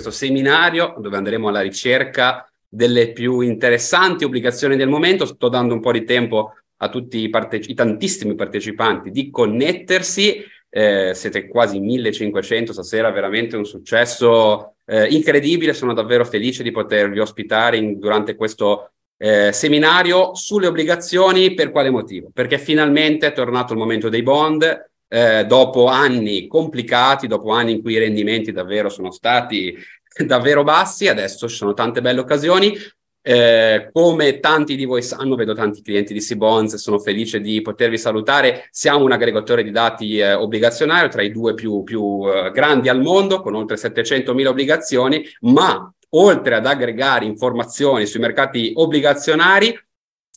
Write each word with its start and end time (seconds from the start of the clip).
questo 0.00 0.10
seminario 0.10 0.94
dove 0.98 1.16
andremo 1.16 1.48
alla 1.48 1.60
ricerca 1.60 2.50
delle 2.66 3.12
più 3.12 3.40
interessanti 3.40 4.24
obbligazioni 4.24 4.76
del 4.76 4.88
momento. 4.88 5.26
Sto 5.26 5.48
dando 5.48 5.74
un 5.74 5.80
po' 5.80 5.92
di 5.92 6.04
tempo 6.04 6.54
a 6.78 6.88
tutti 6.88 7.18
i, 7.18 7.28
parteci- 7.28 7.70
i 7.70 7.74
tantissimi 7.74 8.34
partecipanti 8.34 9.10
di 9.10 9.30
connettersi. 9.30 10.42
Eh, 10.72 11.12
siete 11.14 11.48
quasi 11.48 11.80
1500 11.80 12.72
stasera, 12.72 13.10
veramente 13.10 13.56
un 13.56 13.66
successo 13.66 14.76
eh, 14.86 15.06
incredibile. 15.08 15.74
Sono 15.74 15.92
davvero 15.92 16.24
felice 16.24 16.62
di 16.62 16.70
potervi 16.70 17.18
ospitare 17.18 17.76
in, 17.76 17.98
durante 17.98 18.36
questo 18.36 18.92
eh, 19.18 19.52
seminario 19.52 20.34
sulle 20.34 20.68
obbligazioni. 20.68 21.52
Per 21.52 21.70
quale 21.70 21.90
motivo? 21.90 22.30
Perché 22.32 22.56
finalmente 22.56 23.26
è 23.26 23.32
tornato 23.32 23.74
il 23.74 23.78
momento 23.78 24.08
dei 24.08 24.22
bond. 24.22 24.88
Eh, 25.12 25.44
dopo 25.44 25.86
anni 25.86 26.46
complicati, 26.46 27.26
dopo 27.26 27.50
anni 27.50 27.72
in 27.72 27.82
cui 27.82 27.94
i 27.94 27.98
rendimenti 27.98 28.52
davvero 28.52 28.88
sono 28.88 29.10
stati 29.10 29.76
davvero 30.26 30.62
bassi, 30.64 31.08
adesso 31.08 31.48
ci 31.48 31.56
sono 31.56 31.74
tante 31.74 32.00
belle 32.00 32.20
occasioni. 32.20 32.76
Eh, 33.22 33.90
come 33.92 34.40
tanti 34.40 34.76
di 34.76 34.86
voi 34.86 35.02
sanno, 35.02 35.34
vedo 35.34 35.52
tanti 35.54 35.82
clienti 35.82 36.14
di 36.14 36.22
Sibonz, 36.22 36.76
sono 36.76 36.98
felice 36.98 37.40
di 37.40 37.60
potervi 37.60 37.98
salutare. 37.98 38.68
Siamo 38.70 39.04
un 39.04 39.12
aggregatore 39.12 39.62
di 39.62 39.70
dati 39.70 40.18
eh, 40.18 40.32
obbligazionario 40.32 41.08
tra 41.08 41.22
i 41.22 41.30
due 41.30 41.54
più, 41.54 41.82
più 41.82 42.22
eh, 42.26 42.50
grandi 42.50 42.88
al 42.88 43.00
mondo, 43.00 43.42
con 43.42 43.54
oltre 43.54 43.76
700.000 43.76 44.46
obbligazioni, 44.46 45.22
ma 45.40 45.92
oltre 46.10 46.54
ad 46.54 46.66
aggregare 46.66 47.24
informazioni 47.26 48.06
sui 48.06 48.20
mercati 48.20 48.72
obbligazionari, 48.74 49.78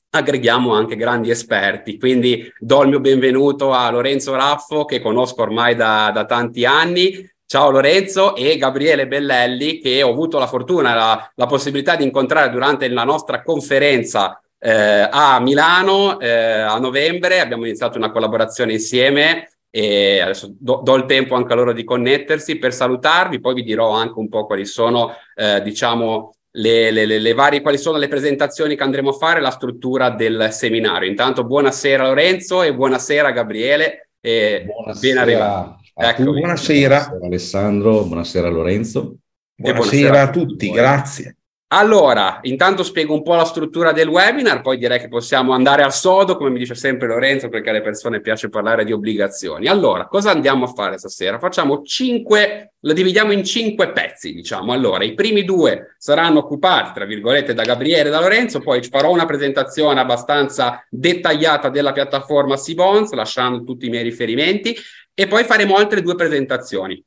aggreghiamo 0.09 0.73
anche 0.73 0.95
grandi 0.95 1.29
esperti. 1.29 1.97
Quindi 1.97 2.51
do 2.59 2.83
il 2.83 2.89
mio 2.89 2.99
benvenuto 2.99 3.71
a 3.71 3.89
Lorenzo 3.89 4.35
Raffo, 4.35 4.85
che 4.85 5.01
conosco 5.01 5.41
ormai 5.41 5.73
da, 5.73 6.11
da 6.13 6.25
tanti 6.25 6.65
anni, 6.65 7.32
Ciao 7.53 7.69
Lorenzo 7.69 8.35
e 8.35 8.57
Gabriele 8.57 9.05
Bellelli 9.05 9.77
che 9.77 10.01
ho 10.01 10.09
avuto 10.09 10.39
la 10.39 10.47
fortuna, 10.47 10.95
la, 10.95 11.31
la 11.35 11.45
possibilità 11.45 11.95
di 11.95 12.03
incontrare 12.03 12.49
durante 12.49 12.89
la 12.89 13.03
nostra 13.03 13.43
conferenza 13.43 14.41
eh, 14.57 15.07
a 15.07 15.39
Milano 15.39 16.19
eh, 16.19 16.31
a 16.31 16.79
novembre. 16.79 17.41
Abbiamo 17.41 17.67
iniziato 17.67 17.99
una 17.99 18.09
collaborazione 18.09 18.71
insieme 18.71 19.51
e 19.69 20.19
adesso 20.19 20.51
do, 20.57 20.81
do, 20.83 20.95
il 20.95 21.05
tempo 21.05 21.35
anche 21.35 21.53
a 21.53 21.55
loro 21.55 21.73
di 21.73 21.83
connettersi 21.83 22.57
per 22.57 22.73
salutarvi, 22.73 23.39
poi 23.39 23.53
vi 23.53 23.61
dirò 23.61 23.91
anche 23.91 24.17
un 24.17 24.29
po' 24.29 24.47
quali 24.47 24.65
sono, 24.65 25.11
eh, 25.35 25.61
diciamo, 25.61 26.33
le, 26.53 26.89
le, 26.89 27.05
le, 27.05 27.19
le, 27.19 27.33
varie, 27.35 27.61
quali 27.61 27.77
sono 27.77 27.99
le 27.99 28.07
presentazioni 28.07 28.75
che 28.75 28.81
andremo 28.81 29.11
a 29.11 29.13
fare, 29.13 29.39
la 29.41 29.51
struttura 29.51 30.09
del 30.09 30.47
seminario. 30.49 31.07
Intanto 31.07 31.43
buonasera 31.43 32.07
Lorenzo 32.07 32.63
e 32.63 32.73
buonasera 32.73 33.29
Gabriele 33.29 34.09
e 34.19 34.63
buonasera. 34.65 35.13
ben 35.13 35.17
arrivato. 35.21 35.81
Ecco, 35.95 36.23
buonasera. 36.23 36.97
buonasera 36.97 37.25
Alessandro, 37.25 38.03
buonasera 38.03 38.49
Lorenzo. 38.49 39.17
Buonasera, 39.55 40.09
buonasera 40.09 40.21
a 40.21 40.29
tutti, 40.31 40.71
grazie. 40.71 41.37
Allora, 41.67 42.37
intanto 42.43 42.83
spiego 42.83 43.15
un 43.15 43.23
po' 43.23 43.33
la 43.33 43.45
struttura 43.45 43.91
del 43.91 44.07
webinar, 44.07 44.61
poi 44.61 44.77
direi 44.77 44.99
che 44.99 45.07
possiamo 45.07 45.53
andare 45.53 45.81
al 45.81 45.91
sodo, 45.91 46.37
come 46.37 46.51
mi 46.51 46.59
dice 46.59 46.75
sempre 46.75 47.07
Lorenzo, 47.07 47.49
perché 47.49 47.71
alle 47.71 47.81
persone 47.81 48.21
piace 48.21 48.49
parlare 48.49 48.85
di 48.85 48.91
obbligazioni. 48.91 49.65
Allora, 49.65 50.05
cosa 50.05 50.29
andiamo 50.29 50.65
a 50.65 50.67
fare 50.67 50.99
stasera? 50.99 51.39
Facciamo 51.39 51.81
cinque, 51.81 52.73
la 52.79 52.93
dividiamo 52.93 53.31
in 53.31 53.43
cinque 53.43 53.91
pezzi, 53.91 54.33
diciamo. 54.33 54.71
Allora, 54.71 55.03
i 55.03 55.15
primi 55.15 55.43
due 55.43 55.95
saranno 55.97 56.39
occupati, 56.39 56.93
tra 56.93 57.05
virgolette, 57.05 57.55
da 57.55 57.63
Gabriele 57.63 58.09
e 58.09 58.11
da 58.11 58.19
Lorenzo, 58.19 58.59
poi 58.59 58.83
farò 58.83 59.09
una 59.09 59.25
presentazione 59.25 59.99
abbastanza 59.99 60.85
dettagliata 60.87 61.69
della 61.69 61.91
piattaforma 61.91 62.55
Sibons, 62.55 63.11
lasciando 63.13 63.63
tutti 63.63 63.87
i 63.87 63.89
miei 63.89 64.03
riferimenti, 64.03 64.75
e 65.13 65.27
poi 65.27 65.43
faremo 65.43 65.75
altre 65.75 66.01
due 66.01 66.15
presentazioni. 66.15 67.03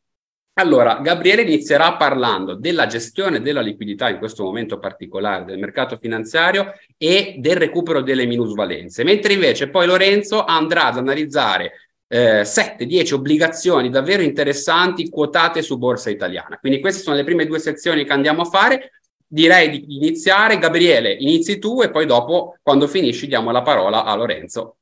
Allora, 0.59 1.01
Gabriele 1.03 1.43
inizierà 1.43 1.97
parlando 1.97 2.55
della 2.55 2.87
gestione 2.87 3.43
della 3.43 3.61
liquidità 3.61 4.09
in 4.09 4.17
questo 4.17 4.43
momento 4.43 4.79
particolare 4.79 5.45
del 5.45 5.59
mercato 5.59 5.99
finanziario 5.99 6.73
e 6.97 7.35
del 7.39 7.57
recupero 7.57 8.01
delle 8.01 8.25
minusvalenze, 8.25 9.05
mentre 9.05 9.35
invece 9.35 9.69
poi 9.69 9.87
Lorenzo 9.87 10.45
andrà 10.45 10.87
ad 10.87 10.97
analizzare 10.97 11.73
eh, 12.09 12.43
7-10 12.43 13.15
obbligazioni 13.15 13.91
davvero 13.91 14.23
interessanti 14.23 15.11
quotate 15.11 15.61
su 15.61 15.77
borsa 15.77 16.09
italiana. 16.09 16.57
Quindi 16.59 16.81
queste 16.81 17.03
sono 17.03 17.17
le 17.17 17.25
prime 17.25 17.47
due 17.47 17.59
sezioni 17.59 18.05
che 18.07 18.13
andiamo 18.13 18.43
a 18.43 18.47
fare. 18.47 18.93
Direi 19.27 19.69
di 19.69 19.97
iniziare. 19.97 20.59
Gabriele, 20.59 21.13
inizi 21.13 21.59
tu 21.59 21.83
e 21.83 21.91
poi 21.91 22.07
dopo, 22.07 22.57
quando 22.63 22.87
finisci, 22.87 23.27
diamo 23.27 23.51
la 23.51 23.63
parola 23.63 24.05
a 24.05 24.15
Lorenzo. 24.15 24.77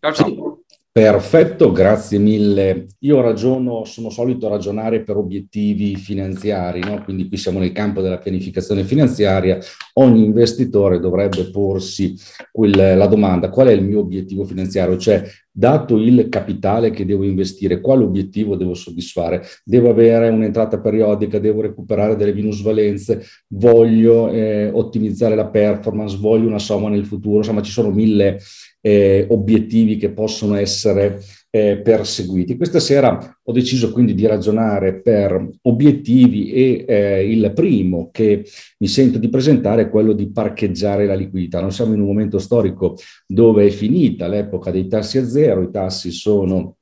Ciao, 0.00 0.12
ciao. 0.12 0.55
Perfetto, 0.96 1.72
grazie 1.72 2.18
mille. 2.18 2.86
Io 3.00 3.20
ragiono, 3.20 3.84
sono 3.84 4.08
solito 4.08 4.48
ragionare 4.48 5.02
per 5.02 5.18
obiettivi 5.18 5.94
finanziari, 5.96 6.80
no? 6.80 7.04
quindi 7.04 7.28
qui 7.28 7.36
siamo 7.36 7.58
nel 7.58 7.72
campo 7.72 8.00
della 8.00 8.16
pianificazione 8.16 8.82
finanziaria. 8.82 9.58
Ogni 9.98 10.24
investitore 10.24 10.98
dovrebbe 10.98 11.50
porsi 11.50 12.16
quel, 12.50 12.96
la 12.96 13.06
domanda 13.08 13.50
qual 13.50 13.66
è 13.66 13.72
il 13.72 13.84
mio 13.84 13.98
obiettivo 13.98 14.44
finanziario, 14.44 14.96
cioè 14.96 15.22
dato 15.52 15.98
il 15.98 16.30
capitale 16.30 16.90
che 16.90 17.04
devo 17.04 17.24
investire, 17.24 17.80
quale 17.80 18.02
obiettivo 18.02 18.56
devo 18.56 18.72
soddisfare? 18.72 19.42
Devo 19.64 19.90
avere 19.90 20.30
un'entrata 20.30 20.80
periodica, 20.80 21.38
devo 21.38 21.60
recuperare 21.60 22.16
delle 22.16 22.32
minusvalenze, 22.32 23.22
voglio 23.48 24.30
eh, 24.30 24.70
ottimizzare 24.72 25.34
la 25.34 25.46
performance, 25.46 26.16
voglio 26.18 26.46
una 26.46 26.58
somma 26.58 26.88
nel 26.88 27.04
futuro, 27.04 27.38
insomma 27.38 27.60
ci 27.60 27.72
sono 27.72 27.90
mille 27.90 28.38
eh, 28.86 29.26
obiettivi 29.30 29.96
che 29.96 30.10
possono 30.10 30.54
essere 30.54 31.20
eh, 31.50 31.78
perseguiti. 31.78 32.56
Questa 32.56 32.78
sera 32.78 33.38
ho 33.42 33.52
deciso 33.52 33.90
quindi 33.90 34.14
di 34.14 34.26
ragionare 34.26 35.00
per 35.00 35.50
obiettivi 35.62 36.52
e 36.52 36.84
eh, 36.86 37.28
il 37.28 37.50
primo 37.52 38.10
che 38.12 38.44
mi 38.78 38.86
sento 38.86 39.18
di 39.18 39.28
presentare 39.28 39.82
è 39.82 39.90
quello 39.90 40.12
di 40.12 40.30
parcheggiare 40.30 41.04
la 41.04 41.16
liquidità. 41.16 41.60
Non 41.60 41.72
siamo 41.72 41.94
in 41.94 42.00
un 42.00 42.06
momento 42.06 42.38
storico 42.38 42.96
dove 43.26 43.66
è 43.66 43.70
finita 43.70 44.28
l'epoca 44.28 44.70
dei 44.70 44.86
tassi 44.86 45.18
a 45.18 45.26
zero, 45.26 45.62
i 45.62 45.70
tassi 45.72 46.12
sono 46.12 46.76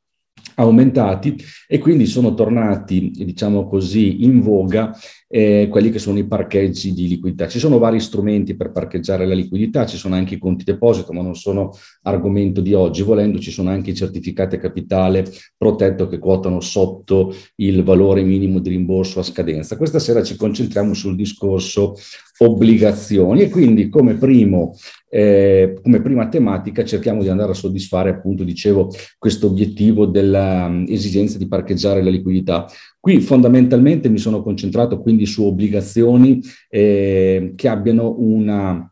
aumentati 0.56 1.36
e 1.66 1.78
quindi 1.78 2.04
sono 2.04 2.34
tornati, 2.34 3.10
diciamo 3.10 3.66
così, 3.66 4.24
in 4.24 4.40
voga 4.40 4.94
eh, 5.34 5.66
quelli 5.68 5.90
che 5.90 5.98
sono 5.98 6.16
i 6.16 6.28
parcheggi 6.28 6.92
di 6.92 7.08
liquidità. 7.08 7.48
Ci 7.48 7.58
sono 7.58 7.78
vari 7.78 7.98
strumenti 7.98 8.54
per 8.54 8.70
parcheggiare 8.70 9.26
la 9.26 9.34
liquidità, 9.34 9.84
ci 9.84 9.96
sono 9.96 10.14
anche 10.14 10.34
i 10.34 10.38
conti 10.38 10.62
deposito, 10.62 11.12
ma 11.12 11.22
non 11.22 11.34
sono 11.34 11.72
argomento 12.02 12.60
di 12.60 12.72
oggi. 12.72 13.02
Volendo, 13.02 13.40
ci 13.40 13.50
sono 13.50 13.68
anche 13.68 13.90
i 13.90 13.96
certificati 13.96 14.54
a 14.54 14.60
capitale 14.60 15.24
protetto 15.56 16.06
che 16.06 16.20
quotano 16.20 16.60
sotto 16.60 17.34
il 17.56 17.82
valore 17.82 18.22
minimo 18.22 18.60
di 18.60 18.68
rimborso 18.68 19.18
a 19.18 19.24
scadenza. 19.24 19.76
Questa 19.76 19.98
sera 19.98 20.22
ci 20.22 20.36
concentriamo 20.36 20.94
sul 20.94 21.16
discorso 21.16 21.96
obbligazioni 22.38 23.42
e 23.42 23.48
quindi 23.48 23.88
come, 23.88 24.14
primo, 24.14 24.76
eh, 25.08 25.78
come 25.82 26.00
prima 26.00 26.28
tematica 26.28 26.84
cerchiamo 26.84 27.22
di 27.22 27.28
andare 27.28 27.50
a 27.50 27.54
soddisfare, 27.54 28.10
appunto, 28.10 28.44
dicevo, 28.44 28.88
questo 29.18 29.48
obiettivo 29.48 30.06
dell'esigenza 30.06 31.38
di 31.38 31.48
parcheggiare 31.48 32.04
la 32.04 32.10
liquidità. 32.10 32.66
Qui 33.04 33.20
fondamentalmente 33.20 34.08
mi 34.08 34.16
sono 34.16 34.42
concentrato 34.42 34.98
quindi 34.98 35.26
su 35.26 35.44
obbligazioni 35.44 36.40
eh, 36.70 37.52
che 37.54 37.68
abbiano 37.68 38.14
una 38.18 38.90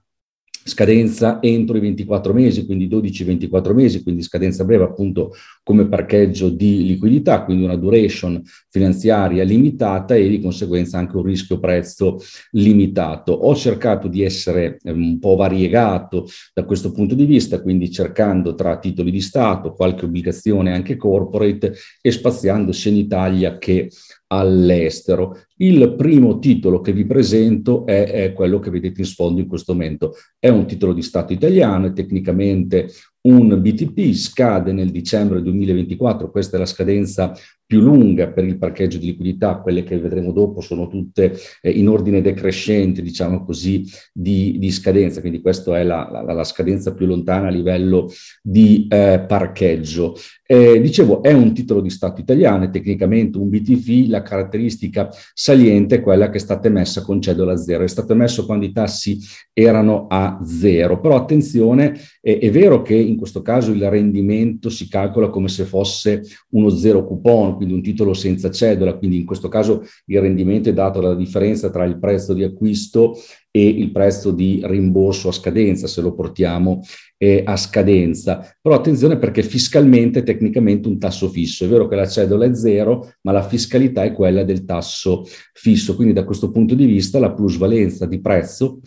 scadenza 0.65 1.41
entro 1.41 1.77
i 1.77 1.81
24 1.81 2.33
mesi, 2.33 2.65
quindi 2.65 2.89
12-24 2.89 3.75
mesi, 3.75 4.03
quindi 4.03 4.23
scadenza 4.23 4.65
breve 4.65 4.85
appunto 4.85 5.35
come 5.63 5.87
parcheggio 5.87 6.49
di 6.49 6.85
liquidità, 6.85 7.45
quindi 7.45 7.65
una 7.65 7.77
duration 7.77 8.43
finanziaria 8.69 9.45
limitata 9.45 10.15
e 10.15 10.29
di 10.29 10.41
conseguenza 10.41 10.99
anche 10.99 11.17
un 11.17 11.25
rischio 11.25 11.59
prezzo 11.59 12.21
limitato. 12.53 13.33
Ho 13.33 13.55
cercato 13.55 14.09
di 14.09 14.23
essere 14.23 14.79
ehm, 14.83 15.03
un 15.03 15.19
po' 15.19 15.37
variegato 15.37 16.27
da 16.53 16.65
questo 16.65 16.93
punto 16.93 17.15
di 17.15 17.25
vista, 17.25 17.61
quindi 17.61 17.91
cercando 17.91 18.55
tra 18.55 18.79
titoli 18.79 19.11
di 19.11 19.21
Stato, 19.21 19.73
qualche 19.73 20.05
obbligazione 20.05 20.73
anche 20.73 20.97
corporate 20.97 21.75
e 22.01 22.11
spaziando 22.11 22.73
sia 22.73 22.91
in 22.91 22.97
Italia 22.99 23.59
che 23.59 23.91
all'estero. 24.33 25.37
Il 25.57 25.95
primo 25.95 26.39
titolo 26.39 26.81
che 26.81 26.93
vi 26.93 27.05
presento 27.05 27.85
è, 27.85 28.11
è, 28.11 28.33
quello 28.33 28.59
che 28.59 28.71
vedete 28.71 29.01
in 29.01 29.07
sfondo 29.07 29.41
in 29.41 29.47
questo 29.47 29.73
momento. 29.73 30.15
È 30.39 30.49
un 30.49 30.67
titolo 30.67 30.95
di 30.95 31.03
Stato 31.03 31.33
italiano, 31.33 31.87
è 31.87 31.93
tecnicamente 31.93 32.89
un 33.23 33.61
BTP, 33.61 34.13
scade 34.13 34.73
nel 34.73 34.91
dicembre 34.91 35.43
2024, 35.43 36.31
questa 36.31 36.57
è 36.57 36.59
la 36.59 36.67
scadenza 36.67 37.33
più 37.73 37.81
lunga 37.81 38.29
per 38.29 38.45
il 38.45 38.59
parcheggio 38.59 38.99
di 38.99 39.07
liquidità, 39.07 39.57
quelle 39.61 39.83
che 39.83 39.99
vedremo 39.99 40.31
dopo 40.33 40.61
sono 40.61 40.89
tutte 40.89 41.35
eh, 41.63 41.71
in 41.71 41.89
ordine 41.89 42.21
decrescente, 42.21 43.01
diciamo 43.01 43.43
così, 43.45 43.83
di, 44.13 44.59
di 44.59 44.71
scadenza, 44.71 45.21
quindi 45.21 45.41
questa 45.41 45.79
è 45.79 45.83
la, 45.83 46.07
la, 46.13 46.21
la, 46.35 46.45
scadenza 46.45 46.93
più 46.93 47.07
lontana 47.07 47.47
a 47.47 47.51
livello 47.51 48.11
di 48.43 48.87
eh, 48.91 49.25
parcheggio. 49.27 50.15
Eh, 50.45 50.83
dicevo, 50.83 51.23
è 51.23 51.33
un 51.33 51.55
titolo 51.55 51.81
di 51.81 51.89
Stato 51.89 52.21
italiano, 52.21 52.65
è 52.65 52.71
tecnicamente 52.71 53.39
un 53.39 53.49
BTV, 53.49 54.11
la 54.11 54.21
caratteristica 54.21 55.09
saliente 55.33 55.95
è 55.95 56.01
quella 56.03 56.29
che 56.29 56.37
è 56.37 56.41
stata 56.41 56.69
emessa 56.69 57.01
con 57.01 57.23
cedola 57.23 57.57
zero, 57.57 57.85
è 57.85 57.89
stato 57.89 58.13
emesso 58.13 58.45
quando 58.45 58.67
i 58.67 58.73
tassi 58.73 59.19
erano 59.51 60.09
a 60.11 60.41
zero, 60.45 61.01
però 61.01 61.17
attenzione, 61.17 61.99
è 62.21 62.51
vero 62.51 62.83
che 62.83 62.97
in 63.13 63.19
questo 63.19 63.43
caso 63.43 63.71
il 63.73 63.89
rendimento 63.89 64.69
si 64.69 64.89
calcola 64.89 65.29
come 65.29 65.49
se 65.49 65.65
fosse 65.65 66.23
uno 66.51 66.69
zero 66.71 67.07
coupon, 67.07 67.55
quindi 67.57 67.75
un 67.75 67.83
titolo 67.83 68.15
senza 68.15 68.51
cedola, 68.51 68.95
quindi 68.95 69.19
in 69.19 69.27
questo 69.27 69.49
caso 69.49 69.83
il 70.07 70.21
rendimento 70.21 70.69
è 70.69 70.73
dato 70.73 71.01
dalla 71.01 71.15
differenza 71.15 71.71
tra 71.71 71.85
il 71.85 71.99
prezzo 71.99 72.35
di 72.35 72.43
acquisto 72.43 73.15
e 73.55 73.69
il 73.69 73.93
prezzo 73.93 74.31
di 74.31 74.63
rimborso 74.65 75.29
a 75.29 75.33
scadenza, 75.33 75.87
se 75.87 76.01
lo 76.01 76.15
portiamo 76.15 76.81
eh, 77.19 77.43
a 77.45 77.55
scadenza. 77.57 78.57
Però 78.61 78.75
attenzione 78.75 79.19
perché 79.19 79.43
fiscalmente 79.43 80.21
è 80.21 80.23
tecnicamente 80.23 80.89
un 80.89 80.99
tasso 80.99 81.29
fisso. 81.29 81.65
È 81.65 81.69
vero 81.69 81.87
che 81.87 81.95
la 81.95 82.09
cedola 82.09 82.47
è 82.47 82.55
zero, 82.55 83.13
ma 83.21 83.33
la 83.33 83.47
fiscalità 83.47 84.05
è 84.05 84.15
quella 84.15 84.43
del 84.43 84.65
tasso 84.65 85.25
fisso. 85.53 85.95
Quindi 85.95 86.15
da 86.15 86.25
questo 86.25 86.51
punto 86.51 86.75
di 86.75 86.87
vista 86.87 87.19
la 87.19 87.33
plusvalenza 87.33 88.07
di 88.07 88.21
prezzo 88.21 88.81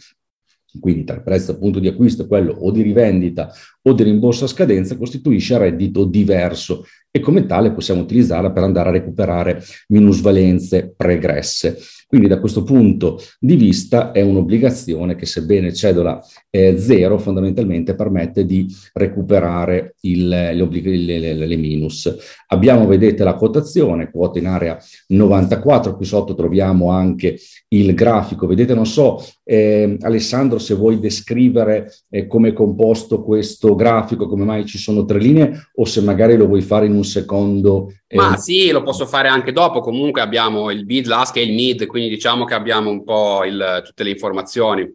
quindi 0.79 1.03
tra 1.03 1.15
il 1.15 1.23
prezzo 1.23 1.51
appunto 1.51 1.79
di 1.79 1.87
acquisto 1.87 2.23
e 2.23 2.27
quello 2.27 2.51
o 2.51 2.71
di 2.71 2.81
rivendita 2.81 3.51
o 3.81 3.93
di 3.93 4.03
rimborso 4.03 4.45
a 4.45 4.47
scadenza, 4.47 4.97
costituisce 4.97 5.57
reddito 5.57 6.05
diverso 6.05 6.85
e 7.11 7.19
come 7.19 7.45
tale 7.45 7.71
possiamo 7.71 8.01
utilizzarla 8.01 8.51
per 8.51 8.63
andare 8.63 8.89
a 8.89 8.91
recuperare 8.91 9.63
minusvalenze 9.87 10.93
pregresse. 10.95 11.77
Quindi 12.07 12.27
da 12.27 12.39
questo 12.39 12.63
punto 12.63 13.19
di 13.39 13.55
vista 13.55 14.11
è 14.11 14.21
un'obbligazione 14.21 15.15
che 15.15 15.25
sebbene 15.25 15.73
cedola 15.73 16.23
è 16.49 16.75
zero 16.77 17.17
fondamentalmente 17.17 17.95
permette 17.95 18.45
di 18.45 18.67
recuperare 18.93 19.95
il, 20.01 20.27
le, 20.27 20.53
le, 20.53 21.33
le, 21.33 21.55
minus. 21.55 22.15
Abbiamo, 22.47 22.85
vedete, 22.85 23.23
la 23.23 23.33
quotazione, 23.33 24.11
quota 24.11 24.39
in 24.39 24.47
area 24.47 24.77
94, 25.07 25.95
qui 25.95 26.05
sotto 26.05 26.35
troviamo 26.35 26.91
anche 26.91 27.37
il 27.69 27.93
grafico. 27.93 28.47
Vedete, 28.47 28.73
non 28.73 28.85
so, 28.85 29.21
eh, 29.43 29.97
Alessandro, 30.01 30.59
se 30.59 30.75
vuoi 30.75 30.99
descrivere 30.99 31.91
eh, 32.09 32.27
come 32.27 32.49
è 32.49 32.53
composto 32.53 33.23
questo 33.23 33.75
grafico, 33.75 34.27
come 34.27 34.45
mai 34.45 34.65
ci 34.65 34.77
sono 34.77 35.05
tre 35.05 35.19
linee 35.19 35.69
o 35.75 35.85
se 35.85 36.01
magari 36.01 36.37
lo 36.37 36.47
vuoi 36.47 36.61
fare 36.61 36.85
in 36.85 36.93
un 36.93 37.03
secondo. 37.03 37.91
Eh. 38.07 38.15
Ma 38.15 38.37
sì, 38.37 38.71
lo 38.71 38.83
posso 38.83 39.05
fare 39.05 39.27
anche 39.27 39.51
dopo. 39.51 39.81
Comunque 39.81 40.21
abbiamo 40.21 40.71
il 40.71 40.85
bid, 40.85 41.07
l'ask 41.07 41.35
e 41.37 41.43
il 41.43 41.53
mid, 41.53 41.85
quindi 41.95 42.13
diciamo 42.13 42.43
che 42.43 42.53
abbiamo 42.53 42.89
un 42.89 43.05
po' 43.05 43.45
il, 43.45 43.81
tutte 43.85 44.03
le 44.03 44.09
informazioni. 44.09 44.93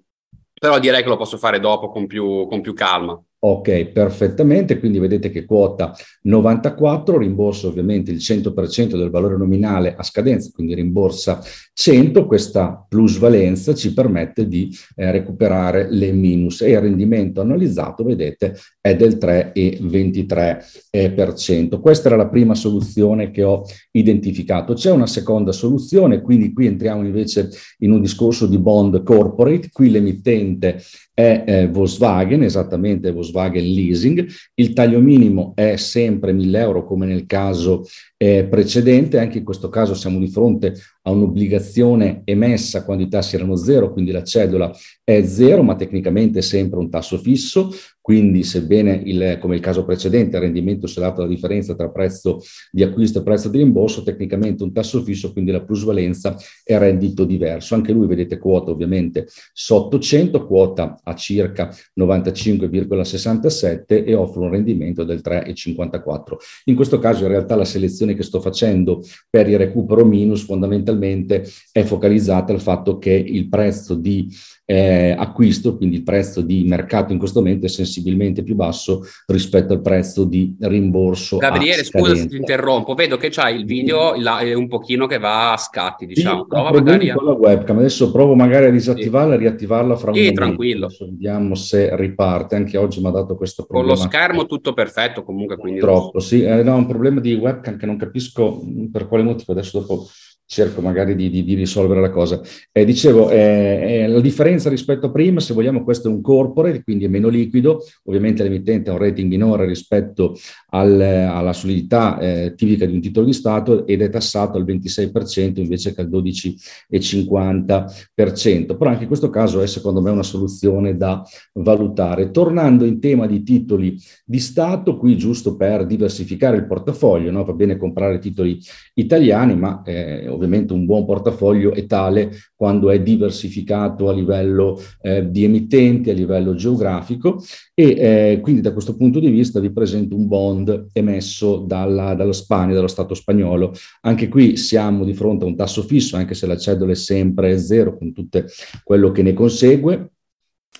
Però 0.52 0.78
direi 0.78 1.02
che 1.02 1.08
lo 1.08 1.16
posso 1.16 1.38
fare 1.38 1.58
dopo 1.58 1.88
con 1.88 2.06
più, 2.06 2.46
con 2.46 2.60
più 2.60 2.74
calma. 2.74 3.18
Ok, 3.42 3.86
perfettamente, 3.86 4.78
quindi 4.78 4.98
vedete 4.98 5.30
che 5.30 5.46
quota 5.46 5.96
94, 6.24 7.16
rimborso 7.16 7.68
ovviamente 7.68 8.10
il 8.10 8.18
100% 8.18 8.98
del 8.98 9.08
valore 9.08 9.38
nominale 9.38 9.94
a 9.96 10.02
scadenza, 10.02 10.50
quindi 10.52 10.74
rimborsa 10.74 11.40
100, 11.72 12.26
questa 12.26 12.84
plusvalenza 12.86 13.74
ci 13.74 13.94
permette 13.94 14.46
di 14.46 14.68
eh, 14.94 15.10
recuperare 15.10 15.90
le 15.90 16.12
minus 16.12 16.60
e 16.60 16.72
il 16.72 16.80
rendimento 16.80 17.40
annualizzato, 17.40 18.04
vedete, 18.04 18.58
è 18.78 18.94
del 18.94 19.16
3,23%. 19.16 21.80
Questa 21.80 22.08
era 22.08 22.16
la 22.16 22.28
prima 22.28 22.54
soluzione 22.54 23.30
che 23.30 23.42
ho 23.42 23.64
identificato. 23.92 24.74
C'è 24.74 24.90
una 24.90 25.06
seconda 25.06 25.52
soluzione, 25.52 26.20
quindi 26.20 26.52
qui 26.52 26.66
entriamo 26.66 27.06
invece 27.06 27.48
in 27.78 27.92
un 27.92 28.02
discorso 28.02 28.46
di 28.46 28.58
bond 28.58 29.02
corporate, 29.02 29.70
qui 29.72 29.90
l'emittente 29.90 30.82
è 31.14 31.44
eh, 31.46 31.68
Volkswagen, 31.68 32.42
esattamente 32.42 33.10
Volkswagen 33.10 33.28
Leasing. 33.32 34.26
Il 34.54 34.72
taglio 34.72 35.00
minimo 35.00 35.52
è 35.54 35.76
sempre 35.76 36.32
1000 36.32 36.58
euro 36.58 36.84
come 36.84 37.06
nel 37.06 37.26
caso 37.26 37.86
eh, 38.16 38.44
precedente, 38.44 39.18
anche 39.18 39.38
in 39.38 39.44
questo 39.44 39.68
caso 39.68 39.94
siamo 39.94 40.18
di 40.18 40.28
fronte 40.28 40.74
a 41.02 41.10
un'obbligazione 41.10 42.22
emessa 42.24 42.84
quando 42.84 43.04
i 43.04 43.08
tassi 43.08 43.36
erano 43.36 43.56
zero, 43.56 43.92
quindi 43.92 44.10
la 44.10 44.22
cedola 44.22 44.70
è 45.02 45.22
zero, 45.22 45.62
ma 45.62 45.74
tecnicamente 45.74 46.40
è 46.40 46.42
sempre 46.42 46.78
un 46.78 46.90
tasso 46.90 47.16
fisso, 47.16 47.70
quindi 48.00 48.42
sebbene 48.42 49.00
il, 49.04 49.38
come 49.40 49.54
il 49.54 49.60
caso 49.60 49.84
precedente 49.84 50.36
il 50.36 50.42
rendimento 50.42 50.86
sia 50.86 51.02
dato 51.02 51.22
la 51.22 51.28
differenza 51.28 51.76
tra 51.76 51.90
prezzo 51.90 52.40
di 52.70 52.82
acquisto 52.82 53.20
e 53.20 53.22
prezzo 53.22 53.48
di 53.48 53.58
rimborso, 53.58 54.02
tecnicamente 54.02 54.62
un 54.62 54.72
tasso 54.72 55.02
fisso, 55.02 55.32
quindi 55.32 55.52
la 55.52 55.62
plusvalenza 55.62 56.36
è 56.64 56.76
reddito 56.76 57.24
diverso. 57.24 57.74
Anche 57.74 57.92
lui 57.92 58.06
vedete 58.06 58.38
quota 58.38 58.70
ovviamente 58.70 59.26
sotto 59.52 59.98
100, 59.98 60.46
quota 60.46 60.98
a 61.02 61.14
circa 61.14 61.74
95,67 61.98 64.06
e 64.06 64.14
offre 64.14 64.40
un 64.40 64.50
rendimento 64.50 65.04
del 65.04 65.20
3,54. 65.22 66.36
In 66.64 66.74
questo 66.74 66.98
caso 66.98 67.22
in 67.22 67.30
realtà 67.30 67.54
la 67.54 67.64
selezione 67.64 68.14
che 68.14 68.22
sto 68.22 68.40
facendo 68.40 69.02
per 69.28 69.48
il 69.48 69.58
recupero 69.58 70.04
minus 70.04 70.44
fondamentalmente 70.44 70.89
è 70.98 71.82
focalizzata 71.82 72.52
al 72.52 72.60
fatto 72.60 72.98
che 72.98 73.12
il 73.12 73.48
prezzo 73.48 73.94
di 73.94 74.28
eh, 74.70 75.16
acquisto, 75.18 75.76
quindi 75.76 75.96
il 75.96 76.02
prezzo 76.04 76.42
di 76.42 76.62
mercato 76.64 77.12
in 77.12 77.18
questo 77.18 77.40
momento 77.40 77.66
è 77.66 77.68
sensibilmente 77.68 78.44
più 78.44 78.54
basso 78.54 79.02
rispetto 79.26 79.72
al 79.72 79.80
prezzo 79.80 80.22
di 80.22 80.54
rimborso. 80.60 81.38
Gabriele, 81.38 81.82
scusa 81.82 82.14
se 82.14 82.28
ti 82.28 82.36
interrompo, 82.36 82.94
vedo 82.94 83.16
che 83.16 83.30
c'hai 83.30 83.56
il 83.56 83.64
video 83.64 84.14
è 84.14 84.54
un 84.54 84.68
pochino 84.68 85.08
che 85.08 85.18
va 85.18 85.52
a 85.52 85.56
scatti, 85.56 86.06
diciamo. 86.06 86.42
Sì, 86.42 86.46
Prova 86.48 86.70
magari 86.70 87.10
a... 87.10 87.14
con 87.14 87.24
la 87.24 87.32
webcam, 87.32 87.78
adesso 87.78 88.12
provo 88.12 88.36
magari 88.36 88.66
a 88.66 88.70
disattivarla 88.70 89.30
sì. 89.30 89.38
e 89.38 89.40
riattivarla 89.40 89.96
fra 89.96 90.10
un 90.10 90.14
sì, 90.14 90.20
momento. 90.20 90.40
tranquillo. 90.40 90.86
Adesso 90.86 91.04
vediamo 91.06 91.54
se 91.56 91.96
riparte, 91.96 92.54
anche 92.54 92.76
oggi 92.76 93.00
mi 93.00 93.08
ha 93.08 93.10
dato 93.10 93.34
questo 93.34 93.64
problema. 93.64 93.94
Con 93.94 94.04
lo 94.04 94.08
schermo 94.08 94.46
tutto 94.46 94.72
perfetto 94.72 95.24
comunque. 95.24 95.56
Quindi 95.56 95.80
Troppo, 95.80 96.20
sì, 96.20 96.44
eh, 96.44 96.62
no, 96.62 96.76
un 96.76 96.86
problema 96.86 97.18
di 97.18 97.34
webcam 97.34 97.76
che 97.76 97.86
non 97.86 97.96
capisco 97.96 98.62
per 98.92 99.08
quale 99.08 99.24
motivo, 99.24 99.50
adesso 99.50 99.80
dopo 99.80 100.06
cerco 100.50 100.80
magari 100.80 101.14
di, 101.14 101.30
di, 101.30 101.44
di 101.44 101.54
risolvere 101.54 102.00
la 102.00 102.10
cosa. 102.10 102.40
Eh, 102.72 102.84
dicevo, 102.84 103.30
eh, 103.30 104.00
eh, 104.02 104.08
la 104.08 104.20
differenza 104.20 104.68
rispetto 104.68 105.06
a 105.06 105.12
prima, 105.12 105.38
se 105.38 105.54
vogliamo, 105.54 105.84
questo 105.84 106.08
è 106.08 106.10
un 106.10 106.20
corporate, 106.20 106.82
quindi 106.82 107.04
è 107.04 107.08
meno 107.08 107.28
liquido, 107.28 107.84
ovviamente 108.06 108.42
l'emittente 108.42 108.90
ha 108.90 108.94
un 108.94 108.98
rating 108.98 109.28
minore 109.28 109.64
rispetto 109.64 110.36
al, 110.70 111.00
alla 111.00 111.52
solidità 111.52 112.18
eh, 112.18 112.54
tipica 112.56 112.84
di 112.84 112.94
un 112.94 113.00
titolo 113.00 113.26
di 113.26 113.32
Stato 113.32 113.86
ed 113.86 114.02
è 114.02 114.10
tassato 114.10 114.58
al 114.58 114.64
26% 114.64 115.60
invece 115.60 115.94
che 115.94 116.00
al 116.00 116.08
12,50%, 116.08 118.76
però 118.76 118.90
anche 118.90 119.02
in 119.02 119.08
questo 119.08 119.30
caso 119.30 119.62
è 119.62 119.68
secondo 119.68 120.00
me 120.00 120.10
una 120.10 120.24
soluzione 120.24 120.96
da 120.96 121.22
valutare. 121.52 122.32
Tornando 122.32 122.84
in 122.84 122.98
tema 122.98 123.28
di 123.28 123.44
titoli 123.44 123.96
di 124.24 124.40
Stato, 124.40 124.96
qui 124.96 125.16
giusto 125.16 125.54
per 125.54 125.86
diversificare 125.86 126.56
il 126.56 126.66
portafoglio, 126.66 127.30
no? 127.30 127.44
va 127.44 127.52
bene 127.52 127.76
comprare 127.76 128.18
titoli 128.18 128.58
italiani, 128.94 129.54
ma 129.54 129.82
eh, 129.84 130.38
ovviamente 130.40 130.72
un 130.72 130.86
buon 130.86 131.04
portafoglio 131.04 131.72
è 131.72 131.86
tale 131.86 132.30
quando 132.54 132.90
è 132.90 133.00
diversificato 133.00 134.08
a 134.08 134.12
livello 134.12 134.80
eh, 135.02 135.30
di 135.30 135.44
emittenti, 135.44 136.10
a 136.10 136.14
livello 136.14 136.54
geografico 136.54 137.42
e 137.74 137.84
eh, 137.84 138.40
quindi 138.40 138.60
da 138.60 138.72
questo 138.72 138.96
punto 138.96 139.20
di 139.20 139.30
vista 139.30 139.60
vi 139.60 139.70
presento 139.72 140.16
un 140.16 140.26
bond 140.26 140.88
emesso 140.92 141.58
dalla, 141.58 142.14
dalla 142.14 142.32
Spagna, 142.32 142.74
dallo 142.74 142.88
Stato 142.88 143.14
spagnolo. 143.14 143.72
Anche 144.02 144.28
qui 144.28 144.56
siamo 144.56 145.04
di 145.04 145.14
fronte 145.14 145.44
a 145.44 145.48
un 145.48 145.56
tasso 145.56 145.82
fisso, 145.82 146.16
anche 146.16 146.34
se 146.34 146.46
la 146.46 146.56
cedola 146.56 146.92
è 146.92 146.96
sempre 146.96 147.58
zero 147.58 147.96
con 147.96 148.12
tutto 148.12 148.44
quello 148.82 149.10
che 149.12 149.22
ne 149.22 149.32
consegue. 149.32 150.12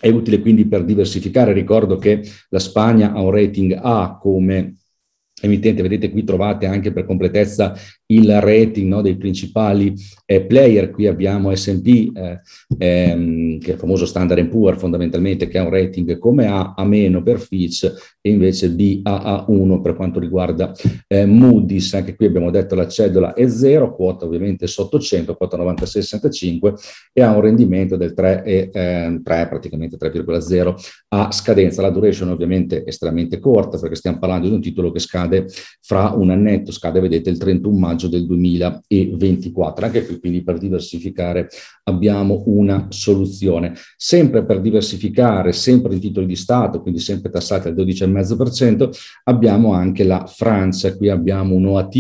È 0.01 0.09
utile 0.09 0.41
quindi 0.41 0.67
per 0.67 0.85
diversificare. 0.85 1.53
Ricordo 1.53 1.97
che 1.97 2.23
la 2.49 2.59
Spagna 2.59 3.13
ha 3.13 3.21
un 3.21 3.31
rating 3.31 3.79
A 3.81 4.19
come 4.19 4.77
emittente, 5.43 5.83
vedete 5.83 6.11
qui 6.11 6.25
trovate 6.25 6.67
anche 6.67 6.93
per 6.93 7.07
completezza 7.07 7.75
il 8.11 8.41
rating 8.41 8.89
no, 8.89 9.03
dei 9.03 9.17
principali 9.17 9.95
eh, 10.27 10.43
player, 10.43 10.91
qui 10.91 11.07
abbiamo 11.07 11.55
S&P 11.55 12.13
eh, 12.15 12.41
ehm, 12.79 13.59
che 13.59 13.71
è 13.71 13.75
il 13.75 13.79
famoso 13.79 14.07
Standard 14.07 14.47
Poor's 14.47 14.79
fondamentalmente 14.79 15.49
che 15.49 15.59
ha 15.59 15.65
un 15.65 15.71
rating 15.71 16.19
come 16.19 16.47
A, 16.47 16.75
A- 16.77 16.85
meno 16.85 17.23
per 17.23 17.41
Fitch 17.41 17.93
e 18.21 18.31
invece 18.31 18.71
B, 18.71 19.01
A, 19.03 19.45
A1 19.49 19.81
per 19.81 19.95
quanto 19.95 20.21
riguarda 20.21 20.73
eh, 21.07 21.27
Moody's, 21.27 21.95
anche 21.95 22.15
qui 22.15 22.27
abbiamo 22.27 22.51
detto 22.51 22.75
la 22.75 22.87
cedola 22.87 23.33
è 23.33 23.49
zero, 23.49 23.95
quota 23.95 24.25
ovviamente 24.25 24.67
sotto 24.67 24.99
100, 24.99 25.37
quota 25.37 25.57
96,65 25.57 26.75
e 27.13 27.23
ha 27.23 27.35
un 27.35 27.41
rendimento 27.41 27.97
del 27.97 28.15
3, 28.15 28.45
e, 28.45 28.71
3 28.71 29.21
praticamente 29.23 29.97
3,0 29.97 30.75
a 31.09 31.33
scadenza, 31.33 31.83
la 31.83 31.91
duration 31.91 32.29
ovviamente 32.29 32.85
è 32.85 32.89
estremamente 32.89 33.39
corta 33.39 33.79
perché 33.79 33.97
stiamo 33.97 34.19
parlando 34.19 34.49
di 34.49 34.55
un 34.55 34.61
titolo 34.61 34.91
che 34.91 34.99
scade 34.99 35.47
fra 35.81 36.13
un 36.17 36.31
annetto, 36.31 36.73
scade 36.73 37.01
vedete 37.01 37.31
il 37.31 37.39
31 37.39 37.77
maggio 37.77 38.00
maggio 38.01 38.09
del 38.09 38.27
2024. 38.27 39.85
Anche 39.85 40.07
qui 40.07 40.19
quindi 40.19 40.43
per 40.43 40.59
diversificare 40.59 41.49
abbiamo 41.85 42.43
una 42.47 42.87
soluzione. 42.89 43.75
Sempre 43.97 44.45
per 44.45 44.61
diversificare, 44.61 45.53
sempre 45.53 45.95
in 45.95 46.01
titoli 46.01 46.27
di 46.27 46.37
Stato, 46.37 46.81
quindi 46.81 47.01
sempre 47.01 47.31
tassati 47.31 47.69
al 47.69 47.75
12,5%, 47.75 48.91
abbiamo 49.25 49.75
anche 49.75 50.05
la 50.05 50.25
Francia. 50.27 50.97
Qui 50.97 51.11
abbiamo 51.11 51.55
un 51.55 51.67
OAT 51.67 51.99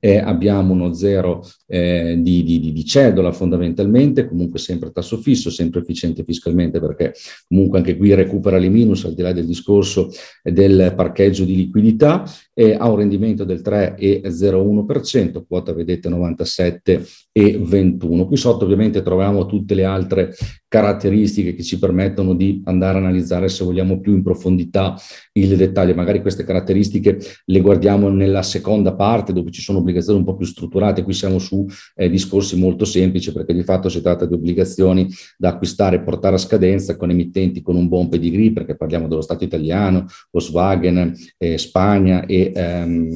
eh, 0.00 0.18
abbiamo 0.18 0.72
uno 0.72 0.94
zero 0.94 1.46
eh, 1.72 2.16
di, 2.18 2.42
di, 2.42 2.72
di, 2.72 2.84
cedola 2.84 3.30
fondamentalmente, 3.30 4.26
comunque 4.26 4.58
sempre 4.58 4.90
tasso 4.90 5.18
fisso, 5.18 5.50
sempre 5.50 5.80
efficiente 5.80 6.24
fiscalmente 6.24 6.80
perché 6.80 7.14
comunque 7.46 7.78
anche 7.78 7.96
qui 7.96 8.12
recupera 8.12 8.58
le 8.58 8.68
minus 8.68 9.04
al 9.04 9.14
di 9.14 9.22
là 9.22 9.32
del 9.32 9.46
discorso 9.46 10.10
del 10.42 10.92
parcheggio 10.96 11.44
di 11.44 11.54
liquidità, 11.54 12.24
eh, 12.52 12.74
ha 12.74 12.90
un 12.90 12.96
rendimento 12.96 13.44
del 13.44 13.60
3,01%, 13.60 15.44
quota 15.46 15.72
vedete 15.72 16.08
97 16.08 17.06
e 17.30 17.58
21. 17.58 18.26
Qui 18.26 18.36
sotto 18.36 18.64
ovviamente 18.64 19.02
troviamo 19.02 19.46
tutte 19.46 19.74
le 19.74 19.84
altre 19.84 20.34
caratteristiche 20.66 21.54
che 21.54 21.62
ci 21.62 21.78
permettono 21.78 22.34
di 22.34 22.62
andare 22.64 22.98
a 22.98 23.00
analizzare, 23.00 23.48
se 23.48 23.64
vogliamo, 23.64 24.00
più 24.00 24.14
in 24.14 24.22
profondità 24.22 24.96
il 25.32 25.56
dettaglio. 25.56 25.94
Magari 25.94 26.20
queste 26.20 26.44
caratteristiche 26.44 27.18
le 27.44 27.60
guardiamo 27.60 28.08
nella 28.08 28.42
seconda 28.42 28.94
parte 28.94 29.32
dove 29.32 29.50
ci 29.50 29.62
sono 29.62 29.78
obbligazioni 29.78 30.18
un 30.18 30.24
po' 30.24 30.36
più 30.36 30.46
strutturate. 30.46 31.02
Qui 31.02 31.12
siamo 31.12 31.38
su 31.38 31.59
eh, 31.94 32.08
discorsi 32.10 32.56
molto 32.56 32.84
semplici 32.84 33.32
perché 33.32 33.54
di 33.54 33.62
fatto 33.62 33.88
si 33.88 34.00
tratta 34.00 34.26
di 34.26 34.34
obbligazioni 34.34 35.08
da 35.36 35.50
acquistare 35.50 35.96
e 35.96 36.00
portare 36.02 36.36
a 36.36 36.38
scadenza 36.38 36.96
con 36.96 37.10
emittenti 37.10 37.62
con 37.62 37.76
un 37.76 37.88
buon 37.88 38.08
pedigree 38.08 38.52
perché 38.52 38.76
parliamo 38.76 39.08
dello 39.08 39.22
Stato 39.22 39.44
italiano, 39.44 40.06
Volkswagen, 40.30 41.14
eh, 41.38 41.58
Spagna 41.58 42.24
e 42.26 42.52
ehm, 42.54 43.08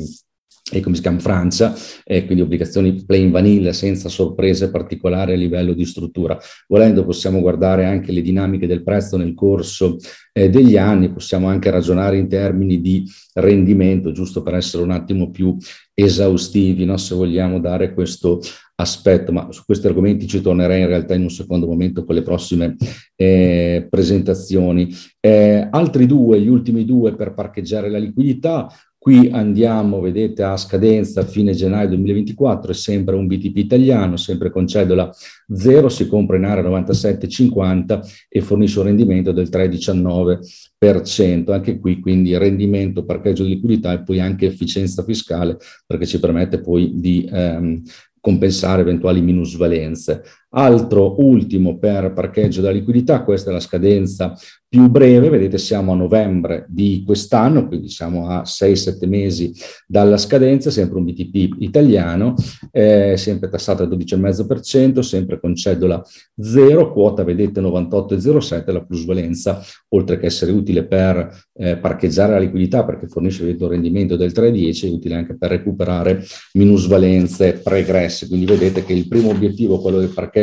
e 0.73 0.81
come 0.81 0.97
si 0.97 1.03
chiama 1.03 1.19
Francia, 1.19 1.75
eh, 2.05 2.25
quindi 2.25 2.43
obbligazioni 2.43 3.05
plain 3.05 3.31
vanilla 3.31 3.75
senza 3.75 4.09
sorprese 4.09 4.71
particolari 4.71 5.35
a 5.35 5.37
livello 5.37 5.75
di 5.75 5.85
struttura. 5.85 6.39
Volendo 6.69 7.05
possiamo 7.05 7.41
guardare 7.41 7.85
anche 7.85 8.13
le 8.13 8.23
dinamiche 8.23 8.67
del 8.67 8.83
prezzo 8.83 9.19
nel 9.19 9.35
corso 9.35 9.99
eh, 10.33 10.49
degli 10.49 10.79
anni, 10.79 11.13
possiamo 11.13 11.49
anche 11.49 11.71
ragionare 11.71 12.17
in 12.17 12.29
termini 12.29 12.81
di 12.81 13.05
rendimento, 13.35 14.13
giusto 14.13 14.43
per 14.43 14.55
essere 14.55 14.83
un 14.83 14.91
attimo 14.91 15.31
più 15.31 15.55
esaustivi, 15.93 16.87
no? 16.87 16.97
se 16.97 17.15
vogliamo 17.15 17.61
dare 17.61 17.93
questo 17.93 18.41
aspetto, 18.77 19.33
ma 19.33 19.53
su 19.53 19.65
questi 19.65 19.87
argomenti 19.87 20.27
ci 20.27 20.41
tornerei 20.41 20.81
in 20.81 20.89
realtà 20.89 21.15
in 21.15 21.23
un 21.23 21.31
secondo 21.31 21.67
momento 21.67 22.05
con 22.05 22.15
le 22.15 22.23
prossime 22.23 22.77
eh, 23.15 23.87
presentazioni. 23.89 24.93
Eh, 25.21 25.69
altri 25.71 26.07
due, 26.07 26.41
gli 26.41 26.49
ultimi 26.49 26.85
due 26.85 27.15
per 27.15 27.35
parcheggiare 27.35 27.89
la 27.89 27.99
liquidità, 27.99 28.69
Qui 29.05 29.29
andiamo, 29.31 30.01
vedete, 30.01 30.43
a 30.45 30.57
scadenza 30.57 31.27
fine 31.27 31.53
gennaio 31.53 31.89
2024, 31.89 32.71
è 32.71 32.75
sempre 32.75 33.15
un 33.15 33.27
BTP 33.27 33.59
italiano, 33.59 34.17
sempre 34.17 34.51
con 34.51 34.67
cedola 34.67 35.15
0, 35.55 35.91
si 35.91 36.09
compra 36.09 36.39
in 36.39 36.47
area 36.47 36.63
97,50 36.63 38.01
e 38.31 38.41
fornisce 38.41 38.79
un 38.79 38.87
rendimento 38.87 39.33
del 39.33 39.51
3,19%. 39.51 41.53
Anche 41.53 41.79
qui 41.79 42.01
quindi 42.01 42.35
rendimento, 42.39 43.05
parcheggio 43.05 43.43
di 43.43 43.51
liquidità 43.51 43.93
e 43.93 44.03
poi 44.03 44.21
anche 44.21 44.47
efficienza 44.47 45.05
fiscale 45.05 45.59
perché 45.87 46.07
ci 46.07 46.19
permette 46.19 46.63
poi 46.63 46.93
di 46.95 47.29
ehm, 47.31 47.83
compensare 48.19 48.81
eventuali 48.81 49.21
minusvalenze. 49.21 50.23
Altro 50.57 51.17
ultimo 51.19 51.79
per 51.79 52.13
parcheggio 52.13 52.61
della 52.61 52.73
liquidità, 52.73 53.25
questa 53.25 53.51
è 53.51 53.53
la 53.53 53.61
scadenza 53.61 54.35
più 54.75 54.89
breve, 54.89 55.29
vedete 55.29 55.57
siamo 55.57 55.93
a 55.93 55.95
novembre 55.95 56.67
di 56.69 57.05
quest'anno, 57.07 57.69
quindi 57.69 57.89
siamo 57.89 58.29
a 58.29 58.43
6-7 58.43 59.07
mesi 59.07 59.53
dalla 59.87 60.17
scadenza, 60.17 60.69
sempre 60.69 60.99
un 60.99 61.05
BTP 61.05 61.61
italiano, 61.61 62.35
eh, 62.73 63.15
sempre 63.17 63.49
tassato 63.49 63.85
al 63.85 63.89
12,5%, 63.89 65.01
sempre 65.01 65.39
con 65.39 65.55
cedola 65.55 66.03
0, 66.37 66.91
quota 66.91 67.23
vedete 67.23 67.61
98,07, 67.61 68.73
la 68.73 68.85
plusvalenza, 68.85 69.63
oltre 69.91 70.19
che 70.19 70.27
essere 70.27 70.51
utile 70.51 70.85
per 70.85 71.33
eh, 71.57 71.77
parcheggiare 71.77 72.33
la 72.33 72.41
liquidità 72.41 72.85
perché 72.85 73.07
fornisce 73.07 73.45
vedete, 73.45 73.63
un 73.63 73.71
rendimento 73.71 74.17
del 74.17 74.33
3,10, 74.33 74.87
è 74.87 74.91
utile 74.91 75.15
anche 75.15 75.37
per 75.37 75.51
recuperare 75.51 76.25
minusvalenze 76.55 77.61
pregresse, 77.63 78.27
quindi 78.27 78.47
vedete 78.47 78.85
che 78.85 78.93
il 78.93 79.07
primo 79.07 79.31
obiettivo, 79.31 79.79
quello 79.79 80.01
del 80.01 80.09
parcheggio 80.09 80.43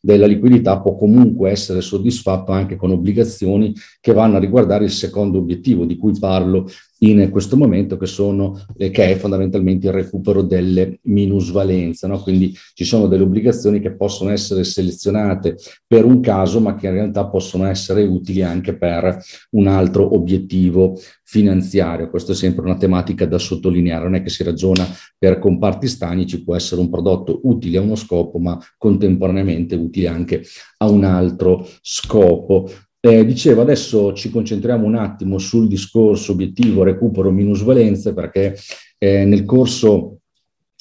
della 0.00 0.26
liquidità, 0.26 0.80
può 0.80 0.96
comunque 0.96 1.50
essere 1.50 1.80
soddisfatto 1.80 2.52
anche 2.52 2.76
con 2.76 2.90
obbligazioni 2.90 3.30
azioni 3.42 3.74
che 4.00 4.12
vanno 4.12 4.36
a 4.36 4.40
riguardare 4.40 4.84
il 4.84 4.90
secondo 4.90 5.38
obiettivo 5.38 5.84
di 5.84 5.96
cui 5.96 6.12
parlo 6.18 6.68
in 7.02 7.30
questo 7.30 7.56
momento, 7.56 7.96
che, 7.96 8.06
sono, 8.06 8.64
eh, 8.76 8.90
che 8.90 9.10
è 9.10 9.16
fondamentalmente 9.16 9.86
il 9.86 9.92
recupero 9.92 10.42
delle 10.42 10.98
minusvalenze. 11.02 12.06
No? 12.06 12.20
Quindi 12.20 12.54
ci 12.74 12.84
sono 12.84 13.06
delle 13.06 13.24
obbligazioni 13.24 13.80
che 13.80 13.94
possono 13.94 14.30
essere 14.30 14.64
selezionate 14.64 15.56
per 15.86 16.04
un 16.04 16.20
caso, 16.20 16.60
ma 16.60 16.74
che 16.74 16.86
in 16.86 16.94
realtà 16.94 17.26
possono 17.26 17.66
essere 17.66 18.04
utili 18.04 18.42
anche 18.42 18.76
per 18.76 19.18
un 19.50 19.66
altro 19.66 20.14
obiettivo 20.14 20.98
finanziario. 21.24 22.10
Questa 22.10 22.32
è 22.32 22.34
sempre 22.34 22.64
una 22.64 22.76
tematica 22.76 23.26
da 23.26 23.38
sottolineare, 23.38 24.04
non 24.04 24.14
è 24.14 24.22
che 24.22 24.28
si 24.28 24.42
ragiona 24.42 24.86
per 25.18 25.38
comparti 25.38 25.88
stagni, 25.88 26.26
ci 26.26 26.44
può 26.44 26.54
essere 26.54 26.80
un 26.80 26.90
prodotto 26.90 27.40
utile 27.44 27.78
a 27.78 27.80
uno 27.80 27.94
scopo, 27.94 28.38
ma 28.38 28.58
contemporaneamente 28.76 29.74
utile 29.74 30.08
anche 30.08 30.42
a 30.78 30.90
un 30.90 31.04
altro 31.04 31.66
scopo. 31.80 32.68
Eh, 33.04 33.24
dicevo, 33.24 33.62
adesso 33.62 34.12
ci 34.12 34.30
concentriamo 34.30 34.86
un 34.86 34.94
attimo 34.94 35.38
sul 35.38 35.66
discorso 35.66 36.30
obiettivo 36.30 36.84
recupero 36.84 37.32
minusvalenze 37.32 38.14
perché 38.14 38.56
eh, 38.96 39.24
nel 39.24 39.44
corso 39.44 40.20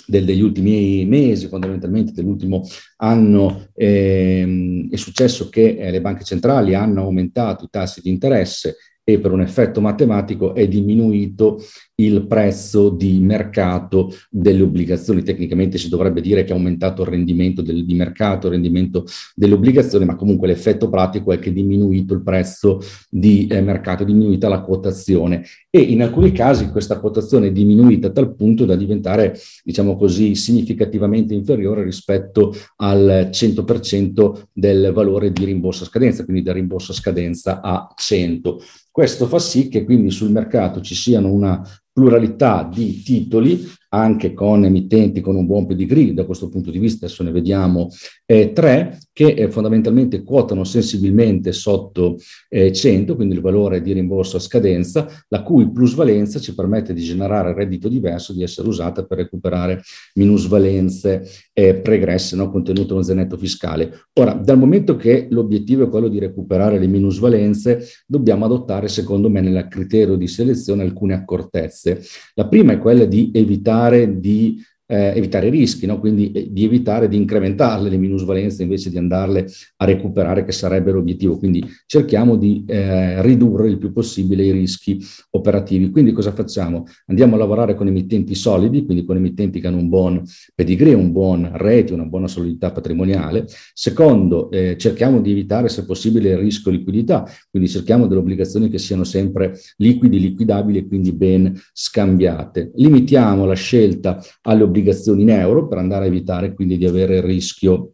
del, 0.06 0.24
degli 0.24 0.42
ultimi 0.42 1.04
mesi, 1.08 1.48
fondamentalmente 1.48 2.12
dell'ultimo 2.12 2.62
anno, 2.98 3.70
ehm, 3.74 4.92
è 4.92 4.98
successo 4.98 5.50
che 5.50 5.78
eh, 5.80 5.90
le 5.90 6.00
banche 6.00 6.24
centrali 6.24 6.76
hanno 6.76 7.02
aumentato 7.02 7.64
i 7.64 7.70
tassi 7.72 8.02
di 8.02 8.10
interesse 8.12 8.76
e 9.04 9.20
per 9.20 9.32
un 9.32 9.42
effetto 9.42 9.82
matematico 9.82 10.54
è 10.54 10.68
diminuito 10.68 11.60
il 12.06 12.26
prezzo 12.28 12.90
di 12.90 13.20
mercato 13.20 14.14
delle 14.30 14.62
obbligazioni. 14.62 15.24
Tecnicamente 15.24 15.78
si 15.78 15.90
dovrebbe 15.90 16.22
dire 16.22 16.44
che 16.44 16.52
è 16.52 16.56
aumentato 16.56 17.02
il 17.02 17.10
rendimento 17.10 17.62
del, 17.62 17.86
di 17.86 17.94
mercato, 17.94 18.48
il 18.48 18.54
rendimento 18.54 19.06
delle 19.36 19.54
obbligazioni, 19.54 20.06
ma 20.06 20.16
comunque 20.16 20.48
l'effetto 20.48 20.90
pratico 20.90 21.32
è 21.32 21.40
che 21.40 21.50
è 21.50 21.54
diminuito 21.54 22.14
il 22.14 22.24
prezzo 22.24 22.82
di 23.10 23.48
eh, 23.48 23.62
mercato, 23.62 24.04
è 24.04 24.06
diminuita 24.06 24.48
la 24.48 24.62
quotazione 24.62 25.44
e 25.70 25.80
in 25.80 26.02
alcuni 26.02 26.34
casi 26.34 26.70
questa 26.70 27.00
quotazione 27.00 27.48
è 27.48 27.52
diminuita 27.52 28.08
a 28.08 28.12
tal 28.12 28.36
punto 28.36 28.66
da 28.66 28.76
diventare, 28.76 29.40
diciamo 29.64 29.96
così, 29.96 30.36
significativamente 30.36 31.34
inferiore 31.34 31.84
rispetto 31.84 32.54
al 32.78 33.30
100% 33.32 34.48
del 34.52 34.92
valore 34.92 35.32
di 35.32 35.46
rimborso 35.46 35.84
a 35.84 35.88
scadenza, 35.88 36.26
quindi 36.26 36.44
del 36.44 36.56
rimborso 36.56 36.92
a 36.92 36.96
scadenza 36.96 37.62
a 37.62 37.90
100. 37.96 38.62
Questo 38.92 39.28
fa 39.28 39.40
sì 39.40 39.70
che 39.70 39.86
quindi 39.86 40.12
sul 40.12 40.32
mercato 40.32 40.82
ci 40.82 40.96
siano 40.96 41.32
una 41.32 41.66
pluralità 41.92 42.64
di 42.64 43.02
titoli 43.02 43.70
anche 43.94 44.34
con 44.34 44.64
emittenti 44.64 45.20
con 45.20 45.36
un 45.36 45.46
buon 45.46 45.66
pedigree, 45.66 46.14
da 46.14 46.26
questo 46.26 46.50
punto 46.50 46.72
di 46.72 46.80
vista 46.80 47.06
adesso 47.06 47.24
ne 47.24 47.32
vediamo 47.32 47.90
eh, 48.26 48.54
tre, 48.54 49.00
che 49.12 49.28
eh, 49.28 49.52
fondamentalmente 49.52 50.24
quotano 50.24 50.64
sensibilmente 50.64 51.52
sotto 51.52 52.18
eh, 52.48 52.72
100, 52.72 53.16
quindi 53.16 53.36
il 53.36 53.42
valore 53.42 53.82
di 53.82 53.92
rimborso 53.92 54.38
a 54.38 54.40
scadenza, 54.40 55.08
la 55.28 55.44
cui 55.44 55.70
plusvalenza 55.72 56.40
ci 56.40 56.56
permette 56.56 56.94
di 56.94 57.02
generare 57.02 57.54
reddito 57.54 57.90
diverso, 57.90 58.32
di 58.32 58.44
essere 58.44 58.68
usata 58.68 59.04
per 59.04 59.18
recuperare 59.18 59.82
minusvalenze 60.14 61.28
eh, 61.52 61.76
pregresse 61.76 62.38
no, 62.38 62.50
contenute 62.50 62.94
nello 62.94 63.04
zenetto 63.04 63.38
fiscale. 63.38 64.06
Ora, 64.14 64.34
dal 64.34 64.58
momento 64.58 64.96
che 64.96 65.28
l'obiettivo 65.30 65.84
è 65.84 65.90
quello 65.90 66.08
di 66.08 66.20
recuperare 66.20 66.80
le 66.80 66.88
minusvalenze, 66.88 67.86
dobbiamo 68.06 68.46
adottare, 68.46 68.88
secondo 68.88 69.30
me, 69.30 69.42
nel 69.42 69.68
criterio 69.70 70.16
di 70.16 70.28
selezione 70.28 70.84
alcune 70.84 71.14
accortezze. 71.14 72.02
La 72.36 72.48
prima 72.48 72.72
è 72.74 72.80
quella 72.80 73.06
di 73.06 73.32
evitare 73.34 73.81
evitare 73.82 74.20
di 74.20 74.64
eh, 74.92 75.14
evitare 75.16 75.48
i 75.48 75.50
rischi, 75.50 75.86
no? 75.86 76.00
quindi 76.00 76.32
eh, 76.32 76.52
di 76.52 76.66
evitare 76.66 77.08
di 77.08 77.16
incrementarle 77.16 77.90
le 77.90 77.96
minusvalenze 77.96 78.64
invece 78.64 78.90
di 78.90 78.98
andarle 78.98 79.48
a 79.78 79.86
recuperare, 79.86 80.44
che 80.44 80.52
sarebbe 80.52 80.92
l'obiettivo. 80.92 81.38
Quindi 81.38 81.64
cerchiamo 81.86 82.36
di 82.36 82.66
eh, 82.68 83.22
ridurre 83.22 83.70
il 83.70 83.78
più 83.78 83.94
possibile 83.94 84.44
i 84.44 84.52
rischi 84.52 85.00
operativi. 85.30 85.90
Quindi 85.92 86.12
cosa 86.12 86.34
facciamo? 86.34 86.86
Andiamo 87.06 87.36
a 87.36 87.38
lavorare 87.38 87.74
con 87.74 87.88
emittenti 87.88 88.36
solidi, 88.36 88.84
quindi 88.84 89.06
con 89.06 89.16
emittenti 89.16 89.62
che 89.62 89.68
hanno 89.68 89.78
un 89.78 89.88
buon 89.88 90.24
pedigree, 90.54 90.94
un 90.94 91.14
buon 91.14 91.50
rete, 91.54 91.94
una 91.94 92.06
buona 92.06 92.28
solidità 92.28 92.72
patrimoniale. 92.72 93.46
Secondo, 93.74 94.52
eh, 94.52 94.76
cerchiamo 94.78 95.22
di 95.22 95.32
evitare 95.32 95.70
se 95.70 95.86
possibile 95.86 96.32
il 96.32 96.38
rischio 96.38 96.70
liquidità, 96.70 97.26
quindi 97.50 97.70
cerchiamo 97.70 98.08
delle 98.08 98.20
obbligazioni 98.20 98.70
che 98.70 98.78
siano 98.78 99.06
sempre 99.06 99.58
liquidi, 99.78 100.20
liquidabili 100.20 100.80
e 100.80 100.88
quindi 100.88 101.14
ben 101.14 101.58
scambiate. 101.72 102.72
Limitiamo 102.76 103.46
la 103.46 103.54
scelta 103.54 104.22
alle 104.42 104.64
obbligazioni 104.64 104.80
obbligazioni 104.82 105.22
in 105.22 105.30
euro 105.30 105.68
per 105.68 105.78
andare 105.78 106.06
a 106.06 106.08
evitare 106.08 106.54
quindi 106.54 106.78
di 106.78 106.86
avere 106.86 107.18
il 107.18 107.24
rischio 107.24 107.94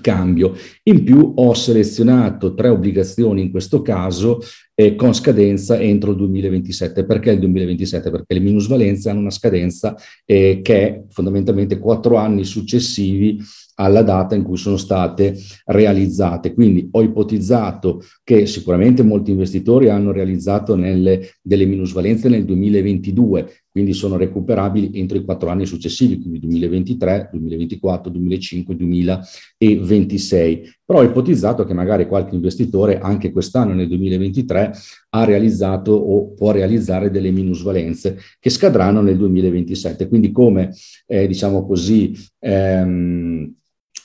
cambio. 0.00 0.54
In 0.84 1.04
più 1.04 1.34
ho 1.36 1.54
selezionato 1.54 2.54
tre 2.54 2.68
obbligazioni 2.68 3.42
in 3.42 3.50
questo 3.50 3.80
caso 3.80 4.40
eh, 4.74 4.96
con 4.96 5.14
scadenza 5.14 5.78
entro 5.78 6.10
il 6.10 6.16
2027. 6.16 7.04
Perché 7.04 7.30
il 7.30 7.38
2027? 7.38 8.10
Perché 8.10 8.34
le 8.34 8.40
minusvalenze 8.40 9.10
hanno 9.10 9.20
una 9.20 9.30
scadenza 9.30 9.94
eh, 10.24 10.60
che 10.62 10.86
è 10.86 11.02
fondamentalmente 11.10 11.78
quattro 11.78 12.16
anni 12.16 12.44
successivi 12.44 13.40
alla 13.76 14.02
data 14.02 14.34
in 14.34 14.42
cui 14.42 14.56
sono 14.56 14.76
state 14.76 15.36
realizzate. 15.66 16.54
Quindi 16.54 16.88
ho 16.92 17.02
ipotizzato 17.02 18.02
che 18.22 18.46
sicuramente 18.46 19.02
molti 19.02 19.30
investitori 19.30 19.88
hanno 19.88 20.12
realizzato 20.12 20.76
nelle, 20.76 21.30
delle 21.42 21.66
minusvalenze 21.66 22.28
nel 22.28 22.44
2022, 22.44 23.63
quindi 23.74 23.92
sono 23.92 24.16
recuperabili 24.16 24.96
entro 25.00 25.18
i 25.18 25.24
quattro 25.24 25.48
anni 25.48 25.66
successivi, 25.66 26.20
quindi 26.20 26.38
2023, 26.38 27.30
2024, 27.32 28.08
2025, 28.08 28.76
2026. 28.76 30.74
Però 30.84 31.00
ho 31.00 31.02
ipotizzato 31.02 31.64
che 31.64 31.74
magari 31.74 32.06
qualche 32.06 32.36
investitore 32.36 33.00
anche 33.00 33.32
quest'anno, 33.32 33.74
nel 33.74 33.88
2023, 33.88 34.72
ha 35.10 35.24
realizzato 35.24 35.90
o 35.90 36.34
può 36.34 36.52
realizzare 36.52 37.10
delle 37.10 37.32
minusvalenze 37.32 38.16
che 38.38 38.48
scadranno 38.48 39.00
nel 39.00 39.16
2027. 39.16 40.06
Quindi 40.06 40.30
come, 40.30 40.72
eh, 41.06 41.26
diciamo 41.26 41.66
così, 41.66 42.16
ehm, 42.38 43.52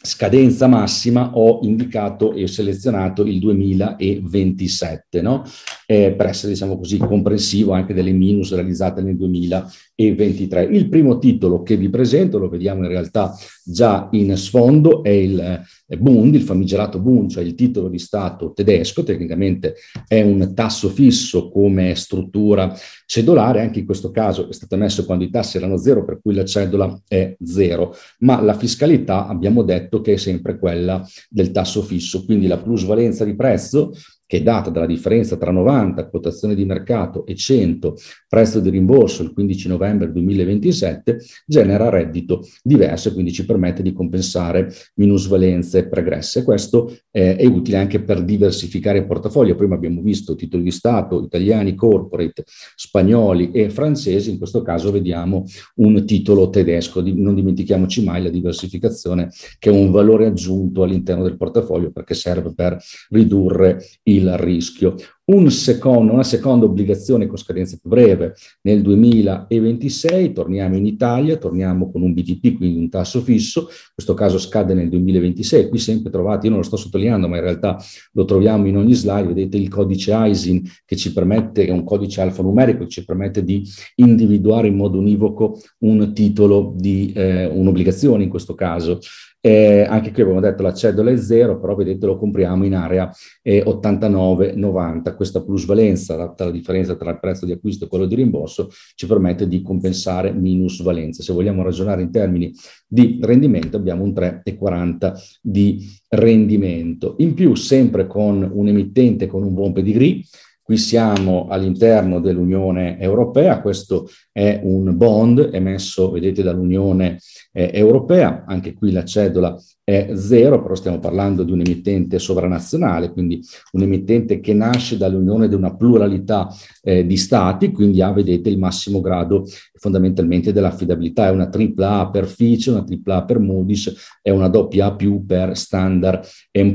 scadenza 0.01 0.65
massima 0.65 1.37
ho 1.37 1.59
indicato 1.61 2.33
e 2.33 2.47
selezionato 2.47 3.23
il 3.23 3.37
2027, 3.37 5.21
no? 5.21 5.43
Eh, 5.91 6.11
per 6.11 6.27
essere, 6.27 6.51
diciamo 6.51 6.77
così, 6.77 6.97
comprensivo 6.99 7.71
anche 7.71 7.95
delle 7.95 8.11
minus 8.11 8.53
realizzate 8.53 9.01
nel 9.01 9.17
2023. 9.17 10.65
Il 10.65 10.87
primo 10.87 11.17
titolo 11.17 11.63
che 11.63 11.77
vi 11.77 11.89
presento, 11.89 12.37
lo 12.37 12.47
vediamo 12.47 12.83
in 12.83 12.89
realtà 12.89 13.35
già 13.63 14.07
in 14.11 14.37
sfondo, 14.37 15.01
è 15.01 15.09
il 15.09 15.39
eh, 15.39 15.97
Bund, 15.97 16.35
il 16.35 16.43
famigerato 16.43 16.99
Bund, 16.99 17.31
cioè 17.31 17.43
il 17.43 17.55
titolo 17.55 17.89
di 17.89 17.97
Stato 17.97 18.53
tedesco, 18.53 19.01
tecnicamente 19.01 19.77
è 20.07 20.21
un 20.21 20.53
tasso 20.53 20.89
fisso 20.89 21.49
come 21.49 21.95
struttura 21.95 22.71
cedolare, 23.07 23.61
anche 23.61 23.79
in 23.79 23.85
questo 23.85 24.11
caso 24.11 24.47
è 24.47 24.53
stato 24.53 24.75
emesso 24.75 25.05
quando 25.05 25.23
i 25.23 25.31
tassi 25.31 25.57
erano 25.57 25.77
zero, 25.77 26.05
per 26.05 26.19
cui 26.21 26.35
la 26.35 26.45
cedola 26.45 27.01
è 27.07 27.35
zero, 27.43 27.95
ma 28.19 28.39
la 28.43 28.53
fiscalità 28.53 29.25
abbiamo 29.25 29.63
detto 29.63 30.01
che 30.01 30.13
è 30.13 30.17
sempre 30.17 30.59
quella 30.59 31.03
del 31.27 31.49
tasso 31.49 31.81
fisso, 31.81 32.25
quindi 32.25 32.45
la 32.45 32.59
plusvalenza 32.59 33.25
di 33.25 33.35
prezzo 33.35 33.91
che 34.29 34.37
è 34.37 34.43
data 34.43 34.69
dalla 34.69 34.85
differenza 34.85 35.37
tra 35.37 35.49
90, 35.49 36.07
quotazione 36.07 36.53
di 36.53 36.63
mercato, 36.63 37.25
e 37.25 37.33
100, 37.33 37.95
prezzo 38.27 38.59
di 38.59 38.69
rimborso 38.69 39.23
il 39.23 39.33
15 39.33 39.67
novembre 39.67 40.11
2027, 40.11 41.17
genera 41.47 41.89
reddito 41.89 42.47
diverso 42.61 43.09
e 43.09 43.13
quindi 43.13 43.31
ci 43.31 43.43
permette 43.43 43.81
di 43.81 43.91
compensare 43.91 44.71
minusvalenze 44.97 45.87
pregresse. 45.87 46.43
Questo 46.43 46.95
eh, 47.09 47.37
è 47.37 47.45
utile 47.47 47.77
anche 47.77 48.03
per 48.03 48.23
diversificare 48.23 48.99
il 48.99 49.07
portafoglio. 49.07 49.55
Prima 49.55 49.73
abbiamo 49.73 50.01
visto 50.01 50.35
titoli 50.35 50.61
di 50.61 50.69
Stato 50.69 51.23
italiani, 51.23 51.73
corporate, 51.73 52.43
spagnoli 52.75 53.49
e 53.49 53.71
francesi, 53.71 54.29
in 54.29 54.37
questo 54.37 54.61
caso 54.61 54.91
vediamo 54.91 55.43
un 55.77 56.05
titolo 56.05 56.51
tedesco. 56.51 57.01
Non 57.03 57.33
dimentichiamoci 57.33 58.03
mai 58.03 58.21
la 58.21 58.29
diversificazione 58.29 59.31
che 59.57 59.71
è 59.71 59.73
un 59.73 59.89
valore 59.89 60.27
aggiunto 60.27 60.83
all'interno 60.83 61.23
del 61.23 61.35
portafoglio 61.35 61.89
perché 61.89 62.13
serve 62.13 62.53
per 62.53 62.77
ridurre 63.09 63.83
il 64.03 64.18
il 64.19 64.37
rischio. 64.37 64.95
Un 65.29 65.51
secondo, 65.51 66.11
una 66.11 66.23
seconda 66.23 66.65
obbligazione 66.65 67.27
con 67.27 67.37
scadenza 67.37 67.77
più 67.79 67.87
breve 67.87 68.33
nel 68.61 68.81
2026, 68.81 70.33
torniamo 70.33 70.75
in 70.75 70.87
Italia, 70.87 71.37
torniamo 71.37 71.91
con 71.91 72.01
un 72.01 72.13
BTP, 72.13 72.57
quindi 72.57 72.79
un 72.79 72.89
tasso 72.89 73.21
fisso, 73.21 73.59
in 73.59 73.91
questo 73.93 74.15
caso 74.15 74.39
scade 74.39 74.73
nel 74.73 74.89
2026, 74.89 75.69
qui 75.69 75.77
sempre 75.77 76.09
trovate, 76.09 76.45
io 76.45 76.53
non 76.53 76.61
lo 76.61 76.65
sto 76.65 76.77
sottolineando, 76.77 77.27
ma 77.27 77.35
in 77.35 77.43
realtà 77.43 77.77
lo 78.13 78.25
troviamo 78.25 78.65
in 78.65 78.77
ogni 78.77 78.93
slide, 78.93 79.27
vedete 79.27 79.57
il 79.57 79.69
codice 79.69 80.13
ISIN 80.15 80.63
che 80.83 80.95
ci 80.95 81.13
permette, 81.13 81.67
è 81.67 81.71
un 81.71 81.83
codice 81.83 82.21
alfanumerico 82.21 82.85
che 82.85 82.89
ci 82.89 83.05
permette 83.05 83.43
di 83.43 83.63
individuare 83.95 84.67
in 84.67 84.75
modo 84.75 84.97
univoco 84.97 85.59
un 85.79 86.11
titolo 86.11 86.73
di 86.75 87.11
eh, 87.13 87.45
un'obbligazione 87.45 88.23
in 88.23 88.29
questo 88.29 88.55
caso. 88.55 88.99
Eh, 89.41 89.85
anche 89.87 90.11
qui 90.11 90.21
abbiamo 90.21 90.41
detto 90.41 90.63
la 90.63 90.73
cedola 90.73 91.11
è 91.11 91.17
zero, 91.17 91.59
però 91.59 91.73
vedete 91.73 92.05
lo 92.05 92.17
compriamo 92.17 92.65
in 92.65 92.75
area 92.75 93.09
eh, 93.41 93.63
89-90. 93.65 95.15
Questa 95.15 95.41
plusvalenza, 95.41 96.15
data 96.15 96.45
la 96.45 96.51
differenza 96.51 96.95
tra 96.95 97.11
il 97.11 97.19
prezzo 97.19 97.45
di 97.45 97.53
acquisto 97.53 97.85
e 97.85 97.87
quello 97.87 98.05
di 98.05 98.15
rimborso, 98.15 98.69
ci 98.95 99.07
permette 99.07 99.47
di 99.47 99.61
compensare 99.61 100.33
minusvalenza. 100.33 101.23
Se 101.23 101.31
vogliamo 101.31 101.63
ragionare 101.63 102.01
in 102.01 102.11
termini 102.11 102.53
di 102.85 103.19
rendimento, 103.21 103.77
abbiamo 103.77 104.03
un 104.03 104.11
3,40 104.11 105.13
di 105.41 105.87
rendimento. 106.09 107.15
In 107.19 107.33
più, 107.33 107.55
sempre 107.55 108.07
con 108.07 108.49
un 108.53 108.67
emittente 108.67 109.27
con 109.27 109.43
un 109.43 109.53
buon 109.53 109.71
pedigree, 109.71 110.21
Qui 110.69 110.77
siamo 110.77 111.47
all'interno 111.49 112.19
dell'Unione 112.19 112.99
Europea, 112.99 113.59
questo 113.59 114.07
è 114.31 114.59
un 114.61 114.95
bond 114.95 115.49
emesso, 115.51 116.11
vedete, 116.11 116.43
dall'Unione 116.43 117.17
eh, 117.51 117.71
Europea, 117.73 118.43
anche 118.45 118.75
qui 118.75 118.91
la 118.91 119.03
cedola 119.03 119.59
è 119.83 120.11
zero, 120.13 120.61
però 120.61 120.75
stiamo 120.75 120.99
parlando 120.99 121.41
di 121.41 121.51
un 121.51 121.61
emittente 121.61 122.19
sovranazionale, 122.19 123.11
quindi 123.11 123.43
un 123.71 123.81
emittente 123.81 124.39
che 124.39 124.53
nasce 124.53 124.97
dall'unione 124.97 125.47
di 125.47 125.55
una 125.55 125.75
pluralità 125.75 126.47
eh, 126.83 127.03
di 127.03 127.17
stati, 127.17 127.71
quindi 127.71 128.03
ha, 128.03 128.11
vedete, 128.11 128.49
il 128.49 128.59
massimo 128.59 129.01
grado 129.01 129.45
fondamentalmente 129.73 130.53
dell'affidabilità. 130.53 131.27
È 131.27 131.31
una 131.31 131.49
tripla 131.49 132.01
A 132.01 132.09
per 132.11 132.27
Fitch, 132.27 132.67
una 132.67 132.83
tripla 132.83 133.15
A 133.15 133.25
per 133.25 133.39
Moody's 133.39 134.19
e 134.21 134.29
una 134.29 134.47
doppia 134.47 134.87
A 134.87 134.95
più 134.95 135.25
per 135.25 135.57
Standard 135.57 136.23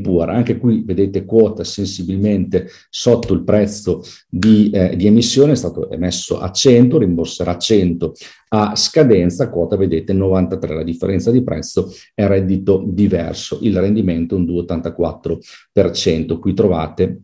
Poor. 0.02 0.30
Anche 0.30 0.59
qui, 0.59 0.83
vedete, 0.85 1.24
quota 1.24 1.62
sensibilmente 1.62 2.66
sotto 2.90 3.33
il 3.33 3.44
prezzo 3.44 3.84
di, 4.29 4.70
eh, 4.70 4.97
di 4.97 5.07
emissione, 5.07 5.53
è 5.53 5.57
stato 5.57 5.90
emesso 5.90 6.40
a 6.40 6.51
100, 6.51 6.99
rimborserà 6.99 7.57
100 7.57 8.12
a 8.49 8.77
scadenza, 8.77 9.51
quota 9.51 9.77
vedete 9.77 10.12
93, 10.12 10.75
la 10.75 10.83
differenza 10.85 11.31
di 11.31 11.42
prezzo 11.42 11.92
è 12.14 12.27
reddito 12.27 12.85
diverso, 12.87 13.59
il 13.62 13.79
rendimento 13.79 14.37
è 14.37 14.38
un 14.38 14.44
2,84%. 14.44 16.38
Qui 16.38 16.55
trovate 16.55 17.23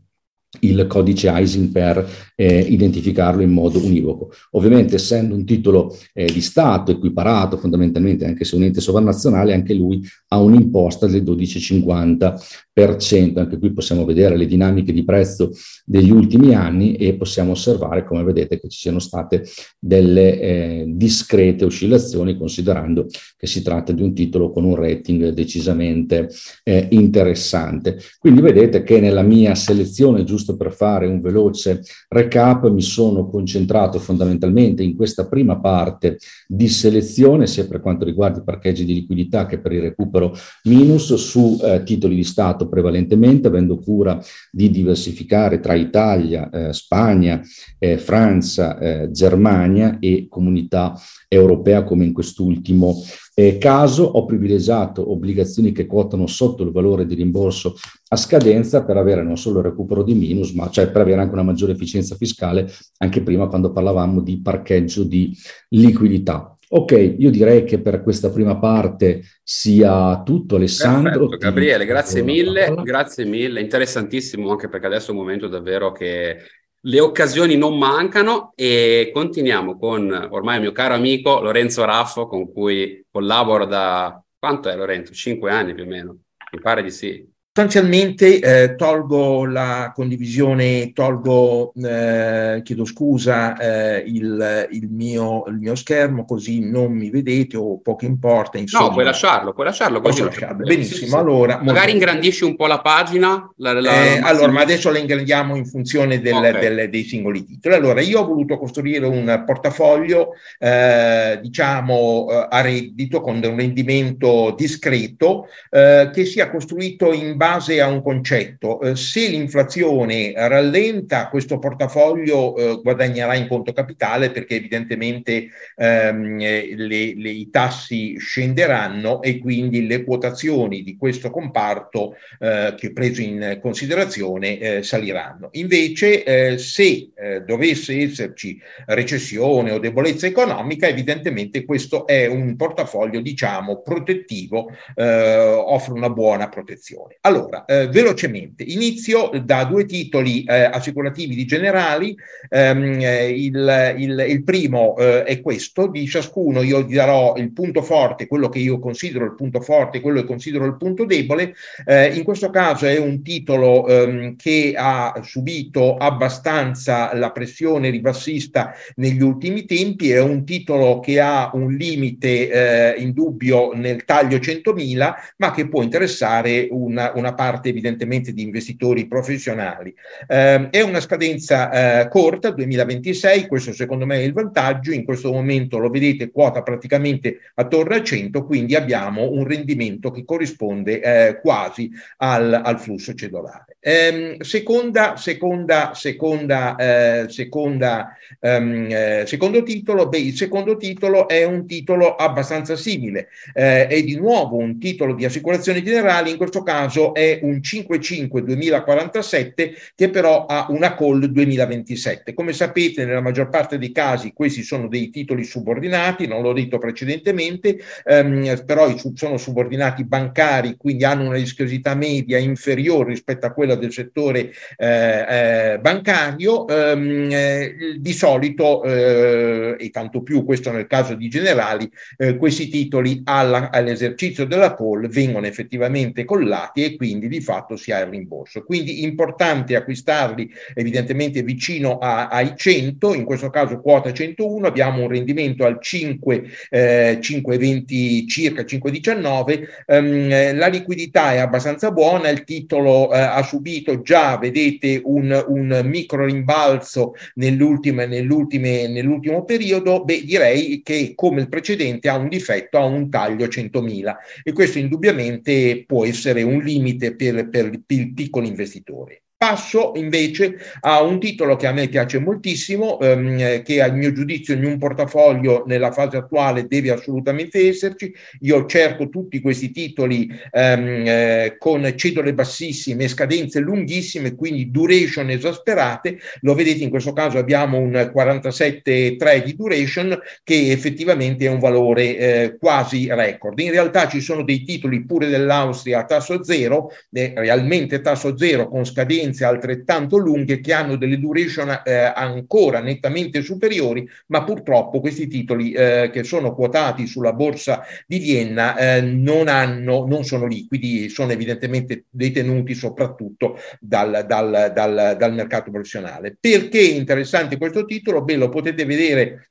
il 0.61 0.85
codice 0.89 1.31
ISIN 1.33 1.71
per 1.71 2.05
eh, 2.35 2.59
identificarlo 2.59 3.43
in 3.43 3.51
modo 3.51 3.79
univoco. 3.79 4.33
Ovviamente 4.53 4.97
essendo 4.97 5.35
un 5.35 5.45
titolo 5.45 5.97
eh, 6.13 6.25
di 6.25 6.41
Stato 6.41 6.91
equiparato 6.91 7.57
fondamentalmente 7.57 8.25
anche 8.27 8.45
se 8.45 8.57
un 8.57 8.65
ente 8.65 8.81
sovranazionale, 8.81 9.55
anche 9.55 9.75
lui 9.75 10.05
ha 10.29 10.41
un'imposta 10.41 11.07
del 11.07 11.23
12,50%. 11.23 12.35
Anche 12.83 13.59
qui 13.59 13.73
possiamo 13.73 14.05
vedere 14.05 14.37
le 14.37 14.47
dinamiche 14.47 14.93
di 14.93 15.05
prezzo 15.05 15.51
degli 15.85 16.11
ultimi 16.11 16.55
anni 16.55 16.95
e 16.97 17.15
possiamo 17.15 17.53
osservare 17.53 18.05
come 18.05 18.23
vedete 18.23 18.59
che 18.59 18.69
ci 18.69 18.79
siano 18.79 18.99
state 18.99 19.45
delle 19.79 20.41
eh, 20.41 20.85
discrete 20.89 21.65
oscillazioni 21.65 22.37
considerando 22.37 23.07
che 23.37 23.47
si 23.47 23.63
tratta 23.63 23.93
di 23.93 24.03
un 24.03 24.15
titolo 24.15 24.51
con 24.51 24.65
un 24.65 24.75
rating 24.75 25.31
decisamente 25.31 26.29
eh, 26.63 26.89
interessante. 26.91 27.99
Quindi 28.19 28.41
vedete 28.41 28.83
che 28.83 29.01
nella 29.01 29.23
mia 29.23 29.55
selezione 29.55 30.25
giusto 30.25 30.57
per 30.57 30.73
fare 30.73 31.07
un 31.07 31.21
veloce 31.21 31.83
recap, 32.09 32.69
mi 32.71 32.83
sono 32.83 33.29
concentrato 33.29 33.99
fondamentalmente 33.99 34.83
in 34.83 34.95
questa 34.95 35.27
prima 35.27 35.59
parte 35.59 36.19
di 36.47 36.69
selezione, 36.69 37.47
sia 37.47 37.67
per 37.67 37.81
quanto 37.81 38.05
riguarda 38.05 38.39
i 38.39 38.45
parcheggi 38.45 38.85
di 38.85 38.95
liquidità 38.95 39.47
che 39.47 39.59
per 39.59 39.73
il 39.73 39.83
recupero 39.83 40.35
minus, 40.65 41.15
su 41.15 41.59
eh, 41.63 41.83
titoli 41.83 42.15
di 42.15 42.25
Stato 42.25 42.69
prevalentemente, 42.71 43.49
avendo 43.49 43.79
cura 43.79 44.19
di 44.51 44.71
diversificare 44.71 45.61
tra 45.61 45.75
Italia, 45.75 46.49
eh, 46.49 46.73
Spagna, 46.73 47.43
eh, 47.79 47.99
Francia, 47.99 48.79
eh, 48.79 49.11
Germania 49.11 49.99
e 50.01 50.27
comunità 50.31 50.99
europea 51.29 51.85
come 51.85 52.07
in 52.07 52.15
quest'ultimo 52.15 52.95
eh, 53.41 53.57
caso 53.57 54.05
ho 54.05 54.27
privilegiato 54.27 55.11
obbligazioni 55.11 55.73
che 55.73 55.87
quotano 55.87 56.27
sotto 56.27 56.63
il 56.63 56.73
valore 56.73 57.07
di 57.07 57.15
rimborso 57.15 57.75
a 58.09 58.17
scadenza 58.17 58.85
per 58.85 58.99
avere 58.99 59.23
non 59.23 59.39
solo 59.39 59.61
il 59.61 59.65
recupero 59.65 60.03
di 60.03 60.15
minus, 60.15 60.53
ma 60.53 60.69
cioè 60.69 60.91
per 60.91 61.01
avere 61.01 61.23
anche 61.23 61.33
una 61.33 61.43
maggiore 61.43 61.73
efficienza 61.73 62.17
fiscale, 62.17 62.71
anche 62.99 63.23
prima 63.23 63.47
quando 63.47 63.73
parlavamo 63.73 64.21
di 64.21 64.43
parcheggio 64.43 65.05
di 65.05 65.35
liquidità. 65.71 66.55
Ok, 66.73 67.15
io 67.19 67.31
direi 67.31 67.65
che 67.65 67.81
per 67.81 68.01
questa 68.01 68.31
prima 68.31 68.57
parte 68.57 69.23
sia 69.43 70.23
tutto, 70.25 70.55
Alessandro. 70.55 71.27
Perfetto, 71.27 71.37
Gabriele, 71.37 71.85
grazie 71.85 72.23
mille, 72.23 72.73
grazie 72.85 73.25
mille, 73.25 73.61
interessantissimo 73.61 74.51
anche 74.51 74.69
perché 74.69 74.87
adesso 74.87 75.09
è 75.09 75.15
un 75.15 75.21
momento 75.21 75.49
davvero 75.49 75.91
che 75.91 76.37
le 76.83 77.01
occasioni 77.01 77.57
non 77.57 77.77
mancano 77.77 78.53
e 78.55 79.11
continuiamo 79.13 79.79
con 79.79 80.29
ormai 80.31 80.57
il 80.57 80.63
mio 80.63 80.73
caro 80.73 80.95
amico 80.95 81.41
Lorenzo 81.41 81.85
Raffo 81.85 82.27
con 82.27 82.53
cui 82.53 83.05
collaboro 83.11 83.67
da 83.67 84.23
quanto 84.39 84.69
è 84.69 84.77
Lorenzo? 84.77 85.13
Cinque 85.13 85.51
anni 85.51 85.75
più 85.75 85.83
o 85.83 85.89
meno, 85.89 86.19
mi 86.53 86.61
pare 86.61 86.85
di 86.85 86.91
sì. 86.93 87.30
Sostanzialmente 87.53 88.39
eh, 88.39 88.77
tolgo 88.77 89.45
la 89.45 89.91
condivisione, 89.93 90.93
tolgo, 90.93 91.73
eh, 91.83 92.61
chiedo 92.63 92.85
scusa, 92.85 93.57
eh, 93.57 94.05
il, 94.07 94.69
il, 94.71 94.89
mio, 94.89 95.43
il, 95.49 95.57
mio, 95.57 95.75
schermo 95.75 96.25
così 96.25 96.61
non 96.61 96.93
mi 96.93 97.11
vedete 97.11 97.57
o 97.57 97.81
poco 97.81 98.05
importa. 98.05 98.57
Insomma. 98.57 98.87
No, 98.87 98.93
puoi 98.93 99.05
lasciarlo, 99.05 99.53
puoi 99.53 99.67
lasciarlo. 99.67 100.01
Posso 100.01 100.27
lasciarlo, 100.27 100.65
benissimo. 100.65 100.99
Sì, 101.01 101.07
sì. 101.09 101.15
Allora, 101.17 101.59
Magari 101.61 101.91
ingrandisci 101.91 102.45
un 102.45 102.55
po' 102.55 102.69
la 102.69 102.81
pagina. 102.81 103.53
La, 103.57 103.73
la, 103.73 103.81
la... 103.81 104.05
Eh, 104.05 104.21
allora, 104.23 104.53
ma 104.53 104.61
adesso 104.61 104.89
la 104.93 104.99
ingrandiamo 104.99 105.57
in 105.57 105.67
funzione 105.67 106.21
del, 106.21 106.35
okay. 106.35 106.61
del, 106.61 106.89
dei 106.89 107.03
singoli 107.03 107.45
titoli. 107.45 107.75
Allora, 107.75 108.01
io 108.01 108.21
ho 108.21 108.27
voluto 108.27 108.59
costruire 108.59 109.07
un 109.07 109.43
portafoglio, 109.45 110.35
eh, 110.57 111.41
diciamo, 111.43 112.29
eh, 112.31 112.47
a 112.49 112.61
reddito 112.61 113.21
con 113.21 113.41
un 113.43 113.57
rendimento 113.57 114.55
discreto 114.57 115.49
che 115.71 116.25
sia 116.25 116.51
costruito 116.51 117.13
in 117.13 117.39
base 117.41 117.81
a 117.81 117.87
un 117.87 118.03
concetto. 118.03 118.83
Eh, 118.83 118.97
se 118.97 119.27
l'inflazione 119.29 120.35
rallenta, 120.37 121.31
questo 121.31 121.59
portafoglio 121.59 122.55
eh, 122.55 122.81
guadagnerà 122.83 123.35
in 123.35 123.49
conto 123.49 123.73
capitale 123.73 124.31
perché 124.31 124.57
evidentemente 124.57 125.49
ehm, 125.75 126.37
le, 126.37 127.15
le, 127.17 127.31
i 127.31 127.49
tassi 127.49 128.19
scenderanno 128.19 129.23
e 129.23 129.39
quindi 129.39 129.87
le 129.87 130.05
quotazioni 130.05 130.83
di 130.83 130.99
questo 130.99 131.31
comparto 131.31 132.17
eh, 132.39 132.75
che 132.77 132.93
preso 132.93 133.23
in 133.23 133.59
considerazione 133.63 134.59
eh, 134.59 134.83
saliranno. 134.83 135.49
Invece, 135.53 136.59
se 136.59 137.11
dovesse 137.45 137.97
esserci 137.99 138.59
recessione 138.87 139.71
o 139.71 139.79
debolezza 139.79 140.27
economica, 140.27 140.87
evidentemente 140.89 141.65
questo 141.65 142.07
è 142.07 142.27
un 142.27 142.57
portafoglio, 142.57 143.21
diciamo, 143.21 143.81
protettivo, 143.83 144.71
offre 144.97 145.93
una 145.93 146.11
buona 146.11 146.49
protezione. 146.49 147.17
Allora, 147.31 147.65
eh, 147.65 147.87
velocemente, 147.87 148.65
inizio 148.65 149.31
da 149.45 149.63
due 149.63 149.85
titoli 149.85 150.43
eh, 150.43 150.65
assicurativi 150.65 151.37
di 151.37 151.45
generali. 151.45 152.17
Ehm, 152.49 153.01
il, 153.01 153.95
il, 153.99 154.25
il, 154.29 154.43
primo 154.43 154.97
è 154.97 155.41
questo, 155.41 155.87
di 155.87 156.09
ciascuno 156.09 156.63
io 156.63 156.83
darò 156.83 157.35
il 157.37 157.53
punto 157.53 157.83
forte, 157.83 158.27
quello 158.27 158.49
che 158.49 158.59
io 158.59 158.81
considero 158.81 159.25
il 159.27 159.37
punto 159.37 159.61
forte, 159.61 160.01
quello 160.01 160.21
che 160.21 160.27
considero 160.27 160.65
il 160.65 160.77
punto 160.77 161.05
debole. 161.05 161.55
in 161.87 162.25
questo 162.25 162.51
caso 162.51 162.87
è 162.87 162.99
un 162.99 163.23
titolo 163.23 163.87
ehm, 163.87 164.35
che 164.35 164.75
ha 164.77 165.21
subito 165.23 165.97
abbastanza 165.97 167.15
la 167.15 167.31
pressione 167.31 167.91
ribassista 167.91 168.75
negli 168.97 169.23
ultimi 169.23 169.67
tempi, 169.67 170.11
è 170.11 170.21
un 170.21 170.45
titolo 170.45 170.99
che 170.99 171.21
ha 171.21 171.51
un 171.53 171.73
limite 171.73 172.95
eh, 172.97 173.01
in 173.01 173.13
dubbio 173.13 173.73
nel 173.75 174.05
taglio 174.05 174.39
100.000, 174.39 175.15
ma 175.37 175.51
che 175.53 175.69
può 175.69 175.83
interessare 175.83 176.67
una, 176.71 177.13
una 177.15 177.20
parte 177.35 177.69
evidentemente 177.69 178.33
di 178.33 178.43
investitori 178.43 179.07
professionali. 179.07 179.95
Eh, 180.27 180.71
è 180.71 180.81
una 180.81 181.01
scadenza 181.01 182.03
eh, 182.03 182.09
corta, 182.09 182.51
2026, 182.51 183.47
questo 183.47 183.73
secondo 183.73 184.07
me 184.07 184.17
è 184.17 184.23
il 184.23 184.33
vantaggio, 184.33 184.93
in 184.93 185.05
questo 185.05 185.33
momento 185.33 185.79
lo 185.79 185.91
vedete 185.91 186.31
quota 186.31 186.63
praticamente 186.63 187.39
attorno 187.55 187.95
a 187.95 188.03
100, 188.03 188.45
quindi 188.45 188.75
abbiamo 188.75 189.31
un 189.31 189.47
rendimento 189.47 190.11
che 190.11 190.25
corrisponde 190.25 191.01
eh, 191.01 191.41
quasi 191.41 191.91
al, 192.19 192.61
al 192.65 192.81
flusso 192.81 193.15
cedolare. 193.15 193.77
Eh, 193.81 194.37
seconda, 194.41 195.17
seconda, 195.17 195.93
seconda, 195.95 196.77
eh, 196.77 197.27
seconda, 197.29 198.15
ehm, 198.39 198.87
eh, 198.91 199.25
secondo 199.27 199.63
titolo, 199.63 200.09
beh, 200.09 200.19
il 200.19 200.35
secondo 200.35 200.77
titolo 200.77 201.27
è 201.29 201.45
un 201.45 201.67
titolo 201.67 202.15
abbastanza 202.15 202.77
simile, 202.77 203.29
eh, 203.55 203.87
è 203.87 204.03
di 204.03 204.17
nuovo 204.17 204.57
un 204.57 204.79
titolo 204.79 205.15
di 205.15 205.25
assicurazioni 205.25 205.83
generali, 205.83 206.31
in 206.31 206.37
questo 206.37 206.63
caso 206.63 207.10
è 207.13 207.41
un 207.43 207.63
55 207.63 208.43
2047 208.43 209.75
che 209.95 210.11
però 210.11 210.47
ha 210.47 210.67
una 210.71 210.95
call 210.95 211.25
2027. 211.25 212.35
Come 212.35 212.53
sapete, 212.53 213.05
nella 213.05 213.21
maggior 213.21 213.49
parte 213.49 213.79
dei 213.79 213.93
casi 213.93 214.33
questi 214.33 214.63
sono 214.63 214.89
dei 214.89 215.11
titoli 215.11 215.45
subordinati, 215.45 216.27
non 216.27 216.43
l'ho 216.43 216.53
detto 216.53 216.79
precedentemente, 216.79 217.79
ehm, 218.05 218.65
però 218.65 218.95
sono 219.15 219.37
subordinati 219.37 220.05
bancari, 220.05 220.77
quindi 220.77 221.05
hanno 221.05 221.27
una 221.27 221.37
rischiosità 221.37 221.95
media 221.95 222.39
inferiore 222.39 223.11
rispetto 223.11 223.47
a 223.47 223.53
quella 223.53 223.75
del 223.75 223.93
settore 223.93 224.53
eh, 224.77 225.73
eh, 225.75 225.79
bancario, 225.81 226.67
ehm, 226.69 227.29
eh, 227.31 227.75
di 227.99 228.13
solito, 228.13 228.83
eh, 228.85 229.77
e 229.79 229.91
tanto 229.91 230.23
più 230.23 230.45
questo 230.45 230.71
nel 230.71 230.87
caso 230.87 231.15
di 231.15 231.29
generali, 231.29 231.91
eh, 232.17 232.37
questi 232.37 232.69
titoli 232.69 233.23
alla, 233.25 233.71
all'esercizio 233.71 234.47
della 234.47 234.75
call 234.75 235.09
vengono 235.09 235.47
effettivamente 235.47 236.25
collati 236.25 236.85
e 236.85 236.97
quindi 237.01 237.29
di 237.29 237.41
fatto 237.41 237.79
si 237.79 237.93
ha 237.93 238.01
il 238.01 238.11
rimborso. 238.11 238.63
Quindi 238.63 239.05
importante 239.05 239.75
acquistarli 239.75 240.51
evidentemente 240.75 241.43
vicino 241.43 241.97
a, 241.97 242.29
ai 242.29 242.53
100, 242.55 243.15
in 243.15 243.25
questo 243.25 243.49
caso 243.49 243.81
quota 243.81 244.13
101, 244.13 244.67
abbiamo 244.67 245.01
un 245.01 245.09
rendimento 245.09 245.65
al 245.65 245.81
5, 245.81 246.43
eh, 246.69 247.19
5,20 247.23 248.29
circa 248.29 248.65
5,19, 248.65 249.67
ehm, 249.87 250.59
la 250.59 250.67
liquidità 250.67 251.33
è 251.33 251.39
abbastanza 251.39 251.91
buona, 251.91 252.29
il 252.29 252.45
titolo 252.45 253.11
eh, 253.15 253.19
ha 253.19 253.43
subito 253.45 254.03
già, 254.03 254.37
vedete, 254.37 255.01
un, 255.03 255.43
un 255.49 255.81
micro 255.87 256.27
rimbalzo 256.27 257.15
nell'ultimo, 257.37 258.05
nell'ultimo 258.05 259.45
periodo, 259.45 260.05
beh, 260.05 260.23
direi 260.23 260.83
che 260.85 261.13
come 261.15 261.41
il 261.41 261.49
precedente 261.49 262.11
ha 262.11 262.19
un 262.19 262.29
difetto, 262.29 262.77
ha 262.77 262.85
un 262.85 263.09
taglio 263.09 263.47
100.000 263.47 264.15
e 264.43 264.53
questo 264.53 264.79
indubbiamente 264.79 265.85
può 265.87 266.05
essere 266.05 266.43
un 266.43 266.59
limite 266.59 266.89
per, 266.97 267.49
per 267.49 267.83
il 267.87 268.13
piccolo 268.15 268.47
investitore. 268.47 269.25
Passo 269.43 269.93
invece 269.95 270.59
a 270.81 271.01
un 271.01 271.19
titolo 271.19 271.57
che 271.57 271.67
a 271.67 271.73
me 271.73 271.89
piace 271.89 272.19
moltissimo, 272.19 273.01
ehm, 273.01 273.63
che 273.63 273.81
a 273.81 273.91
mio 273.91 274.13
giudizio 274.13 274.53
in 274.53 274.67
un 274.67 274.77
portafoglio 274.77 275.65
nella 275.67 275.93
fase 275.93 276.19
attuale 276.19 276.67
deve 276.67 276.91
assolutamente 276.91 277.67
esserci. 277.67 278.15
Io 278.41 278.67
cerco 278.67 279.09
tutti 279.09 279.41
questi 279.41 279.71
titoli 279.71 280.29
ehm, 280.51 281.05
eh, 281.07 281.57
con 281.59 281.91
cedole 281.97 282.35
bassissime, 282.35 283.09
scadenze 283.09 283.61
lunghissime, 283.61 284.35
quindi 284.35 284.71
duration 284.71 285.31
esasperate. 285.31 286.19
Lo 286.41 286.55
vedete 286.55 286.85
in 286.85 286.91
questo 286.91 287.15
caso 287.15 287.39
abbiamo 287.39 287.79
un 287.79 287.93
47,3 288.15 289.43
di 289.43 289.57
duration 289.57 290.21
che 290.45 290.71
effettivamente 290.71 291.47
è 291.47 291.49
un 291.49 291.61
valore 291.61 292.19
eh, 292.19 292.57
quasi 292.59 293.09
record. 293.09 293.59
In 293.59 293.71
realtà 293.71 294.07
ci 294.07 294.21
sono 294.21 294.45
dei 294.45 294.65
titoli 294.65 295.03
pure 295.07 295.29
dell'Austria 295.29 296.01
a 296.01 296.05
tasso 296.05 296.45
zero, 296.45 296.91
eh, 297.11 297.33
realmente 297.35 298.03
tasso 298.03 298.37
zero 298.37 298.69
con 298.69 298.85
scadenze 298.85 299.29
scadenze 299.31 299.45
altrettanto 299.45 300.17
lunghe 300.17 300.61
che 300.61 300.73
hanno 300.73 300.97
delle 300.97 301.19
duration 301.19 301.83
eh, 301.85 302.13
ancora 302.15 302.81
nettamente 302.81 303.43
superiori, 303.43 304.09
ma 304.27 304.45
purtroppo 304.45 305.01
questi 305.01 305.27
titoli 305.27 305.73
eh, 305.73 306.11
che 306.13 306.25
sono 306.25 306.55
quotati 306.55 307.07
sulla 307.07 307.33
borsa 307.33 307.83
di 308.07 308.19
Vienna 308.19 308.77
eh, 308.77 309.01
non, 309.01 309.49
hanno, 309.49 310.07
non 310.07 310.25
sono 310.25 310.47
liquidi, 310.47 311.09
sono 311.09 311.33
evidentemente 311.33 312.05
detenuti 312.11 312.75
soprattutto 312.75 313.57
dal, 313.79 314.25
dal, 314.27 314.73
dal, 314.75 315.17
dal 315.19 315.35
mercato 315.35 315.71
professionale. 315.71 316.37
Perché 316.39 316.81
è 316.81 316.95
interessante 316.95 317.57
questo 317.57 317.85
titolo? 317.85 318.23
Beh, 318.23 318.37
lo 318.37 318.49
potete 318.49 318.85
vedere 318.85 319.51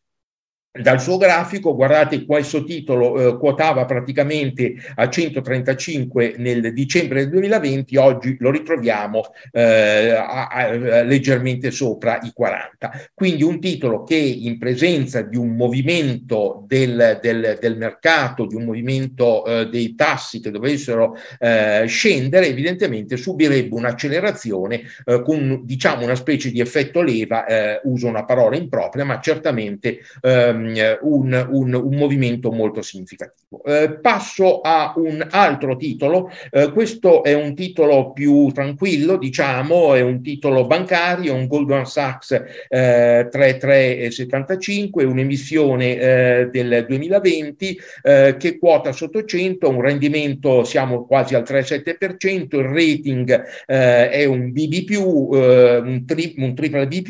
dal 0.72 1.02
suo 1.02 1.18
grafico, 1.18 1.74
guardate 1.74 2.26
questo 2.26 2.64
titolo 2.64 3.30
eh, 3.30 3.38
quotava 3.40 3.86
praticamente 3.86 4.76
a 4.96 5.10
135 5.10 6.36
nel 6.38 6.72
dicembre 6.74 7.22
del 7.22 7.32
2020, 7.32 7.98
oggi 7.98 8.38
lo 8.40 8.52
ritroviamo 8.52 9.24
eh, 9.52 10.12
a, 10.12 10.48
a, 10.48 10.72
leggermente 11.02 11.72
sopra 11.72 12.20
i 12.22 12.32
40. 12.32 12.92
Quindi 13.16 13.42
un 13.42 13.60
titolo 13.60 14.04
che 14.04 14.16
in 14.16 14.60
presenza 14.60 15.22
di 15.22 15.38
un 15.38 15.56
movimento 15.56 16.64
del, 16.68 17.18
del, 17.20 17.58
del 17.60 17.76
mercato, 17.76 18.46
di 18.46 18.54
un 18.54 18.66
movimento 18.66 19.46
eh, 19.46 19.70
dei 19.70 19.96
tassi 19.96 20.40
che 20.40 20.52
dovessero 20.52 21.16
eh, 21.40 21.86
scendere, 21.88 22.46
evidentemente 22.46 23.18
subirebbe 23.18 23.74
un'accelerazione 23.74 24.84
eh, 25.04 25.24
con 25.24 25.62
diciamo 25.64 26.04
una 26.04 26.16
specie 26.16 26.52
di 26.52 26.60
effetto 26.60 27.02
leva, 27.02 27.46
eh, 27.48 27.82
uso 27.86 28.06
una 28.06 28.24
parola 28.24 28.56
impropria, 28.56 29.04
ma 29.04 29.20
certamente 29.20 30.00
ehm, 30.22 30.59
Ehm, 30.60 30.98
un, 31.02 31.48
un, 31.52 31.74
un, 31.74 31.96
movimento 31.96 32.52
molto 32.52 32.82
significativo. 32.82 33.64
Eh, 33.66 34.00
passo 34.02 34.62
a 34.62 34.94
un 34.98 35.26
altro 35.30 35.76
titolo, 35.76 36.30
eh, 36.52 36.72
questo 36.72 37.24
è 37.24 37.34
un 37.34 37.56
titolo 37.56 38.12
più 38.12 38.52
tranquillo, 38.52 39.18
diciamo, 39.18 39.94
è 39.94 40.02
un 40.02 40.22
titolo 40.22 40.66
bancario, 40.66 41.34
un 41.34 41.48
Goldman 41.48 41.86
Sachs 41.86 42.32
eh, 42.68 43.28
3375, 43.32 45.04
un'emissione 45.04 45.98
eh, 45.98 46.50
del 46.52 46.86
2020 46.88 47.80
eh, 48.04 48.36
che 48.38 48.58
quota 48.58 48.92
sotto 48.92 49.24
100, 49.24 49.70
un 49.70 49.82
rendimento 49.82 50.64
siamo 50.64 51.06
quasi 51.06 51.36
al 51.36 51.44
3,7%, 51.44 52.58
il 52.58 52.64
rating 52.64 53.44
eh, 53.66 54.10
è 54.10 54.26
un 54.26 54.52
BB+, 54.52 54.96
un, 55.00 56.04
tri, 56.06 56.36
un 56.38 56.56
triple 56.56 56.88
B+, 56.88 57.04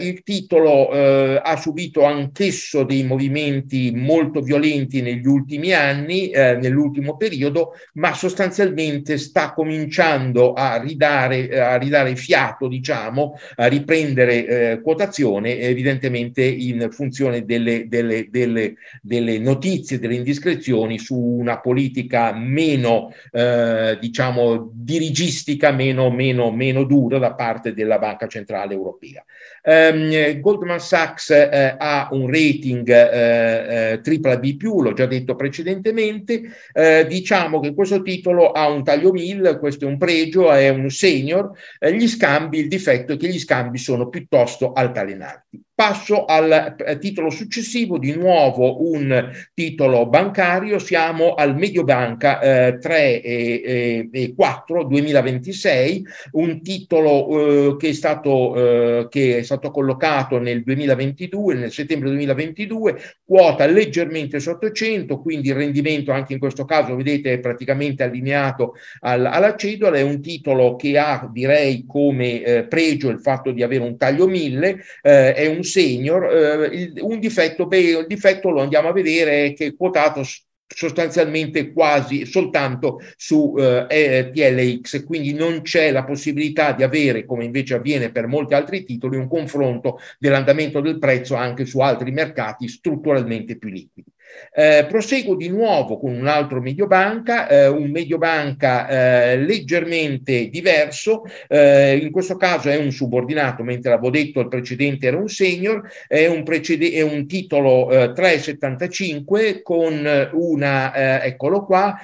il 0.00 0.22
titolo 0.22 0.88
ha 0.88 1.56
subito 1.56 2.04
anch'esso 2.04 2.57
spesso 2.58 2.82
dei 2.82 3.04
movimenti 3.04 3.92
molto 3.94 4.40
violenti 4.40 5.00
negli 5.00 5.26
ultimi 5.26 5.72
anni, 5.72 6.30
eh, 6.30 6.56
nell'ultimo 6.56 7.16
periodo, 7.16 7.74
ma 7.94 8.12
sostanzialmente 8.12 9.16
sta 9.16 9.52
cominciando 9.52 10.52
a 10.54 10.80
ridare, 10.82 11.60
a 11.60 11.76
ridare 11.76 12.16
fiato, 12.16 12.66
diciamo, 12.66 13.38
a 13.56 13.66
riprendere 13.66 14.46
eh, 14.46 14.80
quotazione, 14.80 15.58
evidentemente 15.58 16.42
in 16.42 16.88
funzione 16.90 17.44
delle, 17.44 17.86
delle, 17.86 18.26
delle, 18.28 18.74
delle, 19.00 19.38
notizie, 19.38 20.00
delle 20.00 20.16
indiscrezioni 20.16 20.98
su 20.98 21.16
una 21.16 21.60
politica 21.60 22.32
meno, 22.32 23.12
eh, 23.30 23.96
diciamo, 24.00 24.70
dirigistica, 24.74 25.70
meno, 25.70 26.10
meno, 26.10 26.50
meno 26.50 26.82
dura 26.84 27.18
da 27.18 27.34
parte 27.34 27.72
della 27.72 27.98
Banca 27.98 28.26
Centrale 28.26 28.74
Europea. 28.74 29.24
Um, 29.62 30.40
Goldman 30.40 30.80
Sachs 30.80 31.28
uh, 31.28 31.74
ha 31.76 32.08
un 32.12 32.26
rating 32.26 32.47
rating 32.48 32.88
eh, 32.88 33.92
eh, 33.92 34.38
B+, 34.38 34.62
l'ho 34.62 34.92
già 34.92 35.06
detto 35.06 35.34
precedentemente, 35.34 36.42
eh, 36.72 37.06
diciamo 37.06 37.60
che 37.60 37.74
questo 37.74 38.02
titolo 38.02 38.52
ha 38.52 38.68
un 38.68 38.82
taglio 38.84 39.12
1000, 39.12 39.58
questo 39.58 39.84
è 39.84 39.88
un 39.88 39.98
pregio, 39.98 40.50
è 40.50 40.68
un 40.68 40.88
senior, 40.90 41.50
eh, 41.78 41.94
gli 41.94 42.08
scambi, 42.08 42.58
il 42.58 42.68
difetto 42.68 43.12
è 43.12 43.16
che 43.16 43.28
gli 43.28 43.38
scambi 43.38 43.78
sono 43.78 44.08
piuttosto 44.08 44.72
altalenanti. 44.72 45.62
Passo 45.78 46.24
al 46.24 46.74
eh, 46.76 46.98
titolo 46.98 47.30
successivo, 47.30 47.98
di 47.98 48.12
nuovo 48.16 48.82
un 48.90 49.30
titolo 49.54 50.08
bancario, 50.08 50.80
siamo 50.80 51.34
al 51.34 51.56
Mediobanca 51.56 52.40
eh, 52.40 52.78
3 52.78 53.22
e, 53.22 54.08
e, 54.10 54.34
4 54.34 54.82
2026, 54.82 56.04
un 56.32 56.62
titolo 56.62 57.28
eh, 57.28 57.76
che, 57.76 57.90
è 57.90 57.92
stato, 57.92 58.56
eh, 58.56 59.06
che 59.08 59.38
è 59.38 59.42
stato 59.44 59.70
collocato 59.70 60.40
nel 60.40 60.64
2022, 60.64 61.54
nel 61.54 61.70
settembre 61.70 62.08
2022, 62.08 62.96
quota 63.24 63.64
leggermente 63.66 64.40
sotto 64.40 64.72
100, 64.72 65.20
quindi 65.20 65.50
il 65.50 65.54
rendimento 65.54 66.10
anche 66.10 66.32
in 66.32 66.40
questo 66.40 66.64
caso, 66.64 66.96
vedete, 66.96 67.34
è 67.34 67.38
praticamente 67.38 68.02
allineato 68.02 68.74
al, 69.02 69.24
alla 69.24 69.54
cedola, 69.54 69.96
è 69.96 70.02
un 70.02 70.20
titolo 70.20 70.74
che 70.74 70.98
ha, 70.98 71.30
direi, 71.32 71.84
come 71.86 72.42
eh, 72.42 72.64
pregio 72.64 73.10
il 73.10 73.20
fatto 73.20 73.52
di 73.52 73.62
avere 73.62 73.84
un 73.84 73.96
taglio 73.96 74.26
1000, 74.26 74.84
eh, 75.02 75.34
è 75.34 75.46
un 75.46 75.66
senior, 75.68 76.24
eh, 76.24 76.66
il, 76.72 76.98
un 77.00 77.18
difetto, 77.20 77.66
beh, 77.66 77.78
il 77.78 78.06
difetto 78.06 78.50
lo 78.50 78.60
andiamo 78.62 78.88
a 78.88 78.92
vedere 78.92 79.52
che 79.52 79.66
è 79.66 79.76
quotato 79.76 80.22
sostanzialmente 80.66 81.72
quasi 81.72 82.26
soltanto 82.26 83.00
su 83.16 83.54
eh, 83.58 84.30
TLX, 84.32 85.04
quindi 85.04 85.32
non 85.32 85.62
c'è 85.62 85.90
la 85.90 86.04
possibilità 86.04 86.72
di 86.72 86.82
avere, 86.82 87.24
come 87.24 87.44
invece 87.44 87.74
avviene 87.74 88.10
per 88.10 88.26
molti 88.26 88.54
altri 88.54 88.84
titoli, 88.84 89.16
un 89.16 89.28
confronto 89.28 89.98
dell'andamento 90.18 90.80
del 90.80 90.98
prezzo 90.98 91.34
anche 91.34 91.64
su 91.64 91.80
altri 91.80 92.10
mercati 92.10 92.68
strutturalmente 92.68 93.56
più 93.56 93.70
liquidi. 93.70 94.12
Eh, 94.52 94.86
proseguo 94.88 95.36
di 95.36 95.48
nuovo 95.48 95.98
con 95.98 96.12
un 96.12 96.26
altro 96.26 96.60
Mediobanca, 96.60 97.48
eh, 97.48 97.68
un 97.68 97.90
Mediobanca 97.90 98.88
eh, 98.88 99.38
leggermente 99.38 100.48
diverso, 100.48 101.22
eh, 101.48 101.96
in 101.96 102.10
questo 102.10 102.36
caso 102.36 102.68
è 102.68 102.76
un 102.76 102.90
subordinato, 102.90 103.62
mentre 103.62 103.90
l'avevo 103.90 104.10
detto 104.10 104.40
il 104.40 104.48
precedente 104.48 105.06
era 105.06 105.16
un 105.16 105.28
senior, 105.28 105.88
è 106.06 106.26
un, 106.26 106.42
precede- 106.42 106.92
è 106.92 107.02
un 107.02 107.26
titolo 107.26 107.88
3,75 107.88 109.38
eh, 109.40 109.62
con 109.62 110.28
una, 110.32 110.92
eh, 111.22 111.28
eccolo 111.28 111.64
qua, 111.64 111.96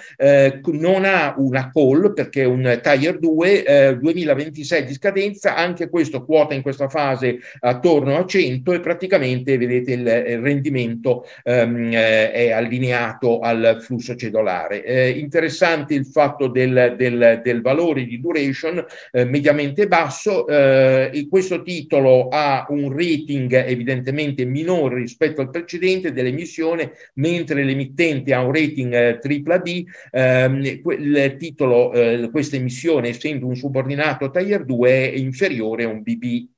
non 0.64 1.04
ha 1.04 1.34
una 1.38 1.70
call 1.72 2.12
perché 2.12 2.42
è 2.42 2.46
un 2.46 2.80
Tier 2.82 3.18
2, 3.18 3.98
2026 4.00 4.84
di 4.84 4.94
scadenza, 4.94 5.56
anche 5.56 5.88
questo 5.88 6.24
quota 6.24 6.54
in 6.54 6.62
questa 6.62 6.88
fase 6.88 7.38
attorno 7.60 8.16
a 8.16 8.26
100 8.26 8.72
e 8.72 8.80
praticamente 8.80 9.56
vedete 9.58 9.92
il, 9.92 10.00
il 10.00 10.38
rendimento 10.38 11.26
ehm, 11.42 11.92
eh, 12.32 12.46
è 12.46 12.50
allineato 12.50 13.40
al 13.40 13.78
flusso 13.80 14.14
cedolare. 14.14 14.84
Eh, 14.84 15.10
interessante 15.10 15.94
il 15.94 16.06
fatto 16.06 16.48
del, 16.48 16.94
del, 16.96 17.40
del 17.42 17.60
valore 17.60 18.04
di 18.04 18.20
duration 18.20 18.84
eh, 19.12 19.24
mediamente 19.24 19.86
basso, 19.86 20.46
eh, 20.46 21.26
questo 21.28 21.62
titolo 21.62 22.28
ha 22.28 22.66
un 22.68 22.92
rating 22.92 23.52
evidentemente 23.66 24.44
minore 24.44 24.96
rispetto 24.96 25.40
al 25.40 25.50
precedente 25.50 26.12
dell'emissione, 26.12 26.92
mentre 27.14 27.64
l'emittente 27.64 28.34
ha 28.34 28.40
un 28.40 28.52
rating 28.52 28.92
eh, 28.92 29.18
B, 29.58 29.84
ehm, 30.10 30.64
il 30.64 31.36
titolo, 31.38 31.92
eh, 31.92 32.28
questa 32.30 32.56
emissione 32.56 33.08
essendo 33.08 33.46
un 33.46 33.56
subordinato 33.56 34.30
Tier 34.30 34.64
2 34.64 35.12
è 35.12 35.16
inferiore 35.16 35.84
a 35.84 35.88
un 35.88 36.02
BB+. 36.02 36.48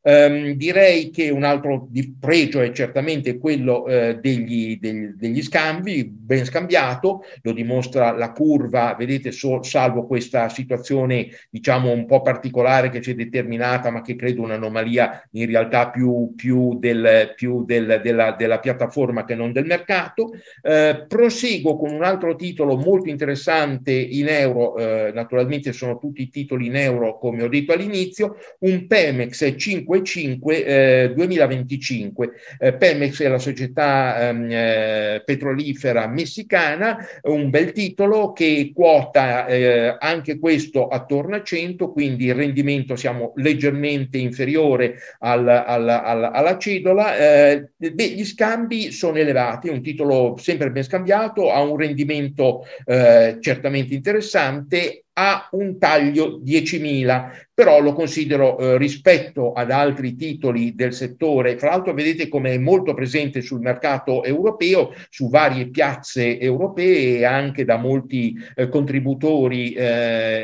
Um, 0.00 0.52
direi 0.52 1.10
che 1.10 1.28
un 1.28 1.42
altro 1.42 1.88
pregio 2.20 2.60
è 2.60 2.70
certamente 2.70 3.36
quello 3.36 3.82
uh, 3.82 4.18
degli, 4.20 4.78
degli, 4.78 5.06
degli, 5.16 5.42
scambi, 5.42 6.04
ben 6.04 6.44
scambiato, 6.44 7.24
lo 7.42 7.52
dimostra 7.52 8.12
la 8.12 8.30
curva, 8.30 8.94
vedete, 8.96 9.32
so, 9.32 9.62
salvo 9.62 10.06
questa 10.06 10.48
situazione 10.48 11.28
diciamo 11.50 11.90
un 11.90 12.06
po' 12.06 12.22
particolare 12.22 12.90
che 12.90 13.02
si 13.02 13.10
è 13.10 13.14
determinata, 13.14 13.90
ma 13.90 14.00
che 14.00 14.14
credo 14.14 14.42
un'anomalia 14.42 15.28
in 15.32 15.46
realtà 15.46 15.90
più, 15.90 16.32
più, 16.36 16.78
del, 16.78 17.32
più 17.34 17.64
del, 17.64 18.00
della, 18.02 18.32
della, 18.32 18.60
piattaforma 18.60 19.24
che 19.24 19.34
non 19.34 19.52
del 19.52 19.66
mercato. 19.66 20.30
Uh, 20.62 21.06
proseguo 21.08 21.76
con 21.76 21.92
un 21.92 22.04
altro 22.04 22.36
titolo 22.36 22.76
molto 22.76 23.10
interessante 23.10 23.92
in 23.92 24.28
euro, 24.28 24.74
uh, 24.74 25.12
naturalmente 25.12 25.72
sono 25.72 25.98
tutti 25.98 26.28
titoli 26.28 26.66
in 26.66 26.76
euro 26.76 27.18
come 27.18 27.42
ho 27.42 27.48
detto 27.48 27.72
all'inizio, 27.72 28.36
un 28.60 28.86
Pemex 28.86 29.56
5 29.56 29.87
5 30.02 30.64
eh, 30.64 31.12
2025. 31.14 32.30
Eh, 32.58 32.74
Pemex 32.74 33.22
è 33.22 33.28
la 33.28 33.38
società 33.38 34.28
ehm, 34.28 34.48
eh, 34.50 35.22
petrolifera 35.24 36.06
messicana, 36.06 36.98
un 37.22 37.50
bel 37.50 37.72
titolo 37.72 38.32
che 38.32 38.72
quota 38.74 39.46
eh, 39.46 39.96
anche 39.98 40.38
questo 40.38 40.88
attorno 40.88 41.36
a 41.36 41.42
100, 41.42 41.92
quindi 41.92 42.26
il 42.26 42.34
rendimento 42.34 42.96
siamo 42.96 43.32
leggermente 43.36 44.18
inferiore 44.18 44.96
al, 45.20 45.48
al, 45.48 45.88
al, 45.88 46.30
alla 46.32 46.58
cedola. 46.58 47.16
Eh, 47.16 47.70
beh, 47.76 48.08
gli 48.08 48.24
scambi 48.24 48.90
sono 48.92 49.18
elevati, 49.18 49.68
un 49.68 49.82
titolo 49.82 50.36
sempre 50.38 50.70
ben 50.70 50.84
scambiato, 50.84 51.50
ha 51.50 51.62
un 51.62 51.76
rendimento 51.76 52.64
eh, 52.84 53.38
certamente 53.40 53.94
interessante, 53.94 55.04
ha 55.18 55.48
un 55.52 55.78
taglio 55.78 56.40
10.000, 56.44 57.46
però 57.58 57.80
lo 57.80 57.92
considero 57.92 58.56
eh, 58.56 58.78
rispetto 58.78 59.52
ad 59.52 59.72
altri 59.72 60.14
titoli 60.14 60.76
del 60.76 60.92
settore. 60.92 61.58
Fra 61.58 61.70
l'altro 61.70 61.92
vedete 61.92 62.28
come 62.28 62.52
è 62.52 62.58
molto 62.58 62.94
presente 62.94 63.40
sul 63.40 63.58
mercato 63.58 64.22
europeo, 64.22 64.94
su 65.10 65.28
varie 65.28 65.68
piazze 65.68 66.38
europee 66.38 67.18
e 67.18 67.24
anche 67.24 67.64
da 67.64 67.76
molti 67.76 68.32
eh, 68.54 68.68
contributori 68.68 69.72
eh, 69.72 69.86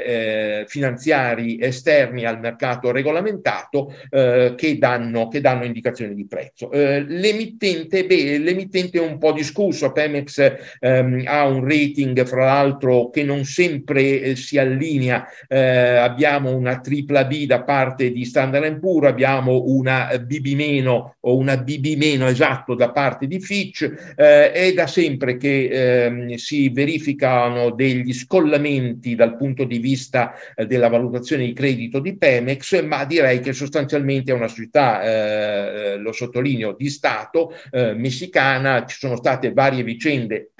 eh 0.05 0.65
finanziari 0.67 1.59
esterni 1.61 2.25
al 2.25 2.41
mercato 2.41 2.91
regolamentato 2.91 3.95
eh, 4.11 4.55
che 4.57 4.79
danno, 4.79 5.29
che, 5.29 5.41
danno, 5.41 5.65
indicazioni 5.65 6.15
di 6.15 6.27
prezzo. 6.27 6.73
Eh, 6.73 7.05
l'emittente, 7.07 8.07
beh, 8.07 8.39
l'emittente 8.39 8.99
è 8.99 9.07
un 9.07 9.19
po' 9.19 9.31
discusso, 9.31 9.93
Pemex 9.93 10.53
ehm, 10.81 11.23
ha 11.27 11.47
un 11.47 11.63
rating 11.63 12.27
fra 12.27 12.47
l'altro 12.47 13.11
che 13.11 13.23
non 13.23 13.45
sempre 13.45 14.35
si 14.35 14.59
allinea, 14.65 15.27
abbiamo 15.49 16.55
una 16.55 16.81
tripla 16.81 17.25
B 17.25 17.47
da 17.47 17.63
parte 17.63 18.11
di 18.13 18.25
Standard 18.25 18.79
Poor's, 18.79 19.09
abbiamo 19.09 19.65
una 19.67 20.09
BB- 20.19 20.55
meno 20.55 21.17
o 21.21 21.37
una 21.37 21.57
BB- 21.57 21.97
meno 21.97 22.27
esatto 22.27 22.75
da 22.75 22.91
parte 22.91 23.27
di 23.27 23.41
Fitch, 23.41 24.15
eh, 24.17 24.53
è 24.53 24.73
da 24.73 24.87
sempre 24.87 25.37
che 25.37 26.33
eh, 26.33 26.39
si 26.39 26.69
verificano 26.71 27.71
degli 27.71 28.13
scollamenti 28.13 29.15
dal 29.15 29.37
punto 29.37 29.65
di 29.65 29.79
vista 29.79 30.33
eh, 30.55 30.67
della 30.67 30.89
valutazione 30.89 31.45
di 31.45 31.53
credito 31.53 31.99
di 32.01 32.17
Pemex, 32.17 32.83
ma 32.85 33.05
direi 33.05 33.41
che 33.41 33.53
sostanzialmente 33.53 34.33
è 34.33 34.35
una 34.35 34.49
società, 34.49 35.03
eh, 35.03 35.97
lo 35.97 36.13
sottolineo, 36.13 36.75
di 36.77 36.89
Stato 36.89 37.53
eh, 37.71 37.95
messicana, 37.95 38.85
ci 38.87 38.97
sono 38.99 39.17
state 39.17 39.53
varie 39.53 39.83
vicende 39.83 40.51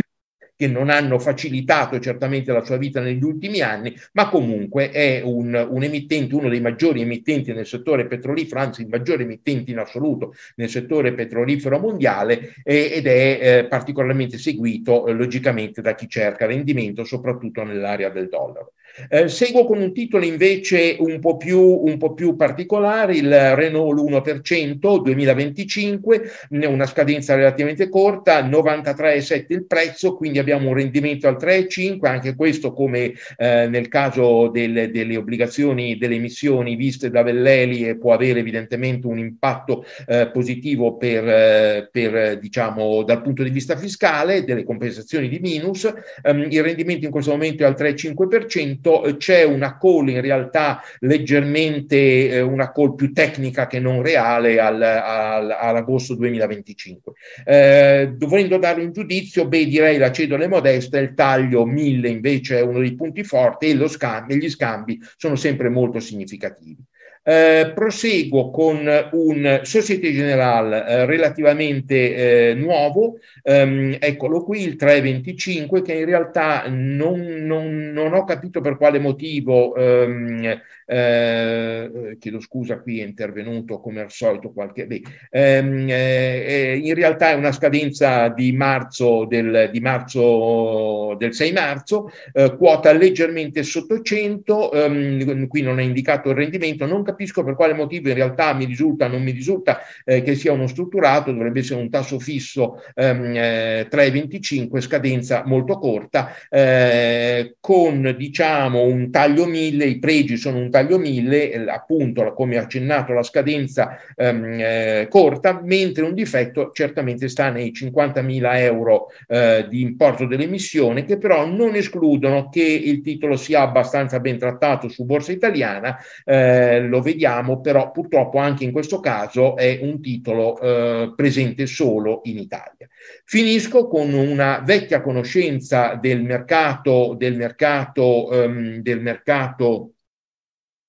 che 0.65 0.67
non 0.69 0.89
hanno 0.89 1.19
facilitato 1.19 2.01
certamente 2.01 2.51
la 2.51 2.65
sua 2.65 2.79
vita 2.79 3.01
negli 3.01 3.23
ultimi 3.23 3.61
anni, 3.61 3.95
ma 4.13 4.29
comunque 4.31 4.91
è 4.91 5.21
un, 5.23 5.67
un 5.71 5.83
emittente, 5.83 6.35
uno 6.35 6.49
dei 6.49 6.61
maggiori 6.61 7.03
emittenti 7.03 7.53
nel 7.53 7.67
settore 7.67 8.07
petrolifero, 8.07 8.61
anzi 8.61 8.81
il 8.81 8.89
maggiore 8.89 9.25
emittente 9.25 9.71
in 9.71 9.79
assoluto 9.79 10.35
nel 10.57 10.71
settore 10.71 11.13
petrolifero 11.13 11.79
mondiale 11.79 12.55
eh, 12.65 12.93
ed 12.95 13.07
è 13.07 13.39
eh, 13.41 13.65
particolarmente 13.67 14.39
seguito 14.39 15.07
eh, 15.07 15.13
logicamente 15.13 15.83
da 15.83 15.95
chi 15.95 16.09
cerca 16.09 16.47
rendimento, 16.47 17.05
soprattutto 17.05 17.63
nell'area 17.63 18.09
del 18.09 18.29
dollaro. 18.29 18.73
Eh, 19.09 19.29
seguo 19.29 19.65
con 19.65 19.81
un 19.81 19.93
titolo 19.93 20.25
invece 20.25 20.97
un 21.01 21.19
po' 21.19 21.37
più, 21.37 21.61
un 21.61 21.99
po 21.99 22.15
più 22.15 22.37
particolare, 22.37 23.17
il 23.17 23.55
Renault 23.55 23.99
l'1% 23.99 25.03
2025, 25.03 26.23
una 26.51 26.87
scadenza 26.87 27.35
relativamente 27.35 27.89
corta, 27.89 28.47
93,7 28.47 29.45
il 29.49 29.67
prezzo, 29.67 30.15
quindi 30.15 30.39
abbiamo 30.39 30.69
un 30.69 30.75
rendimento 30.75 31.27
al 31.27 31.37
3,5, 31.37 32.07
anche 32.07 32.35
questo 32.37 32.73
come 32.73 33.15
eh, 33.37 33.67
nel 33.67 33.89
caso 33.89 34.49
delle, 34.49 34.91
delle, 34.91 35.17
obbligazioni, 35.17 35.97
delle 35.97 36.15
emissioni 36.15 36.77
viste 36.77 37.11
da 37.11 37.23
Velleli 37.23 37.97
può 37.99 38.13
avere 38.13 38.41
evidentemente 38.41 39.07
un 39.07 39.19
impatto 39.19 39.85
eh, 40.07 40.31
positivo 40.33 40.97
per, 40.97 41.29
eh, 41.29 41.89
per, 41.91 42.39
diciamo, 42.39 43.03
dal 43.03 43.23
punto 43.23 43.43
di 43.43 43.51
vista 43.51 43.77
fiscale, 43.77 44.45
delle 44.45 44.65
compensazioni 44.65 45.29
di 45.29 45.39
minus, 45.41 45.93
um, 46.23 46.47
il 46.49 46.63
rendimento 46.63 47.05
in 47.05 47.11
questo 47.11 47.33
momento 47.33 47.63
è 47.63 47.67
al 47.67 47.75
3,5%, 47.77 48.84
momento 48.85 49.17
c'è 49.17 49.45
una 49.45 49.79
call 49.79 50.09
in 50.09 50.21
realtà 50.21 50.83
leggermente 51.01 52.29
eh, 52.29 52.41
una 52.41 52.71
call 52.73 52.95
più 52.95 53.13
tecnica 53.13 53.67
che 53.67 53.81
non 53.81 54.03
reale 54.03 54.61
al, 54.61 54.81
al, 54.81 55.51
all'agosto 55.51 56.15
2025. 56.15 57.13
Eh, 57.45 58.13
dovendo 58.17 58.59
dare 58.59 58.83
un 58.83 58.93
giudizio, 58.93 59.49
beh, 59.49 59.67
direi 59.67 59.97
la 59.99 60.13
cedola 60.13 60.45
è 60.45 60.49
modesta, 60.49 60.99
il 60.99 61.15
taglio 61.15 61.65
1000 61.65 62.09
invece 62.09 62.59
è 62.59 62.63
uno 62.63 62.81
dei 62.81 62.95
punti 62.95 63.25
forti 63.25 63.71
e 63.71 63.75
lo 63.75 63.89
scambio, 63.89 64.37
gli 64.37 64.51
scambi 64.51 65.01
sono 65.17 65.37
sempre 65.37 65.69
molto 65.69 66.01
significativi. 66.01 66.77
Eh, 67.27 67.73
proseguo 67.75 68.51
con 68.51 68.87
un 69.13 69.61
Societe 69.63 70.13
Generale 70.13 70.87
eh, 70.87 71.07
relativamente 71.07 72.51
eh, 72.51 72.55
nuovo, 72.55 73.17
ehm, 73.43 73.97
eccolo 73.99 74.45
qui, 74.45 74.61
il 74.63 74.77
325, 74.77 75.81
che 75.81 75.95
in 75.95 76.05
realtà 76.05 76.65
non, 76.69 77.21
non, 77.21 77.93
non 77.95 78.13
ho 78.13 78.25
capito 78.25 78.61
per 78.61 78.77
quale 78.77 78.99
motivo, 78.99 79.75
ehm, 79.75 80.61
eh, 80.87 82.17
chiedo 82.19 82.41
scusa, 82.41 82.81
qui 82.81 83.01
è 83.01 83.05
intervenuto 83.05 83.81
come 83.81 84.01
al 84.01 84.11
solito 84.11 84.53
qualche... 84.53 84.87
Beh, 84.87 85.03
ehm, 85.31 85.87
eh, 85.89 86.81
in 86.83 86.95
realtà 86.95 87.31
è 87.31 87.35
una 87.35 87.53
scadenza 87.53 88.29
di 88.29 88.53
marzo 88.53 89.25
del, 89.27 89.71
di 89.73 89.81
marzo, 89.81 91.15
del 91.19 91.35
6 91.35 91.53
marzo, 91.53 92.11
eh, 92.33 92.57
quota 92.57 92.93
leggermente 92.93 93.63
sotto 93.63 94.01
100, 94.01 94.73
ehm, 94.73 95.47
qui 95.47 95.63
non 95.63 95.81
è 95.81 95.83
indicato 95.83 96.31
il 96.31 96.37
rendimento, 96.37 96.87
non 96.87 97.03
capisco 97.03 97.45
per 97.45 97.55
quale 97.55 97.75
motivo 97.75 98.09
in 98.09 98.15
realtà 98.15 98.53
mi 98.55 98.65
risulta, 98.65 99.09
non 99.09 99.23
mi 99.23 99.31
risulta 99.31 99.81
eh, 100.05 100.23
che 100.23 100.35
sia 100.35 100.53
uno 100.53 100.67
strutturato, 100.67 101.33
dovrebbe 101.33 101.61
essere 101.61 101.81
un 101.81 101.91
tasso 101.91 102.19
fisso 102.19 102.83
ehm, 102.95 103.35
eh, 103.37 103.89
3,25, 103.91 104.81
scadenza 104.81 105.43
molto 105.47 105.79
corta, 105.79 106.35
eh, 106.49 107.57
con 107.61 108.15
diciamo 108.17 108.83
un 108.83 109.11
taglio 109.11 109.47
1000, 109.47 109.85
i 109.85 109.99
pregi 109.99 110.37
sono 110.37 110.59
un 110.59 110.71
taglio 110.75 110.99
1000, 110.99 111.53
eh, 111.53 111.71
appunto 111.71 112.33
come 112.33 112.57
accennato 112.57 113.13
la 113.13 113.23
scadenza 113.23 113.97
ehm, 114.17 114.59
eh, 114.59 115.07
corta, 115.09 115.61
mentre 115.63 116.03
un 116.03 116.15
difetto 116.15 116.73
certamente 116.73 117.29
sta 117.29 117.49
nei 117.51 117.71
50.000 117.71 118.57
euro 118.57 119.07
eh, 119.29 119.67
di 119.69 119.83
importo 119.83 120.27
dell'emissione, 120.27 121.05
che 121.05 121.17
però 121.17 121.47
non 121.47 121.77
escludono 121.77 122.49
che 122.49 122.65
il 122.65 123.03
titolo 123.03 123.37
sia 123.37 123.61
abbastanza 123.61 124.19
ben 124.19 124.37
trattato 124.37 124.89
su 124.89 125.05
borsa 125.05 125.31
italiana, 125.31 125.97
eh, 126.25 126.81
lo 126.81 127.01
vediamo, 127.01 127.61
però 127.61 127.93
purtroppo 127.93 128.39
anche 128.39 128.65
in 128.65 128.73
questo 128.73 128.99
caso 128.99 129.57
è 129.57 129.79
un 129.81 130.01
titolo 130.01 130.59
eh, 130.59 131.13
presente 131.15 131.67
solo 131.67 132.21
in 132.25 132.39
Italia. 132.39 132.89
Finisco 133.25 133.87
con 133.87 134.13
una 134.13 134.61
vecchia 134.65 135.01
conoscenza 135.01 135.95
del 135.95 136.23
mercato, 136.25 137.15
del 137.17 137.37
mercato, 137.37 138.33
ehm, 138.33 138.79
del 138.79 139.01
mercato 139.01 139.94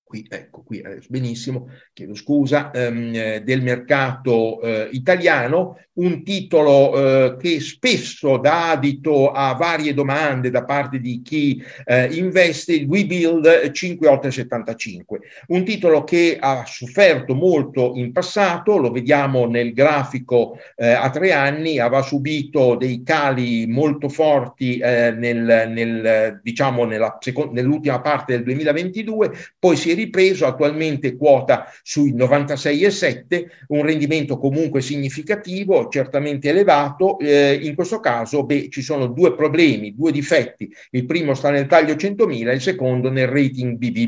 qui, 0.06 0.26
ecco, 0.30 0.62
qui 0.64 0.80
eh, 0.80 1.02
benissimo, 1.10 1.70
chiedo 1.92 2.14
scusa, 2.14 2.72
ehm, 2.72 3.12
eh, 3.14 3.42
del 3.44 3.62
mercato 3.64 4.62
eh, 4.62 4.90
italiano, 4.92 5.80
un 5.94 6.24
titolo 6.24 6.96
eh, 6.96 7.38
che 7.38 7.60
spesso 7.60 8.38
dà 8.38 8.72
adito 8.72 9.32
a 9.32 9.54
varie 9.54 9.94
domande 9.94 10.52
da 10.52 10.64
parte 10.64 11.00
di 11.00 11.22
chi 11.24 11.62
eh, 11.86 12.14
investe, 12.14 12.74
il 12.74 12.86
WeBuild 12.86 13.72
5875, 13.72 15.20
un 15.48 15.64
titolo 15.64 16.04
che 16.04 16.38
ha 16.40 16.64
sofferto 16.68 17.34
molto 17.34 17.94
in 17.96 18.12
passato, 18.12 18.78
lo 18.78 18.92
vediamo 18.92 19.48
nel 19.48 19.74
grafico 19.74 20.60
eh, 20.76 20.92
a 20.92 21.10
tre 21.10 21.32
anni, 21.32 21.80
aveva 21.80 22.04
subito 22.04 22.76
dei 22.76 23.02
cali 23.04 23.66
molto 23.66 24.10
forti 24.10 24.78
nel, 24.78 25.70
nel, 25.70 26.40
diciamo 26.44 26.86
nella, 26.86 27.18
nell'ultima 27.52 28.02
parte 28.02 28.34
del 28.34 28.44
2022, 28.44 29.32
poi 29.58 29.76
si 29.76 29.92
è 29.92 29.95
ripreso, 29.96 30.46
attualmente 30.46 31.16
quota 31.16 31.70
sui 31.82 32.14
96,7, 32.14 33.46
un 33.68 33.84
rendimento 33.84 34.38
comunque 34.38 34.82
significativo, 34.82 35.88
certamente 35.90 36.50
elevato. 36.50 37.18
Eh, 37.20 37.60
in 37.64 37.76
questo 37.76 38.00
caso 38.00 38.46
beh, 38.46 38.70
ci 38.70 38.82
sono 38.82 39.08
due 39.08 39.34
problemi, 39.36 39.96
due 39.96 40.12
difetti. 40.12 40.72
Il 40.92 41.06
primo 41.06 41.34
sta 41.34 41.50
nel 41.50 41.68
taglio 41.68 41.96
100.000, 41.96 42.54
il 42.54 42.62
secondo 42.62 43.10
nel 43.10 43.28
rating 43.28 43.78
BB-. 43.78 44.04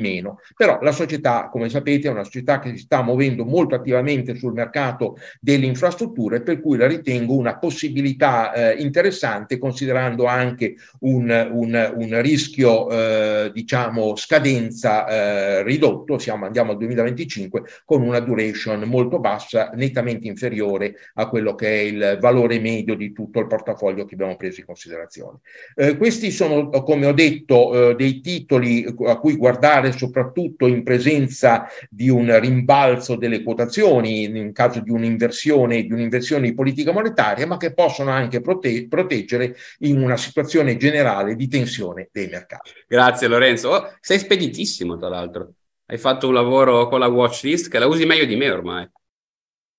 Però 0.55 0.79
la 0.81 0.91
società, 0.91 1.49
come 1.51 1.69
sapete, 1.69 2.07
è 2.07 2.11
una 2.11 2.23
società 2.23 2.59
che 2.59 2.69
si 2.69 2.77
sta 2.77 3.01
muovendo 3.01 3.45
molto 3.45 3.75
attivamente 3.75 4.35
sul 4.35 4.53
mercato 4.53 5.17
delle 5.39 5.65
infrastrutture, 5.65 6.41
per 6.41 6.61
cui 6.61 6.77
la 6.77 6.87
ritengo 6.87 7.35
una 7.35 7.57
possibilità 7.57 8.53
eh, 8.53 8.81
interessante, 8.81 9.57
considerando 9.57 10.25
anche 10.25 10.75
un, 10.99 11.49
un, 11.51 11.93
un 11.95 12.21
rischio, 12.21 12.89
eh, 12.89 13.51
diciamo, 13.53 14.15
scadenza 14.15 15.07
eh, 15.07 15.63
ridotto, 15.77 16.17
siamo, 16.17 16.45
andiamo 16.45 16.71
al 16.71 16.77
2025, 16.77 17.63
con 17.85 18.01
una 18.01 18.19
duration 18.19 18.81
molto 18.81 19.19
bassa, 19.19 19.71
nettamente 19.75 20.27
inferiore 20.27 20.95
a 21.13 21.27
quello 21.29 21.55
che 21.55 21.67
è 21.67 21.81
il 21.83 22.17
valore 22.19 22.59
medio 22.59 22.95
di 22.95 23.13
tutto 23.13 23.39
il 23.39 23.47
portafoglio 23.47 24.05
che 24.05 24.15
abbiamo 24.15 24.35
preso 24.35 24.59
in 24.59 24.65
considerazione. 24.65 25.39
Eh, 25.75 25.97
questi 25.97 26.31
sono, 26.31 26.69
come 26.69 27.05
ho 27.05 27.13
detto, 27.13 27.91
eh, 27.91 27.95
dei 27.95 28.21
titoli 28.21 28.85
a 29.05 29.17
cui 29.17 29.35
guardare 29.35 29.91
soprattutto 29.91 30.67
in 30.67 30.83
presenza 30.83 31.67
di 31.89 32.09
un 32.09 32.37
rimbalzo 32.39 33.15
delle 33.15 33.43
quotazioni, 33.43 34.23
in 34.23 34.51
caso 34.51 34.79
di 34.79 34.91
un'inversione, 34.91 35.83
di 35.83 35.93
un'inversione 35.93 36.47
di 36.47 36.53
politica 36.53 36.91
monetaria, 36.91 37.45
ma 37.45 37.57
che 37.57 37.73
possono 37.73 38.11
anche 38.11 38.41
prote- 38.41 38.87
proteggere 38.87 39.55
in 39.79 40.01
una 40.01 40.17
situazione 40.17 40.77
generale 40.77 41.35
di 41.35 41.47
tensione 41.47 42.09
dei 42.11 42.27
mercati. 42.27 42.71
Grazie 42.87 43.27
Lorenzo, 43.27 43.69
oh, 43.69 43.93
sei 43.99 44.19
speditissimo 44.19 44.97
tra 44.97 45.09
l'altro 45.09 45.51
hai 45.87 45.97
fatto 45.97 46.27
un 46.27 46.33
lavoro 46.33 46.87
con 46.87 46.99
la 46.99 47.07
watch 47.07 47.43
list 47.43 47.69
che 47.69 47.79
la 47.79 47.87
usi 47.87 48.05
meglio 48.05 48.25
di 48.25 48.35
me 48.35 48.49
ormai. 48.49 48.89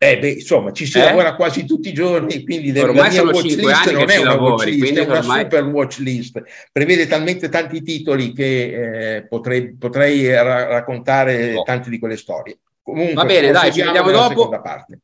Eh 0.00 0.18
beh, 0.18 0.30
insomma, 0.30 0.70
ci 0.72 0.86
si 0.86 0.98
eh? 0.98 1.04
lavora 1.04 1.34
quasi 1.34 1.66
tutti 1.66 1.88
i 1.88 1.92
giorni, 1.92 2.44
quindi 2.44 2.70
ormai 2.78 3.14
la 3.14 3.22
mia 3.24 3.32
watch 3.32 3.42
list 3.42 3.90
non 3.90 4.08
è 4.08 4.16
una 4.18 4.28
lavori, 4.30 4.52
watch 4.52 4.64
list, 4.66 4.96
è 4.96 5.04
una 5.04 5.18
ormai... 5.18 5.40
super 5.42 5.64
watch 5.64 5.98
list. 5.98 6.42
Prevede 6.70 7.06
talmente 7.08 7.48
tanti 7.48 7.82
titoli 7.82 8.32
che 8.32 9.16
eh, 9.16 9.26
potrei, 9.26 9.74
potrei 9.74 10.32
ra- 10.32 10.66
raccontare 10.66 11.54
oh. 11.54 11.62
tante 11.62 11.90
di 11.90 11.98
quelle 11.98 12.16
storie. 12.16 12.58
Comunque, 12.80 13.14
Va 13.14 13.24
bene, 13.24 13.50
dai, 13.50 13.72
ci 13.72 13.82
vediamo 13.82 14.10
dopo. 14.12 14.50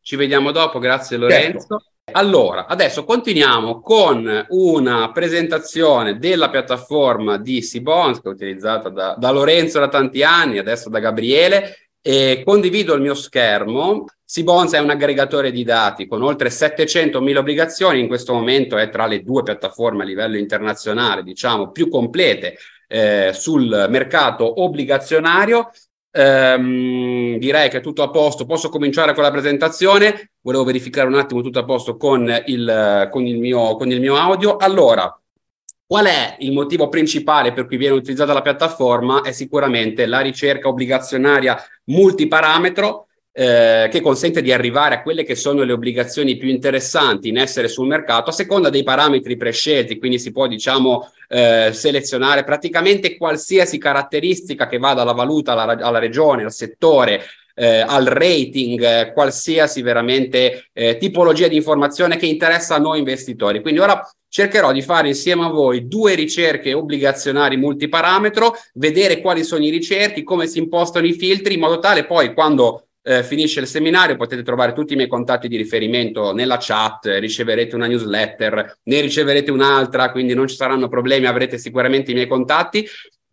Ci 0.01 0.17
vediamo 0.17 0.53
dopo, 0.53 0.79
grazie 0.79 1.17
Lorenzo. 1.17 1.59
Certo. 1.59 1.85
Allora, 2.13 2.67
adesso 2.67 3.03
continuiamo 3.05 3.81
con 3.81 4.47
una 4.51 5.11
presentazione 5.11 6.19
della 6.19 6.51
piattaforma 6.51 7.39
di 7.39 7.63
Sibons, 7.63 8.21
che 8.21 8.29
è 8.29 8.33
utilizzata 8.33 8.89
da, 8.89 9.17
da 9.19 9.31
Lorenzo 9.31 9.81
da 9.81 9.89
tanti 9.89 10.23
anni, 10.23 10.59
adesso 10.59 10.91
da 10.91 11.01
Gabriele, 11.01 11.89
e 12.03 12.43
condivido 12.45 12.95
il 12.95 13.01
mio 13.01 13.15
schermo. 13.15 14.05
Sibons 14.23 14.75
è 14.75 14.79
un 14.79 14.91
aggregatore 14.91 15.51
di 15.51 15.65
dati 15.65 16.07
con 16.07 16.23
oltre 16.23 16.51
700.000 16.51 17.37
obbligazioni, 17.39 18.01
in 18.01 18.07
questo 18.07 18.35
momento 18.35 18.77
è 18.77 18.91
tra 18.91 19.07
le 19.07 19.23
due 19.23 19.43
piattaforme 19.43 20.03
a 20.03 20.07
livello 20.07 20.37
internazionale, 20.37 21.23
diciamo, 21.23 21.73
più 21.73 21.89
complete 21.89 22.59
eh, 22.87 23.31
sul 23.33 23.87
mercato 23.89 24.63
obbligazionario 24.63 25.71
Ehm, 26.17 27.39
direi 27.39 27.69
che 27.69 27.79
è 27.79 27.81
tutto 27.81 28.03
a 28.03 28.11
posto. 28.11 28.47
Posso 28.47 28.69
cominciare 28.69 29.15
con 29.15 29.25
la 29.25 29.31
presentazione. 29.31 30.33
Volevo 30.41 30.65
verificare 30.65 31.09
un 31.09 31.15
attimo 31.15 31.43
tutto 31.43 31.59
a 31.59 31.65
posto 31.65 31.97
con 31.97 32.33
il, 32.47 33.09
con 33.11 33.27
il, 33.27 33.39
mio, 33.39 33.77
con 33.77 33.91
il 33.91 34.01
mio 34.01 34.17
audio. 34.17 34.57
Allora, 34.57 35.19
Qual 35.87 36.07
è 36.07 36.37
il 36.39 36.53
motivo 36.53 36.89
principale 36.89 37.53
per 37.53 37.67
cui 37.67 37.77
viene 37.77 37.95
utilizzata 37.95 38.33
la 38.33 38.41
piattaforma? 38.41 39.21
È 39.21 39.33
sicuramente 39.33 40.07
la 40.07 40.21
ricerca 40.21 40.69
obbligazionaria 40.69 41.63
multiparametro 41.85 43.09
eh, 43.37 43.89
che 43.91 44.01
consente 44.01 44.43
di 44.43 44.53
arrivare 44.53 44.95
a 44.95 45.03
quelle 45.03 45.25
che 45.25 45.35
sono 45.35 45.65
le 45.65 45.73
obbligazioni 45.73 46.37
più 46.37 46.49
interessanti 46.49 47.29
in 47.29 47.37
essere 47.37 47.67
sul 47.67 47.89
mercato 47.89 48.31
a 48.31 48.33
seconda 48.33 48.71
dei 48.71 48.85
parametri 48.85 49.37
prescelti, 49.37 49.99
quindi 49.99 50.21
si 50.21 50.31
può 50.31 50.47
diciamo 50.47 51.11
eh, 51.29 51.71
selezionare 51.73 52.45
praticamente 52.45 53.17
qualsiasi 53.17 53.77
caratteristica 53.77 54.69
che 54.69 54.79
va 54.79 54.95
dalla 54.95 55.13
valuta 55.13 55.53
alla, 55.53 55.85
alla 55.85 55.99
regione, 55.99 56.45
al 56.45 56.53
settore, 56.53 57.25
eh, 57.57 57.81
al 57.81 58.05
rating, 58.05 58.81
eh, 58.83 59.13
qualsiasi 59.13 59.83
veramente 59.83 60.69
eh, 60.73 60.97
tipologia 60.97 61.49
di 61.49 61.57
informazione 61.57 62.17
che 62.17 62.27
interessa 62.27 62.77
a 62.77 62.79
noi 62.79 63.01
investitori. 63.01 63.61
Quindi 63.63 63.81
ora 63.81 64.01
cercherò 64.29 64.71
di 64.71 64.83
fare 64.83 65.09
insieme 65.09 65.45
a 65.45 65.49
voi 65.49 65.89
due 65.89 66.15
ricerche 66.15 66.73
obbligazionari 66.73 67.57
multiparametro, 67.57 68.55
vedere 68.75 69.21
quali 69.21 69.43
sono 69.43 69.65
i 69.65 69.71
ricerchi, 69.71 70.23
come 70.23 70.47
si 70.47 70.59
impostano 70.59 71.07
i 71.07 71.15
filtri, 71.15 71.55
in 71.55 71.61
modo 71.61 71.81
tale 71.81 72.05
poi 72.05 72.33
quando 72.33 72.87
eh, 73.07 73.23
finisce 73.23 73.61
il 73.61 73.67
seminario 73.67 74.17
potete 74.17 74.43
trovare 74.43 74.73
tutti 74.73 74.95
i 74.95 74.97
miei 74.97 75.09
contatti 75.09 75.47
di 75.47 75.59
riferimento 75.59 76.33
nella 76.33 76.57
chat, 76.59 77.05
riceverete 77.05 77.75
una 77.75 77.87
newsletter, 77.87 78.79
ne 78.83 79.01
riceverete 79.01 79.51
un'altra, 79.51 80.11
quindi 80.11 80.33
non 80.35 80.49
ci 80.49 80.57
saranno 80.57 80.89
problemi, 80.89 81.27
avrete 81.27 81.59
sicuramente 81.59 82.11
i 82.13 82.15
miei 82.15 82.27
contatti. 82.27 82.87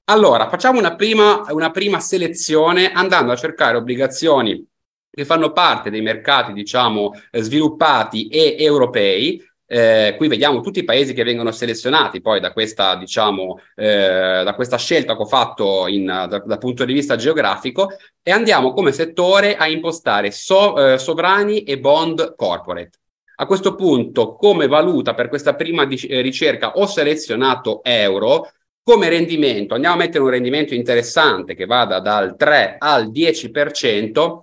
Allora, 0.05 0.49
facciamo 0.49 0.77
una 0.77 0.95
prima, 0.95 1.45
una 1.49 1.71
prima 1.71 2.01
selezione 2.01 2.91
andando 2.91 3.31
a 3.31 3.37
cercare 3.37 3.77
obbligazioni 3.77 4.67
che 5.09 5.25
fanno 5.25 5.51
parte 5.53 5.89
dei 5.89 6.01
mercati, 6.01 6.51
diciamo, 6.51 7.13
sviluppati 7.31 8.27
e 8.27 8.55
europei, 8.59 9.41
eh, 9.73 10.15
qui 10.17 10.27
vediamo 10.27 10.59
tutti 10.59 10.79
i 10.79 10.83
paesi 10.83 11.13
che 11.13 11.23
vengono 11.23 11.53
selezionati 11.53 12.19
poi 12.19 12.41
da 12.41 12.51
questa, 12.51 12.95
diciamo, 12.97 13.61
eh, 13.75 14.41
da 14.43 14.53
questa 14.53 14.77
scelta 14.77 15.15
che 15.15 15.21
ho 15.21 15.25
fatto 15.25 15.87
in, 15.87 16.05
da, 16.05 16.25
dal 16.25 16.57
punto 16.57 16.83
di 16.83 16.91
vista 16.91 17.15
geografico 17.15 17.87
e 18.21 18.31
andiamo 18.31 18.73
come 18.73 18.91
settore 18.91 19.55
a 19.55 19.69
impostare 19.69 20.31
so, 20.31 20.75
eh, 20.75 20.97
sovrani 20.97 21.63
e 21.63 21.79
bond 21.79 22.35
corporate. 22.35 22.99
A 23.35 23.45
questo 23.45 23.75
punto, 23.75 24.35
come 24.35 24.67
valuta 24.67 25.13
per 25.13 25.29
questa 25.29 25.55
prima 25.55 25.85
di, 25.85 25.95
eh, 25.95 26.19
ricerca 26.19 26.73
ho 26.73 26.85
selezionato 26.85 27.81
euro, 27.81 28.51
come 28.83 29.07
rendimento 29.07 29.75
andiamo 29.75 29.95
a 29.95 29.99
mettere 29.99 30.23
un 30.25 30.31
rendimento 30.31 30.73
interessante 30.73 31.55
che 31.55 31.65
vada 31.65 32.01
dal 32.01 32.35
3 32.35 32.75
al 32.77 33.09
10% 33.09 34.41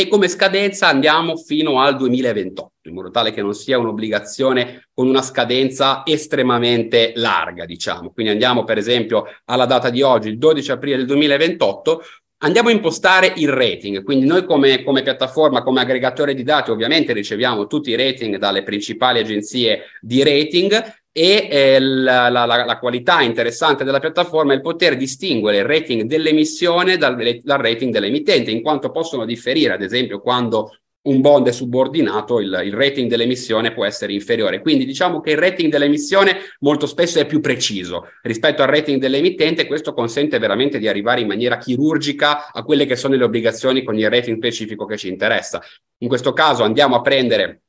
e 0.00 0.06
come 0.06 0.28
scadenza 0.28 0.86
andiamo 0.86 1.36
fino 1.36 1.80
al 1.80 1.96
2028, 1.96 2.88
in 2.88 2.94
modo 2.94 3.10
tale 3.10 3.32
che 3.32 3.42
non 3.42 3.52
sia 3.52 3.78
un'obbligazione 3.78 4.90
con 4.94 5.08
una 5.08 5.22
scadenza 5.22 6.02
estremamente 6.04 7.10
larga, 7.16 7.64
diciamo. 7.64 8.12
Quindi 8.12 8.30
andiamo 8.30 8.62
per 8.62 8.78
esempio 8.78 9.24
alla 9.46 9.66
data 9.66 9.90
di 9.90 10.00
oggi, 10.00 10.28
il 10.28 10.38
12 10.38 10.70
aprile 10.70 10.98
del 10.98 11.06
2028, 11.06 12.02
Andiamo 12.40 12.68
a 12.68 12.72
impostare 12.72 13.32
il 13.34 13.48
rating, 13.48 14.04
quindi 14.04 14.24
noi 14.24 14.44
come, 14.44 14.84
come, 14.84 15.02
piattaforma, 15.02 15.64
come 15.64 15.80
aggregatore 15.80 16.34
di 16.34 16.44
dati 16.44 16.70
ovviamente 16.70 17.12
riceviamo 17.12 17.66
tutti 17.66 17.90
i 17.90 17.96
rating 17.96 18.36
dalle 18.36 18.62
principali 18.62 19.18
agenzie 19.18 19.86
di 20.00 20.22
rating 20.22 20.80
e 21.18 21.48
eh, 21.50 21.80
la, 21.80 22.28
la, 22.28 22.46
la, 22.46 22.78
qualità 22.78 23.22
interessante 23.22 23.82
della 23.82 23.98
piattaforma 23.98 24.52
è 24.52 24.54
il 24.54 24.62
poter 24.62 24.96
distinguere 24.96 25.56
il 25.56 25.64
rating 25.64 26.02
dell'emissione 26.02 26.96
dal, 26.96 27.16
dal 27.42 27.58
rating 27.58 27.92
dell'emittente, 27.92 28.52
in 28.52 28.62
quanto 28.62 28.92
possono 28.92 29.24
differire, 29.24 29.72
ad 29.72 29.82
esempio, 29.82 30.20
quando 30.20 30.78
un 31.08 31.20
bond 31.20 31.48
è 31.48 31.52
subordinato, 31.52 32.38
il, 32.38 32.60
il, 32.64 32.72
rating 32.72 33.10
dell'emissione 33.10 33.72
può 33.72 33.84
essere 33.84 34.12
inferiore. 34.12 34.60
Quindi 34.60 34.84
diciamo 34.84 35.20
che 35.20 35.32
il 35.32 35.38
rating 35.38 35.72
dell'emissione 35.72 36.36
molto 36.60 36.86
spesso 36.86 37.18
è 37.18 37.26
più 37.26 37.40
preciso 37.40 38.10
rispetto 38.22 38.62
al 38.62 38.68
rating 38.68 39.00
dell'emittente, 39.00 39.66
questo 39.66 39.94
consente 39.94 40.38
veramente 40.38 40.78
di 40.78 40.86
arrivare 40.86 41.22
in 41.22 41.26
maniera 41.26 41.58
chirurgica 41.58 42.52
a 42.52 42.62
quelle 42.62 42.86
che 42.86 42.94
sono 42.94 43.16
le 43.16 43.24
obbligazioni 43.24 43.82
con 43.82 43.98
il 43.98 44.08
rating 44.08 44.36
specifico 44.36 44.84
che 44.84 44.96
ci 44.96 45.08
interessa. 45.08 45.60
In 45.98 46.06
questo 46.06 46.32
caso 46.32 46.62
andiamo 46.62 46.94
a 46.94 47.00
prendere 47.00 47.62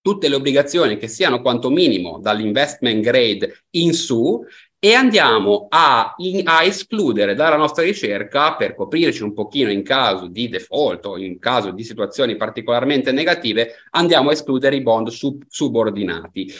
tutte 0.00 0.28
le 0.28 0.34
obbligazioni 0.36 0.96
che 0.96 1.08
siano 1.08 1.40
quanto 1.40 1.70
minimo 1.70 2.18
dall'investment 2.20 3.02
grade 3.02 3.64
in 3.70 3.92
su 3.92 4.44
e 4.82 4.94
andiamo 4.94 5.66
a, 5.68 6.14
in, 6.18 6.40
a, 6.44 6.64
escludere 6.64 7.34
dalla 7.34 7.56
nostra 7.56 7.82
ricerca 7.82 8.54
per 8.54 8.74
coprirci 8.74 9.22
un 9.22 9.34
pochino 9.34 9.70
in 9.70 9.82
caso 9.82 10.26
di 10.26 10.48
default 10.48 11.04
o 11.04 11.18
in 11.18 11.38
caso 11.38 11.70
di 11.70 11.84
situazioni 11.84 12.34
particolarmente 12.36 13.12
negative, 13.12 13.74
andiamo 13.90 14.30
a 14.30 14.32
escludere 14.32 14.76
i 14.76 14.80
bond 14.80 15.08
sub, 15.08 15.42
subordinati. 15.46 16.50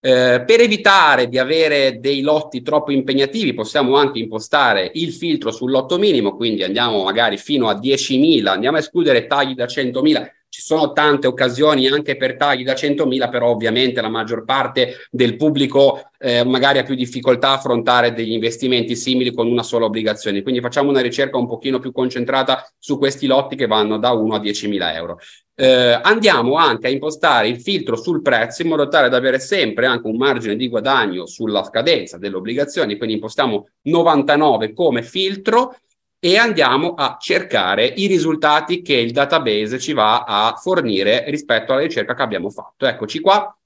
Eh, 0.00 0.42
per 0.46 0.60
evitare 0.60 1.28
di 1.28 1.36
avere 1.36 1.98
dei 2.00 2.22
lotti 2.22 2.62
troppo 2.62 2.92
impegnativi 2.92 3.52
possiamo 3.52 3.96
anche 3.96 4.20
impostare 4.20 4.90
il 4.94 5.12
filtro 5.12 5.50
sul 5.50 5.70
lotto 5.70 5.98
minimo, 5.98 6.34
quindi 6.34 6.62
andiamo 6.62 7.04
magari 7.04 7.36
fino 7.36 7.68
a 7.68 7.74
10.000, 7.74 8.46
andiamo 8.46 8.78
a 8.78 8.80
escludere 8.80 9.26
tagli 9.26 9.54
da 9.54 9.66
100.000 9.66 10.30
ci 10.48 10.62
sono 10.62 10.92
tante 10.92 11.26
occasioni 11.26 11.86
anche 11.88 12.16
per 12.16 12.36
tagli 12.36 12.64
da 12.64 12.72
100.000, 12.72 13.28
però 13.28 13.50
ovviamente 13.50 14.00
la 14.00 14.08
maggior 14.08 14.44
parte 14.44 15.06
del 15.10 15.36
pubblico 15.36 16.10
eh, 16.18 16.44
magari 16.44 16.78
ha 16.78 16.82
più 16.82 16.94
difficoltà 16.94 17.50
a 17.50 17.54
affrontare 17.54 18.12
degli 18.12 18.32
investimenti 18.32 18.96
simili 18.96 19.34
con 19.34 19.46
una 19.46 19.62
sola 19.62 19.84
obbligazione. 19.84 20.42
Quindi 20.42 20.60
facciamo 20.60 20.90
una 20.90 21.00
ricerca 21.00 21.36
un 21.36 21.46
pochino 21.46 21.78
più 21.78 21.92
concentrata 21.92 22.66
su 22.78 22.96
questi 22.98 23.26
lotti 23.26 23.56
che 23.56 23.66
vanno 23.66 23.98
da 23.98 24.12
1 24.12 24.34
a 24.34 24.38
10.000 24.38 24.94
euro. 24.94 25.18
Eh, 25.58 25.98
andiamo 26.02 26.56
anche 26.56 26.86
a 26.86 26.90
impostare 26.90 27.48
il 27.48 27.60
filtro 27.60 27.96
sul 27.96 28.20
prezzo 28.20 28.60
in 28.60 28.68
modo 28.68 28.88
tale 28.88 29.08
da 29.08 29.16
avere 29.16 29.38
sempre 29.38 29.86
anche 29.86 30.06
un 30.06 30.16
margine 30.16 30.54
di 30.54 30.68
guadagno 30.68 31.26
sulla 31.26 31.64
scadenza 31.64 32.18
delle 32.18 32.36
obbligazioni, 32.36 32.96
quindi 32.96 33.14
impostiamo 33.14 33.66
99 33.82 34.74
come 34.74 35.02
filtro 35.02 35.76
e 36.18 36.36
andiamo 36.36 36.94
a 36.94 37.16
cercare 37.20 37.84
i 37.84 38.06
risultati 38.06 38.82
che 38.82 38.94
il 38.94 39.12
database 39.12 39.78
ci 39.78 39.92
va 39.92 40.24
a 40.24 40.56
fornire 40.56 41.24
rispetto 41.28 41.72
alla 41.72 41.82
ricerca 41.82 42.14
che 42.14 42.22
abbiamo 42.22 42.50
fatto. 42.50 42.86
Eccoci 42.86 43.20
qua, 43.20 43.56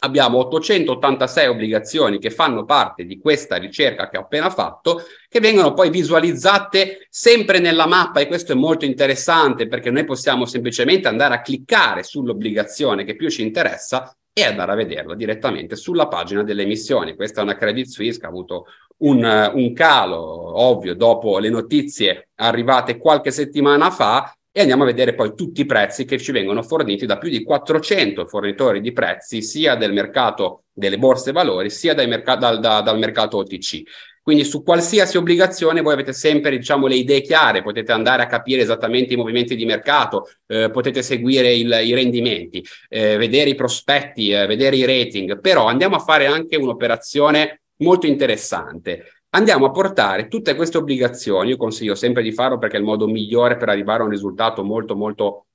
abbiamo 0.00 0.38
886 0.38 1.46
obbligazioni 1.48 2.18
che 2.18 2.30
fanno 2.30 2.64
parte 2.64 3.04
di 3.04 3.18
questa 3.18 3.56
ricerca 3.56 4.08
che 4.08 4.18
ho 4.18 4.22
appena 4.22 4.50
fatto, 4.50 5.02
che 5.28 5.40
vengono 5.40 5.72
poi 5.72 5.90
visualizzate 5.90 7.06
sempre 7.10 7.58
nella 7.58 7.86
mappa 7.86 8.20
e 8.20 8.26
questo 8.26 8.52
è 8.52 8.56
molto 8.56 8.84
interessante 8.84 9.66
perché 9.66 9.90
noi 9.90 10.04
possiamo 10.04 10.44
semplicemente 10.46 11.08
andare 11.08 11.34
a 11.34 11.40
cliccare 11.40 12.02
sull'obbligazione 12.02 13.04
che 13.04 13.16
più 13.16 13.30
ci 13.30 13.42
interessa 13.42 14.14
e 14.36 14.42
andare 14.42 14.72
a 14.72 14.74
vederla 14.74 15.14
direttamente 15.14 15.76
sulla 15.76 16.08
pagina 16.08 16.42
delle 16.42 16.64
emissioni. 16.64 17.14
Questa 17.14 17.40
è 17.40 17.44
una 17.44 17.56
Credit 17.56 17.86
Suisse 17.86 18.18
che 18.18 18.26
ha 18.26 18.30
avuto 18.30 18.66
un, 18.98 19.50
un 19.54 19.72
calo 19.72 20.60
ovvio 20.60 20.94
dopo 20.94 21.38
le 21.38 21.50
notizie 21.50 22.30
arrivate 22.34 22.98
qualche 22.98 23.30
settimana 23.30 23.90
fa 23.90 24.36
e 24.56 24.60
andiamo 24.60 24.84
a 24.84 24.86
vedere 24.86 25.14
poi 25.14 25.34
tutti 25.34 25.62
i 25.62 25.66
prezzi 25.66 26.04
che 26.04 26.16
ci 26.16 26.30
vengono 26.30 26.62
forniti 26.62 27.06
da 27.06 27.18
più 27.18 27.28
di 27.28 27.42
400 27.42 28.24
fornitori 28.24 28.80
di 28.80 28.92
prezzi 28.92 29.42
sia 29.42 29.74
del 29.74 29.92
mercato 29.92 30.66
delle 30.72 30.96
borse 30.96 31.32
valori 31.32 31.70
sia 31.70 31.92
merc- 32.06 32.36
dal, 32.36 32.60
da, 32.60 32.80
dal 32.80 32.96
mercato 32.96 33.38
OTC. 33.38 33.82
Quindi 34.22 34.44
su 34.44 34.62
qualsiasi 34.62 35.16
obbligazione 35.16 35.80
voi 35.80 35.94
avete 35.94 36.12
sempre 36.12 36.56
diciamo, 36.56 36.86
le 36.86 36.94
idee 36.94 37.20
chiare, 37.20 37.62
potete 37.62 37.90
andare 37.90 38.22
a 38.22 38.26
capire 38.26 38.62
esattamente 38.62 39.14
i 39.14 39.16
movimenti 39.16 39.56
di 39.56 39.64
mercato, 39.64 40.30
eh, 40.46 40.70
potete 40.70 41.02
seguire 41.02 41.52
il, 41.52 41.76
i 41.82 41.92
rendimenti, 41.92 42.64
eh, 42.90 43.16
vedere 43.16 43.50
i 43.50 43.54
prospetti, 43.56 44.30
eh, 44.30 44.46
vedere 44.46 44.76
i 44.76 44.84
rating, 44.84 45.40
però 45.40 45.66
andiamo 45.66 45.96
a 45.96 45.98
fare 45.98 46.26
anche 46.26 46.54
un'operazione 46.54 47.62
molto 47.78 48.06
interessante. 48.06 49.23
Andiamo 49.34 49.66
a 49.66 49.70
portare 49.72 50.28
tutte 50.28 50.54
queste 50.54 50.78
obbligazioni, 50.78 51.50
io 51.50 51.56
consiglio 51.56 51.96
sempre 51.96 52.22
di 52.22 52.30
farlo 52.30 52.56
perché 52.56 52.76
è 52.76 52.78
il 52.78 52.84
modo 52.84 53.08
migliore 53.08 53.56
per 53.56 53.68
arrivare 53.68 54.02
a 54.02 54.04
un 54.04 54.10
risultato 54.10 54.62
molto 54.62 54.94
molto 54.94 55.46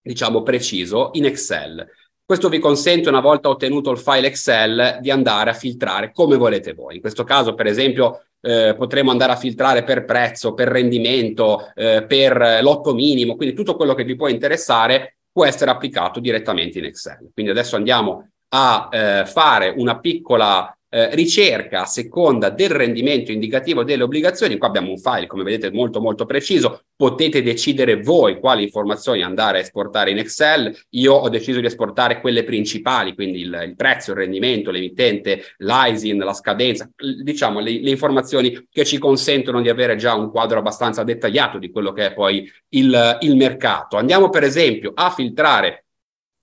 diciamo 0.00 0.42
preciso 0.42 1.10
in 1.12 1.26
Excel. 1.26 1.86
Questo 2.24 2.48
vi 2.48 2.58
consente, 2.58 3.10
una 3.10 3.20
volta 3.20 3.50
ottenuto 3.50 3.90
il 3.90 3.98
file 3.98 4.28
Excel, 4.28 4.98
di 5.02 5.10
andare 5.10 5.50
a 5.50 5.52
filtrare 5.52 6.12
come 6.12 6.36
volete 6.36 6.72
voi. 6.72 6.94
In 6.94 7.00
questo 7.02 7.24
caso, 7.24 7.54
per 7.54 7.66
esempio, 7.66 8.24
eh, 8.40 8.74
potremo 8.74 9.10
andare 9.10 9.32
a 9.32 9.36
filtrare 9.36 9.84
per 9.84 10.06
prezzo, 10.06 10.54
per 10.54 10.68
rendimento, 10.68 11.72
eh, 11.74 12.06
per 12.06 12.60
lotto 12.62 12.94
minimo, 12.94 13.36
quindi 13.36 13.54
tutto 13.54 13.76
quello 13.76 13.92
che 13.92 14.04
vi 14.04 14.16
può 14.16 14.28
interessare 14.28 15.18
può 15.30 15.44
essere 15.44 15.70
applicato 15.70 16.20
direttamente 16.20 16.78
in 16.78 16.86
Excel. 16.86 17.30
Quindi 17.34 17.52
adesso 17.52 17.76
andiamo 17.76 18.30
a 18.48 18.88
eh, 18.90 19.26
fare 19.26 19.74
una 19.76 19.98
piccola 19.98 20.75
eh, 20.88 21.14
ricerca 21.14 21.82
a 21.82 21.86
seconda 21.86 22.50
del 22.50 22.70
rendimento 22.70 23.32
indicativo 23.32 23.84
delle 23.84 24.02
obbligazioni. 24.02 24.56
Qua 24.56 24.68
abbiamo 24.68 24.90
un 24.90 24.98
file, 24.98 25.26
come 25.26 25.42
vedete, 25.42 25.70
molto 25.72 26.00
molto 26.00 26.26
preciso. 26.26 26.84
Potete 26.96 27.42
decidere 27.42 28.00
voi 28.00 28.38
quali 28.38 28.62
informazioni 28.62 29.22
andare 29.22 29.58
a 29.58 29.60
esportare 29.62 30.10
in 30.10 30.18
Excel. 30.18 30.74
Io 30.90 31.12
ho 31.12 31.28
deciso 31.28 31.60
di 31.60 31.66
esportare 31.66 32.20
quelle 32.20 32.44
principali, 32.44 33.14
quindi 33.14 33.40
il, 33.40 33.62
il 33.66 33.74
prezzo, 33.76 34.12
il 34.12 34.18
rendimento, 34.18 34.70
l'emittente, 34.70 35.42
l'ISIN, 35.58 36.18
la 36.18 36.32
scadenza, 36.32 36.88
diciamo 37.22 37.60
le, 37.60 37.80
le, 37.80 37.90
informazioni 37.90 38.66
che 38.70 38.84
ci 38.84 38.98
consentono 38.98 39.60
di 39.60 39.68
avere 39.68 39.96
già 39.96 40.14
un 40.14 40.30
quadro 40.30 40.58
abbastanza 40.58 41.02
dettagliato 41.02 41.58
di 41.58 41.70
quello 41.70 41.92
che 41.92 42.06
è 42.06 42.14
poi 42.14 42.50
il, 42.70 43.18
il 43.20 43.36
mercato. 43.36 43.96
Andiamo 43.96 44.30
per 44.30 44.44
esempio 44.44 44.92
a 44.94 45.10
filtrare 45.10 45.86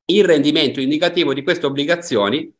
il 0.05 0.25
rendimento 0.25 0.81
indicativo 0.81 1.33
di 1.33 1.43
queste 1.43 1.65
obbligazioni 1.65 2.53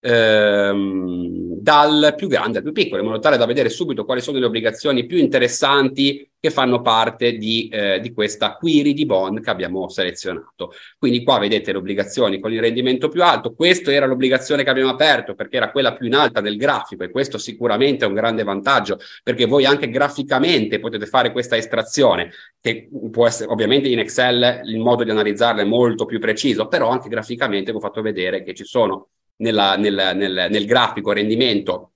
ehm, 0.00 1.58
dal 1.60 2.14
più 2.16 2.28
grande 2.28 2.58
al 2.58 2.64
più 2.64 2.72
piccolo, 2.72 3.02
in 3.02 3.08
modo 3.08 3.20
tale 3.20 3.36
da 3.36 3.46
vedere 3.46 3.68
subito 3.68 4.04
quali 4.04 4.20
sono 4.20 4.38
le 4.38 4.46
obbligazioni 4.46 5.04
più 5.06 5.18
interessanti 5.18 6.26
che 6.40 6.50
fanno 6.50 6.80
parte 6.80 7.36
di, 7.36 7.68
eh, 7.68 8.00
di 8.00 8.14
questa 8.14 8.54
query 8.54 8.94
di 8.94 9.04
bond 9.04 9.42
che 9.42 9.50
abbiamo 9.50 9.90
selezionato. 9.90 10.72
Quindi 10.98 11.22
qua 11.22 11.38
vedete 11.38 11.70
le 11.70 11.78
obbligazioni 11.78 12.40
con 12.40 12.50
il 12.50 12.60
rendimento 12.60 13.08
più 13.08 13.22
alto, 13.22 13.52
questa 13.52 13.92
era 13.92 14.06
l'obbligazione 14.06 14.64
che 14.64 14.70
abbiamo 14.70 14.88
aperto 14.88 15.34
perché 15.34 15.58
era 15.58 15.70
quella 15.70 15.92
più 15.92 16.06
in 16.06 16.14
alta 16.14 16.40
del 16.40 16.56
grafico 16.56 17.04
e 17.04 17.10
questo 17.10 17.36
sicuramente 17.36 18.06
è 18.06 18.08
un 18.08 18.14
grande 18.14 18.42
vantaggio 18.42 18.98
perché 19.22 19.44
voi 19.44 19.66
anche 19.66 19.90
graficamente 19.90 20.80
potete 20.80 21.04
fare 21.04 21.30
questa 21.30 21.56
estrazione 21.56 22.30
che 22.58 22.88
può 23.10 23.26
essere 23.26 23.50
ovviamente 23.50 23.88
in 23.88 23.98
Excel 23.98 24.62
il 24.64 24.78
modo 24.78 25.04
di 25.04 25.10
analizzarla 25.10 25.60
è 25.60 25.66
molto 25.66 26.06
più 26.06 26.18
preciso, 26.18 26.68
però 26.68 26.88
anche 26.88 27.08
graficamente 27.10 27.70
vi 27.70 27.76
ho 27.76 27.80
fatto 27.80 28.00
vedere 28.00 28.42
che 28.42 28.54
ci 28.54 28.64
sono 28.64 29.08
nella, 29.40 29.76
nel, 29.76 30.12
nel, 30.14 30.46
nel 30.50 30.64
grafico 30.64 31.12
rendimento 31.12 31.90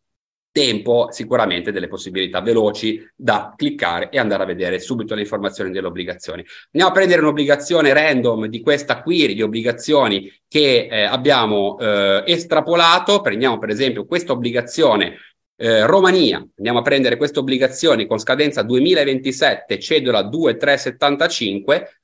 tempo, 0.55 1.09
sicuramente 1.11 1.73
delle 1.73 1.89
possibilità 1.89 2.41
veloci 2.41 3.05
da 3.17 3.55
cliccare 3.57 4.09
e 4.11 4.21
andare 4.21 4.45
a 4.45 4.47
vedere 4.47 4.79
subito 4.79 5.17
le 5.17 5.23
informazioni 5.23 5.73
delle 5.73 5.89
obbligazioni. 5.89 6.45
Andiamo 6.67 6.91
a 6.91 6.95
prendere 6.95 7.23
un'obbligazione 7.23 7.93
random 7.93 8.47
di 8.47 8.61
questa 8.61 9.03
query 9.03 9.35
di 9.35 9.43
obbligazioni 9.43 10.33
che 10.47 10.87
eh, 10.89 11.03
abbiamo 11.03 11.77
eh, 11.81 12.23
estrapolato. 12.27 13.21
Prendiamo 13.21 13.59
per 13.59 13.71
esempio 13.71 14.07
questa 14.07 14.31
obbligazione 14.31 15.17
eh, 15.57 15.87
Romania, 15.87 16.37
andiamo 16.57 16.79
a 16.79 16.83
prendere 16.83 17.17
queste 17.17 17.41
obbligazioni 17.41 18.07
con 18.07 18.19
scadenza 18.19 18.63
2027, 18.63 19.81
cedola 19.81 20.23
2375. 20.23 22.01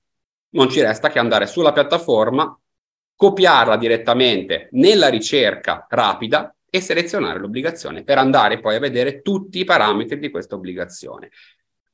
Non 0.55 0.68
ci 0.68 0.80
resta 0.80 1.09
che 1.09 1.20
andare 1.20 1.47
sulla 1.47 1.72
piattaforma, 1.72 2.59
copiarla 3.21 3.77
direttamente 3.77 4.71
nella 4.73 5.09
ricerca 5.09 5.85
rapida 5.91 6.57
e 6.71 6.81
selezionare 6.81 7.39
l'obbligazione 7.39 8.03
per 8.03 8.16
andare 8.16 8.61
poi 8.61 8.77
a 8.77 8.79
vedere 8.79 9.21
tutti 9.21 9.59
i 9.59 9.64
parametri 9.64 10.18
di 10.18 10.31
questa 10.31 10.55
obbligazione. 10.55 11.29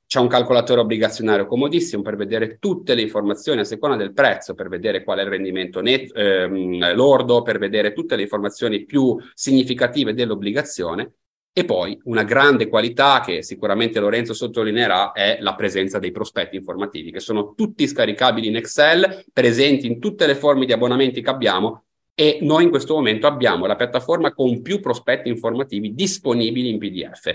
C'è 0.06 0.20
un 0.20 0.28
calcolatore 0.28 0.82
obbligazionario 0.82 1.48
comodissimo 1.48 2.02
per 2.02 2.14
vedere 2.14 2.58
tutte 2.60 2.94
le 2.94 3.02
informazioni 3.02 3.58
a 3.58 3.64
seconda 3.64 3.96
del 3.96 4.12
prezzo, 4.12 4.54
per 4.54 4.68
vedere 4.68 5.02
qual 5.02 5.18
è 5.18 5.22
il 5.22 5.30
rendimento 5.30 5.80
net, 5.80 6.16
ehm, 6.16 6.94
lordo, 6.94 7.42
per 7.42 7.58
vedere 7.58 7.92
tutte 7.92 8.14
le 8.14 8.22
informazioni 8.22 8.84
più 8.84 9.18
significative 9.34 10.14
dell'obbligazione 10.14 11.14
E 11.58 11.64
poi 11.64 11.98
una 12.04 12.22
grande 12.22 12.68
qualità 12.68 13.22
che 13.24 13.42
sicuramente 13.42 13.98
Lorenzo 13.98 14.34
sottolineerà 14.34 15.12
è 15.12 15.38
la 15.40 15.54
presenza 15.54 15.98
dei 15.98 16.10
prospetti 16.10 16.54
informativi, 16.54 17.10
che 17.10 17.18
sono 17.18 17.54
tutti 17.54 17.88
scaricabili 17.88 18.48
in 18.48 18.56
Excel, 18.56 19.24
presenti 19.32 19.86
in 19.86 19.98
tutte 19.98 20.26
le 20.26 20.34
forme 20.34 20.66
di 20.66 20.74
abbonamenti 20.74 21.22
che 21.22 21.30
abbiamo 21.30 21.84
e 22.14 22.40
noi 22.42 22.64
in 22.64 22.68
questo 22.68 22.92
momento 22.92 23.26
abbiamo 23.26 23.64
la 23.64 23.74
piattaforma 23.74 24.34
con 24.34 24.60
più 24.60 24.80
prospetti 24.80 25.30
informativi 25.30 25.94
disponibili 25.94 26.68
in 26.68 26.76
PDF. 26.78 27.32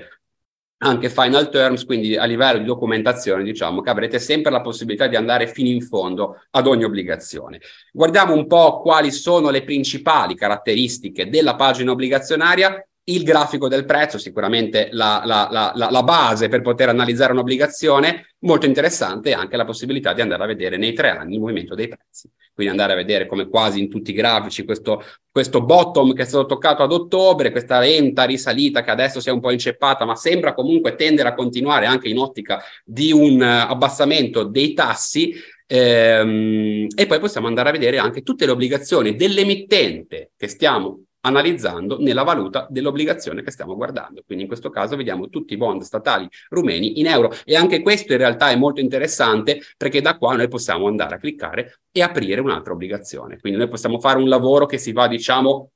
Anche 0.84 1.10
final 1.10 1.50
terms, 1.50 1.84
quindi 1.84 2.16
a 2.16 2.26
livello 2.26 2.60
di 2.60 2.66
documentazione, 2.66 3.42
diciamo 3.42 3.82
che 3.82 3.90
avrete 3.90 4.20
sempre 4.20 4.52
la 4.52 4.62
possibilità 4.62 5.08
di 5.08 5.16
andare 5.16 5.48
fino 5.48 5.70
in 5.70 5.82
fondo 5.82 6.44
ad 6.52 6.68
ogni 6.68 6.84
obbligazione. 6.84 7.60
Guardiamo 7.92 8.36
un 8.36 8.46
po' 8.46 8.82
quali 8.82 9.10
sono 9.10 9.50
le 9.50 9.64
principali 9.64 10.36
caratteristiche 10.36 11.28
della 11.28 11.56
pagina 11.56 11.90
obbligazionaria 11.90 12.86
il 13.14 13.24
grafico 13.24 13.68
del 13.68 13.86
prezzo, 13.86 14.18
sicuramente 14.18 14.90
la, 14.92 15.22
la, 15.26 15.48
la, 15.52 15.90
la, 15.90 16.04
base 16.04 16.48
per 16.48 16.62
poter 16.62 16.90
analizzare 16.90 17.32
un'obbligazione, 17.32 18.36
molto 18.40 18.66
interessante 18.66 19.34
anche 19.34 19.58
la 19.58 19.66
possibilità 19.66 20.14
di 20.14 20.22
andare 20.22 20.44
a 20.44 20.48
vedere 20.48 20.78
nei 20.78 20.94
tre 20.94 21.10
anni 21.10 21.36
il 21.36 21.40
movimento 21.42 21.76
dei 21.76 21.88
prezzi. 21.88 22.30
Quindi 22.54 22.72
andare 22.72 22.94
a 22.94 22.96
vedere 22.96 23.26
come 23.26 23.48
quasi 23.48 23.80
in 23.80 23.90
tutti 23.90 24.12
i 24.12 24.14
grafici 24.14 24.66
questo, 24.66 25.04
questo 25.32 25.64
bottom 25.64 26.14
che 26.14 26.24
è 26.24 26.26
stato 26.26 26.46
toccato 26.46 26.84
ad 26.84 26.92
ottobre, 26.92 27.52
questa 27.52 27.80
lenta 27.80 28.24
risalita 28.24 28.84
che 28.84 28.92
adesso 28.92 29.20
si 29.20 29.30
è 29.30 29.32
un 29.32 29.40
po' 29.40 29.52
inceppata, 29.52 30.06
ma 30.06 30.16
sembra 30.16 30.54
comunque 30.54 30.96
tendere 30.96 31.30
a 31.30 31.34
continuare 31.34 31.86
anche 31.86 32.10
in 32.10 32.18
ottica 32.18 32.62
di 32.84 33.12
un 33.12 33.42
abbassamento 33.42 34.44
dei 34.44 34.74
tassi, 34.74 35.34
ehm, 35.66 36.88
e 36.94 37.06
poi 37.06 37.20
possiamo 37.20 37.48
andare 37.48 37.70
a 37.70 37.72
vedere 37.72 37.98
anche 37.98 38.22
tutte 38.22 38.46
le 38.46 38.52
obbligazioni 38.52 39.16
dell'emittente 39.16 40.32
che 40.36 40.48
stiamo 40.48 41.06
analizzando 41.22 42.00
nella 42.00 42.24
valuta 42.24 42.68
dell'obbligazione 42.70 43.44
che 43.44 43.52
stiamo 43.52 43.76
guardando. 43.76 44.22
Quindi 44.26 44.44
in 44.44 44.50
questo 44.50 44.70
caso 44.70 44.96
vediamo 44.96 45.30
tutti 45.30 45.54
i 45.54 45.58
bond 45.58 45.82
statali 45.82 46.28
rumeni 46.50 47.00
in 47.00 47.08
euro 47.08 47.34
e 47.46 47.56
anche 47.56 47.82
questo 47.82 48.12
in 48.14 48.20
realtà 48.20 48.50
è 48.50 48.56
molto 48.56 48.80
interessante 48.80 49.62
perché 49.78 50.02
da 50.02 50.18
qua 50.18 50.36
noi 50.36 50.48
possiamo 50.48 50.88
andare 50.88 51.16
a 51.16 51.18
cliccare 51.20 51.82
e 51.92 52.02
aprire 52.02 52.42
un'altra 52.42 52.74
obbligazione. 52.74 53.40
Quindi 53.40 53.60
noi 53.60 53.68
possiamo 53.68 54.00
fare 54.00 54.18
un 54.18 54.30
lavoro 54.30 54.66
che 54.66 54.78
si 54.78 54.92
va 54.92 55.08
diciamo 55.08 55.72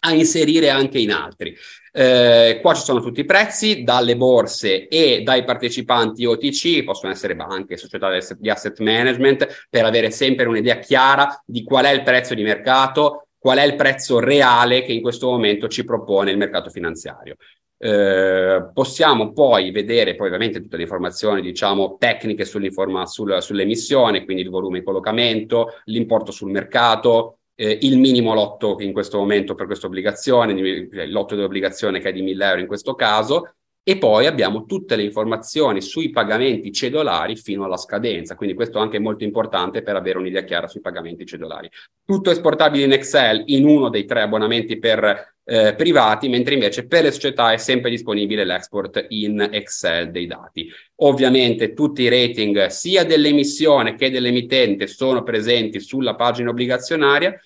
a 0.00 0.12
inserire 0.12 0.70
anche 0.70 0.98
in 0.98 1.12
altri. 1.12 1.56
Eh, 1.92 2.60
qua 2.62 2.74
ci 2.74 2.82
sono 2.82 3.00
tutti 3.00 3.20
i 3.20 3.24
prezzi 3.24 3.82
dalle 3.82 4.16
borse 4.16 4.86
e 4.86 5.22
dai 5.24 5.42
partecipanti 5.42 6.24
OTC, 6.24 6.84
possono 6.84 7.10
essere 7.10 7.34
banche, 7.34 7.76
società 7.76 8.08
di 8.36 8.50
asset 8.50 8.78
management, 8.78 9.66
per 9.68 9.84
avere 9.84 10.10
sempre 10.10 10.46
un'idea 10.46 10.78
chiara 10.78 11.42
di 11.44 11.64
qual 11.64 11.86
è 11.86 11.90
il 11.90 12.02
prezzo 12.04 12.34
di 12.34 12.42
mercato, 12.42 13.27
qual 13.38 13.58
è 13.58 13.64
il 13.64 13.76
prezzo 13.76 14.18
reale 14.18 14.82
che 14.82 14.92
in 14.92 15.00
questo 15.00 15.28
momento 15.28 15.68
ci 15.68 15.84
propone 15.84 16.30
il 16.30 16.36
mercato 16.36 16.70
finanziario. 16.70 17.36
Eh, 17.80 18.70
possiamo 18.72 19.32
poi 19.32 19.70
vedere 19.70 20.16
poi 20.16 20.26
ovviamente 20.26 20.60
tutte 20.60 20.76
le 20.76 20.82
informazioni 20.82 21.40
diciamo 21.40 21.96
tecniche 21.96 22.44
sul, 22.44 22.68
sull'emissione, 23.06 24.24
quindi 24.24 24.42
il 24.42 24.50
volume 24.50 24.80
di 24.80 24.84
collocamento, 24.84 25.74
l'importo 25.84 26.32
sul 26.32 26.50
mercato, 26.50 27.38
eh, 27.54 27.78
il 27.82 27.98
minimo 27.98 28.34
lotto 28.34 28.76
in 28.80 28.92
questo 28.92 29.18
momento 29.18 29.54
per 29.54 29.66
questa 29.66 29.86
obbligazione, 29.86 30.52
il 30.52 31.10
lotto 31.10 31.36
dell'obbligazione 31.36 32.00
che 32.00 32.08
è 32.08 32.12
di 32.12 32.22
1000 32.22 32.44
euro 32.46 32.60
in 32.60 32.66
questo 32.66 32.94
caso, 32.94 33.54
e 33.88 33.96
poi 33.96 34.26
abbiamo 34.26 34.66
tutte 34.66 34.96
le 34.96 35.02
informazioni 35.02 35.80
sui 35.80 36.10
pagamenti 36.10 36.72
cedolari 36.72 37.36
fino 37.36 37.64
alla 37.64 37.78
scadenza, 37.78 38.34
quindi 38.34 38.54
questo 38.54 38.76
è 38.76 38.82
anche 38.82 38.98
molto 38.98 39.24
importante 39.24 39.80
per 39.80 39.96
avere 39.96 40.18
un'idea 40.18 40.42
chiara 40.42 40.66
sui 40.66 40.82
pagamenti 40.82 41.24
cedolari. 41.24 41.70
Tutto 42.04 42.30
esportabile 42.30 42.84
in 42.84 42.92
Excel 42.92 43.44
in 43.46 43.66
uno 43.66 43.88
dei 43.88 44.04
tre 44.04 44.20
abbonamenti 44.20 44.78
per 44.78 45.36
eh, 45.42 45.74
privati, 45.74 46.28
mentre 46.28 46.52
invece 46.52 46.86
per 46.86 47.04
le 47.04 47.12
società 47.12 47.50
è 47.52 47.56
sempre 47.56 47.88
disponibile 47.88 48.44
l'export 48.44 49.06
in 49.08 49.40
Excel 49.50 50.10
dei 50.10 50.26
dati. 50.26 50.70
Ovviamente 50.96 51.72
tutti 51.72 52.02
i 52.02 52.10
rating 52.10 52.66
sia 52.66 53.06
dell'emissione 53.06 53.94
che 53.94 54.10
dell'emittente 54.10 54.86
sono 54.86 55.22
presenti 55.22 55.80
sulla 55.80 56.14
pagina 56.14 56.50
obbligazionaria 56.50 57.40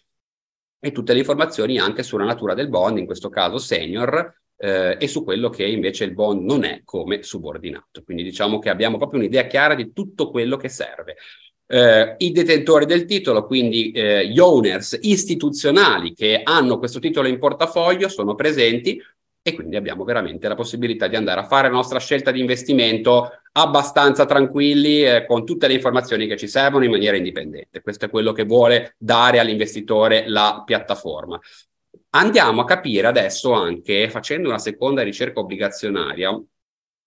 e 0.81 0.91
tutte 0.91 1.13
le 1.13 1.21
informazioni 1.21 1.79
anche 1.79 2.03
sulla 2.03 2.25
natura 2.25 2.55
del 2.55 2.69
bond, 2.69 2.99
in 2.99 3.07
questo 3.07 3.29
caso 3.29 3.59
senior, 3.59 4.41
eh, 4.63 4.97
e 5.01 5.09
su 5.09 5.25
quello 5.25 5.51
che 5.51 5.67
invece 5.67 6.05
il 6.05 6.15
bond 6.15 6.45
non 6.45 6.63
è 6.63 6.83
come 6.85 7.25
subordinato. 7.25 8.03
Quindi 8.05 8.23
diciamo 8.23 8.61
che 8.61 8.71
abbiamo 8.71 8.97
proprio 8.97 9.19
un'idea 9.19 9.47
chiara 9.47 9.75
di 9.75 9.93
tutto 9.93 10.31
quello 10.31 10.57
che 10.57 10.69
serve. 10.69 11.17
Eh, 11.67 12.15
I 12.19 12.31
detentori 12.31 12.87
del 12.87 13.05
titolo, 13.05 13.45
quindi 13.45 13.91
eh, 13.91 14.29
gli 14.29 14.39
owners 14.39 14.99
istituzionali 15.01 16.15
che 16.15 16.43
hanno 16.45 16.79
questo 16.79 17.01
titolo 17.01 17.27
in 17.27 17.41
portafoglio, 17.41 18.09
sono 18.09 18.37
presenti 18.37 19.03
e 19.45 19.55
quindi 19.55 19.75
abbiamo 19.75 20.05
veramente 20.05 20.47
la 20.47 20.55
possibilità 20.55 21.09
di 21.09 21.17
andare 21.17 21.41
a 21.41 21.47
fare 21.47 21.67
la 21.67 21.75
nostra 21.75 21.99
scelta 21.99 22.31
di 22.31 22.39
investimento 22.39 23.31
abbastanza 23.53 24.25
tranquilli 24.27 25.03
eh, 25.03 25.27
con 25.27 25.45
tutte 25.45 25.67
le 25.67 25.75
informazioni 25.75 26.29
che 26.29 26.37
ci 26.37 26.47
servono 26.47 26.85
in 26.85 26.91
maniera 26.93 27.17
indipendente. 27.17 27.81
Questo 27.81 28.05
è 28.05 28.11
quello 28.11 28.31
che 28.31 28.45
vuole 28.45 28.95
dare 28.97 29.41
all'investitore 29.41 30.29
la 30.29 30.63
piattaforma. 30.65 31.41
Andiamo 32.15 32.61
a 32.61 32.65
capire 32.67 33.07
adesso 33.07 33.53
anche, 33.53 34.11
facendo 34.11 34.49
una 34.49 34.59
seconda 34.59 35.03
ricerca 35.03 35.41
obbligazionaria, 35.41 36.39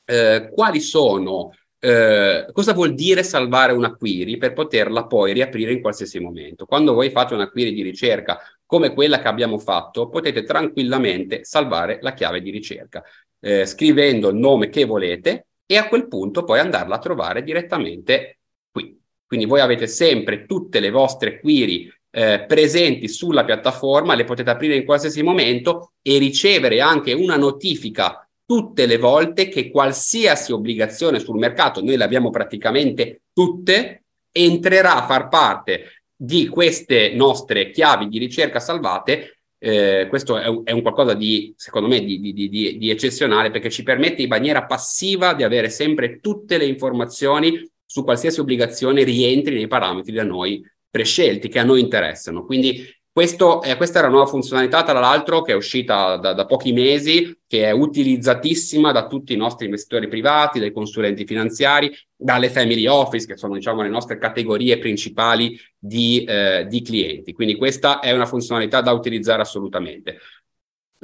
eh, 0.03 0.49
quali 0.51 0.79
sono, 0.79 1.51
eh, 1.77 2.47
cosa 2.51 2.73
vuol 2.73 2.95
dire 2.95 3.21
salvare 3.21 3.73
una 3.73 3.93
query 3.93 4.37
per 4.37 4.53
poterla 4.53 5.05
poi 5.05 5.33
riaprire 5.33 5.71
in 5.73 5.81
qualsiasi 5.81 6.19
momento. 6.19 6.65
Quando 6.65 6.93
voi 6.93 7.11
fate 7.11 7.35
una 7.35 7.51
query 7.51 7.73
di 7.73 7.83
ricerca 7.83 8.39
come 8.65 8.93
quella 8.93 9.19
che 9.19 9.27
abbiamo 9.27 9.59
fatto, 9.59 10.09
potete 10.09 10.41
tranquillamente 10.41 11.43
salvare 11.43 11.99
la 12.01 12.15
chiave 12.15 12.41
di 12.41 12.49
ricerca, 12.49 13.03
eh, 13.41 13.67
scrivendo 13.67 14.29
il 14.29 14.37
nome 14.37 14.69
che 14.69 14.85
volete 14.85 15.49
e 15.67 15.77
a 15.77 15.87
quel 15.87 16.07
punto 16.07 16.43
poi 16.43 16.57
andarla 16.57 16.95
a 16.95 16.99
trovare 16.99 17.43
direttamente 17.43 18.39
qui. 18.71 18.99
Quindi 19.27 19.45
voi 19.45 19.59
avete 19.59 19.85
sempre 19.85 20.47
tutte 20.47 20.79
le 20.79 20.89
vostre 20.89 21.39
query 21.39 21.91
eh, 22.18 22.45
presenti 22.47 23.09
sulla 23.09 23.43
piattaforma, 23.43 24.16
le 24.16 24.24
potete 24.24 24.49
aprire 24.49 24.78
in 24.78 24.86
qualsiasi 24.86 25.22
momento 25.22 25.91
e 26.01 26.18
ricevere 26.18 26.80
anche 26.80 27.11
una 27.11 27.36
notifica 27.36 28.26
tutte 28.45 28.86
le 28.86 28.97
volte 28.97 29.49
che 29.49 29.70
qualsiasi 29.70 30.53
obbligazione 30.53 31.20
sul 31.20 31.38
mercato, 31.38 31.82
noi 31.82 31.97
le 31.97 32.05
abbiamo 32.05 32.30
praticamente 32.30 33.24
tutte, 33.34 34.05
entrerà 34.32 34.95
a 35.03 35.05
far 35.05 35.28
parte 35.28 36.03
di 36.16 36.47
queste 36.47 37.13
nostre 37.13 37.72
chiavi 37.72 38.07
di 38.07 38.18
ricerca 38.18 38.61
salvate. 38.61 39.39
Eh, 39.57 40.05
questo 40.07 40.38
è 40.38 40.47
un, 40.47 40.61
è 40.63 40.72
un, 40.72 40.84
qualcosa 40.84 41.16
di, 41.16 41.53
secondo 41.57 41.89
me, 41.89 41.99
di, 41.99 42.22
di, 42.22 42.34
di, 42.34 42.78
di 42.78 42.89
eccezionale 42.89 43.51
perché 43.51 43.70
ci 43.70 43.84
permette 43.84 44.22
in 44.22 44.30
maniera 44.30 44.63
passiva 44.63 45.34
di 45.34 45.43
avere 45.43 45.70
sempre 45.70 46.22
tutte 46.22 46.57
le 46.57 46.66
informazioni 46.66 47.70
su 47.86 48.05
qualsiasi 48.05 48.39
obbligazione 48.39 49.03
rientri 49.03 49.55
nei 49.55 49.68
parametri 49.68 50.13
da 50.13 50.24
noi 50.24 50.63
prescelti 50.95 51.49
che 51.49 51.59
a 51.59 51.65
noi 51.65 51.81
interessano. 51.81 52.45
Quindi 52.45 52.87
questo, 53.11 53.61
eh, 53.63 53.75
questa 53.75 53.99
è 53.99 54.01
la 54.01 54.07
nuova 54.07 54.27
funzionalità, 54.27 54.83
tra 54.83 54.97
l'altro, 54.97 55.41
che 55.41 55.51
è 55.51 55.55
uscita 55.55 56.15
da, 56.15 56.31
da, 56.31 56.45
pochi 56.45 56.71
mesi, 56.71 57.37
che 57.45 57.65
è 57.65 57.71
utilizzatissima 57.71 58.93
da 58.93 59.05
tutti 59.07 59.33
i 59.33 59.35
nostri 59.35 59.65
investitori 59.65 60.07
privati, 60.07 60.59
dai 60.59 60.71
consulenti 60.71 61.25
finanziari, 61.25 61.93
dalle 62.15 62.49
family 62.49 62.85
office, 62.87 63.25
che 63.25 63.35
sono 63.35 63.55
diciamo, 63.55 63.81
le 63.81 63.89
nostre 63.89 64.17
categorie 64.17 64.77
principali 64.77 65.59
di, 65.77 66.23
eh, 66.23 66.65
di 66.69 66.81
clienti. 66.81 67.33
Quindi 67.33 67.57
questa 67.57 67.99
è 67.99 68.11
una 68.13 68.25
funzionalità 68.25 68.79
da 68.79 68.93
utilizzare 68.93 69.41
assolutamente 69.41 70.19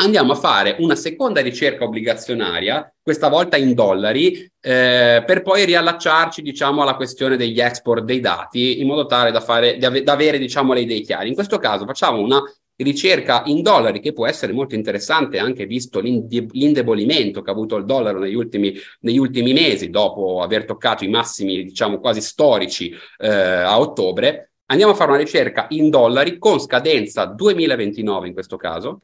andiamo 0.01 0.33
a 0.33 0.35
fare 0.35 0.75
una 0.79 0.95
seconda 0.95 1.41
ricerca 1.41 1.83
obbligazionaria, 1.83 2.91
questa 3.01 3.29
volta 3.29 3.55
in 3.55 3.73
dollari, 3.73 4.51
eh, 4.59 5.23
per 5.25 5.41
poi 5.43 5.63
riallacciarci, 5.65 6.41
diciamo, 6.41 6.81
alla 6.81 6.95
questione 6.95 7.37
degli 7.37 7.59
export 7.61 8.03
dei 8.03 8.19
dati, 8.19 8.81
in 8.81 8.87
modo 8.87 9.05
tale 9.05 9.31
da, 9.31 9.41
fare, 9.41 9.77
da, 9.77 9.89
da 9.89 10.11
avere, 10.11 10.39
diciamo, 10.39 10.73
le 10.73 10.81
idee 10.81 11.01
chiare. 11.01 11.27
In 11.27 11.35
questo 11.35 11.59
caso 11.59 11.85
facciamo 11.85 12.19
una 12.19 12.41
ricerca 12.77 13.43
in 13.45 13.61
dollari 13.61 13.99
che 13.99 14.11
può 14.11 14.25
essere 14.25 14.53
molto 14.53 14.73
interessante 14.73 15.37
anche 15.37 15.67
visto 15.67 15.99
l'indebolimento 15.99 17.43
che 17.43 17.49
ha 17.51 17.53
avuto 17.53 17.75
il 17.75 17.85
dollaro 17.85 18.17
negli 18.17 18.33
ultimi, 18.33 18.73
negli 19.01 19.19
ultimi 19.19 19.53
mesi 19.53 19.91
dopo 19.91 20.41
aver 20.41 20.65
toccato 20.65 21.03
i 21.03 21.07
massimi 21.07 21.63
diciamo 21.63 21.99
quasi 21.99 22.21
storici 22.21 22.91
eh, 23.19 23.29
a 23.29 23.79
ottobre 23.79 24.53
andiamo 24.65 24.93
a 24.93 24.95
fare 24.95 25.11
una 25.11 25.19
ricerca 25.19 25.67
in 25.69 25.91
dollari 25.91 26.39
con 26.39 26.59
scadenza 26.59 27.25
2029 27.25 28.27
in 28.27 28.33
questo 28.33 28.57
caso 28.57 29.01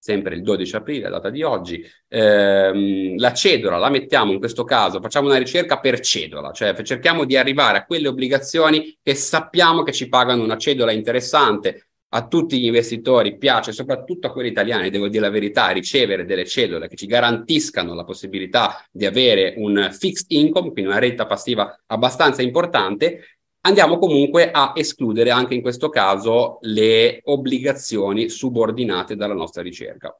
sempre 0.00 0.34
il 0.34 0.42
12 0.42 0.76
aprile, 0.76 1.10
data 1.10 1.28
di 1.28 1.42
oggi, 1.42 1.84
ehm, 2.08 3.18
la 3.18 3.32
cedola 3.34 3.76
la 3.76 3.90
mettiamo 3.90 4.32
in 4.32 4.38
questo 4.38 4.64
caso, 4.64 4.98
facciamo 4.98 5.28
una 5.28 5.36
ricerca 5.36 5.78
per 5.78 6.00
cedola, 6.00 6.52
cioè 6.52 6.74
cerchiamo 6.82 7.26
di 7.26 7.36
arrivare 7.36 7.78
a 7.78 7.84
quelle 7.84 8.08
obbligazioni 8.08 8.98
che 9.02 9.14
sappiamo 9.14 9.82
che 9.82 9.92
ci 9.92 10.08
pagano 10.08 10.42
una 10.42 10.56
cedola 10.56 10.90
interessante. 10.90 11.84
A 12.12 12.26
tutti 12.26 12.58
gli 12.58 12.64
investitori 12.64 13.36
piace, 13.36 13.70
soprattutto 13.70 14.26
a 14.26 14.32
quelli 14.32 14.48
italiani, 14.48 14.90
devo 14.90 15.06
dire 15.06 15.22
la 15.22 15.30
verità, 15.30 15.68
ricevere 15.68 16.24
delle 16.24 16.44
cedole 16.44 16.88
che 16.88 16.96
ci 16.96 17.06
garantiscano 17.06 17.94
la 17.94 18.02
possibilità 18.02 18.84
di 18.90 19.06
avere 19.06 19.54
un 19.58 19.90
fixed 19.92 20.32
income, 20.32 20.72
quindi 20.72 20.90
una 20.90 20.98
retta 20.98 21.26
passiva 21.26 21.78
abbastanza 21.86 22.42
importante 22.42 23.39
Andiamo 23.62 23.98
comunque 23.98 24.50
a 24.50 24.72
escludere 24.74 25.30
anche 25.30 25.54
in 25.54 25.60
questo 25.60 25.90
caso 25.90 26.58
le 26.62 27.20
obbligazioni 27.24 28.30
subordinate 28.30 29.16
dalla 29.16 29.34
nostra 29.34 29.60
ricerca. 29.60 30.18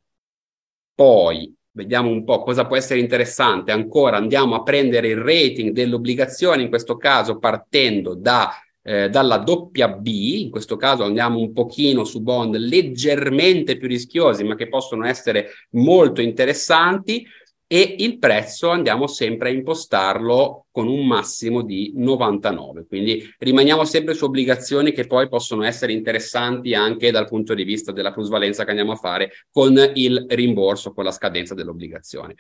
Poi 0.95 1.55
vediamo 1.71 2.11
un 2.11 2.23
po' 2.25 2.43
cosa 2.43 2.67
può 2.67 2.77
essere 2.77 3.01
interessante. 3.01 3.73
Ancora 3.73 4.19
andiamo 4.19 4.57
a 4.57 4.63
prendere 4.63 5.09
il 5.09 5.17
rating 5.17 5.71
dell'obbligazione, 5.71 6.61
in 6.61 6.69
questo 6.69 6.99
caso 6.99 7.39
partendo 7.39 8.15
da, 8.15 8.51
eh, 8.83 9.09
dalla 9.09 9.39
doppia 9.39 9.89
B, 9.89 10.07
in 10.43 10.51
questo 10.51 10.77
caso 10.77 11.05
andiamo 11.05 11.39
un 11.39 11.55
pochino 11.55 12.05
su 12.05 12.21
bond 12.21 12.57
leggermente 12.57 13.79
più 13.79 13.89
rischiosi, 13.89 14.45
ma 14.45 14.55
che 14.55 14.69
possono 14.69 15.07
essere 15.07 15.49
molto 15.71 16.21
interessanti 16.21 17.27
e 17.73 17.95
il 17.99 18.19
prezzo 18.19 18.71
andiamo 18.71 19.07
sempre 19.07 19.51
a 19.51 19.53
impostarlo 19.53 20.67
con 20.73 20.89
un 20.89 21.07
massimo 21.07 21.63
di 21.63 21.93
99. 21.95 22.85
Quindi 22.85 23.33
rimaniamo 23.39 23.85
sempre 23.85 24.15
su 24.15 24.25
obbligazioni 24.25 24.91
che 24.91 25.07
poi 25.07 25.29
possono 25.29 25.63
essere 25.63 25.93
interessanti 25.93 26.75
anche 26.75 27.13
dal 27.13 27.29
punto 27.29 27.55
di 27.55 27.63
vista 27.63 27.93
della 27.93 28.11
plusvalenza 28.11 28.65
che 28.65 28.71
andiamo 28.71 28.91
a 28.91 28.97
fare 28.97 29.31
con 29.53 29.81
il 29.95 30.27
rimborso, 30.31 30.93
con 30.93 31.05
la 31.05 31.13
scadenza 31.13 31.55
dell'obbligazione 31.55 32.35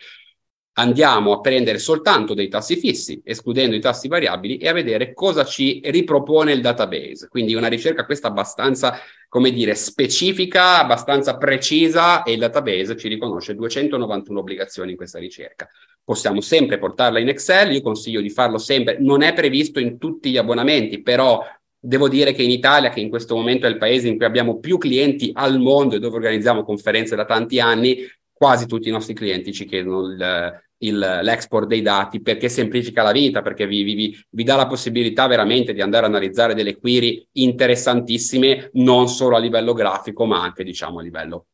andiamo 0.74 1.32
a 1.32 1.40
prendere 1.40 1.78
soltanto 1.78 2.34
dei 2.34 2.48
tassi 2.48 2.76
fissi, 2.76 3.20
escludendo 3.24 3.74
i 3.74 3.80
tassi 3.80 4.08
variabili, 4.08 4.56
e 4.56 4.68
a 4.68 4.72
vedere 4.72 5.12
cosa 5.12 5.44
ci 5.44 5.80
ripropone 5.84 6.52
il 6.52 6.60
database. 6.60 7.28
Quindi 7.28 7.54
una 7.54 7.68
ricerca 7.68 8.04
questa 8.04 8.28
abbastanza, 8.28 8.98
come 9.28 9.50
dire, 9.50 9.74
specifica, 9.74 10.78
abbastanza 10.78 11.36
precisa, 11.36 12.22
e 12.22 12.32
il 12.32 12.38
database 12.38 12.96
ci 12.96 13.08
riconosce 13.08 13.54
291 13.54 14.38
obbligazioni 14.38 14.92
in 14.92 14.96
questa 14.96 15.18
ricerca. 15.18 15.68
Possiamo 16.02 16.40
sempre 16.40 16.78
portarla 16.78 17.18
in 17.18 17.28
Excel, 17.28 17.72
io 17.72 17.82
consiglio 17.82 18.20
di 18.20 18.30
farlo 18.30 18.58
sempre, 18.58 18.96
non 19.00 19.22
è 19.22 19.32
previsto 19.32 19.80
in 19.80 19.98
tutti 19.98 20.30
gli 20.30 20.36
abbonamenti, 20.36 21.02
però 21.02 21.44
Devo 21.82 22.10
dire 22.10 22.32
che 22.32 22.42
in 22.42 22.50
Italia, 22.50 22.90
che 22.90 23.00
in 23.00 23.08
questo 23.08 23.34
momento 23.34 23.64
è 23.64 23.70
il 23.70 23.78
paese 23.78 24.06
in 24.06 24.16
cui 24.16 24.26
abbiamo 24.26 24.58
più 24.58 24.76
clienti 24.76 25.30
al 25.32 25.58
mondo 25.58 25.96
e 25.96 25.98
dove 25.98 26.16
organizziamo 26.16 26.62
conferenze 26.62 27.16
da 27.16 27.24
tanti 27.24 27.58
anni, 27.58 28.06
quasi 28.40 28.64
tutti 28.64 28.88
i 28.88 28.90
nostri 28.90 29.12
clienti 29.12 29.52
ci 29.52 29.66
chiedono 29.66 30.06
il, 30.06 30.62
il, 30.78 30.98
l'export 30.98 31.66
dei 31.66 31.82
dati 31.82 32.22
perché 32.22 32.48
semplifica 32.48 33.02
la 33.02 33.12
vita, 33.12 33.42
perché 33.42 33.66
vi, 33.66 33.82
vi, 33.82 34.24
vi, 34.30 34.44
dà 34.44 34.56
la 34.56 34.66
possibilità 34.66 35.26
veramente 35.26 35.74
di 35.74 35.82
andare 35.82 36.06
a 36.06 36.08
analizzare 36.08 36.54
delle 36.54 36.78
query 36.78 37.28
interessantissime, 37.32 38.70
non 38.74 39.08
solo 39.08 39.36
a 39.36 39.38
livello 39.38 39.74
grafico, 39.74 40.24
ma 40.24 40.40
anche 40.40 40.64
diciamo 40.64 41.00
a 41.00 41.02
livello, 41.02 41.48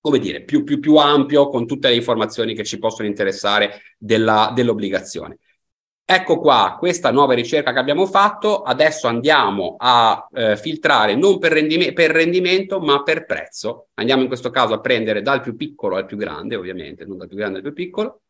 come 0.00 0.18
dire, 0.18 0.42
più, 0.42 0.64
più, 0.64 0.80
più 0.80 0.96
ampio, 0.96 1.50
con 1.50 1.66
tutte 1.66 1.90
le 1.90 1.96
informazioni 1.96 2.54
che 2.54 2.64
ci 2.64 2.78
possono 2.78 3.08
interessare 3.08 3.82
della, 3.98 4.52
dell'obbligazione. 4.54 5.36
Ecco 6.04 6.38
qua 6.40 6.76
questa 6.78 7.10
nuova 7.10 7.32
ricerca 7.32 7.72
che 7.72 7.78
abbiamo 7.78 8.06
fatto, 8.06 8.62
adesso 8.62 9.06
andiamo 9.06 9.76
a 9.78 10.28
eh, 10.32 10.56
filtrare 10.56 11.14
non 11.14 11.38
per, 11.38 11.52
rendime- 11.52 11.92
per, 11.92 12.10
rendimento 12.10 12.80
ma 12.80 13.02
per 13.02 13.24
prezzo. 13.24 13.88
Andiamo 13.94 14.20
in 14.22 14.28
questo 14.28 14.50
caso 14.50 14.74
a 14.74 14.80
prendere 14.80 15.22
dal 15.22 15.40
più 15.40 15.56
piccolo 15.56 15.96
al 15.96 16.04
più 16.06 16.16
grande, 16.16 16.56
ovviamente, 16.56 17.04
non 17.06 17.16
dal 17.18 17.28
più 17.28 17.36
grande 17.36 17.58
al 17.58 17.62
più 17.62 17.72
piccolo, 17.72 18.22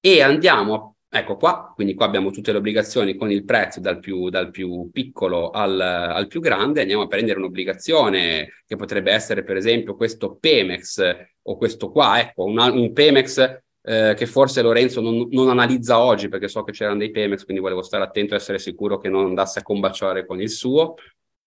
e 0.00 0.22
andiamo, 0.22 0.98
ecco 1.08 1.36
qua, 1.36 1.72
quindi 1.74 1.94
qua 1.94 2.06
abbiamo 2.06 2.30
tutte 2.30 2.52
le 2.52 2.58
obbligazioni 2.58 3.16
con 3.16 3.30
il 3.30 3.44
prezzo 3.44 3.80
dal 3.80 3.98
più, 3.98 4.28
dal 4.28 4.50
più 4.50 4.88
piccolo 4.92 5.50
al, 5.50 5.80
al, 5.80 6.26
più 6.28 6.40
grande, 6.40 6.82
andiamo 6.82 7.02
a 7.02 7.06
prendere 7.08 7.38
un'obbligazione 7.38 8.62
che 8.66 8.76
potrebbe 8.76 9.10
essere 9.12 9.42
per 9.42 9.56
esempio 9.56 9.96
questo 9.96 10.36
Pemex 10.36 11.02
o 11.42 11.56
questo 11.56 11.90
qua, 11.90 12.20
ecco, 12.20 12.44
una, 12.44 12.70
un 12.70 12.92
Pemex 12.92 13.64
eh, 13.88 14.14
che 14.16 14.26
forse 14.26 14.62
Lorenzo 14.62 15.00
non, 15.00 15.28
non, 15.30 15.48
analizza 15.48 16.00
oggi 16.00 16.28
perché 16.28 16.48
so 16.48 16.64
che 16.64 16.72
c'erano 16.72 16.98
dei 16.98 17.12
Pemex, 17.12 17.44
quindi 17.44 17.62
volevo 17.62 17.82
stare 17.82 18.02
attento 18.02 18.34
e 18.34 18.38
essere 18.38 18.58
sicuro 18.58 18.98
che 18.98 19.08
non 19.08 19.26
andasse 19.26 19.60
a 19.60 19.62
combaciare 19.62 20.26
con 20.26 20.40
il 20.40 20.50
suo. 20.50 20.94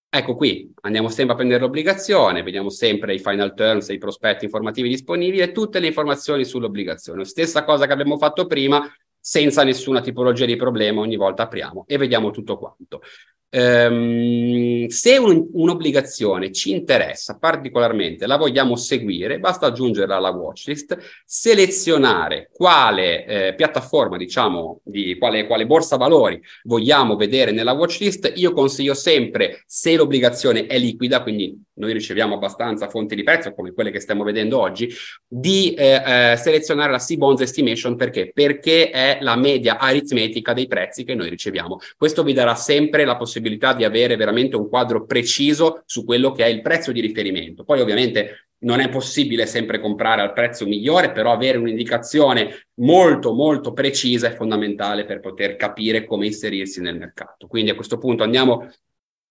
Ecco 0.10 0.36
qui, 0.36 0.74
andiamo 0.82 1.10
sempre 1.10 1.34
a 1.34 1.36
prendere 1.36 1.60
l'obbligazione, 1.60 2.42
vediamo 2.42 2.70
sempre 2.70 3.14
i 3.14 3.20
final 3.20 3.54
terms, 3.54 3.90
i 3.90 3.98
prospetti 3.98 4.46
informativi 4.46 4.88
disponibili 4.88 5.42
e 5.42 5.52
tutte 5.52 5.80
le 5.80 5.88
informazioni 5.88 6.46
sull'obbligazione. 6.46 7.26
Stessa 7.26 7.66
cosa 7.66 7.86
che 7.86 7.92
abbiamo 7.92 8.18
fatto 8.18 8.46
prima, 8.48 8.90
senza 9.30 9.64
nessuna 9.64 10.02
tipologia 10.02 10.46
di 10.46 10.56
problema, 10.56 11.02
ogni 11.02 11.16
volta 11.16 11.44
apriamo 11.44 11.84
e 11.86 11.98
vediamo 11.98 12.32
tutto 12.32 12.58
quanto. 12.58 13.02
Um, 13.52 14.88
se 14.88 15.18
un, 15.18 15.50
un'obbligazione 15.54 16.52
ci 16.52 16.72
interessa 16.72 17.38
particolarmente, 17.38 18.26
la 18.26 18.38
vogliamo 18.38 18.76
seguire, 18.76 19.40
basta 19.40 19.68
aggiungerla 19.68 20.16
alla 20.16 20.32
watchlist, 20.32 20.98
selezionare 21.26 22.50
quale 22.52 23.26
eh, 23.26 23.54
piattaforma, 23.54 24.18
diciamo, 24.18 24.82
di 24.84 25.16
quale, 25.20 25.46
quale 25.46 25.68
borsa 25.68 25.96
valori 25.96 26.42
vogliamo 26.64 27.16
vedere 27.16 27.52
nella 27.52 27.74
watchlist. 27.74 28.34
Io 28.36 28.52
consiglio 28.52 28.96
sempre, 28.96 29.64
se 29.68 29.96
l'obbligazione 29.96 30.66
è 30.66 30.80
liquida, 30.80 31.22
quindi 31.22 31.56
noi 31.80 31.94
riceviamo 31.94 32.36
abbastanza 32.36 32.88
fonti 32.88 33.16
di 33.16 33.24
prezzo 33.24 33.54
come 33.54 33.74
quelle 33.74 33.90
che 33.90 34.00
stiamo 34.00 34.24
vedendo 34.24 34.60
oggi, 34.60 34.94
di 35.28 35.74
eh, 35.74 36.32
eh, 36.32 36.38
selezionare 36.38 36.92
la 36.92 37.00
C-Bonds 37.00 37.42
Estimation 37.42 37.96
perché? 37.96 38.32
Perché 38.34 38.90
è 38.90 39.18
la 39.22 39.36
media 39.36 39.78
aritmetica 39.78 40.54
dei 40.54 40.68
prezzi 40.68 41.04
che 41.04 41.16
noi 41.16 41.30
riceviamo. 41.30 41.80
Questo 41.98 42.24
vi 42.24 42.34
darà 42.34 42.56
sempre 42.56 43.06
la 43.06 43.16
possibilità 43.16 43.74
di 43.74 43.84
avere 43.84 44.16
veramente 44.16 44.56
un 44.56 44.70
quadro 44.70 45.06
preciso 45.06 45.84
su 45.86 46.04
quello 46.06 46.32
che 46.32 46.46
è 46.46 46.48
il 46.48 46.62
prezzo 46.62 46.92
di 46.92 47.02
riferimento. 47.02 47.64
Poi 47.64 47.80
ovviamente 47.80 48.50
non 48.60 48.80
è 48.80 48.90
possibile 48.90 49.46
sempre 49.46 49.80
comprare 49.80 50.22
al 50.22 50.34
prezzo 50.34 50.66
migliore, 50.66 51.12
però 51.12 51.32
avere 51.32 51.58
un'indicazione 51.58 52.68
molto 52.76 53.34
molto 53.34 53.72
precisa 53.72 54.28
è 54.28 54.36
fondamentale 54.36 55.06
per 55.06 55.20
poter 55.20 55.56
capire 55.56 56.06
come 56.06 56.26
inserirsi 56.26 56.82
nel 56.82 56.98
mercato. 56.98 57.48
Quindi 57.48 57.72
a 57.72 57.76
questo 57.76 57.98
punto 57.98 58.24
andiamo 58.24 58.70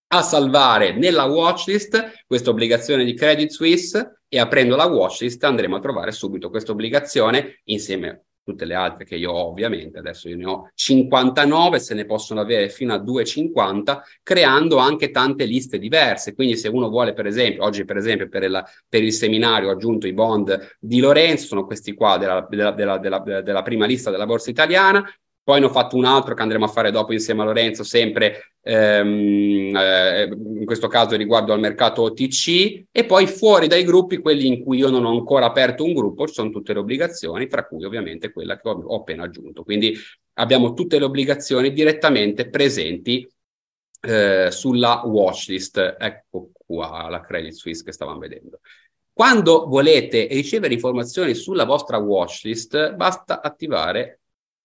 a 0.08 0.22
salvare 0.22 0.96
nella 0.96 1.24
watchlist 1.24 2.24
questa 2.26 2.50
obbligazione 2.50 3.04
di 3.04 3.14
Credit 3.14 3.50
Suisse 3.50 4.20
e 4.28 4.38
aprendo 4.38 4.76
la 4.76 4.86
watchlist 4.86 5.42
andremo 5.44 5.76
a 5.76 5.80
trovare 5.80 6.12
subito 6.12 6.50
questa 6.50 6.72
obbligazione 6.72 7.60
insieme 7.64 8.08
a 8.08 8.20
tutte 8.48 8.64
le 8.64 8.74
altre 8.74 9.04
che 9.04 9.16
io 9.16 9.30
ho 9.30 9.48
ovviamente, 9.48 9.98
adesso 9.98 10.26
io 10.28 10.36
ne 10.36 10.46
ho 10.46 10.70
59, 10.74 11.78
se 11.78 11.92
ne 11.92 12.06
possono 12.06 12.40
avere 12.40 12.70
fino 12.70 12.94
a 12.94 12.98
250, 12.98 14.02
creando 14.22 14.78
anche 14.78 15.10
tante 15.10 15.44
liste 15.44 15.78
diverse. 15.78 16.34
Quindi 16.34 16.56
se 16.56 16.68
uno 16.68 16.88
vuole, 16.88 17.12
per 17.12 17.26
esempio, 17.26 17.64
oggi 17.64 17.84
per 17.84 17.98
esempio 17.98 18.28
per 18.28 18.44
il, 18.44 18.64
per 18.88 19.02
il 19.02 19.12
seminario 19.12 19.68
ho 19.68 19.72
aggiunto 19.72 20.06
i 20.06 20.14
bond 20.14 20.76
di 20.80 20.98
Lorenzo, 21.00 21.46
sono 21.46 21.66
questi 21.66 21.92
qua 21.92 22.16
della, 22.16 22.46
della, 22.48 22.70
della, 22.98 23.20
della 23.42 23.62
prima 23.62 23.84
lista 23.84 24.10
della 24.10 24.24
borsa 24.24 24.48
italiana, 24.48 25.04
poi 25.48 25.60
ne 25.60 25.64
ho 25.64 25.70
fatto 25.70 25.96
un 25.96 26.04
altro 26.04 26.34
che 26.34 26.42
andremo 26.42 26.66
a 26.66 26.68
fare 26.68 26.90
dopo 26.90 27.14
insieme 27.14 27.40
a 27.40 27.46
Lorenzo, 27.46 27.82
sempre 27.82 28.52
ehm, 28.60 29.74
eh, 29.74 30.24
in 30.24 30.66
questo 30.66 30.88
caso 30.88 31.16
riguardo 31.16 31.54
al 31.54 31.58
mercato 31.58 32.02
OTC, 32.02 32.84
e 32.92 33.06
poi 33.06 33.26
fuori 33.26 33.66
dai 33.66 33.82
gruppi, 33.82 34.18
quelli 34.18 34.46
in 34.46 34.62
cui 34.62 34.76
io 34.76 34.90
non 34.90 35.06
ho 35.06 35.10
ancora 35.10 35.46
aperto 35.46 35.84
un 35.84 35.94
gruppo, 35.94 36.26
ci 36.26 36.34
sono 36.34 36.50
tutte 36.50 36.74
le 36.74 36.80
obbligazioni, 36.80 37.46
tra 37.46 37.66
cui 37.66 37.82
ovviamente 37.82 38.30
quella 38.30 38.58
che 38.58 38.68
ho, 38.68 38.72
ho 38.72 38.96
appena 38.96 39.24
aggiunto. 39.24 39.62
Quindi 39.62 39.96
abbiamo 40.34 40.74
tutte 40.74 40.98
le 40.98 41.06
obbligazioni 41.06 41.72
direttamente 41.72 42.50
presenti 42.50 43.26
eh, 44.02 44.48
sulla 44.50 45.00
watchlist. 45.06 45.96
Ecco 45.98 46.50
qua 46.66 47.08
la 47.08 47.22
Credit 47.22 47.54
Suisse 47.54 47.82
che 47.82 47.92
stavamo 47.92 48.18
vedendo. 48.18 48.60
Quando 49.14 49.64
volete 49.66 50.26
ricevere 50.26 50.74
informazioni 50.74 51.32
sulla 51.32 51.64
vostra 51.64 51.96
watchlist, 51.96 52.92
basta 52.92 53.40
attivare 53.40 54.17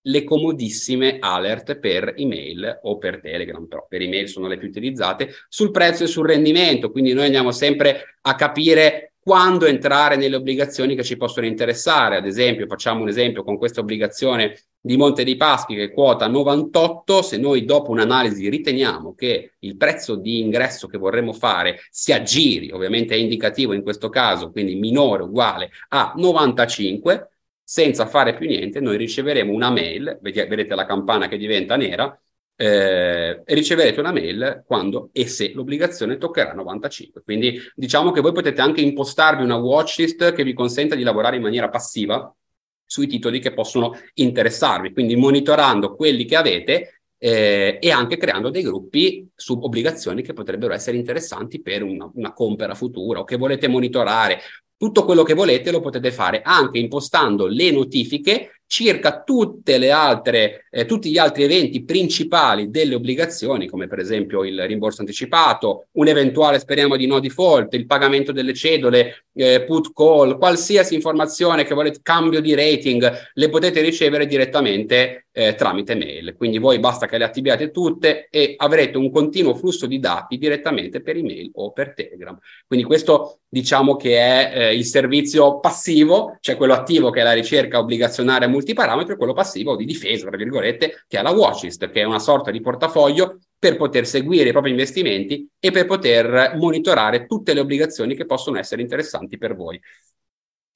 le 0.04 0.24
comodissime 0.24 1.18
alert 1.20 1.78
per 1.78 2.14
email 2.18 2.80
o 2.84 2.97
per 2.97 3.20
Telegram, 3.22 3.66
però 3.66 3.86
per 3.88 4.01
email 4.01 4.28
sono 4.28 4.47
le 4.47 4.58
più 4.58 4.68
utilizzate, 4.68 5.30
sul 5.49 5.72
prezzo 5.72 6.04
e 6.04 6.08
sul 6.08 6.28
rendimento. 6.28 6.91
Quindi 6.91 7.14
noi 7.14 7.26
andiamo 7.26 7.51
sempre 7.51 8.18
a 8.22 8.36
capire 8.36 9.14
quando 9.24 9.66
entrare 9.66 10.18
nelle 10.18 10.36
obbligazioni 10.36 10.95
che 10.95 11.04
ci 11.04 11.16
possono 11.16 11.45
interessare. 11.45 12.18
Ad 12.18 12.26
esempio, 12.26 12.68
facciamo 12.68 13.01
un 13.01 13.08
esempio 13.08 13.43
con 13.43 13.58
questa 13.58 13.80
obbligazione 13.80 14.58
di 14.82 14.97
Monte 14.97 15.24
dei 15.24 15.38
Paschi 15.38 15.76
che 15.76 15.93
quota 15.93 16.28
98, 16.28 17.22
se 17.22 17.38
noi 17.38 17.64
dopo 17.64 17.91
un'analisi 17.91 18.49
riteniamo 18.49 19.16
che 19.16 19.54
il 19.60 19.78
prezzo 19.78 20.16
di 20.16 20.41
ingresso 20.41 20.88
che 20.88 20.97
vorremmo 20.97 21.32
fare 21.32 21.80
si 21.89 22.12
aggiri, 22.12 22.72
ovviamente 22.72 23.16
è 23.16 23.18
indicativo 23.18 23.72
in 23.72 23.82
questo 23.82 24.10
caso, 24.10 24.51
quindi 24.51 24.76
minore 24.76 25.24
o 25.24 25.28
uguale 25.28 25.72
a 25.89 26.12
95, 26.18 27.32
senza 27.64 28.05
fare 28.05 28.36
più 28.36 28.47
niente, 28.47 28.80
noi 28.80 28.97
riceveremo 28.97 29.51
una 29.51 29.72
mail, 29.72 30.20
vedete 30.22 30.76
la 30.76 30.86
campana 30.86 31.28
che 31.28 31.38
diventa 31.38 31.76
nera, 31.76 32.18
eh, 32.55 33.41
riceverete 33.45 33.99
una 33.99 34.11
mail 34.11 34.64
quando 34.66 35.09
e 35.11 35.28
se 35.28 35.51
l'obbligazione 35.53 36.18
toccherà 36.18 36.53
95. 36.53 37.24
Quindi 37.24 37.59
diciamo 37.76 38.11
che 38.11 38.22
voi 38.22 38.32
potete 38.32 38.61
anche 38.61 38.82
impostarvi 38.82 39.43
una 39.43 39.55
watchlist 39.55 40.34
che 40.34 40.43
vi 40.43 40.53
consenta 40.53 40.95
di 40.95 41.03
lavorare 41.03 41.38
in 41.38 41.41
maniera 41.41 41.70
passiva 41.70 42.34
sui 42.86 43.07
titoli 43.07 43.39
che 43.39 43.53
possono 43.53 43.97
interessarvi, 44.14 44.93
quindi 44.93 45.16
monitorando 45.16 45.95
quelli 45.95 46.26
che 46.26 46.36
avete 46.36 47.01
eh, 47.18 47.80
e 47.82 47.89
anche 47.89 48.18
creando 48.18 48.49
dei 48.49 48.64
gruppi 48.64 49.28
su 49.34 49.57
obbligazioni 49.59 50.22
che 50.22 50.34
potrebbero 50.34 50.74
essere 50.74 50.97
interessanti 50.97 51.61
per 51.61 51.82
una, 51.82 52.11
una 52.14 52.34
compra 52.34 52.76
futura 52.76 53.22
o 53.22 53.24
che 53.24 53.38
volete 53.38 53.68
monitorare 53.68 54.41
tutto 54.84 55.05
quello 55.05 55.23
che 55.23 55.34
volete 55.34 55.71
lo 55.71 55.79
potete 55.79 56.11
fare 56.11 56.41
anche 56.41 56.77
impostando 56.77 57.47
le 57.47 57.71
notifiche 57.71 58.62
circa 58.68 59.22
tutte 59.24 59.78
le 59.78 59.91
altre, 59.91 60.66
eh, 60.72 60.86
tutti 60.86 61.11
gli 61.11 61.18
altri 61.18 61.43
eventi 61.43 61.84
principali 61.84 62.70
delle 62.70 62.95
obbligazioni, 62.95 63.68
come 63.68 63.88
per 63.88 63.99
esempio 63.99 64.43
il 64.43 64.66
rimborso 64.66 65.01
anticipato, 65.01 65.88
un 65.93 66.07
eventuale, 66.07 66.59
speriamo 66.59 66.95
di 66.95 67.05
no 67.05 67.20
default, 67.20 67.74
il 67.74 67.86
pagamento 67.86 68.32
delle 68.32 68.53
cedole, 68.53 69.26
eh, 69.34 69.64
put 69.64 69.93
call, 69.93 70.38
qualsiasi 70.38 70.95
informazione 70.95 71.66
che 71.66 71.74
volete, 71.74 71.99
cambio 72.01 72.39
di 72.39 72.55
rating, 72.55 73.30
le 73.34 73.49
potete 73.49 73.82
ricevere 73.82 74.26
direttamente 74.26 75.28
eh, 75.32 75.55
tramite 75.55 75.95
mail. 75.95 76.36
Quindi 76.36 76.59
voi 76.59 76.80
basta 76.80 77.07
che 77.07 77.18
le 77.18 77.24
attiviate 77.24 77.72
tutte 77.72 78.28
e 78.30 78.53
avrete 78.55 78.97
un 78.97 79.11
continuo 79.11 79.55
flusso 79.55 79.88
di 79.88 79.99
dati 79.99 80.38
direttamente 80.38 81.01
per 81.01 81.18
email 81.18 81.49
o 81.55 81.72
per 81.72 81.93
Telegram. 81.93 82.38
Quindi 82.68 82.86
questo 82.86 83.39
diciamo 83.49 83.95
che 83.95 84.18
è 84.18 84.51
eh, 84.53 84.76
il 84.76 84.86
servizio 84.86 85.59
passivo, 85.59 86.38
cioè 86.39 86.55
quello 86.55 86.74
attivo 86.74 87.09
che 87.09 87.22
è 87.22 87.24
la 87.24 87.34
ricerca 87.34 87.80
obbligazionaria 87.80 88.47
multiparametro 88.54 89.14
e 89.14 89.18
quello 89.18 89.34
passivo 89.34 89.76
di 89.76 89.86
difesa, 89.86 90.28
tra 90.28 90.38
virgolette, 90.38 91.04
che 91.08 91.20
è 91.20 91.22
la 91.22 91.32
watchlist, 91.32 91.89
che 91.89 92.01
è 92.01 92.06
una 92.06 92.20
sorta 92.20 92.51
di 92.51 92.62
portafoglio 92.62 93.39
per 93.60 93.76
poter 93.76 94.06
seguire 94.06 94.49
i 94.49 94.51
propri 94.51 94.70
investimenti 94.72 95.47
e 95.60 95.72
per 95.72 95.86
poter 95.86 96.54
monitorare 96.56 97.26
tutte 97.26 97.54
le 97.54 97.60
obbligazioni 97.60 98.16
che 98.16 98.26
possono 98.26 98.58
essere 98.58 98.82
interessanti 98.82 99.38
per 99.38 99.56
voi. 99.56 99.80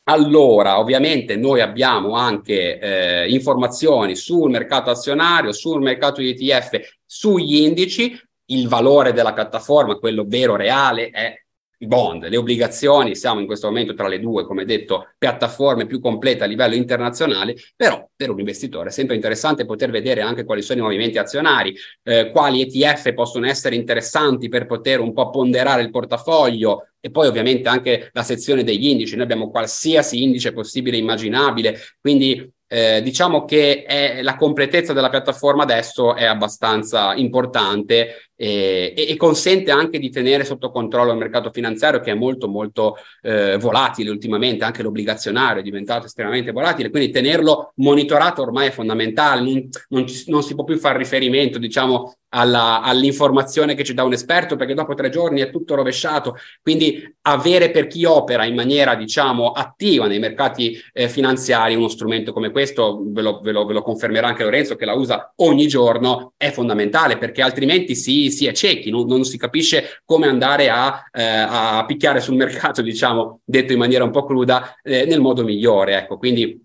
Allora, 0.09 0.80
ovviamente 0.80 1.36
noi 1.36 1.59
abbiamo 1.59 2.13
anche 2.15 2.80
eh, 2.80 3.30
informazioni 3.30 4.15
sul 4.15 4.49
mercato 4.49 4.89
azionario, 4.89 5.51
sul 5.51 5.82
mercato 5.82 6.21
di 6.21 6.30
ETF, 6.30 6.99
sugli 7.05 7.57
indici. 7.57 8.17
Il 8.49 8.69
valore 8.69 9.11
della 9.11 9.34
piattaforma, 9.34 9.97
quello 9.97 10.23
vero, 10.25 10.55
reale, 10.55 11.09
è 11.09 11.36
i 11.80 11.88
bond, 11.88 12.28
le 12.28 12.38
obbligazioni, 12.38 13.15
siamo 13.15 13.39
in 13.39 13.45
questo 13.45 13.67
momento 13.67 13.93
tra 13.93 14.07
le 14.07 14.19
due, 14.19 14.45
come 14.45 14.65
detto, 14.65 15.09
piattaforme 15.17 15.86
più 15.86 15.99
complete 15.99 16.43
a 16.43 16.47
livello 16.47 16.75
internazionale, 16.75 17.55
però 17.75 18.09
per 18.15 18.32
un 18.32 18.39
investitore 18.39 18.89
è 18.89 18.91
sempre 18.91 19.15
interessante 19.15 19.65
poter 19.65 19.91
vedere 19.91 20.21
anche 20.21 20.43
quali 20.43 20.61
sono 20.61 20.80
i 20.80 20.84
movimenti 20.84 21.17
azionari, 21.17 21.75
eh, 22.03 22.32
quali 22.32 22.61
ETF 22.61 23.13
possono 23.13 23.45
essere 23.45 23.75
interessanti 23.75 24.49
per 24.49 24.65
poter 24.65 24.99
un 24.99 25.13
po' 25.13 25.30
ponderare 25.30 25.84
il 25.84 25.91
portafoglio 25.91 26.88
e 26.99 27.11
poi 27.11 27.28
ovviamente 27.28 27.69
anche 27.69 28.09
la 28.11 28.23
sezione 28.23 28.63
degli 28.63 28.88
indici. 28.88 29.13
Noi 29.13 29.25
abbiamo 29.25 29.51
qualsiasi 29.51 30.23
indice 30.23 30.53
possibile 30.53 30.97
e 30.97 30.99
immaginabile, 30.99 31.78
quindi 32.01 32.51
eh, 32.69 33.01
diciamo 33.01 33.45
che 33.45 33.84
è, 33.84 34.21
la 34.21 34.36
completezza 34.36 34.91
della 34.91 35.09
piattaforma 35.09 35.63
adesso 35.63 36.15
è 36.15 36.25
abbastanza 36.25 37.13
importante 37.15 38.26
e, 38.39 38.93
e, 38.95 39.15
consente 39.17 39.71
anche 39.71 39.97
di 39.97 40.11
tenere 40.11 40.45
sotto 40.45 40.69
controllo 40.69 41.11
il 41.11 41.17
mercato 41.17 41.49
finanziario 41.51 41.99
che 41.99 42.11
è 42.11 42.13
molto 42.13 42.47
molto 42.47 42.95
eh, 43.23 43.57
volatile 43.57 44.11
ultimamente, 44.11 44.63
anche 44.63 44.83
l'obbligazionario 44.83 45.59
è 45.59 45.63
diventato 45.63 46.05
estremamente 46.05 46.51
volatile, 46.51 46.91
quindi 46.91 47.09
tenerlo 47.09 47.73
monitorato 47.77 48.43
ormai 48.43 48.67
è 48.67 48.71
fondamentale, 48.71 49.41
non, 49.41 49.67
non, 49.89 50.05
non 50.27 50.43
si 50.43 50.53
può 50.53 50.63
più 50.63 50.77
fare 50.77 50.99
riferimento 50.99 51.57
diciamo 51.57 52.15
alla, 52.29 52.81
all'informazione 52.81 53.73
che 53.73 53.83
ci 53.83 53.93
dà 53.93 54.03
un 54.03 54.13
esperto 54.13 54.55
perché 54.55 54.73
dopo 54.73 54.93
tre 54.93 55.09
giorni 55.09 55.41
è 55.41 55.49
tutto 55.49 55.75
rovesciato, 55.75 56.35
quindi 56.61 57.15
avere 57.21 57.71
per 57.71 57.88
chi 57.88 58.05
opera 58.05 58.45
in 58.45 58.53
maniera 58.53 58.95
diciamo 58.95 59.51
attiva 59.51 60.07
nei 60.07 60.19
mercati 60.19 60.79
eh, 60.93 61.09
finanziari 61.09 61.75
uno 61.75 61.88
strumento 61.88 62.33
come 62.33 62.51
questo, 62.51 63.01
ve 63.05 63.21
lo, 63.21 63.39
ve, 63.41 63.51
lo, 63.51 63.65
ve 63.65 63.73
lo 63.73 63.81
confermerà 63.81 64.27
anche 64.27 64.43
Lorenzo 64.43 64.75
che 64.75 64.85
la 64.85 64.93
usa 64.93 65.33
ogni 65.38 65.67
giorno, 65.67 66.33
è 66.38 66.51
fondamentale 66.51 67.17
perché 67.17 67.41
altrimenti 67.41 67.95
si 67.95 68.26
si, 68.32 68.45
è 68.45 68.53
ciechi, 68.53 68.89
non, 68.89 69.07
non, 69.07 69.23
si 69.23 69.38
capisce 69.38 70.01
come 70.05 70.28
andare 70.28 70.69
a, 70.69 71.03
eh, 71.11 71.23
a, 71.23 71.84
picchiare 71.86 72.21
sul 72.21 72.36
mercato, 72.36 72.82
diciamo, 72.82 73.41
detto 73.43 73.73
in 73.73 73.80
maniera 73.80 74.03
un 74.03 74.11
po' 74.11 74.25
cruda, 74.25 74.75
eh, 74.82 75.05
nel 75.05 75.21
modo 75.21 75.43
migliore. 75.43 75.97
Ecco, 75.97 76.17
quindi 76.17 76.61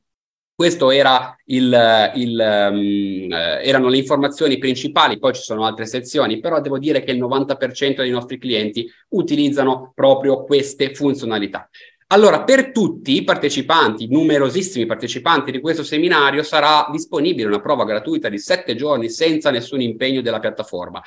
questo 0.55 0.91
era 0.91 1.35
il, 1.47 2.11
il, 2.15 2.69
um, 2.71 3.33
erano 3.33 3.89
le 3.89 3.97
informazioni 3.97 4.59
principali, 4.59 5.19
poi 5.19 5.35
ci 5.35 5.43
sono 5.43 5.65
altre 5.65 5.87
sezioni, 5.87 6.39
però 6.39 6.61
devo 6.61 6.79
dire 6.79 7.03
che 7.03 7.11
il 7.11 7.21
90% 7.21 7.97
dei 7.97 8.11
nostri 8.11 8.39
clienti 8.39 8.89
utilizzano 9.09 9.93
proprio 9.95 10.45
queste 10.45 10.95
funzionalità. 10.95 11.69
Allora, 12.13 12.45
per 12.45 12.73
tutti 12.73 13.17
i 13.17 13.25
partecipanti, 13.25 14.07
numerosissimi 14.09 14.85
partecipanti 14.85 15.51
di 15.51 15.61
questo 15.61 15.83
seminario, 15.83 16.43
sarà 16.43 16.87
disponibile 16.93 17.49
una 17.49 17.61
prova 17.61 17.85
gratuita 17.85 18.29
di 18.29 18.39
sette 18.39 18.75
giorni 18.75 19.09
senza 19.09 19.51
nessun 19.51 19.81
impegno 19.81 20.21
della 20.21 20.39
piattaforma. 20.39 21.03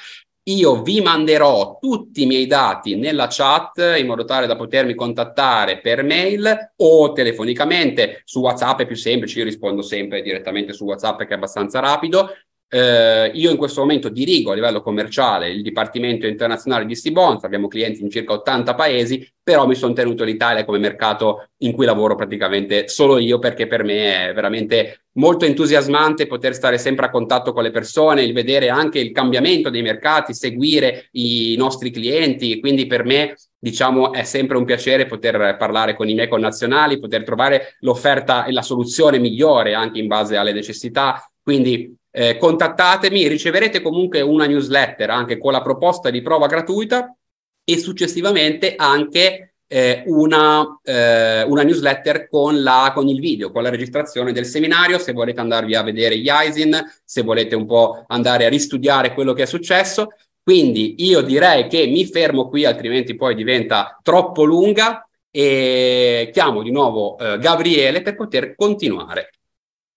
Io 0.48 0.84
vi 0.84 1.02
manderò 1.02 1.80
tutti 1.82 2.22
i 2.22 2.26
miei 2.28 2.46
dati 2.46 2.96
nella 2.96 3.26
chat 3.32 3.96
in 3.98 4.06
modo 4.06 4.26
tale 4.26 4.46
da 4.46 4.56
potermi 4.56 4.93
contattare 4.93 5.80
per 5.80 6.04
mail 6.04 6.74
o 6.76 7.12
telefonicamente. 7.14 8.22
Su 8.26 8.41
WhatsApp 8.41 8.82
è 8.82 8.86
più 8.86 8.96
semplice, 8.96 9.39
io 9.39 9.46
rispondo 9.46 9.82
sempre 9.82 10.22
direttamente 10.22 10.72
su 10.72 10.86
WhatsApp 10.86 11.22
che 11.22 11.30
è 11.30 11.34
abbastanza 11.34 11.80
rapido. 11.80 12.30
Eh, 12.68 13.32
io 13.34 13.50
in 13.50 13.58
questo 13.58 13.82
momento 13.82 14.10
dirigo 14.10 14.52
a 14.52 14.54
livello 14.54 14.82
commerciale 14.82 15.50
il 15.50 15.64
Dipartimento 15.64 16.28
Internazionale 16.28 16.86
di 16.86 16.96
Stibons, 16.96 17.43
abbiamo 17.43 17.68
clienti 17.68 18.04
in 18.04 18.12
circa 18.12 18.34
80 18.34 18.76
paesi, 18.76 19.28
però 19.41 19.66
mi 19.66 19.76
sono 19.76 19.93
tenuto 19.93 20.24
l'Italia 20.24 20.64
come 20.64 20.78
mercato 20.78 21.50
in 21.60 21.72
cui 21.72 21.86
lavoro 21.86 22.14
praticamente 22.14 22.88
solo 22.88 23.18
io 23.18 23.39
perché 23.39 23.66
per 23.66 23.84
me 23.84 24.30
è 24.30 24.34
veramente 24.34 25.05
molto 25.18 25.45
entusiasmante 25.45 26.28
poter 26.28 26.53
stare 26.53 26.78
sempre 26.78 27.05
a 27.05 27.09
contatto 27.09 27.53
con 27.53 27.63
le 27.63 27.72
persone, 27.72 28.24
il 28.24 28.34
vedere 28.34 28.70
anche 28.70 28.99
il 28.99 29.11
cambiamento 29.11 29.70
dei 29.70 29.82
mercati, 29.82 30.34
seguire 30.34 31.09
i 31.11 31.55
nostri 31.57 31.91
clienti, 31.91 32.59
quindi 32.59 32.88
per 32.88 33.03
me 33.03 33.36
diciamo 33.57 34.13
è 34.13 34.24
sempre 34.24 34.57
un 34.57 34.66
piacere 34.66 35.05
poter 35.05 35.57
parlare 35.57 35.95
con 35.95 36.07
i 36.07 36.13
miei 36.13 36.28
connazionali, 36.28 36.99
poter 36.99 37.24
trovare 37.24 37.76
l'offerta 37.80 38.45
e 38.45 38.51
la 38.51 38.61
soluzione 38.61 39.18
migliore 39.18 39.74
anche 39.74 39.99
in 39.99 40.07
base 40.07 40.38
alle 40.38 40.53
necessità. 40.53 41.28
Quindi 41.41 41.95
eh, 42.11 42.38
contattatemi, 42.38 43.28
riceverete 43.28 43.82
comunque 43.82 44.22
una 44.22 44.45
newsletter 44.45 45.09
anche 45.09 45.38
con 45.38 45.51
la 45.51 45.61
proposta 45.61 46.09
di 46.09 46.22
prova 46.22 46.47
gratuita 46.47 47.16
e 47.63 47.78
successivamente 47.78 48.76
anche 48.76 49.55
eh, 49.76 50.03
una, 50.05 50.80
eh, 50.86 51.43
una, 51.43 51.63
newsletter 51.63 52.30
con, 52.30 52.63
la, 52.63 52.93
con, 52.95 53.09
il 53.09 53.19
video, 53.19 53.51
con 53.51 53.61
la 53.61 53.69
registrazione 53.69 54.32
del 54.32 54.45
seminario, 54.45 54.97
se 54.99 55.11
volete 55.11 55.41
andarvi 55.41 55.76
a 55.76 55.84
vedere 55.84 56.17
gli 56.17 56.30
ISIN, 56.30 56.82
se 57.03 57.23
volete 57.23 57.55
un 57.55 57.65
po' 57.65 58.05
andare 58.07 58.45
a 58.45 58.49
ristudiare 58.49 59.13
quello 59.13 59.34
che 59.34 59.43
è 59.43 59.45
successo. 59.45 60.13
Quindi 60.41 60.95
io 60.99 61.19
direi 61.19 61.67
che 61.67 61.88
mi 61.88 62.05
fermo 62.05 62.47
qui, 62.47 62.63
altrimenti 62.63 63.17
poi 63.17 63.36
diventa 63.36 63.99
troppo 64.01 64.45
lunga 64.45 65.05
e 65.30 66.30
chiamo 66.32 66.63
di 66.63 66.71
nuovo 66.71 67.17
eh, 67.17 67.38
Gabriele 67.38 68.01
per 68.01 68.15
poter 68.15 68.55
continuare 68.55 69.32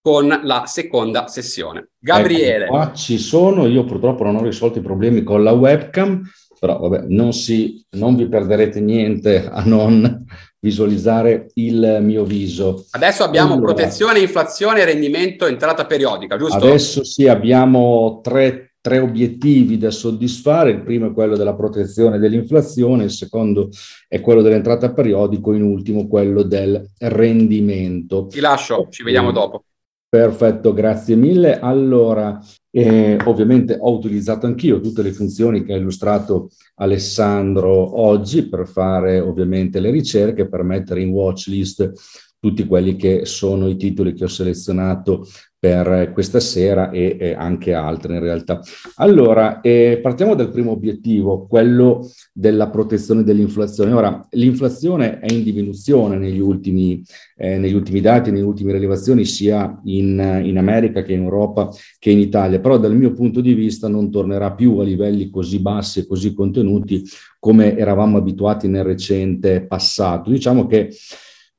con 0.01 0.41
la 0.43 0.65
seconda 0.65 1.27
sessione. 1.27 1.91
Gabriele. 1.97 2.65
Ecco, 2.65 2.73
qua 2.73 2.91
ci 2.93 3.17
sono, 3.17 3.65
io 3.65 3.85
purtroppo 3.85 4.25
non 4.25 4.35
ho 4.35 4.43
risolto 4.43 4.79
i 4.79 4.81
problemi 4.81 5.23
con 5.23 5.41
la 5.41 5.53
webcam, 5.53 6.21
però 6.59 6.77
vabbè, 6.77 7.05
non, 7.07 7.33
si, 7.33 7.83
non 7.91 8.15
vi 8.15 8.27
perderete 8.27 8.81
niente 8.81 9.47
a 9.49 9.63
non 9.63 10.25
visualizzare 10.59 11.49
il 11.55 11.99
mio 12.01 12.23
viso. 12.25 12.85
Adesso 12.91 13.23
abbiamo 13.23 13.53
allora, 13.53 13.73
protezione, 13.73 14.19
inflazione, 14.19 14.83
rendimento, 14.83 15.45
entrata 15.45 15.85
periodica, 15.85 16.37
giusto? 16.37 16.57
Adesso 16.57 17.03
sì, 17.03 17.27
abbiamo 17.27 18.19
tre, 18.21 18.73
tre, 18.81 18.99
obiettivi 18.99 19.77
da 19.77 19.89
soddisfare. 19.89 20.71
Il 20.71 20.83
primo 20.83 21.07
è 21.07 21.13
quello 21.13 21.37
della 21.37 21.55
protezione 21.55 22.19
dell'inflazione, 22.19 23.05
il 23.05 23.11
secondo 23.11 23.69
è 24.07 24.19
quello 24.19 24.41
dell'entrata 24.41 24.91
periodico, 24.91 25.53
in 25.53 25.63
ultimo 25.63 26.07
quello 26.07 26.43
del 26.43 26.91
rendimento. 26.97 28.27
Ti 28.27 28.41
lascio, 28.41 28.87
ci 28.89 29.03
vediamo 29.03 29.31
dopo. 29.31 29.63
Perfetto, 30.09 30.73
grazie 30.73 31.15
mille. 31.15 31.59
Allora, 31.59 32.39
eh, 32.71 33.15
ovviamente 33.25 33.77
ho 33.79 33.95
utilizzato 33.95 34.47
anch'io 34.47 34.79
tutte 34.79 35.03
le 35.03 35.11
funzioni 35.11 35.63
che 35.63 35.73
ha 35.73 35.77
illustrato 35.77 36.49
Alessandro 36.77 37.99
oggi 38.01 38.49
per 38.49 38.67
fare 38.67 39.19
ovviamente 39.19 39.79
le 39.79 39.91
ricerche, 39.91 40.49
per 40.49 40.63
mettere 40.63 41.01
in 41.01 41.11
watch 41.11 41.45
list 41.45 41.91
tutti 42.39 42.65
quelli 42.65 42.95
che 42.95 43.25
sono 43.25 43.67
i 43.67 43.75
titoli 43.75 44.13
che 44.13 44.23
ho 44.23 44.27
selezionato 44.27 45.27
per 45.59 46.11
questa 46.13 46.39
sera 46.39 46.89
e, 46.89 47.17
e 47.19 47.33
anche 47.33 47.73
altre 47.73 48.13
in 48.13 48.21
realtà. 48.21 48.61
Allora, 48.95 49.59
eh, 49.59 49.99
partiamo 50.01 50.33
dal 50.33 50.51
primo 50.51 50.71
obiettivo, 50.71 51.47
quello 51.47 52.09
della 52.31 52.69
protezione 52.69 53.23
dell'inflazione. 53.23 53.91
Ora, 53.91 54.25
l'inflazione 54.31 55.19
è 55.19 55.31
in 55.33 55.43
diminuzione 55.43 56.17
negli 56.17 56.39
ultimi, 56.39 57.03
eh, 57.35 57.57
negli 57.57 57.73
ultimi 57.73 57.99
dati, 57.99 58.31
nelle 58.31 58.43
ultime 58.43 58.71
rilevazioni, 58.71 59.25
sia 59.25 59.77
in, 59.83 60.41
in 60.45 60.57
America 60.57 61.03
che 61.03 61.11
in 61.11 61.23
Europa 61.23 61.69
che 61.97 62.11
in 62.11 62.19
Italia, 62.19 62.61
però 62.61 62.77
dal 62.77 62.95
mio 62.95 63.11
punto 63.11 63.41
di 63.41 63.53
vista 63.53 63.89
non 63.89 64.09
tornerà 64.09 64.53
più 64.53 64.77
a 64.77 64.83
livelli 64.85 65.29
così 65.29 65.59
bassi 65.59 65.99
e 65.99 66.07
così 66.07 66.33
contenuti 66.33 67.03
come 67.37 67.75
eravamo 67.77 68.17
abituati 68.17 68.69
nel 68.69 68.85
recente 68.85 69.65
passato. 69.65 70.29
Diciamo 70.29 70.67
che 70.67 70.89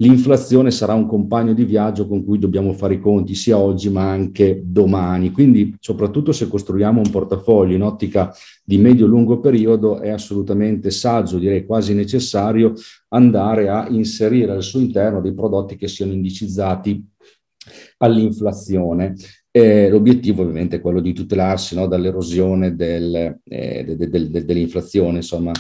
l'inflazione 0.01 0.71
sarà 0.71 0.95
un 0.95 1.07
compagno 1.07 1.53
di 1.53 1.65
viaggio 1.65 2.07
con 2.07 2.25
cui 2.25 2.39
dobbiamo 2.39 2.73
fare 2.73 2.95
i 2.95 3.01
conti 3.01 3.35
sia 3.35 3.59
oggi 3.59 3.91
ma 3.91 4.11
anche 4.11 4.61
domani. 4.65 5.31
Quindi, 5.31 5.75
soprattutto 5.79 6.33
se 6.33 6.49
costruiamo 6.49 7.01
un 7.01 7.11
portafoglio 7.11 7.75
in 7.75 7.83
ottica 7.83 8.33
di 8.65 8.79
medio-lungo 8.79 9.41
periodo, 9.41 10.01
è 10.01 10.11
assolutamente 10.11 10.91
saggio, 10.91 11.39
direi 11.39 11.65
quasi 11.65 11.95
necessario, 11.95 12.73
andare 13.09 13.69
a 13.69 13.89
inserire 13.89 14.53
al 14.53 14.63
suo 14.63 14.81
interno 14.81 15.21
dei 15.21 15.35
prodotti 15.35 15.77
che 15.77 15.89
siano 15.89 16.13
indicizzati 16.13 17.05
all'inflazione. 17.99 19.15
Eh, 19.53 19.89
l'obiettivo 19.91 20.43
ovviamente 20.43 20.77
è 20.77 20.81
quello 20.81 21.01
di 21.01 21.13
tutelarsi 21.13 21.75
no, 21.75 21.89
dall'erosione 21.89 22.77
del, 22.77 23.41
eh, 23.43 23.85
de, 23.85 23.97
de, 23.97 24.31
de, 24.31 24.45
dell'inflazione, 24.45 25.17
insomma, 25.17 25.51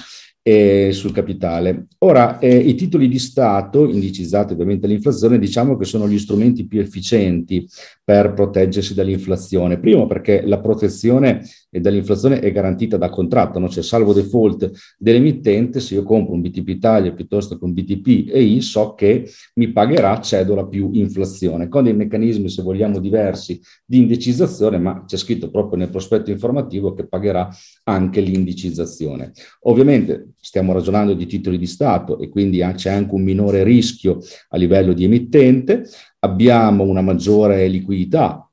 eh, 0.42 0.90
sul 0.92 1.12
capitale. 1.12 1.86
Ora, 1.98 2.38
eh, 2.38 2.56
i 2.56 2.74
titoli 2.74 3.08
di 3.08 3.18
Stato, 3.18 3.86
indicizzati 3.86 4.54
ovviamente 4.54 4.86
all'inflazione, 4.86 5.38
diciamo 5.38 5.76
che 5.76 5.84
sono 5.84 6.08
gli 6.08 6.18
strumenti 6.18 6.66
più 6.66 6.80
efficienti 6.80 7.68
per 8.02 8.32
proteggersi 8.32 8.94
dall'inflazione. 8.94 9.78
Primo 9.78 10.06
perché 10.06 10.42
la 10.46 10.58
protezione 10.60 11.42
dall'inflazione 11.70 12.40
è 12.40 12.50
garantita 12.50 12.96
da 12.96 13.10
contratto, 13.10 13.58
no? 13.58 13.68
cioè 13.68 13.82
salvo 13.82 14.12
default 14.12 14.70
dell'emittente, 14.98 15.78
se 15.78 15.94
io 15.94 16.02
compro 16.02 16.32
un 16.32 16.40
BTP 16.40 16.68
Italia 16.68 17.12
piuttosto 17.12 17.58
che 17.58 17.64
un 17.64 17.72
BTP 17.72 18.30
EI, 18.32 18.60
so 18.62 18.94
che 18.94 19.28
mi 19.54 19.70
pagherà 19.70 20.20
cedola 20.20 20.66
più 20.66 20.90
inflazione, 20.94 21.68
con 21.68 21.84
dei 21.84 21.94
meccanismi, 21.94 22.48
se 22.48 22.62
vogliamo, 22.62 22.98
diversi 22.98 23.60
di 23.84 23.98
indicizzazione, 23.98 24.78
ma 24.78 25.04
c'è 25.04 25.16
scritto 25.16 25.50
proprio 25.50 25.78
nel 25.78 25.90
prospetto 25.90 26.30
informativo 26.30 26.94
che 26.94 27.06
pagherà 27.06 27.48
anche 27.84 28.20
l'indicizzazione. 28.20 29.32
Ovviamente 29.62 30.30
stiamo 30.40 30.72
ragionando 30.72 31.14
di 31.14 31.26
titoli 31.26 31.58
di 31.58 31.66
Stato 31.66 32.18
e 32.18 32.28
quindi 32.28 32.58
c'è 32.74 32.90
anche 32.90 33.14
un 33.14 33.22
minore 33.22 33.62
rischio 33.62 34.18
a 34.48 34.56
livello 34.56 34.92
di 34.92 35.04
emittente, 35.04 35.84
abbiamo 36.20 36.84
una 36.84 37.02
maggiore 37.02 37.68
liquidità 37.68 38.49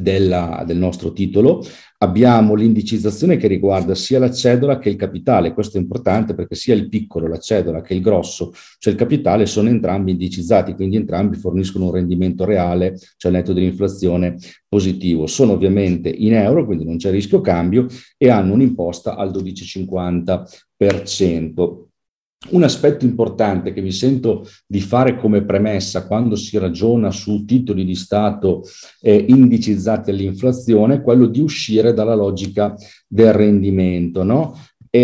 della, 0.00 0.64
del 0.66 0.78
nostro 0.78 1.12
titolo, 1.12 1.62
abbiamo 1.98 2.54
l'indicizzazione 2.54 3.36
che 3.36 3.48
riguarda 3.48 3.94
sia 3.94 4.18
la 4.18 4.30
cedola 4.30 4.78
che 4.78 4.88
il 4.88 4.96
capitale. 4.96 5.52
Questo 5.52 5.78
è 5.78 5.80
importante 5.80 6.34
perché 6.34 6.54
sia 6.54 6.74
il 6.74 6.88
piccolo, 6.88 7.26
la 7.26 7.38
cedola, 7.38 7.80
che 7.80 7.94
il 7.94 8.00
grosso, 8.00 8.52
cioè 8.78 8.92
il 8.92 8.98
capitale, 8.98 9.46
sono 9.46 9.68
entrambi 9.68 10.12
indicizzati, 10.12 10.74
quindi 10.74 10.96
entrambi 10.96 11.36
forniscono 11.36 11.86
un 11.86 11.92
rendimento 11.92 12.44
reale, 12.44 12.98
cioè 13.16 13.32
netto 13.32 13.52
dell'inflazione 13.52 14.36
positivo. 14.68 15.26
Sono 15.26 15.52
ovviamente 15.52 16.08
in 16.08 16.34
euro, 16.34 16.64
quindi 16.64 16.84
non 16.84 16.96
c'è 16.96 17.10
rischio 17.10 17.40
cambio, 17.40 17.86
e 18.16 18.30
hanno 18.30 18.54
un'imposta 18.54 19.16
al 19.16 19.30
12,50%. 19.30 21.87
Un 22.50 22.62
aspetto 22.62 23.04
importante 23.04 23.72
che 23.72 23.80
mi 23.80 23.90
sento 23.90 24.46
di 24.64 24.80
fare 24.80 25.16
come 25.16 25.42
premessa 25.42 26.06
quando 26.06 26.36
si 26.36 26.56
ragiona 26.56 27.10
su 27.10 27.44
titoli 27.44 27.84
di 27.84 27.96
Stato 27.96 28.62
eh, 29.00 29.24
indicizzati 29.28 30.10
all'inflazione 30.10 30.94
è 30.94 31.02
quello 31.02 31.26
di 31.26 31.40
uscire 31.40 31.92
dalla 31.92 32.14
logica 32.14 32.76
del 33.08 33.32
rendimento. 33.32 34.22
No? 34.22 34.56
E, 34.88 35.02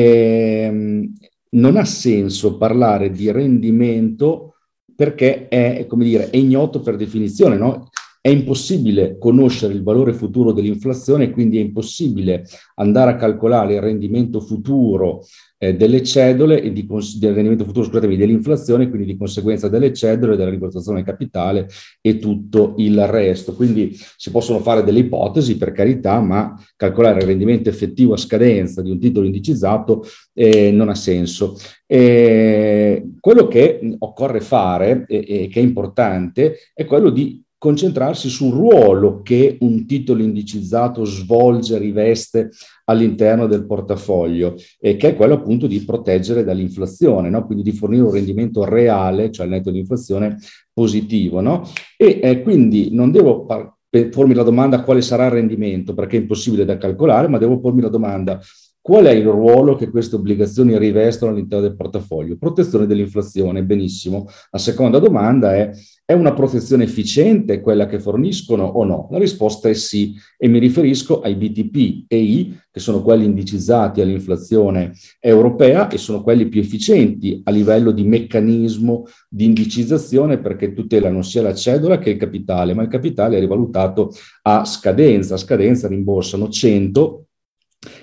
ehm, 0.64 1.12
non 1.50 1.76
ha 1.76 1.84
senso 1.84 2.56
parlare 2.56 3.10
di 3.10 3.30
rendimento 3.32 4.54
perché 4.94 5.48
è, 5.48 5.86
come 5.88 6.04
dire, 6.04 6.30
è 6.30 6.36
ignoto 6.36 6.80
per 6.80 6.94
definizione. 6.94 7.56
No? 7.56 7.88
È 8.24 8.30
impossibile 8.30 9.18
conoscere 9.18 9.74
il 9.74 9.82
valore 9.82 10.14
futuro 10.14 10.52
dell'inflazione, 10.52 11.30
quindi 11.30 11.58
è 11.58 11.60
impossibile 11.60 12.46
andare 12.76 13.10
a 13.10 13.16
calcolare 13.16 13.74
il 13.74 13.82
rendimento 13.82 14.40
futuro 14.40 15.26
eh, 15.58 15.76
delle 15.76 16.02
cedole 16.02 16.62
e 16.62 16.72
di, 16.72 16.86
del 16.86 17.34
rendimento 17.34 17.66
futuro 17.66 17.84
scusatemi, 17.84 18.16
dell'inflazione, 18.16 18.88
quindi 18.88 19.08
di 19.08 19.18
conseguenza 19.18 19.68
delle 19.68 19.92
cedole, 19.92 20.36
della 20.36 20.48
rivalutazione 20.48 21.02
capitale 21.02 21.68
e 22.00 22.18
tutto 22.18 22.76
il 22.78 23.06
resto. 23.06 23.54
Quindi 23.54 23.94
si 24.16 24.30
possono 24.30 24.60
fare 24.60 24.82
delle 24.84 25.00
ipotesi, 25.00 25.58
per 25.58 25.72
carità, 25.72 26.18
ma 26.20 26.58
calcolare 26.76 27.20
il 27.20 27.26
rendimento 27.26 27.68
effettivo 27.68 28.14
a 28.14 28.16
scadenza 28.16 28.80
di 28.80 28.90
un 28.90 28.98
titolo 28.98 29.26
indicizzato 29.26 30.02
eh, 30.32 30.70
non 30.70 30.88
ha 30.88 30.94
senso. 30.94 31.58
Eh, 31.86 33.06
quello 33.20 33.48
che 33.48 33.96
occorre 33.98 34.40
fare 34.40 35.04
e, 35.08 35.24
e 35.28 35.48
che 35.48 35.60
è 35.60 35.62
importante 35.62 36.56
è 36.72 36.86
quello 36.86 37.10
di 37.10 37.43
concentrarsi 37.64 38.28
sul 38.28 38.52
ruolo 38.52 39.22
che 39.22 39.56
un 39.60 39.86
titolo 39.86 40.22
indicizzato 40.22 41.06
svolge, 41.06 41.78
riveste 41.78 42.50
all'interno 42.84 43.46
del 43.46 43.64
portafoglio, 43.64 44.56
e 44.78 44.96
che 44.96 45.08
è 45.08 45.16
quello 45.16 45.32
appunto 45.32 45.66
di 45.66 45.82
proteggere 45.82 46.44
dall'inflazione, 46.44 47.30
no? 47.30 47.46
quindi 47.46 47.64
di 47.64 47.72
fornire 47.72 48.02
un 48.02 48.12
rendimento 48.12 48.64
reale, 48.64 49.30
cioè 49.30 49.46
il 49.46 49.52
netto 49.52 49.70
di 49.70 49.78
inflazione 49.78 50.36
positivo. 50.74 51.40
No? 51.40 51.66
E 51.96 52.20
eh, 52.22 52.42
quindi 52.42 52.90
non 52.92 53.10
devo 53.10 53.46
par- 53.46 53.72
pormi 54.10 54.34
la 54.34 54.42
domanda 54.42 54.82
quale 54.82 55.00
sarà 55.00 55.24
il 55.24 55.32
rendimento, 55.32 55.94
perché 55.94 56.18
è 56.18 56.20
impossibile 56.20 56.66
da 56.66 56.76
calcolare, 56.76 57.28
ma 57.28 57.38
devo 57.38 57.60
pormi 57.60 57.80
la 57.80 57.88
domanda 57.88 58.38
Qual 58.84 59.06
è 59.06 59.12
il 59.12 59.24
ruolo 59.24 59.76
che 59.76 59.88
queste 59.88 60.16
obbligazioni 60.16 60.76
rivestono 60.76 61.30
all'interno 61.32 61.66
del 61.66 61.74
portafoglio? 61.74 62.36
Protezione 62.36 62.84
dell'inflazione, 62.84 63.64
benissimo. 63.64 64.26
La 64.50 64.58
seconda 64.58 64.98
domanda 64.98 65.54
è, 65.54 65.70
è 66.06 66.12
una 66.12 66.34
protezione 66.34 66.84
efficiente 66.84 67.62
quella 67.62 67.86
che 67.86 67.98
forniscono 67.98 68.64
o 68.64 68.84
no? 68.84 69.08
La 69.10 69.18
risposta 69.18 69.70
è 69.70 69.74
sì 69.74 70.14
e 70.36 70.48
mi 70.48 70.58
riferisco 70.58 71.20
ai 71.20 71.34
BTP 71.34 72.04
e 72.08 72.18
I, 72.18 72.58
che 72.70 72.78
sono 72.78 73.02
quelli 73.02 73.24
indicizzati 73.24 74.02
all'inflazione 74.02 74.92
europea 75.18 75.88
e 75.88 75.96
sono 75.96 76.22
quelli 76.22 76.48
più 76.48 76.60
efficienti 76.60 77.40
a 77.44 77.50
livello 77.50 77.90
di 77.90 78.04
meccanismo 78.04 79.06
di 79.30 79.46
indicizzazione 79.46 80.38
perché 80.38 80.74
tutelano 80.74 81.22
sia 81.22 81.40
la 81.40 81.54
cedola 81.54 81.98
che 81.98 82.10
il 82.10 82.18
capitale, 82.18 82.74
ma 82.74 82.82
il 82.82 82.88
capitale 82.88 83.38
è 83.38 83.40
rivalutato 83.40 84.12
a 84.42 84.64
scadenza. 84.66 85.34
A 85.34 85.38
scadenza 85.38 85.88
rimborsano 85.88 86.48
100 86.50 87.26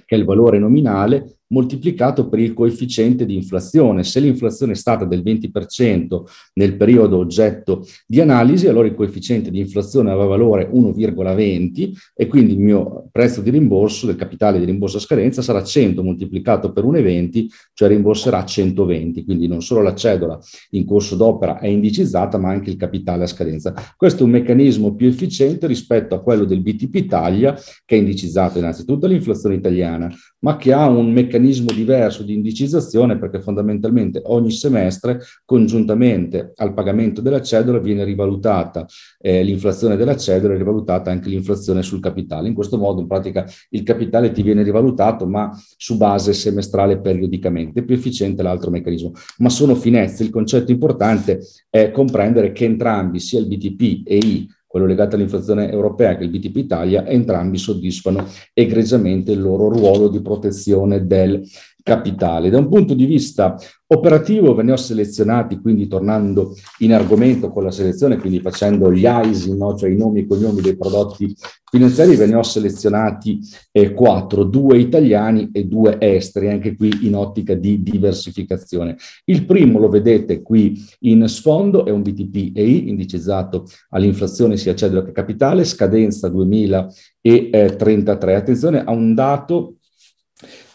che 0.06 0.16
è 0.16 0.18
il 0.18 0.26
valore 0.26 0.58
nominale, 0.60 1.41
moltiplicato 1.52 2.28
per 2.28 2.40
il 2.40 2.54
coefficiente 2.54 3.26
di 3.26 3.36
inflazione. 3.36 4.04
Se 4.04 4.20
l'inflazione 4.20 4.72
è 4.74 4.76
stata 4.76 5.06
del 5.06 5.22
20% 5.22 6.24
nel 6.54 6.76
periodo 6.76 7.18
oggetto 7.18 7.86
di 8.08 8.20
analisi, 8.20 8.68
allora 8.68 8.88
il 8.88 8.96
coefficiente 8.96 9.52
di 9.52 9.60
inflazione 9.60 10.10
aveva 10.10 10.26
valore 10.26 10.70
1,20 10.72 11.92
e 12.16 12.28
quindi 12.28 12.54
il 12.54 12.60
mio 12.60 13.08
prezzo 13.12 13.42
di 13.42 13.50
rimborso 13.50 14.06
del 14.06 14.16
capitale 14.16 14.60
di 14.60 14.66
rimborso 14.66 14.98
a 14.98 15.02
scadenza 15.02 15.42
sarà 15.42 15.64
100 15.64 16.04
moltiplicato 16.04 16.72
per 16.72 16.86
1,20, 16.86 17.46
cioè 17.74 17.90
rimborserà 17.90 18.44
120. 18.44 19.24
Quindi 19.24 19.48
non 19.48 19.62
solo 19.62 19.82
la 19.82 19.94
cedola 19.94 20.40
in 20.72 20.86
corso 20.86 21.16
d'opera 21.16 21.60
è 21.60 21.68
indicizzata, 21.68 22.38
ma 22.38 22.50
anche 22.50 22.70
il 22.70 22.78
capitale 22.78 23.24
a 23.24 23.28
scadenza. 23.28 23.74
Questo 23.96 24.22
è 24.22 24.26
un 24.26 24.32
meccanismo 24.32 24.96
più 24.96 25.08
efficiente 25.08 25.68
rispetto 25.68 26.16
a 26.16 26.22
quello 26.22 26.46
del 26.46 26.62
BTP 26.62 26.96
Italia, 26.96 27.54
che 27.86 27.96
è 27.96 28.00
indicizzato 28.00 28.58
innanzitutto 28.58 29.06
all'inflazione 29.06 29.56
italiana, 29.56 30.10
ma 30.40 30.58
che 30.58 30.74
ha 30.74 30.88
un 30.88 31.12
meccanismo 31.12 31.41
diverso 31.50 32.24
di 32.24 32.34
indicizzazione 32.34 33.18
perché 33.18 33.42
fondamentalmente 33.42 34.22
ogni 34.26 34.52
semestre 34.52 35.20
congiuntamente 35.46 36.54
al 36.56 36.74
pagamento 36.74 37.22
della 37.22 37.42
cedola 37.42 37.80
viene 37.80 38.04
rivalutata 38.04 38.86
eh, 39.20 39.44
l'inflazione 39.44 39.96
della 39.96 40.16
cedola 40.16 40.54
e 40.54 40.58
rivalutata 40.58 41.12
anche 41.12 41.30
l'inflazione 41.30 41.82
sul 41.82 42.00
capitale. 42.00 42.48
In 42.48 42.54
questo 42.54 42.78
modo 42.78 43.02
in 43.02 43.08
pratica 43.08 43.46
il 43.70 43.84
capitale 43.84 44.32
ti 44.32 44.42
viene 44.42 44.64
rivalutato 44.64 45.28
ma 45.28 45.52
su 45.78 45.98
base 45.98 46.34
semestrale 46.34 47.00
periodicamente, 47.00 47.84
più 47.84 47.96
efficiente 47.96 48.44
l'altro 48.44 48.72
meccanismo. 48.72 49.14
Ma 49.38 49.50
sono 49.50 49.76
finezze, 49.76 50.24
il 50.24 50.30
concetto 50.30 50.72
importante 50.72 51.40
è 51.70 51.92
comprendere 51.92 52.52
che 52.52 52.66
entrambi, 52.66 53.20
sia 53.20 53.40
il 53.40 53.48
BTP 53.48 54.08
e 54.08 54.18
I, 54.18 54.48
quello 54.72 54.86
legato 54.86 55.16
all'inflazione 55.16 55.70
europea 55.70 56.16
che 56.16 56.24
il 56.24 56.30
BTP 56.30 56.56
Italia, 56.56 57.06
entrambi 57.06 57.58
soddisfano 57.58 58.26
egregiamente 58.54 59.34
il 59.34 59.42
loro 59.42 59.68
ruolo 59.68 60.08
di 60.08 60.22
protezione 60.22 61.06
del 61.06 61.44
capitale. 61.84 62.50
Da 62.50 62.58
un 62.58 62.70
punto 62.70 62.94
di 62.94 63.06
vista 63.06 63.58
operativo 63.88 64.56
ve 64.56 64.64
ne 64.64 64.72
ho 64.72 64.78
selezionati, 64.78 65.60
quindi 65.60 65.88
tornando 65.88 66.56
in 66.80 66.94
argomento 66.94 67.52
con 67.52 67.64
la 67.64 67.72
selezione, 67.72 68.18
quindi 68.18 68.40
facendo 68.40 68.92
gli 68.92 69.06
ISIN, 69.06 69.58
no? 69.58 69.76
cioè 69.76 69.90
i 69.90 69.98
nomi 69.98 70.22
e 70.22 70.28
cognomi 70.28 70.62
dei 70.62 70.78
prodotti 70.78 71.36
finanziari, 71.70 72.16
ve 72.16 72.26
ne 72.26 72.36
ho 72.36 72.44
selezionati 72.44 73.40
eh, 73.72 73.94
quattro, 73.94 74.44
due 74.44 74.78
italiani 74.78 75.50
e 75.52 75.66
due 75.66 75.98
esteri, 76.00 76.50
anche 76.50 76.76
qui 76.76 77.06
in 77.06 77.16
ottica 77.16 77.54
di 77.54 77.84
diversificazione. 77.84 78.96
Il 79.26 79.46
primo 79.46 79.80
lo 79.80 79.90
vedete 79.90 80.42
qui 80.42 80.82
in 81.02 81.28
sfondo, 81.28 81.86
è 81.86 81.92
un 81.92 82.02
BTP 82.02 82.56
EI 82.56 82.90
indicizzato 82.90 83.66
all'inflazione 83.90 84.56
sia 84.56 84.76
cedola 84.76 85.04
che 85.04 85.12
capitale, 85.12 85.66
scadenza 85.66 86.30
2033. 86.30 88.36
Attenzione 88.36 88.84
a 88.84 88.92
un 88.92 89.14
dato 89.14 89.76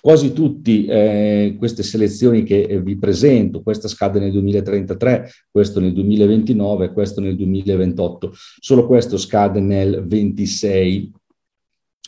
Quasi 0.07 0.33
tutte 0.33 0.71
eh, 0.71 1.57
queste 1.59 1.83
selezioni 1.83 2.45
che 2.45 2.61
eh, 2.61 2.81
vi 2.81 2.97
presento, 2.97 3.61
questa 3.61 3.89
scade 3.89 4.21
nel 4.21 4.31
2033, 4.31 5.29
questo 5.51 5.81
nel 5.81 5.93
2029, 5.95 6.93
questo 6.93 7.21
nel 7.21 7.35
2028, 7.35 8.33
solo 8.61 8.87
questo 8.87 9.17
scade 9.17 9.59
nel 9.59 10.05
26. 10.07 11.13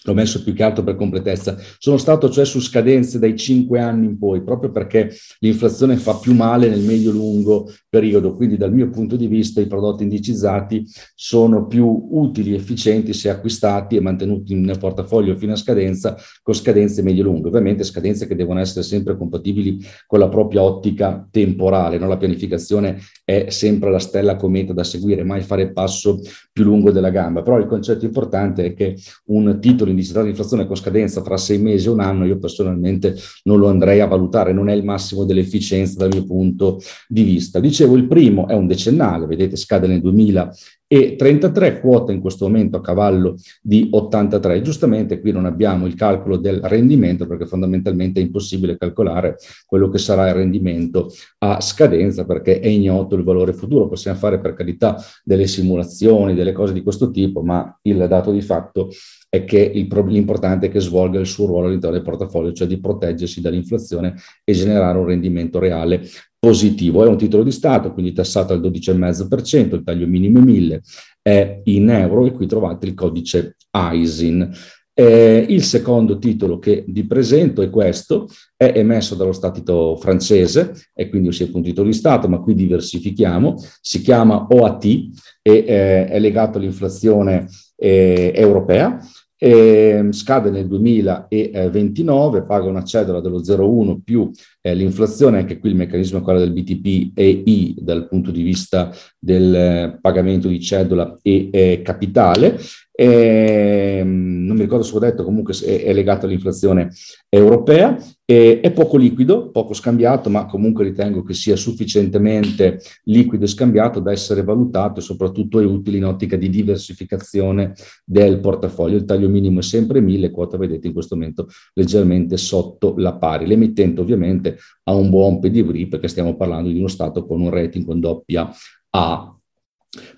l'ho 0.05 0.15
messo 0.15 0.45
più 0.45 0.55
che 0.55 0.63
altro 0.63 0.85
per 0.85 0.95
completezza, 0.95 1.59
sono 1.79 1.97
stato 1.97 2.31
cioè 2.31 2.45
su 2.45 2.61
scadenze 2.61 3.19
dai 3.19 3.37
5 3.37 3.81
anni 3.81 4.07
in 4.07 4.17
poi, 4.17 4.45
proprio 4.45 4.71
perché 4.71 5.13
l'inflazione 5.41 5.97
fa 5.97 6.15
più 6.19 6.35
male 6.35 6.69
nel 6.69 6.83
medio-lungo 6.83 7.69
periodo, 7.89 8.35
quindi 8.35 8.57
dal 8.57 8.73
mio 8.73 8.91
punto 8.91 9.17
di 9.17 9.27
vista 9.27 9.61
i 9.61 9.67
prodotti 9.67 10.03
indicizzati 10.03 10.85
sono 11.15 11.67
più 11.67 12.09
utili, 12.11 12.55
efficienti 12.55 13.15
se 13.15 13.31
acquistati 13.31 13.97
e 13.97 14.01
mantenuti 14.01 14.55
nel 14.55 14.79
portafoglio 14.79 15.37
fino 15.37 15.53
a 15.53 15.57
scadenza 15.57 16.17
con 16.43 16.55
scadenze 16.55 17.03
medio-lunghe, 17.03 17.49
ovviamente 17.49 17.85
scadenze 17.85 18.27
che 18.27 18.35
devono 18.35 18.61
essere 18.61 18.83
sempre 18.83 19.17
compatibili 19.17 19.83
con 20.07 20.19
la 20.19 20.29
propria 20.29 20.63
ottica 20.63 21.27
temporale, 21.31 21.99
no? 21.99 22.09
la 22.09 22.17
pianificazione 22.17 22.99
è 23.25 23.47
sempre 23.49 23.91
la 23.91 23.99
stella 23.99 24.37
cometa 24.37 24.73
da 24.73 24.85
seguire, 24.85 25.25
mai 25.25 25.41
fare 25.41 25.63
il 25.63 25.73
passo 25.73 26.21
più 26.53 26.65
lungo 26.65 26.91
della 26.91 27.11
gamba, 27.11 27.43
però 27.43 27.59
il 27.59 27.67
concetto 27.67 28.05
importante 28.05 28.67
è 28.67 28.75
che 28.75 28.97
un 29.27 29.59
titolo 29.61 29.91
indicizzato 29.91 30.25
di 30.25 30.31
inflazione 30.31 30.67
con 30.67 30.77
scadenza 30.77 31.23
tra 31.23 31.37
sei 31.37 31.59
mesi 31.59 31.87
e 31.87 31.91
un 31.91 32.01
anno, 32.01 32.27
io 32.27 32.39
personalmente 32.39 33.15
non 33.45 33.59
lo 33.59 33.69
andrei 33.69 34.01
a 34.01 34.07
valutare, 34.07 34.53
non 34.53 34.69
è 34.69 34.75
il 34.75 34.85
massimo 34.85 35.25
dell'efficienza 35.25 35.97
dal 35.97 36.11
mio 36.13 36.25
punto 36.25 36.81
di 37.07 37.23
vista. 37.23 37.61
Dicevo, 37.79 37.97
il 37.97 38.09
primo 38.09 38.49
è 38.49 38.55
un 38.55 38.67
decennale, 38.67 39.27
vedete, 39.27 39.55
scade 39.55 39.87
nel 39.87 40.01
2033, 40.01 41.79
quota 41.79 42.11
in 42.11 42.21
questo 42.21 42.47
momento 42.47 42.77
a 42.77 42.81
cavallo 42.81 43.37
di 43.63 43.87
83. 43.93 44.63
Giustamente 44.63 45.21
qui 45.21 45.31
non 45.31 45.45
abbiamo 45.45 45.87
il 45.87 45.95
calcolo 45.95 46.39
del 46.39 46.59
rendimento 46.61 47.29
perché 47.29 47.47
fondamentalmente 47.47 48.19
è 48.19 48.25
impossibile 48.25 48.77
calcolare 48.77 49.37
quello 49.65 49.89
che 49.91 49.99
sarà 49.99 50.27
il 50.27 50.35
rendimento 50.35 51.09
a 51.39 51.61
scadenza 51.61 52.25
perché 52.25 52.59
è 52.59 52.67
ignoto 52.67 53.15
il 53.15 53.23
valore 53.23 53.53
futuro. 53.53 53.87
Possiamo 53.87 54.19
fare 54.19 54.41
per 54.41 54.55
carità 54.55 54.97
delle 55.23 55.47
simulazioni, 55.47 56.35
delle 56.35 56.51
cose 56.51 56.73
di 56.73 56.83
questo 56.83 57.13
tipo, 57.13 57.43
ma 57.43 57.79
il 57.83 58.09
dato 58.09 58.33
di 58.33 58.41
fatto 58.43 58.89
è 59.29 59.45
che 59.45 59.71
l'importante 59.73 60.67
è 60.67 60.71
che 60.71 60.81
svolga 60.81 61.21
il 61.21 61.27
suo 61.27 61.47
ruolo 61.47 61.69
all'interno 61.69 61.95
del 61.95 62.05
portafoglio, 62.05 62.53
cioè 62.53 62.67
di 62.67 62.81
proteggersi 62.81 63.41
dall'inflazione 63.41 64.15
e 64.43 64.53
generare 64.53 64.99
un 64.99 65.05
rendimento 65.05 65.61
reale 65.61 66.03
positivo. 66.39 67.05
È 67.05 67.09
un 67.09 67.19
titolo 67.19 67.43
di 67.43 67.51
Stato, 67.51 67.93
quindi 67.93 68.13
tassato 68.13 68.53
al 68.53 68.61
12,5%, 68.61 69.75
il 69.75 69.83
taglio 69.83 70.07
minimo 70.07 70.41
1000 70.41 70.83
è 71.21 71.61
in 71.65 71.91
euro 71.91 72.27
e 72.27 72.33
qui 72.33 72.47
trovate 72.47 72.87
il 72.87 72.95
codice 72.95 73.57
ISIN. 73.93 74.51
Eh, 74.95 75.47
il 75.49 75.63
secondo 75.63 76.19
titolo 76.19 76.59
che 76.59 76.85
vi 76.89 77.07
presento 77.07 77.63
è 77.63 77.71
questo, 77.71 78.29
è 78.57 78.73
emesso 78.75 79.15
dallo 79.15 79.33
Stato 79.33 79.97
francese 79.97 80.73
e 80.93 81.09
quindi 81.09 81.33
sia 81.33 81.49
un 81.53 81.63
titolo 81.63 81.89
di 81.89 81.95
Stato, 81.95 82.29
ma 82.29 82.41
qui 82.41 82.55
diversifichiamo, 82.55 83.55
si 83.81 84.01
chiama 84.01 84.47
OAT 84.49 84.85
e 84.85 85.11
eh, 85.43 86.07
è 86.07 86.19
legato 86.19 86.59
all'inflazione 86.59 87.47
eh, 87.77 88.33
europea 88.35 88.99
eh, 89.39 90.07
scade 90.11 90.51
nel 90.51 90.67
2029, 90.67 92.43
paga 92.43 92.69
una 92.69 92.83
cedola 92.83 93.21
dello 93.21 93.41
0,1 93.41 94.01
più 94.03 94.31
eh, 94.61 94.75
l'inflazione, 94.75 95.39
anche 95.39 95.59
qui 95.59 95.71
il 95.71 95.77
meccanismo 95.77 96.19
è 96.19 96.23
quello 96.23 96.41
del 96.41 96.53
BTP 96.53 97.17
EI 97.17 97.77
dal 97.79 98.09
punto 98.09 98.31
di 98.31 98.43
vista 98.43 98.93
del 99.19 99.55
eh, 99.55 99.99
pagamento 100.01 100.49
di 100.49 100.61
cedola 100.61 101.17
e 101.23 101.49
eh, 101.53 101.83
capitale. 101.83 102.59
non 102.99 104.57
mi 104.57 104.61
ricordo 104.61 104.85
se 104.85 104.97
ho 104.97 104.99
detto, 104.99 105.25
comunque 105.25 105.55
è, 105.55 105.85
è 105.85 105.93
legato 105.93 106.27
all'inflazione 106.27 106.91
europea, 107.29 107.97
è 108.31 108.71
poco 108.73 108.99
liquido, 108.99 109.51
poco 109.51 109.73
scambiato, 109.73 110.29
ma 110.29 110.45
comunque 110.45 110.85
ritengo 110.85 111.23
che 111.23 111.33
sia 111.33 111.57
sufficientemente 111.57 112.79
liquido 113.05 113.47
e 113.47 113.49
scambiato 113.49 114.01
da 114.01 114.13
essere 114.13 114.43
valutato 114.43 115.01
e 115.01 115.03
soprattutto 115.03 115.61
è 115.61 115.65
utile 115.65 115.97
in 115.97 116.05
ottica 116.05 116.37
di 116.37 116.51
diversificazione 116.51 117.73
del 118.05 118.39
portafoglio. 118.41 118.97
Il 118.97 119.07
taglio 119.07 119.31
minimo 119.31 119.61
è 119.61 119.63
sempre 119.63 120.03
1000, 120.03 120.31
quota 120.31 120.59
vedete 120.59 120.89
in 120.89 120.93
questo 120.93 121.15
momento 121.15 121.47
leggermente 121.73 122.37
sotto 122.37 122.93
la 122.99 123.15
pari. 123.15 123.47
L'emittente 123.47 124.03
ovviamente 124.03 124.59
ha 124.83 124.95
un 124.95 125.09
buon 125.09 125.39
pedigree 125.39 125.89
perché 125.89 126.09
stiamo 126.09 126.37
parlando 126.37 126.69
di 126.69 126.77
uno 126.77 126.89
Stato 126.89 127.25
con 127.25 127.41
un 127.41 127.49
rating 127.49 127.87
con 127.87 127.99
doppia 127.99 128.51
A. 128.91 129.35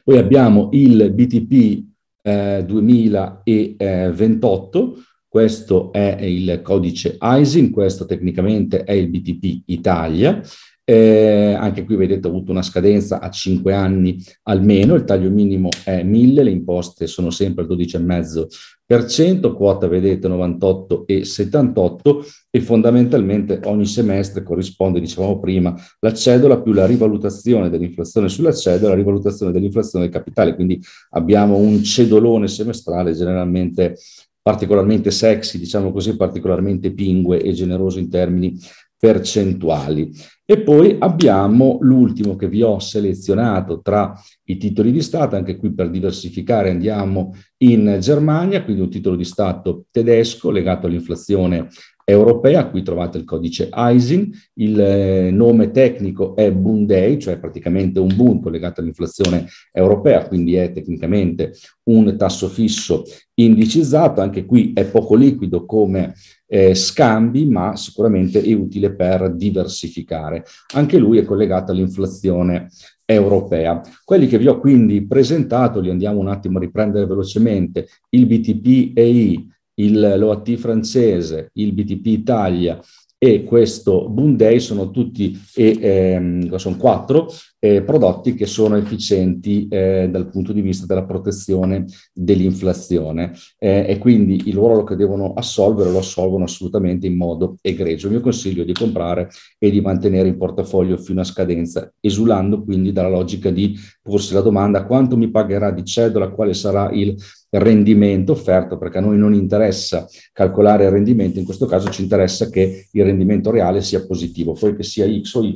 Poi 0.03 0.19
abbiamo 0.19 0.69
il 0.73 1.13
BTP 1.13 1.85
eh, 2.23 2.65
2028, 2.67 4.95
questo 5.31 5.93
è 5.93 6.18
il 6.22 6.61
codice 6.61 7.16
ISIN, 7.22 7.70
questo 7.70 8.05
tecnicamente 8.05 8.83
è 8.83 8.91
il 8.91 9.09
BTP 9.09 9.62
Italia. 9.66 10.43
Eh, 10.83 11.53
anche 11.57 11.85
qui 11.85 11.95
vedete 11.95 12.26
ho 12.26 12.31
avuto 12.31 12.51
una 12.51 12.62
scadenza 12.62 13.20
a 13.20 13.31
5 13.31 13.72
anni 13.72 14.20
almeno, 14.43 14.97
il 14.97 15.05
taglio 15.05 15.31
minimo 15.31 15.68
è 15.85 16.03
1000, 16.03 16.43
le 16.43 16.51
imposte 16.51 17.07
sono 17.07 17.31
sempre 17.31 17.62
al 17.62 17.70
12,5%, 17.70 19.55
quota 19.55 19.87
vedete 19.87 20.26
98 20.26 21.07
e 21.07 21.24
78 21.24 22.24
e 22.51 22.61
fondamentalmente 22.61 23.61
ogni 23.66 23.87
semestre 23.87 24.43
corrisponde, 24.43 24.99
dicevamo 24.99 25.39
prima, 25.39 25.72
la 26.01 26.12
cedola 26.12 26.61
più 26.61 26.72
la 26.72 26.87
rivalutazione 26.87 27.70
dell'inflazione 27.70 28.28
sulla 28.28 28.53
cedola, 28.53 28.89
la 28.89 28.97
rivalutazione 28.97 29.53
dell'inflazione 29.53 30.07
del 30.07 30.12
capitale, 30.12 30.57
quindi 30.57 30.83
abbiamo 31.11 31.57
un 31.57 31.85
cedolone 31.85 32.49
semestrale 32.49 33.12
generalmente 33.12 33.95
particolarmente 34.43 35.11
sexy, 35.11 35.59
diciamo 35.59 35.93
così, 35.93 36.16
particolarmente 36.16 36.93
pingue 36.93 37.43
e 37.43 37.53
generoso 37.53 37.99
in 37.99 38.09
termini 38.09 38.59
percentuali. 38.97 40.12
E 40.51 40.59
poi 40.63 40.97
abbiamo 40.99 41.79
l'ultimo 41.81 42.35
che 42.35 42.49
vi 42.49 42.61
ho 42.61 42.81
selezionato 42.81 43.81
tra 43.83 44.21
i 44.47 44.57
titoli 44.57 44.91
di 44.91 45.01
Stato, 45.01 45.37
anche 45.37 45.57
qui 45.57 45.73
per 45.73 45.91
diversificare 45.91 46.71
andiamo 46.71 47.37
in 47.59 47.99
Germania, 48.01 48.65
quindi 48.65 48.83
un 48.83 48.91
titolo 48.91 49.15
di 49.15 49.23
Stato 49.23 49.85
tedesco 49.93 50.51
legato 50.51 50.89
all'inflazione 50.89 51.69
europea, 52.11 52.69
qui 52.69 52.83
trovate 52.83 53.19
il 53.19 53.25
codice 53.25 53.69
ISIN, 53.73 54.29
il 54.55 54.81
eh, 54.81 55.31
nome 55.31 55.71
tecnico 55.71 56.35
è 56.35 56.51
Bundei, 56.51 57.21
cioè 57.21 57.39
praticamente 57.39 58.01
un 58.01 58.15
Bund 58.15 58.43
collegato 58.43 58.81
all'inflazione 58.81 59.47
europea, 59.73 60.27
quindi 60.27 60.57
è 60.57 60.73
tecnicamente 60.73 61.53
un 61.85 62.17
tasso 62.17 62.49
fisso 62.49 63.05
indicizzato, 63.35 64.21
anche 64.21 64.45
qui 64.45 64.73
è 64.75 64.85
poco 64.85 65.15
liquido 65.15 65.65
come 65.65 66.15
eh, 66.47 66.75
scambi, 66.75 67.47
ma 67.47 67.77
sicuramente 67.77 68.43
è 68.43 68.53
utile 68.53 68.93
per 68.93 69.33
diversificare. 69.35 70.39
Anche 70.74 70.99
lui 70.99 71.18
è 71.18 71.24
collegato 71.24 71.72
all'inflazione 71.72 72.68
europea. 73.05 73.80
Quelli 74.05 74.26
che 74.26 74.38
vi 74.38 74.47
ho 74.49 74.59
quindi 74.61 75.07
presentato, 75.07 75.80
li 75.80 75.91
andiamo 75.91 76.20
un 76.20 76.28
attimo 76.28 76.59
a 76.59 76.61
riprendere 76.61 77.07
velocemente, 77.07 77.88
il 78.11 78.26
BTP 78.26 78.97
EI, 78.97 79.49
l'OAT 79.74 80.55
francese, 80.57 81.51
il 81.55 81.72
BTP 81.72 82.07
Italia 82.07 82.80
e 83.23 83.45
questo 83.45 84.09
Bundei 84.09 84.61
sono 84.61 84.91
tutti, 84.91 85.39
e, 85.55 85.77
ehm, 85.79 86.55
sono 86.57 86.77
quattro 86.79 87.31
eh, 87.59 87.83
prodotti 87.83 88.33
che 88.33 88.47
sono 88.47 88.77
efficienti 88.77 89.68
eh, 89.68 90.09
dal 90.11 90.31
punto 90.31 90.55
di 90.55 90.62
vista 90.62 90.87
della 90.87 91.05
protezione 91.05 91.85
dell'inflazione 92.14 93.33
eh, 93.59 93.85
e 93.87 93.99
quindi 93.99 94.49
il 94.49 94.55
ruolo 94.55 94.85
che 94.85 94.97
devono 94.97 95.35
assolvere 95.35 95.91
lo 95.91 95.99
assolvono 95.99 96.45
assolutamente 96.45 97.07
in 97.07 97.16
modo 97.16 97.59
egregio. 97.61 98.07
Il 98.07 98.14
mio 98.14 98.23
consiglio 98.23 98.62
è 98.62 98.64
di 98.64 98.73
comprare 98.73 99.29
e 99.59 99.71
di 99.71 99.83
mantenere 99.83 100.29
in 100.29 100.39
portafoglio 100.39 100.97
fino 100.97 101.21
a 101.21 101.25
scadenza, 101.25 101.93
esulando 102.01 102.64
quindi 102.64 102.91
dalla 102.91 103.11
logica 103.11 103.51
di 103.51 103.79
porsi 104.01 104.33
la 104.33 104.41
domanda 104.41 104.87
quanto 104.87 105.18
mi 105.18 105.31
pagherà 105.31 105.71
di 105.73 105.85
cedola, 105.85 106.31
quale 106.31 106.55
sarà 106.55 106.91
il 106.91 107.14
rendimento 107.51 108.33
offerto, 108.33 108.79
perché 108.79 108.99
a 108.99 109.01
noi 109.01 109.19
non 109.19 109.35
interessa 109.35 110.07
calcolare 110.33 110.85
il 110.85 110.91
rendimento, 110.91 111.39
in 111.39 111.45
questo 111.45 111.67
caso 111.67 111.91
ci 111.91 112.03
interessa 112.03 112.49
che 112.49 112.87
il 112.91 113.05
rendimento 113.05 113.51
reale 113.51 113.83
sia 113.83 114.07
positivo, 114.07 114.53
poi 114.53 114.77
che 114.77 114.85
sia 114.85 115.07
X 115.07 115.35
o 115.35 115.43
Y 115.43 115.55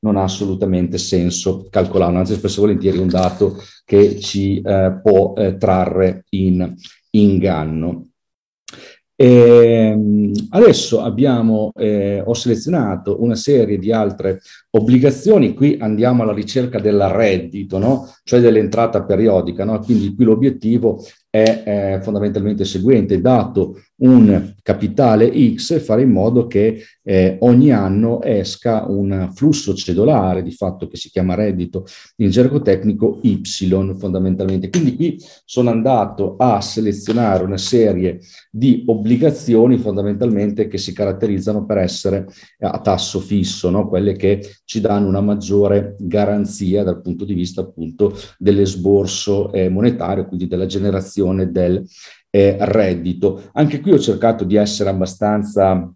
non 0.00 0.16
ha 0.16 0.22
assolutamente 0.22 0.98
senso 0.98 1.66
calcolarlo, 1.70 2.18
anzi 2.18 2.34
spesso 2.34 2.58
e 2.58 2.60
volentieri 2.62 2.98
è 2.98 3.00
un 3.00 3.08
dato 3.08 3.56
che 3.84 4.18
ci 4.20 4.60
eh, 4.60 5.00
può 5.02 5.34
eh, 5.36 5.56
trarre 5.56 6.24
in 6.30 6.74
inganno. 7.10 8.06
E 9.14 9.26
ehm, 9.26 10.32
adesso 10.50 11.00
abbiamo, 11.00 11.70
eh, 11.76 12.20
ho 12.24 12.34
selezionato 12.34 13.22
una 13.22 13.36
serie 13.36 13.78
di 13.78 13.92
altre 13.92 14.40
obbligazioni, 14.70 15.54
qui 15.54 15.76
andiamo 15.78 16.22
alla 16.22 16.32
ricerca 16.32 16.80
del 16.80 17.00
reddito, 17.08 17.78
no? 17.78 18.12
cioè 18.24 18.40
dell'entrata 18.40 19.04
periodica, 19.04 19.64
no? 19.64 19.78
quindi 19.78 20.14
qui 20.14 20.24
l'obiettivo 20.24 21.04
è 21.34 21.62
eh, 21.64 22.02
fondamentalmente 22.02 22.66
seguente, 22.66 23.18
dato 23.18 23.80
un 24.02 24.52
capitale 24.60 25.32
X, 25.54 25.80
fare 25.80 26.02
in 26.02 26.10
modo 26.10 26.46
che 26.46 26.82
eh, 27.02 27.38
ogni 27.40 27.72
anno 27.72 28.20
esca 28.20 28.84
un 28.86 29.30
flusso 29.34 29.72
cedolare, 29.74 30.42
di 30.42 30.50
fatto 30.50 30.88
che 30.88 30.98
si 30.98 31.08
chiama 31.08 31.34
reddito 31.34 31.86
in 32.16 32.28
gergo 32.28 32.60
tecnico 32.60 33.18
Y 33.22 33.40
fondamentalmente. 33.98 34.68
Quindi 34.68 34.94
qui 34.94 35.18
sono 35.46 35.70
andato 35.70 36.36
a 36.36 36.60
selezionare 36.60 37.44
una 37.44 37.56
serie 37.56 38.20
di 38.50 38.82
obbligazioni 38.86 39.78
fondamentalmente 39.78 40.68
che 40.68 40.76
si 40.76 40.92
caratterizzano 40.92 41.64
per 41.64 41.78
essere 41.78 42.26
a 42.58 42.78
tasso 42.80 43.20
fisso, 43.20 43.70
no? 43.70 43.88
quelle 43.88 44.16
che 44.16 44.56
ci 44.64 44.80
danno 44.80 45.08
una 45.08 45.22
maggiore 45.22 45.96
garanzia 45.98 46.84
dal 46.84 47.00
punto 47.00 47.24
di 47.24 47.32
vista 47.32 47.62
appunto 47.62 48.14
dell'esborso 48.36 49.50
eh, 49.52 49.70
monetario, 49.70 50.26
quindi 50.26 50.46
della 50.46 50.66
generazione 50.66 51.21
del 51.50 51.84
eh, 52.30 52.56
reddito. 52.60 53.50
Anche 53.52 53.80
qui 53.80 53.92
ho 53.92 53.98
cercato 53.98 54.44
di 54.44 54.56
essere 54.56 54.90
abbastanza 54.90 55.92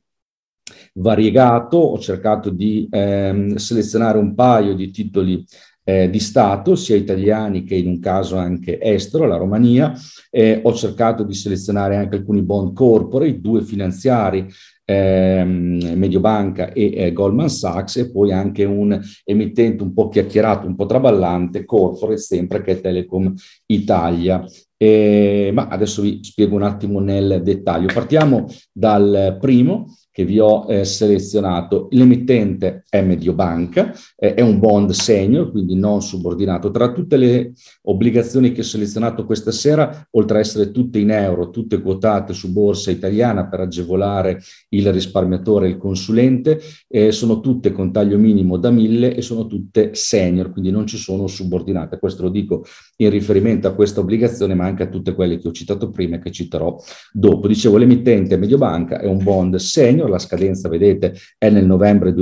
variegato, 0.95 1.77
ho 1.77 1.99
cercato 1.99 2.51
di 2.51 2.87
ehm, 2.91 3.55
selezionare 3.57 4.19
un 4.19 4.35
paio 4.35 4.75
di 4.75 4.91
titoli 4.91 5.45
eh, 5.89 6.11
di 6.11 6.19
Stato, 6.19 6.75
sia 6.75 6.97
italiani 6.97 7.63
che 7.63 7.77
in 7.77 7.87
un 7.87 8.01
caso 8.01 8.37
anche 8.37 8.81
estero, 8.81 9.25
la 9.25 9.37
Romania. 9.37 9.93
Eh, 10.31 10.61
ho 10.65 10.75
cercato 10.75 11.23
di 11.23 11.33
selezionare 11.33 11.95
anche 11.95 12.17
alcuni 12.17 12.43
bond 12.43 12.75
corporate, 12.75 13.41
due 13.41 13.63
finanziari, 13.63 14.49
ehm, 14.85 15.93
Mediobanca 15.95 16.73
e 16.73 16.93
eh, 16.93 17.13
Goldman 17.13 17.49
Sachs 17.49 17.97
e 17.99 18.11
poi 18.11 18.33
anche 18.33 18.65
un 18.65 19.01
emittente 19.23 19.85
un 19.85 19.95
po' 19.95 20.09
chiacchierato, 20.09 20.67
un 20.67 20.75
po' 20.75 20.87
traballante, 20.87 21.65
corporate 21.65 22.19
sempre 22.19 22.63
che 22.63 22.73
è 22.73 22.81
Telecom 22.81 23.33
Italia. 23.67 24.45
Ma 24.79 25.69
adesso 25.69 26.03
vi 26.03 26.19
spiego 26.23 26.57
un 26.57 26.63
attimo 26.63 26.99
nel 27.01 27.41
dettaglio. 27.43 27.87
Partiamo 27.95 28.47
dal 28.73 29.39
primo, 29.41 29.87
che 30.17 30.25
vi 30.25 30.39
ho 30.39 30.65
eh, 30.67 30.87
selezionato. 30.87 31.89
L'emittente 31.91 32.85
è 32.89 33.03
Mediobanca, 33.03 33.93
eh, 34.17 34.33
è 34.33 34.41
un 34.41 34.59
bond 34.59 34.93
senior, 34.93 35.51
quindi 35.51 35.75
non 35.75 36.01
subordinato. 36.01 36.71
Tra 36.71 36.91
tutte 36.91 37.19
le 37.19 37.53
obbligazioni 37.83 38.53
che 38.53 38.63
ho 38.63 38.65
selezionato 38.65 39.27
questa 39.27 39.51
sera, 39.51 40.09
oltre 40.13 40.39
a 40.39 40.41
essere 40.41 40.71
tutte 40.71 40.99
in 40.99 41.11
euro, 41.11 41.51
tutte 41.51 41.83
quotate 41.83 42.33
su 42.33 42.51
borsa 42.51 42.91
italiana 42.91 43.47
per 43.47 43.61
agevolare 43.61 44.41
il 44.71 44.91
risparmiatore 44.91 45.67
e 45.67 45.71
il 45.73 45.77
consulente, 45.77 46.63
eh, 46.89 47.13
sono 47.13 47.41
tutte 47.41 47.71
con 47.71 47.93
taglio 47.93 48.17
minimo 48.17 48.57
da 48.57 48.71
1000 48.71 49.17
e 49.17 49.21
sono 49.21 49.47
tutte 49.47 49.91
senior, 49.93 50.51
quindi 50.51 50.71
non 50.71 50.87
ci 50.87 50.97
sono 50.97 51.27
subordinate. 51.27 51.99
Questo 51.99 52.23
lo 52.23 52.31
dico 52.31 52.65
in 52.97 53.11
riferimento 53.11 53.69
a 53.69 53.75
questa 53.75 54.01
obbligazione, 54.01 54.55
ma 54.55 54.65
anche 54.65 54.85
a 54.85 54.89
tutte 54.89 55.15
quelle 55.15 55.37
che 55.37 55.49
ho 55.49 55.53
citato 55.53 55.91
prima 55.91 56.17
e 56.17 56.21
che 56.21 56.33
citerò 56.33 56.75
dopo. 57.13 57.47
Dicevo, 57.47 57.77
l'emittente 57.77 58.39
Mediobanca 58.39 58.99
è 58.99 59.07
un 59.07 59.23
bond 59.23 59.57
senior, 59.57 60.05
la 60.09 60.19
scadenza, 60.19 60.69
vedete, 60.69 61.15
è 61.39 61.51
nel 61.51 61.67
novembre 61.67 62.13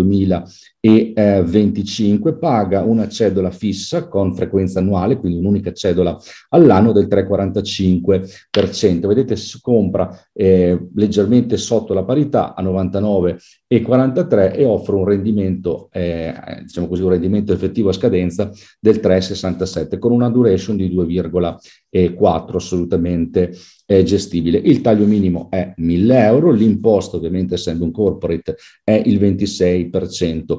2025, 0.84 2.36
paga 2.36 2.82
una 2.82 3.08
cedola 3.08 3.50
fissa 3.50 4.06
con 4.06 4.34
frequenza 4.34 4.80
annuale, 4.80 5.16
quindi 5.16 5.38
un'unica 5.38 5.72
cedola 5.72 6.18
all'anno 6.50 6.92
del 6.92 7.06
3,45%. 7.06 9.06
Vedete, 9.06 9.34
si 9.36 9.60
compra 9.62 10.14
eh, 10.34 10.78
leggermente 10.94 11.56
sotto 11.56 11.94
la 11.94 12.04
parità 12.04 12.54
a 12.54 12.62
99,43 12.62 14.54
e 14.54 14.66
offre 14.66 14.94
un 14.94 15.06
rendimento, 15.06 15.88
eh, 15.90 16.34
diciamo 16.62 16.86
così, 16.86 17.02
un 17.02 17.10
rendimento 17.10 17.54
effettivo 17.54 17.88
a 17.88 17.94
scadenza 17.94 18.50
del 18.78 18.96
3,67 18.96 19.98
con 19.98 20.12
una 20.12 20.28
duration 20.28 20.76
di 20.76 20.94
2,4 20.94 22.56
assolutamente 22.56 23.52
è 23.86 24.02
gestibile. 24.02 24.58
Il 24.58 24.80
taglio 24.80 25.04
minimo 25.04 25.48
è 25.50 25.74
1000 25.76 26.24
euro, 26.24 26.50
l'imposta 26.50 27.16
ovviamente 27.16 27.54
essendo 27.54 27.84
un 27.84 27.92
corporate 27.92 28.56
è 28.82 29.00
il 29.04 29.20
26%. 29.20 30.58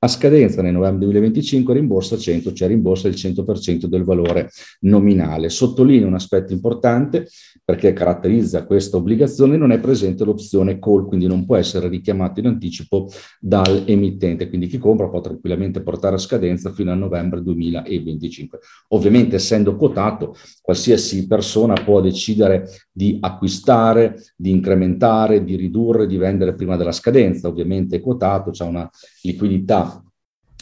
A 0.00 0.06
scadenza 0.06 0.62
nel 0.62 0.74
novembre 0.74 1.06
2025 1.06 1.74
rimborsa 1.74 2.16
100, 2.16 2.52
cioè 2.52 2.68
rimborsa 2.68 3.08
il 3.08 3.14
100% 3.14 3.86
del 3.86 4.04
valore 4.04 4.48
nominale. 4.82 5.48
Sottolineo 5.48 6.06
un 6.06 6.14
aspetto 6.14 6.52
importante 6.52 7.26
perché 7.64 7.92
caratterizza 7.92 8.64
questa 8.64 8.96
obbligazione, 8.96 9.56
non 9.56 9.72
è 9.72 9.80
presente 9.80 10.22
l'opzione 10.22 10.78
call, 10.78 11.08
quindi 11.08 11.26
non 11.26 11.44
può 11.44 11.56
essere 11.56 11.88
richiamato 11.88 12.38
in 12.38 12.46
anticipo 12.46 13.10
dall'emittente, 13.40 14.48
quindi 14.48 14.68
chi 14.68 14.78
compra 14.78 15.08
può 15.08 15.20
tranquillamente 15.20 15.82
portare 15.82 16.14
a 16.14 16.18
scadenza 16.18 16.72
fino 16.72 16.92
a 16.92 16.94
novembre 16.94 17.42
2025. 17.42 18.58
Ovviamente 18.90 19.34
essendo 19.34 19.74
quotato, 19.74 20.36
qualsiasi 20.62 21.26
persona 21.26 21.74
può 21.74 22.00
decidere 22.00 22.68
di 22.92 23.18
acquistare, 23.20 24.14
di 24.36 24.50
incrementare, 24.50 25.42
di 25.42 25.56
ridurre, 25.56 26.06
di 26.06 26.16
vendere 26.16 26.54
prima 26.54 26.76
della 26.76 26.92
scadenza, 26.92 27.48
ovviamente 27.48 27.96
è 27.96 28.00
quotato, 28.00 28.52
c'è 28.52 28.64
una 28.64 28.88
liquidità 29.22 29.86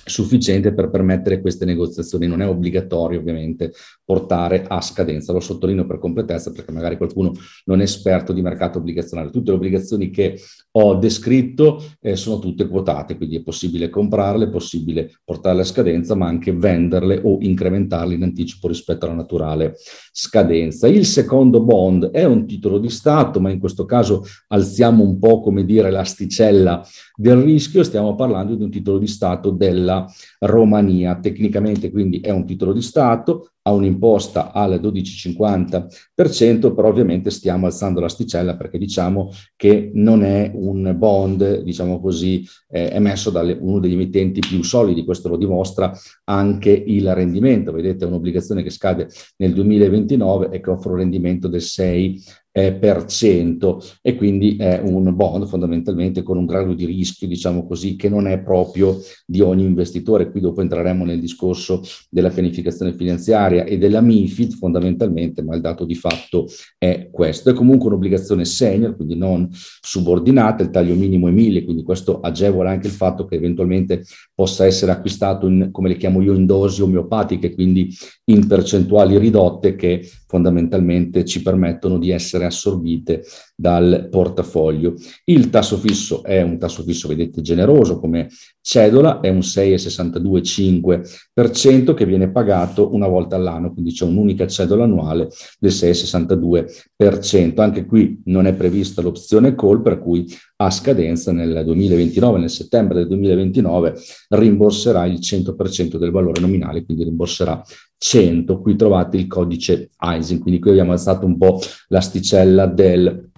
sufficiente 0.07 0.73
per 0.73 0.89
permettere 0.89 1.41
queste 1.41 1.65
negoziazioni. 1.65 2.27
Non 2.27 2.41
è 2.41 2.49
obbligatorio 2.49 3.19
ovviamente 3.19 3.73
portare 4.07 4.65
a 4.67 4.81
scadenza. 4.81 5.33
Lo 5.33 5.41
sottolineo 5.41 5.85
per 5.85 5.99
completezza 5.99 6.53
perché 6.53 6.71
magari 6.71 6.97
qualcuno 6.97 7.33
non 7.65 7.81
è 7.81 7.83
esperto 7.83 8.33
di 8.33 8.41
mercato 8.41 8.79
obbligazionale. 8.79 9.31
Tutte 9.31 9.51
le 9.51 9.57
obbligazioni 9.57 10.11
che 10.11 10.39
ho 10.71 10.95
descritto 10.95 11.83
eh, 12.01 12.15
sono 12.15 12.39
tutte 12.39 12.69
quotate, 12.69 13.17
quindi 13.17 13.37
è 13.37 13.43
possibile 13.43 13.91
comprarle, 13.91 14.45
è 14.45 14.49
possibile 14.49 15.19
portarle 15.25 15.63
a 15.63 15.65
scadenza, 15.65 16.15
ma 16.15 16.27
anche 16.27 16.53
venderle 16.53 17.21
o 17.25 17.39
incrementarle 17.41 18.15
in 18.15 18.23
anticipo 18.23 18.69
rispetto 18.69 19.07
alla 19.07 19.17
naturale 19.17 19.75
scadenza. 20.13 20.87
Il 20.87 21.05
secondo 21.05 21.65
bond 21.65 22.11
è 22.11 22.25
un 22.25 22.47
titolo 22.47 22.79
di 22.79 22.91
Stato, 22.91 23.41
ma 23.41 23.51
in 23.51 23.59
questo 23.59 23.87
caso 23.87 24.25
alziamo 24.49 25.03
un 25.03 25.19
po', 25.19 25.41
come 25.41 25.65
dire, 25.65 25.91
l'asticella 25.91 26.87
del 27.17 27.39
rischio. 27.39 27.83
Stiamo 27.83 28.15
parlando 28.15 28.55
di 28.55 28.63
un 28.63 28.71
titolo 28.71 28.99
di 28.99 29.09
Stato 29.09 29.51
della 29.51 30.07
Romania. 30.41 31.19
Tecnicamente 31.19 31.91
quindi 31.91 32.21
è 32.21 32.31
un 32.31 32.47
titolo 32.47 32.73
di 32.73 32.83
Stato, 32.83 33.51
ha 33.67 33.73
un'imposta 33.73 34.53
al 34.53 34.81
12,50%, 34.81 36.73
però 36.73 36.89
ovviamente 36.89 37.31
stiamo 37.31 37.67
alzando 37.67 38.01
l'asticella 38.01 38.57
perché 38.57 38.79
diciamo 38.79 39.33
che 39.57 39.91
non 39.95 40.23
è 40.23 40.53
un 40.55 40.95
bond, 40.97 41.63
diciamo 41.63 42.01
così, 42.01 42.47
eh, 42.69 42.91
emesso 42.93 43.31
da 43.31 43.43
uno 43.43 43.81
degli 43.81 43.95
emittenti 43.95 44.39
più 44.39 44.63
solidi, 44.63 45.05
questo 45.05 45.29
lo 45.29 45.37
dimostra 45.37 45.93
anche 46.25 46.71
il 46.71 47.13
rendimento, 47.13 47.73
vedete 47.73 48.05
è 48.05 48.09
un'obbligazione 48.09 48.63
che 48.63 48.71
scade 48.71 49.09
nel 49.39 49.53
2029 49.53 50.51
e 50.51 50.61
che 50.61 50.71
offre 50.71 50.91
un 50.91 50.99
rendimento 50.99 51.49
del 51.49 51.63
6 51.63 52.23
eh, 52.57 52.73
per 52.73 53.05
cento 53.05 53.83
e 54.01 54.17
quindi 54.17 54.57
è 54.57 54.81
un 54.83 55.15
bond 55.15 55.47
fondamentalmente 55.47 56.23
con 56.23 56.39
un 56.39 56.47
grado 56.47 56.73
di 56.73 56.87
rischio, 56.87 57.29
diciamo 57.29 57.67
così, 57.67 57.97
che 57.97 58.09
non 58.09 58.27
è 58.27 58.39
proprio 58.41 58.99
di 59.27 59.43
ogni 59.43 59.65
investitore. 59.65 60.31
Qui 60.31 60.41
dopo 60.41 60.63
entreremo 60.63 61.05
nel 61.05 61.21
discorso 61.21 61.83
della 62.09 62.31
pianificazione 62.31 62.95
finanziaria 62.95 63.65
e 63.65 63.77
della 63.77 64.01
MIFID 64.01 64.55
fondamentalmente, 64.55 65.43
ma 65.43 65.55
il 65.55 65.61
dato 65.61 65.85
di 65.85 65.95
fatto 65.95 66.47
è 66.79 67.11
questo. 67.11 67.51
È 67.51 67.53
comunque 67.53 67.89
un'obbligazione 67.89 68.47
senior, 68.47 68.97
quindi 68.97 69.17
non 69.17 69.47
subordinata, 69.53 70.63
il 70.63 70.71
taglio 70.71 70.95
minimo 70.95 71.29
è 71.29 71.33
1000, 71.33 71.63
quindi 71.63 71.83
questo 71.83 72.21
agevola 72.21 72.71
anche 72.71 72.87
il 72.87 72.95
fatto 72.95 73.27
che 73.27 73.35
eventualmente 73.35 74.03
possa 74.35 74.65
essere 74.65 74.93
acquistato 74.93 75.47
in, 75.47 75.69
come 75.71 75.89
le 75.89 75.97
chiamo 75.97 76.23
io, 76.23 76.33
in 76.33 76.47
dosi 76.47 76.81
omeopatiche, 76.81 77.53
quindi 77.55 77.95
in 78.25 78.47
percentuali 78.47 79.19
ridotte 79.19 79.77
che 79.77 80.09
fondamentalmente 80.27 81.25
ci 81.25 81.43
permettono 81.43 81.99
di 81.99 82.11
essere 82.11 82.45
assorbite 82.45 83.25
dal 83.59 84.09
portafoglio. 84.11 84.97
Il 85.25 85.49
tasso 85.49 85.79
fisso 85.79 86.23
è 86.23 86.43
un 86.43 86.59
tasso 86.59 86.83
fisso, 86.83 87.09
vedete, 87.09 87.41
generoso 87.41 87.99
come 87.99 88.29
cedola, 88.61 89.21
è 89.21 89.31
un 89.31 89.39
6,62,5% 89.39 91.95
che 91.95 92.05
viene 92.05 92.31
pagato 92.31 92.93
una 92.93 93.09
volta 93.09 93.37
all'anno, 93.37 93.73
quindi 93.73 93.93
c'è 93.93 94.05
un'unica 94.05 94.47
cedola 94.47 94.85
annuale 94.85 95.31
del 95.59 95.73
6,62%. 95.73 97.59
Anche 97.61 97.87
qui 97.87 98.21
non 98.27 98.47
è 98.47 98.53
prevista 98.53 99.01
l'opzione 99.01 99.55
call, 99.55 99.81
per 99.81 100.01
cui 100.01 100.27
a 100.57 100.71
scadenza 100.71 101.33
nel 101.33 101.63
2029, 101.65 102.39
nel 102.39 102.51
settembre 102.51 102.99
del 102.99 103.09
2029, 103.09 103.95
rimborserà 104.31 105.07
il 105.07 105.19
100% 105.19 105.97
del 105.97 106.11
valore 106.11 106.41
nominale, 106.41 106.85
quindi 106.85 107.05
rimborserà 107.05 107.63
100. 107.97 108.61
Qui 108.61 108.77
trovate 108.77 109.17
il 109.17 109.27
codice 109.27 109.93
ISIN, 109.99 110.41
quindi 110.41 110.61
qui 110.61 110.69
abbiamo 110.71 110.93
alzato 110.93 111.25
un 111.25 111.39
po' 111.39 111.59
l'asticella 111.89 112.67
del 112.67 113.31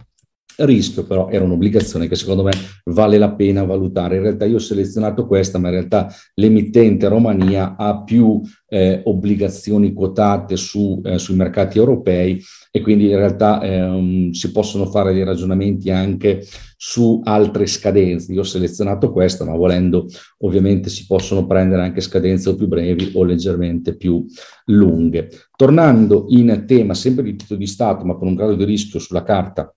rischio, 0.64 1.04
però 1.04 1.28
era 1.28 1.44
un'obbligazione 1.44 2.09
che 2.09 2.16
secondo 2.16 2.42
me 2.42 2.50
vale 2.84 3.18
la 3.18 3.32
pena 3.32 3.64
valutare. 3.64 4.16
In 4.16 4.22
realtà 4.22 4.44
io 4.44 4.56
ho 4.56 4.61
selezionato 4.61 5.26
questa, 5.26 5.59
ma 5.59 5.68
in 5.68 5.74
realtà 5.74 6.12
l'emittente 6.34 7.09
Romania 7.09 7.76
ha 7.76 8.02
più 8.02 8.40
eh, 8.68 9.00
obbligazioni 9.04 9.92
quotate 9.92 10.56
su, 10.56 11.00
eh, 11.04 11.18
sui 11.18 11.36
mercati 11.36 11.78
europei 11.78 12.42
e 12.70 12.80
quindi 12.80 13.09
in 13.09 13.16
realtà 13.16 13.61
eh, 13.61 14.28
si 14.32 14.50
possono 14.50 14.86
fare 14.86 15.12
dei 15.12 15.24
ragionamenti 15.24 15.90
anche 15.90 16.44
su 16.76 17.20
altre 17.24 17.66
scadenze. 17.66 18.32
Io 18.32 18.40
ho 18.40 18.44
selezionato 18.44 19.11
questa, 19.12 19.44
ma 19.44 19.54
volendo 19.54 20.06
ovviamente 20.38 20.88
si 20.90 21.06
possono 21.06 21.46
prendere 21.46 21.82
anche 21.82 22.00
scadenze 22.00 22.50
o 22.50 22.54
più 22.54 22.66
brevi 22.66 23.12
o 23.14 23.24
leggermente 23.24 23.96
più 23.96 24.24
lunghe. 24.66 25.28
Tornando 25.56 26.26
in 26.28 26.64
tema 26.66 26.94
sempre 26.94 27.24
di 27.24 27.36
titolo 27.36 27.59
di 27.59 27.66
Stato, 27.66 28.04
ma 28.04 28.14
con 28.14 28.28
un 28.28 28.34
grado 28.34 28.54
di 28.54 28.64
rischio 28.64 29.00
sulla 29.00 29.22
carta 29.22 29.72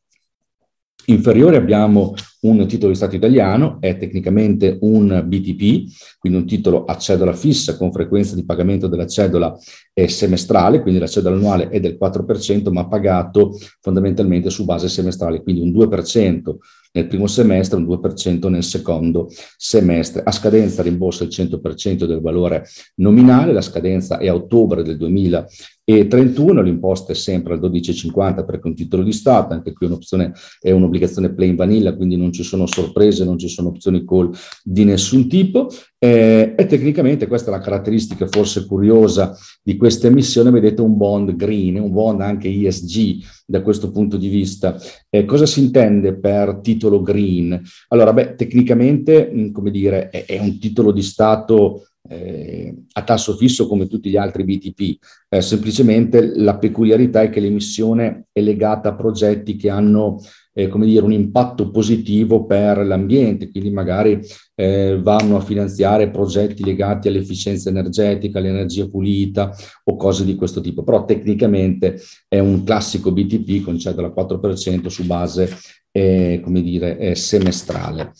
inferiore 1.05 1.57
abbiamo 1.57 2.13
un 2.41 2.65
titolo 2.67 2.91
di 2.91 2.97
Stato 2.97 3.15
italiano, 3.15 3.77
è 3.79 3.97
tecnicamente 3.97 4.77
un 4.81 5.23
BTP, 5.25 6.17
quindi 6.17 6.39
un 6.39 6.45
titolo 6.45 6.85
a 6.85 6.97
cedola 6.97 7.33
fissa 7.33 7.77
con 7.77 7.91
frequenza 7.91 8.35
di 8.35 8.45
pagamento 8.45 8.87
della 8.87 9.05
cedola 9.05 9.55
è 9.93 10.07
semestrale, 10.07 10.81
quindi 10.81 10.99
la 10.99 11.07
cedola 11.07 11.35
annuale 11.35 11.69
è 11.69 11.79
del 11.79 11.97
4%, 12.01 12.71
ma 12.71 12.87
pagato 12.87 13.57
fondamentalmente 13.79 14.49
su 14.49 14.65
base 14.65 14.89
semestrale, 14.89 15.43
quindi 15.43 15.61
un 15.61 15.71
2% 15.71 16.55
nel 16.93 17.07
primo 17.07 17.27
semestre, 17.27 17.77
un 17.77 17.85
2% 17.85 18.49
nel 18.49 18.63
secondo 18.63 19.29
semestre. 19.57 20.23
A 20.23 20.31
scadenza 20.31 20.81
rimborsa 20.81 21.23
il 21.23 21.29
100% 21.29 22.05
del 22.05 22.21
valore 22.21 22.65
nominale, 22.95 23.53
la 23.53 23.61
scadenza 23.61 24.17
è 24.17 24.27
a 24.27 24.33
ottobre 24.33 24.83
del 24.83 24.97
2031, 24.97 26.61
l'imposta 26.61 27.13
è 27.13 27.15
sempre 27.15 27.53
al 27.53 27.59
12,50 27.59 28.45
perché 28.45 28.63
è 28.63 28.67
un 28.67 28.75
titolo 28.75 29.03
di 29.03 29.13
Stato, 29.13 29.53
anche 29.53 29.73
qui 29.73 29.87
un'opzione 29.87 30.33
è 30.59 30.71
un'obbligazione 30.71 31.33
plain 31.33 31.55
vanilla, 31.55 31.95
quindi 31.95 32.17
non 32.17 32.31
ci 32.31 32.43
sono 32.43 32.65
sorprese, 32.65 33.23
non 33.23 33.37
ci 33.37 33.47
sono 33.47 33.69
opzioni 33.69 34.05
call 34.05 34.31
di 34.63 34.83
nessun 34.83 35.27
tipo. 35.27 35.69
Eh, 36.03 36.55
e 36.57 36.65
tecnicamente 36.65 37.27
questa 37.27 37.51
è 37.51 37.53
la 37.53 37.61
caratteristica 37.61 38.27
forse 38.27 38.65
curiosa 38.65 39.37
di 39.61 39.77
questa 39.77 40.07
emissione, 40.07 40.49
vedete 40.49 40.81
un 40.81 40.97
bond 40.97 41.35
green, 41.35 41.79
un 41.79 41.91
bond 41.91 42.21
anche 42.21 42.49
ESG 42.49 43.23
da 43.51 43.61
questo 43.61 43.91
punto 43.91 44.17
di 44.17 44.29
vista. 44.29 44.75
Eh, 45.09 45.25
cosa 45.25 45.45
si 45.45 45.61
intende 45.61 46.17
per 46.17 46.59
titolo 46.63 47.01
green? 47.01 47.61
Allora, 47.89 48.13
beh, 48.13 48.35
tecnicamente, 48.35 49.29
mh, 49.31 49.51
come 49.51 49.69
dire, 49.69 50.09
è, 50.09 50.25
è, 50.25 50.39
un 50.39 50.57
titolo 50.57 50.91
di 50.91 51.03
Stato 51.03 51.87
eh, 52.09 52.73
a 52.93 53.03
tasso 53.03 53.35
fisso 53.35 53.67
come 53.67 53.87
tutti 53.87 54.09
gli 54.09 54.17
altri 54.17 54.43
BTP, 54.43 55.03
eh, 55.29 55.41
semplicemente 55.41 56.35
la 56.35 56.57
peculiarità 56.57 57.21
è 57.21 57.29
che 57.29 57.39
l'emissione 57.39 58.25
è 58.31 58.41
legata 58.41 58.89
a 58.89 58.95
progetti 58.95 59.55
che 59.55 59.69
hanno 59.69 60.19
eh, 60.53 60.67
come 60.67 60.85
dire, 60.85 61.03
un 61.03 61.13
impatto 61.13 61.69
positivo 61.69 62.45
per 62.45 62.85
l'ambiente, 62.85 63.49
quindi 63.51 63.69
magari 63.69 64.19
eh, 64.61 64.99
vanno 65.01 65.37
a 65.37 65.41
finanziare 65.41 66.11
progetti 66.11 66.63
legati 66.63 67.07
all'efficienza 67.07 67.69
energetica, 67.69 68.37
all'energia 68.37 68.87
pulita 68.87 69.55
o 69.85 69.95
cose 69.95 70.23
di 70.23 70.35
questo 70.35 70.61
tipo. 70.61 70.83
Però 70.83 71.03
tecnicamente 71.03 71.99
è 72.27 72.37
un 72.37 72.63
classico 72.63 73.11
BTP 73.11 73.63
con 73.63 73.79
cedola 73.79 74.09
4% 74.09 74.87
su 74.87 75.05
base, 75.05 75.49
eh, 75.91 76.41
come 76.43 76.61
dire, 76.61 77.15
semestrale. 77.15 78.13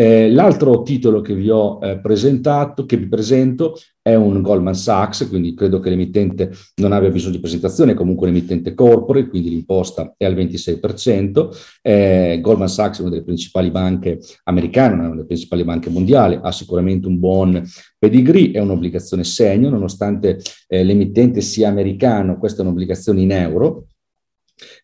Eh, 0.00 0.30
l'altro 0.30 0.82
titolo 0.82 1.20
che 1.20 1.34
vi 1.34 1.50
ho 1.50 1.80
eh, 1.82 1.98
presentato, 1.98 2.86
che 2.86 2.96
vi 2.96 3.08
presento, 3.08 3.76
è 4.00 4.14
un 4.14 4.42
Goldman 4.42 4.76
Sachs, 4.76 5.26
quindi 5.28 5.54
credo 5.54 5.80
che 5.80 5.90
l'emittente 5.90 6.52
non 6.76 6.92
abbia 6.92 7.10
bisogno 7.10 7.32
di 7.32 7.40
presentazione, 7.40 7.94
comunque 7.94 8.28
un 8.28 8.36
emittente 8.36 8.74
corporate, 8.74 9.28
quindi 9.28 9.50
l'imposta 9.50 10.14
è 10.16 10.24
al 10.24 10.36
26%. 10.36 11.48
Eh, 11.82 12.38
Goldman 12.40 12.68
Sachs 12.68 12.98
è 12.98 13.00
una 13.00 13.10
delle 13.10 13.24
principali 13.24 13.72
banche 13.72 14.20
americane, 14.44 14.94
una 14.94 15.10
delle 15.10 15.26
principali 15.26 15.64
banche 15.64 15.90
mondiali, 15.90 16.38
ha 16.40 16.52
sicuramente 16.52 17.08
un 17.08 17.18
buon 17.18 17.60
pedigree, 17.98 18.52
è 18.52 18.60
un'obbligazione 18.60 19.24
segno, 19.24 19.68
nonostante 19.68 20.38
eh, 20.68 20.84
l'emittente 20.84 21.40
sia 21.40 21.70
americano, 21.70 22.38
questa 22.38 22.62
è 22.62 22.64
un'obbligazione 22.64 23.20
in 23.20 23.32
euro, 23.32 23.87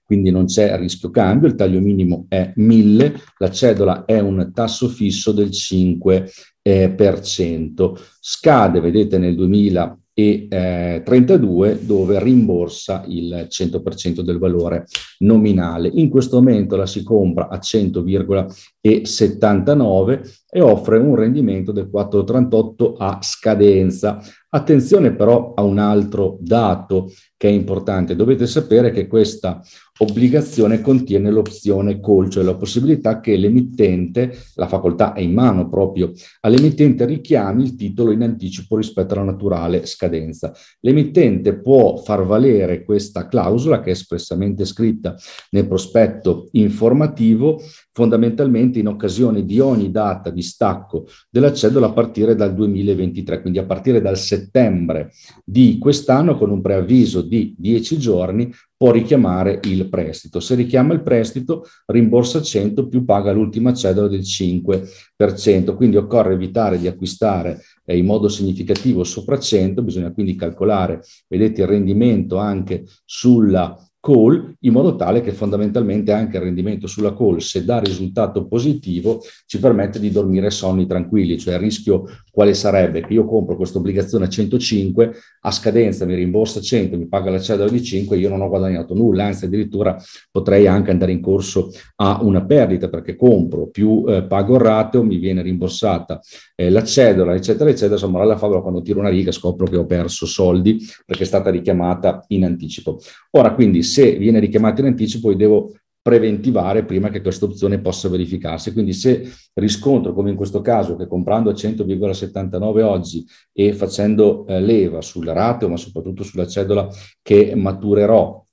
quindi 0.05 0.31
non 0.31 0.47
c'è 0.47 0.77
rischio 0.79 1.11
cambio, 1.11 1.49
il 1.49 1.55
taglio 1.55 1.81
minimo 1.81 2.27
è 2.29 2.53
1000, 2.57 3.21
la 3.39 3.51
cedola 3.51 4.05
è 4.05 4.21
un 4.21 4.51
tasso 4.53 4.89
fisso 4.89 5.33
del 5.33 5.49
5%. 5.49 6.53
Eh, 6.67 6.89
per 6.89 7.21
cento. 7.21 7.95
Scade, 8.19 8.81
vedete, 8.81 9.19
nel 9.19 9.35
2032 9.35 11.73
eh, 11.73 11.79
dove 11.85 12.23
rimborsa 12.23 13.05
il 13.07 13.49
100% 13.51 14.23
del 14.23 14.39
valore 14.39 14.87
nominale. 15.19 15.91
In 15.93 16.09
questo 16.09 16.37
momento 16.37 16.77
la 16.77 16.87
si 16.87 17.03
compra 17.03 17.49
a 17.49 17.59
100,79 17.59 20.21
e 20.49 20.63
offre 20.63 20.97
un 20.97 21.17
rendimento 21.17 21.71
del 21.71 21.91
4,38 21.93 22.95
a 22.97 23.19
scadenza. 23.21 24.23
Attenzione 24.49 25.15
però 25.15 25.53
a 25.53 25.63
un 25.63 25.77
altro 25.77 26.39
dato 26.41 27.13
che 27.37 27.49
è 27.49 27.53
importante. 27.53 28.17
Dovete 28.17 28.47
sapere 28.47 28.91
che 28.91 29.07
questa 29.07 29.61
obbligazione 29.99 30.81
contiene 30.81 31.31
l'opzione 31.31 32.01
call, 32.01 32.29
cioè 32.29 32.43
la 32.43 32.57
possibilità 32.57 33.21
che 33.21 33.37
l'emittente, 33.37 34.37
la 34.55 34.67
facoltà 34.67 35.13
è 35.13 35.21
in 35.21 35.33
mano 35.33 35.69
proprio 35.69 36.11
all'emittente, 36.41 37.05
richiami 37.05 37.63
il 37.63 37.77
titolo 37.77 38.11
in 38.11 38.23
anticipo 38.23 38.77
rispetto 38.77 39.15
alla 39.15 39.23
naturale 39.23 39.87
scadenza. 39.87 40.53
L'emittente 40.81 41.61
può 41.61 41.97
far 41.97 42.25
valere 42.25 42.83
questa 42.83 43.29
clausola 43.29 43.81
che 43.81 43.91
è 43.91 43.93
espressamente 43.93 44.65
scritta 44.65 45.15
nel 45.51 45.69
prospetto 45.69 46.49
informativo 46.53 47.61
fondamentalmente 47.95 48.81
in 48.81 48.89
occasione 48.89 49.45
di 49.45 49.61
ogni 49.61 49.93
data 49.93 50.31
di 50.31 50.43
stacco 50.43 51.07
della 51.31 51.53
cedola 51.53 51.87
a 51.87 51.93
partire 51.93 52.35
dal 52.35 52.53
2023, 52.53 53.41
quindi 53.41 53.61
a 53.61 53.65
partire 53.65 54.01
dal 54.01 54.19
settembre 54.19 55.13
di 55.45 55.79
quest'anno 55.79 56.37
con 56.37 56.51
un 56.51 56.61
preavviso 56.61 57.23
di 57.23 57.55
10 57.57 57.97
giorni 57.97 58.53
può 58.77 58.91
richiamare 58.91 59.61
il 59.65 59.89
prestito. 59.89 60.41
Se 60.41 60.57
richiama 60.57 60.93
il 60.93 61.03
prestito 61.03 61.65
rimborsa 61.87 62.43
100 62.43 62.89
più 62.89 63.05
paga 63.05 63.31
l'ultima 63.31 63.73
cedola 63.73 64.09
del 64.09 64.23
5%, 64.23 65.77
quindi 65.77 65.97
occorre 65.97 66.35
evitare 66.35 66.79
di 66.79 66.89
acquistare 66.89 67.61
eh, 67.85 67.97
in 67.97 68.07
modo 68.07 68.29
significativo 68.29 69.05
sopra 69.05 69.39
100, 69.39 69.83
bisogna 69.83 70.13
quindi 70.13 70.35
calcolare, 70.35 71.01
vedete 71.29 71.63
il 71.63 71.69
rendimento 71.69 72.39
anche 72.39 72.85
sulla 73.05 73.79
call 74.05 74.57
in 74.61 74.73
modo 74.73 74.97
tale 74.97 75.23
che 75.23 75.33
fondamentalmente 75.33 76.13
anche 76.13 76.37
il 76.37 76.43
rendimento 76.43 76.87
sulla 76.87 77.15
call, 77.15 77.39
se 77.39 77.65
dà 77.65 77.79
risultato 77.79 78.47
positivo, 78.47 79.23
ci 79.47 79.59
permette 79.59 79.99
di 79.99 80.11
dormire 80.11 80.51
sonni 80.51 80.87
tranquilli, 80.87 81.39
cioè 81.39 81.55
il 81.55 81.61
rischio 81.61 82.05
quale 82.31 82.53
sarebbe 82.53 83.01
che 83.01 83.15
io 83.15 83.25
compro 83.25 83.57
questa 83.57 83.79
obbligazione 83.79 84.27
a 84.27 84.29
105, 84.29 85.13
a 85.41 85.51
scadenza 85.51 86.05
mi 86.05 86.15
rimborsa 86.15 86.61
100, 86.61 86.99
mi 86.99 87.09
paga 87.09 87.31
la 87.31 87.41
cedola 87.41 87.71
di 87.71 87.83
5, 87.83 88.19
io 88.19 88.29
non 88.29 88.43
ho 88.43 88.49
guadagnato 88.49 88.95
nulla, 88.95 89.25
anzi 89.25 89.47
addirittura 89.47 89.97
potrei 90.31 90.67
anche 90.67 90.91
andare 90.91 91.13
in 91.13 91.21
corso 91.21 91.71
a 91.97 92.19
una 92.23 92.45
perdita 92.45 92.89
perché 92.89 93.17
compro 93.17 93.69
più 93.69 94.05
eh, 94.07 94.25
pago 94.25 94.57
il 94.57 94.61
rateo, 94.61 95.03
mi 95.03 95.17
viene 95.17 95.41
rimborsata 95.41 96.21
eh, 96.57 96.71
la 96.71 96.85
cedola, 96.85 97.35
eccetera, 97.35 97.71
eccetera. 97.71 97.95
Insomma, 97.95 98.21
alla 98.21 98.37
favola 98.37 98.61
quando 98.61 98.83
tiro 98.83 99.01
una 99.01 99.09
riga 99.09 99.33
scopro 99.33 99.67
che 99.67 99.77
ho 99.77 99.87
perso 99.87 100.27
soldi 100.27 100.79
perché 101.05 101.23
è 101.23 101.27
stata 101.27 101.51
richiamata 101.51 102.25
in 102.29 102.45
anticipo. 102.45 103.01
Ora, 103.31 103.55
quindi, 103.55 103.83
se 103.95 104.17
viene 104.17 104.41
richiamata 104.41 104.81
in 104.81 104.89
anticipo, 104.89 105.31
io 105.31 105.37
devo 105.37 105.73
preventivare 106.03 106.85
prima 106.85 107.09
che 107.09 107.23
questa 107.23 107.45
opzione 107.45 107.81
possa 107.81 108.09
verificarsi. 108.09 108.73
Quindi 108.73 108.93
se 108.93 109.31
riscontro, 109.55 110.13
come 110.13 110.31
in 110.31 110.37
questo 110.37 110.61
caso, 110.61 110.97
che 110.97 111.07
comprando 111.07 111.51
a 111.51 111.55
100,79 111.55 112.83
oggi 112.83 113.25
e 113.53 113.73
facendo 113.73 114.47
eh, 114.47 114.61
leva 114.61 115.01
sul 115.01 115.27
rateo, 115.27 115.69
ma 115.69 115.77
soprattutto 115.77 116.25
sulla 116.25 116.47
cedola 116.47 116.89
che 117.23 117.55
maturerò 117.55 118.44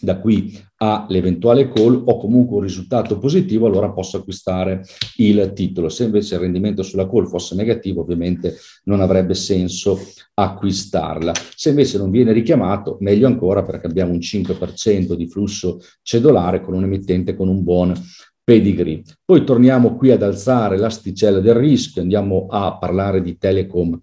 da 0.00 0.18
qui 0.18 0.58
all'eventuale 0.76 1.70
call 1.70 2.02
o 2.06 2.18
comunque 2.18 2.56
un 2.56 2.62
risultato 2.62 3.18
positivo, 3.18 3.66
allora 3.66 3.90
posso 3.90 4.16
acquistare 4.16 4.84
il 5.16 5.52
titolo. 5.54 5.88
Se 5.88 6.04
invece 6.04 6.34
il 6.34 6.40
rendimento 6.40 6.82
sulla 6.82 7.08
call 7.08 7.26
fosse 7.26 7.54
negativo, 7.54 8.00
ovviamente 8.00 8.56
non 8.84 9.00
avrebbe 9.00 9.34
senso 9.34 9.98
acquistarla. 10.34 11.32
Se 11.54 11.68
invece 11.68 11.98
non 11.98 12.10
viene 12.10 12.32
richiamato, 12.32 12.96
meglio 13.00 13.26
ancora 13.26 13.62
perché 13.62 13.86
abbiamo 13.86 14.12
un 14.12 14.18
5% 14.18 15.14
di 15.14 15.26
flusso 15.26 15.80
cedolare 16.02 16.62
con 16.62 16.74
un 16.74 16.84
emittente 16.84 17.34
con 17.34 17.48
un 17.48 17.62
buon 17.62 17.92
pedigree. 18.42 19.02
Poi 19.24 19.44
torniamo 19.44 19.96
qui 19.96 20.10
ad 20.10 20.22
alzare 20.22 20.76
l'asticella 20.76 21.40
del 21.40 21.54
rischio, 21.54 22.02
andiamo 22.02 22.46
a 22.48 22.78
parlare 22.78 23.22
di 23.22 23.36
Telecom 23.36 23.98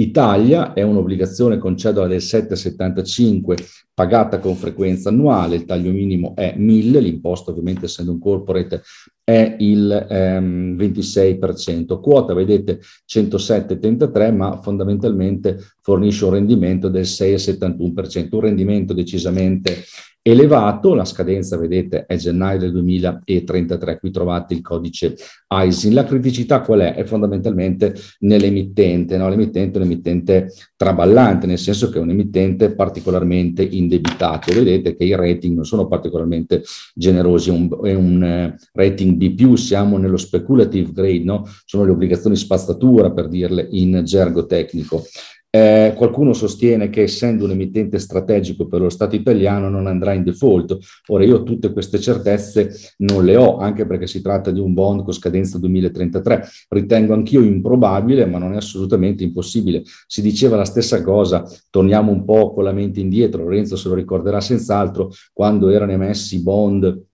Italia, 0.00 0.74
è 0.74 0.82
un'obbligazione 0.82 1.58
con 1.58 1.76
cedola 1.76 2.06
del 2.06 2.18
7,75 2.18 3.56
pagata 3.92 4.38
con 4.38 4.54
frequenza 4.54 5.08
annuale, 5.08 5.56
il 5.56 5.64
taglio 5.64 5.90
minimo 5.90 6.36
è 6.36 6.54
1000, 6.56 7.00
l'imposta 7.00 7.50
ovviamente 7.50 7.86
essendo 7.86 8.12
un 8.12 8.20
corporate 8.20 8.82
è 9.24 9.56
il 9.58 10.06
ehm, 10.08 10.76
26%. 10.76 12.00
Quota, 12.00 12.32
vedete, 12.32 12.78
107,33, 13.08 14.32
ma 14.34 14.60
fondamentalmente 14.60 15.58
fornisce 15.82 16.26
un 16.26 16.30
rendimento 16.30 16.88
del 16.88 17.02
6,71%, 17.02 18.28
un 18.30 18.40
rendimento 18.40 18.94
decisamente 18.94 19.82
elevato, 20.22 20.94
la 20.94 21.04
scadenza 21.04 21.56
vedete 21.56 22.04
è 22.06 22.16
gennaio 22.16 22.58
del 22.58 22.72
2033, 22.72 23.98
qui 23.98 24.10
trovate 24.10 24.54
il 24.54 24.60
codice 24.60 25.16
ISIN. 25.48 25.94
La 25.94 26.04
criticità 26.04 26.60
qual 26.60 26.80
è? 26.80 26.94
È 26.94 27.04
fondamentalmente 27.04 27.94
nell'emittente, 28.20 29.16
no? 29.16 29.28
l'emittente 29.28 29.78
è 29.78 29.82
un 29.82 29.86
emittente 29.86 30.52
traballante, 30.76 31.46
nel 31.46 31.58
senso 31.58 31.88
che 31.88 31.98
è 31.98 32.02
un 32.02 32.10
emittente 32.10 32.74
particolarmente 32.74 33.62
indebitato. 33.62 34.52
Vedete 34.52 34.94
che 34.94 35.04
i 35.04 35.14
rating 35.14 35.54
non 35.54 35.64
sono 35.64 35.86
particolarmente 35.86 36.62
generosi, 36.94 37.50
è 37.50 37.52
un, 37.52 37.68
è 37.82 37.94
un 37.94 38.22
eh, 38.22 38.56
rating 38.72 39.14
B+, 39.14 39.54
siamo 39.54 39.96
nello 39.96 40.16
speculative 40.16 40.92
grade, 40.92 41.24
no? 41.24 41.48
sono 41.64 41.84
le 41.84 41.90
obbligazioni 41.90 42.36
spazzatura 42.36 43.10
per 43.12 43.28
dirle 43.28 43.66
in 43.70 44.02
gergo 44.04 44.46
tecnico. 44.46 45.04
Eh, 45.50 45.94
qualcuno 45.96 46.34
sostiene 46.34 46.90
che 46.90 47.02
essendo 47.02 47.46
un 47.46 47.52
emittente 47.52 47.98
strategico 47.98 48.66
per 48.66 48.82
lo 48.82 48.90
Stato 48.90 49.16
italiano 49.16 49.70
non 49.70 49.86
andrà 49.86 50.12
in 50.12 50.22
default. 50.22 50.76
Ora 51.06 51.24
io 51.24 51.42
tutte 51.42 51.72
queste 51.72 51.98
certezze 51.98 52.70
non 52.98 53.24
le 53.24 53.36
ho, 53.36 53.56
anche 53.56 53.86
perché 53.86 54.06
si 54.06 54.20
tratta 54.20 54.50
di 54.50 54.60
un 54.60 54.74
bond 54.74 55.04
con 55.04 55.14
scadenza 55.14 55.58
2033. 55.58 56.46
Ritengo 56.68 57.14
anch'io 57.14 57.40
improbabile, 57.40 58.26
ma 58.26 58.36
non 58.36 58.52
è 58.52 58.56
assolutamente 58.56 59.24
impossibile. 59.24 59.82
Si 60.06 60.20
diceva 60.20 60.56
la 60.56 60.66
stessa 60.66 61.02
cosa, 61.02 61.44
torniamo 61.70 62.12
un 62.12 62.26
po' 62.26 62.52
con 62.52 62.64
la 62.64 62.72
mente 62.72 63.00
indietro, 63.00 63.44
Lorenzo 63.44 63.76
se 63.76 63.88
lo 63.88 63.94
ricorderà 63.94 64.42
senz'altro, 64.42 65.10
quando 65.32 65.70
erano 65.70 65.92
emessi 65.92 66.42
bond 66.42 67.06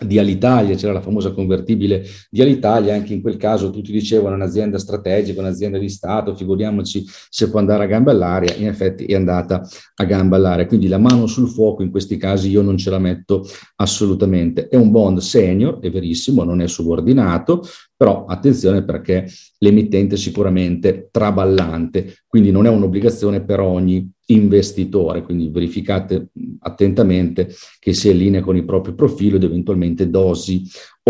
di 0.00 0.18
Alitalia, 0.18 0.76
c'era 0.76 0.92
la 0.92 1.00
famosa 1.00 1.32
convertibile 1.32 2.04
di 2.30 2.40
Alitalia, 2.40 2.94
anche 2.94 3.14
in 3.14 3.20
quel 3.20 3.36
caso 3.36 3.70
tutti 3.70 3.90
dicevano 3.90 4.36
un'azienda 4.36 4.78
strategica, 4.78 5.40
un'azienda 5.40 5.78
di 5.78 5.88
Stato, 5.88 6.36
figuriamoci 6.36 7.04
se 7.28 7.50
può 7.50 7.58
andare 7.58 7.84
a 7.84 7.86
gamba 7.86 8.12
all'aria, 8.12 8.54
in 8.54 8.68
effetti 8.68 9.04
è 9.06 9.14
andata 9.14 9.66
a 9.96 10.04
gamba 10.04 10.36
all'aria, 10.36 10.66
quindi 10.66 10.88
la 10.88 10.98
mano 10.98 11.26
sul 11.26 11.48
fuoco 11.48 11.82
in 11.82 11.90
questi 11.90 12.16
casi 12.16 12.50
io 12.50 12.62
non 12.62 12.76
ce 12.76 12.90
la 12.90 12.98
metto 12.98 13.46
assolutamente. 13.76 14.68
È 14.68 14.76
un 14.76 14.90
bond 14.90 15.18
senior, 15.18 15.78
è 15.80 15.90
verissimo, 15.90 16.44
non 16.44 16.60
è 16.60 16.68
subordinato, 16.68 17.62
però 17.96 18.24
attenzione 18.26 18.84
perché 18.84 19.28
l'emittente 19.58 20.14
è 20.14 20.18
sicuramente 20.18 21.08
traballante, 21.10 22.18
quindi 22.26 22.50
non 22.50 22.66
è 22.66 22.68
un'obbligazione 22.68 23.42
per 23.42 23.60
ogni 23.60 24.08
investitore, 24.30 25.22
quindi 25.22 25.48
verificate 25.48 26.28
attentamente 26.60 27.48
che 27.78 27.92
sia 27.94 28.10
in 28.10 28.18
linea 28.18 28.40
con 28.42 28.56
il 28.56 28.64
proprio 28.64 28.94
profilo 28.94 29.36
ed 29.36 29.44
eventualmente 29.44 30.10
dosi 30.10 30.62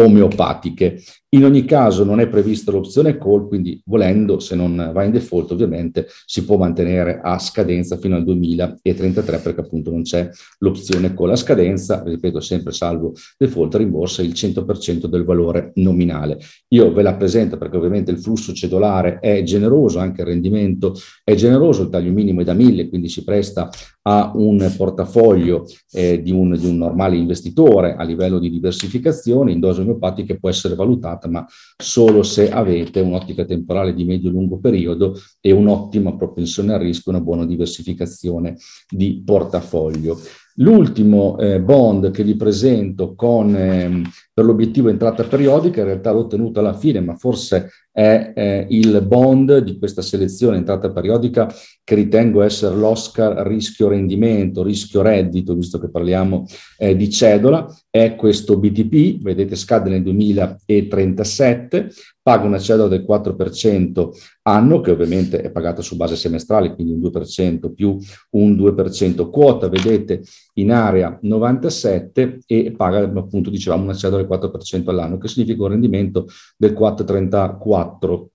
omeopatiche. 0.03 1.01
In 1.31 1.45
ogni 1.45 1.67
caso 1.67 2.05
non 2.05 2.21
è 2.21 2.29
prevista 2.29 2.71
l'opzione 2.71 3.19
call, 3.19 3.49
quindi 3.49 3.79
volendo, 3.85 4.39
se 4.39 4.55
non 4.57 4.93
va 4.95 5.05
in 5.05 5.11
default, 5.11 5.51
ovviamente 5.51 6.07
si 6.25 6.43
può 6.43 6.57
mantenere 6.57 7.21
a 7.23 7.39
scadenza 7.39 7.99
fino 7.99 8.17
al 8.17 8.25
2033 8.25 9.39
perché 9.39 9.61
appunto 9.61 9.91
non 9.91 10.03
c'è 10.03 10.27
l'opzione 10.61 11.13
call 11.13 11.33
a 11.33 11.37
scadenza, 11.37 12.03
ripeto 12.03 12.41
sempre 12.41 12.73
salvo 12.73 13.13
default, 13.37 13.75
rimborsa 13.75 14.23
il 14.23 14.31
100% 14.31 15.05
del 15.05 15.25
valore 15.25 15.73
nominale. 15.75 16.39
Io 16.69 16.91
ve 16.95 17.03
la 17.03 17.15
presento 17.15 17.59
perché 17.59 17.77
ovviamente 17.77 18.11
il 18.11 18.21
flusso 18.21 18.55
cedolare 18.55 19.19
è 19.21 19.43
generoso, 19.43 19.99
anche 19.99 20.23
il 20.23 20.29
rendimento 20.29 20.95
è 21.23 21.35
generoso, 21.35 21.83
il 21.83 21.91
taglio 21.91 22.11
minimo 22.11 22.41
è 22.41 22.45
da 22.45 22.55
1000, 22.55 22.89
quindi 22.89 23.11
si 23.11 23.23
presta 23.23 23.69
a 24.09 24.33
un 24.35 24.73
portafoglio 24.75 25.67
eh, 25.93 26.23
di, 26.23 26.33
un, 26.33 26.57
di 26.59 26.67
un 26.67 26.79
normale 26.79 27.17
investitore 27.17 27.95
a 27.95 28.03
livello 28.03 28.39
di 28.39 28.49
diversificazione 28.49 29.53
in 29.53 29.61
dose 29.61 29.83
omeopatiche 29.89 30.39
può 30.39 30.49
essere 30.49 30.75
valutata, 30.75 31.29
ma 31.29 31.47
solo 31.77 32.23
se 32.23 32.51
avete 32.51 33.01
un'ottica 33.01 33.45
temporale 33.45 33.95
di 33.95 34.05
medio-lungo 34.05 34.59
periodo 34.59 35.19
e 35.41 35.53
un'ottima 35.53 36.17
propensione 36.17 36.75
al 36.75 36.81
rischio, 36.81 37.13
una 37.13 37.21
buona 37.21 37.47
diversificazione 37.47 38.57
di 38.89 39.23
portafoglio. 39.25 40.19
L'ultimo 40.61 41.39
eh, 41.39 41.61
bond 41.61 42.11
che 42.11 42.25
vi 42.25 42.35
presento 42.35 43.15
con, 43.15 43.55
eh, 43.55 44.03
per 44.33 44.45
l'obiettivo 44.45 44.89
entrata 44.89 45.23
periodica, 45.23 45.81
in 45.81 45.87
realtà 45.87 46.11
l'ho 46.11 46.21
ottenuto 46.21 46.59
alla 46.59 46.75
fine, 46.75 47.01
ma 47.01 47.15
forse 47.15 47.71
è 47.99 48.33
eh, 48.33 48.67
il 48.71 49.03
bond 49.03 49.59
di 49.59 49.77
questa 49.77 50.03
selezione 50.03 50.57
entrata 50.57 50.93
periodica 50.93 51.53
che 51.83 51.97
ritengo 51.97 52.43
essere 52.43 52.77
l'Oscar 52.77 53.45
rischio 53.45 53.89
rendimento, 53.89 54.63
rischio 54.63 55.03
reddito, 55.03 55.55
visto 55.55 55.81
che 55.81 55.91
parliamo 55.91 56.47
eh, 56.77 56.95
di 56.95 57.11
cedola, 57.11 57.67
è 57.91 58.15
questo 58.15 58.57
BTP, 58.57 59.21
vedete 59.21 59.57
scade 59.57 59.91
nel 59.91 60.03
2037, 60.03 61.91
paga 62.23 62.47
una 62.47 62.61
cedola 62.61 62.89
del 62.89 63.05
4% 63.09 64.11
anno, 64.43 64.81
che 64.81 64.91
ovviamente 64.93 65.41
è 65.41 65.51
pagata 65.51 65.83
su 65.83 65.97
base 65.97 66.15
semestrale, 66.15 66.75
quindi 66.75 66.93
un 66.93 67.01
2% 67.01 67.73
più 67.73 67.97
un 68.31 68.53
2% 68.55 69.29
quota, 69.31 69.69
vedete 69.69 70.23
in 70.61 70.71
area 70.71 71.19
97 71.21 72.41
e 72.47 72.73
paga 72.77 73.01
appunto, 73.01 73.51
dicevamo, 73.51 73.85
una 73.85 73.95
cedola 73.95 74.23
del 74.23 74.31
4% 74.31 74.89
all'anno, 74.89 75.19
che 75.19 75.29
significa 75.29 75.63
un 75.63 75.71
rendimento 75.71 76.27
del 76.57 76.73
4,34 76.73 78.27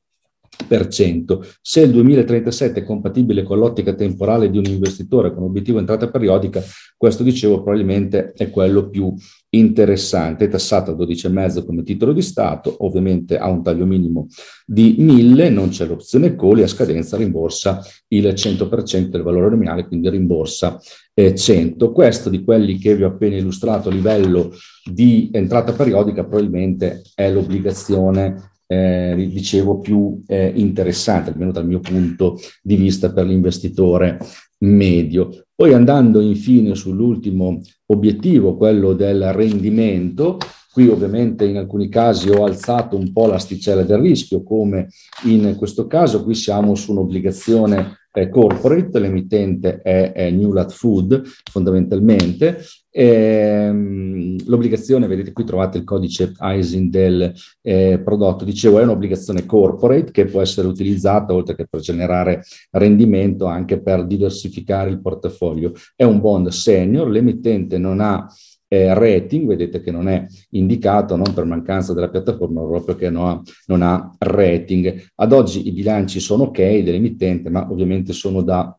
se 1.62 1.82
il 1.82 1.92
2037 1.92 2.82
è 2.82 2.84
compatibile 2.84 3.44
con 3.44 3.58
l'ottica 3.58 3.94
temporale 3.94 4.50
di 4.50 4.58
un 4.58 4.66
investitore 4.66 5.34
con 5.34 5.44
obiettivo 5.44 5.80
entrata 5.80 6.10
periodica, 6.10 6.62
questo 6.96 7.24
dicevo 7.24 7.64
probabilmente 7.64 8.34
è 8.34 8.50
quello 8.50 8.90
più 8.90 9.14
interessante, 9.50 10.48
tassato 10.48 10.92
a 10.92 10.96
12,5 10.96 11.66
come 11.66 11.84
titolo 11.84 12.14
di 12.14 12.22
Stato, 12.22 12.76
ovviamente 12.80 13.38
ha 13.38 13.50
un 13.50 13.64
taglio 13.64 13.86
minimo 13.86 14.28
di 14.66 14.96
1000, 15.00 15.50
non 15.50 15.70
c'è 15.70 15.86
l'opzione 15.86 16.36
e 16.36 16.64
a 16.64 16.68
scadenza 16.68 17.18
rimborsa 17.18 17.82
il 18.10 18.28
100% 18.28 19.08
del 19.08 19.22
valore 19.22 19.50
nominale, 19.50 19.88
quindi 19.88 20.10
rimborsa 20.10 20.80
eh, 21.14 21.36
100. 21.36 21.92
Questo 21.92 22.30
di 22.30 22.44
quelli 22.44 22.78
che 22.78 22.96
vi 22.96 23.04
ho 23.04 23.08
appena 23.08 23.36
illustrato 23.36 23.90
a 23.90 23.92
livello 23.92 24.52
di 24.84 25.30
entrata 25.32 25.74
periodica 25.74 26.24
probabilmente 26.24 27.02
è 27.16 27.32
l'obbligazione 27.32 28.52
eh, 28.74 29.28
dicevo, 29.30 29.80
più 29.80 30.24
eh, 30.26 30.52
interessante, 30.56 31.32
almeno 31.32 31.52
dal 31.52 31.68
mio 31.68 31.80
punto 31.80 32.40
di 32.62 32.76
vista 32.76 33.12
per 33.12 33.26
l'investitore 33.26 34.18
medio. 34.60 35.46
Poi 35.54 35.74
andando 35.74 36.22
infine 36.22 36.74
sull'ultimo 36.74 37.62
obiettivo, 37.88 38.58
quello 38.58 38.94
del 38.94 39.32
rendimento, 39.34 40.38
qui 40.72 40.88
ovviamente 40.88 41.46
in 41.46 41.58
alcuni 41.58 41.88
casi 41.88 42.30
ho 42.30 42.46
alzato 42.46 42.98
un 42.98 43.12
po' 43.12 43.28
l'asticella 43.28 43.84
del 43.84 44.00
rischio, 44.00 44.42
come 44.42 44.88
in 45.26 45.56
questo 45.58 45.86
caso, 45.86 46.24
qui 46.24 46.34
siamo 46.34 46.74
su 46.74 46.92
un'obbligazione 46.92 48.03
eh, 48.14 48.30
corporate, 48.30 49.00
l'emittente 49.00 49.82
è, 49.82 50.12
è 50.12 50.30
Newlat 50.30 50.72
Food 50.72 51.24
fondamentalmente. 51.52 52.64
Ehm, 52.96 54.38
l'obbligazione, 54.46 55.08
vedete 55.08 55.32
qui 55.32 55.44
trovate 55.44 55.80
il 55.80 55.84
codice 55.84 56.32
ISIN 56.40 56.92
del 56.92 57.34
eh, 57.62 58.00
prodotto, 58.04 58.46
dicevo 58.46 58.80
è 58.80 58.84
un'obbligazione 58.84 59.48
corporate 59.48 60.12
che 60.12 60.26
può 60.26 60.42
essere 60.42 60.68
utilizzata 60.68 61.34
oltre 61.34 61.56
che 61.56 61.66
per 61.68 61.80
generare 61.80 62.44
rendimento 62.70 63.46
anche 63.46 63.82
per 63.82 64.06
diversificare 64.06 64.92
il 64.92 65.02
portafoglio. 65.02 65.74
È 65.96 66.04
un 66.04 66.22
bond 66.22 66.50
senior, 66.50 67.10
l'emittente 67.10 67.80
non 67.80 68.00
ha 68.00 68.28
eh, 68.74 68.92
rating, 68.96 69.46
vedete 69.46 69.82
che 69.82 69.92
non 69.92 70.08
è 70.08 70.26
indicato 70.52 71.16
non 71.16 71.32
per 71.32 71.46
mancanza 71.46 71.94
della 71.94 72.10
piattaforma, 72.10 72.62
ma 72.62 72.68
proprio 72.68 72.96
che 72.96 73.10
non 73.12 73.28
ha, 73.28 73.42
non 73.68 73.84
ha 73.84 74.16
rating. 74.18 75.12
Ad 75.16 75.32
oggi 75.32 75.68
i 75.68 75.72
bilanci 75.72 76.20
sono 76.20 76.46
ok 76.46 76.80
dell'emittente, 76.80 77.52
ma 77.52 77.68
ovviamente 77.70 78.14
sono 78.14 78.42
da 78.42 78.76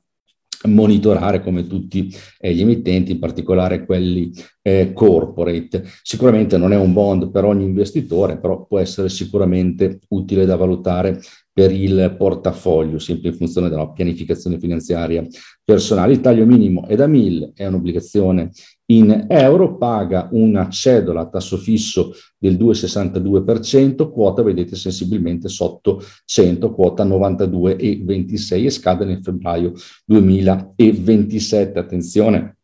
monitorare 0.66 1.42
come 1.42 1.66
tutti 1.66 2.12
eh, 2.40 2.54
gli 2.54 2.62
emittenti, 2.62 3.12
in 3.12 3.18
particolare 3.20 3.84
quelli 3.84 4.32
eh, 4.62 4.92
corporate. 4.92 5.84
Sicuramente 6.02 6.56
non 6.56 6.72
è 6.72 6.76
un 6.76 6.92
bond 6.92 7.30
per 7.30 7.44
ogni 7.44 7.64
investitore, 7.64 8.38
però 8.38 8.64
può 8.66 8.80
essere 8.80 9.08
sicuramente 9.08 10.00
utile 10.08 10.44
da 10.44 10.56
valutare 10.56 11.20
per 11.52 11.70
il 11.70 12.16
portafoglio, 12.18 12.98
sempre 12.98 13.28
in 13.28 13.36
funzione 13.36 13.68
della 13.68 13.88
pianificazione 13.88 14.58
finanziaria 14.58 15.24
personale. 15.62 16.14
Il 16.14 16.20
taglio 16.20 16.46
minimo 16.46 16.84
è 16.88 16.96
da 16.96 17.06
1000, 17.06 17.52
è 17.54 17.66
un'obbligazione 17.66 18.50
in 18.86 19.26
euro, 19.28 19.76
paga 19.76 20.28
una 20.32 20.68
cedola 20.68 21.22
a 21.22 21.28
tasso 21.28 21.56
fisso 21.56 22.12
del 22.36 22.56
2,62%, 22.56 24.10
quota 24.10 24.42
vedete 24.42 24.76
sensibilmente 24.76 25.48
sotto 25.48 26.02
100, 26.24 26.72
quota 26.72 27.04
92,26 27.04 28.64
e 28.64 28.70
scade 28.70 29.04
nel 29.04 29.22
febbraio 29.22 29.72
2027. 30.04 31.78
Attenzione, 31.78 32.56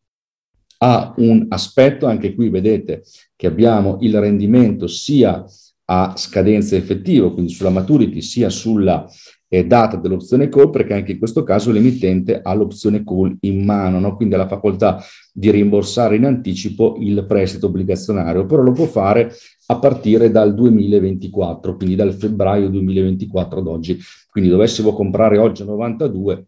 ha 0.82 1.14
un 1.18 1.46
aspetto, 1.48 2.06
anche 2.06 2.34
qui 2.34 2.48
vedete 2.48 3.02
che 3.36 3.46
abbiamo 3.46 3.98
il 4.00 4.18
rendimento 4.18 4.86
sia 4.86 5.44
a 5.86 6.14
scadenza 6.16 6.76
effettiva, 6.76 7.32
quindi 7.32 7.52
sulla 7.52 7.70
maturity, 7.70 8.22
sia 8.22 8.48
sulla 8.48 9.06
eh, 9.52 9.66
data 9.66 9.96
dell'opzione 9.96 10.48
call, 10.48 10.70
perché 10.70 10.94
anche 10.94 11.12
in 11.12 11.18
questo 11.18 11.42
caso 11.42 11.72
l'emittente 11.72 12.40
ha 12.40 12.54
l'opzione 12.54 13.02
call 13.02 13.36
in 13.40 13.64
mano, 13.64 13.98
no? 13.98 14.14
quindi 14.14 14.36
ha 14.36 14.38
la 14.38 14.46
facoltà 14.46 15.02
di 15.32 15.50
rimborsare 15.50 16.16
in 16.16 16.24
anticipo 16.24 16.96
il 17.00 17.24
prestito 17.26 17.66
obbligazionario, 17.66 18.46
però 18.46 18.62
lo 18.62 18.72
può 18.72 18.86
fare 18.86 19.32
a 19.66 19.78
partire 19.78 20.30
dal 20.30 20.54
2024, 20.54 21.76
quindi 21.76 21.96
dal 21.96 22.14
febbraio 22.14 22.68
2024 22.68 23.58
ad 23.58 23.66
oggi. 23.66 23.98
Quindi 24.30 24.50
dovessimo 24.50 24.92
comprare 24.92 25.38
oggi 25.38 25.62
a 25.62 25.64
92, 25.64 26.46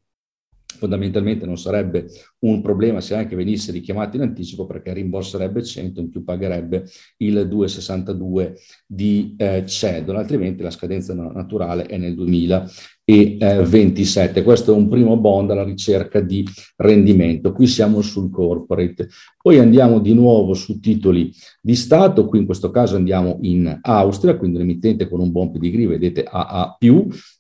fondamentalmente 0.83 1.47
non 1.47 1.57
sarebbe 1.57 2.07
un 2.41 2.61
problema 2.61 3.01
se 3.01 3.15
anche 3.15 3.37
venisse 3.37 3.71
richiamato 3.71 4.17
in 4.17 4.23
anticipo 4.23 4.67
perché 4.67 4.93
rimborserebbe 4.93 5.63
100, 5.63 6.01
in 6.01 6.11
più 6.11 6.25
pagherebbe 6.25 6.85
il 7.19 7.47
2,62 7.49 8.55
di 8.85 9.37
eh, 9.39 9.65
cedola, 9.65 10.19
altrimenti 10.19 10.63
la 10.63 10.71
scadenza 10.71 11.15
naturale 11.15 11.85
è 11.85 11.97
nel 11.99 12.17
2000 12.17 12.69
e 13.05 13.37
eh, 13.39 13.63
27. 13.65 14.43
Questo 14.43 14.73
è 14.73 14.77
un 14.77 14.89
primo 14.89 15.17
bond 15.17 15.51
alla 15.51 15.65
ricerca 15.65 16.21
di 16.21 16.45
rendimento. 16.77 17.53
Qui 17.53 17.67
siamo 17.67 18.01
sul 18.01 18.31
corporate. 18.31 19.09
Poi 19.43 19.59
andiamo 19.59 19.99
di 19.99 20.15
nuovo 20.15 20.55
su 20.55 20.79
titoli 20.79 21.35
di 21.61 21.75
Stato, 21.75 22.27
qui 22.27 22.39
in 22.39 22.47
questo 22.47 22.71
caso 22.71 22.95
andiamo 22.95 23.39
in 23.43 23.77
Austria, 23.83 24.37
quindi 24.37 24.59
un 24.59 24.63
emittente 24.63 25.09
con 25.09 25.19
un 25.19 25.33
buon 25.33 25.51
pedigree, 25.51 25.89
vedete 25.89 26.23
AA+, 26.23 26.79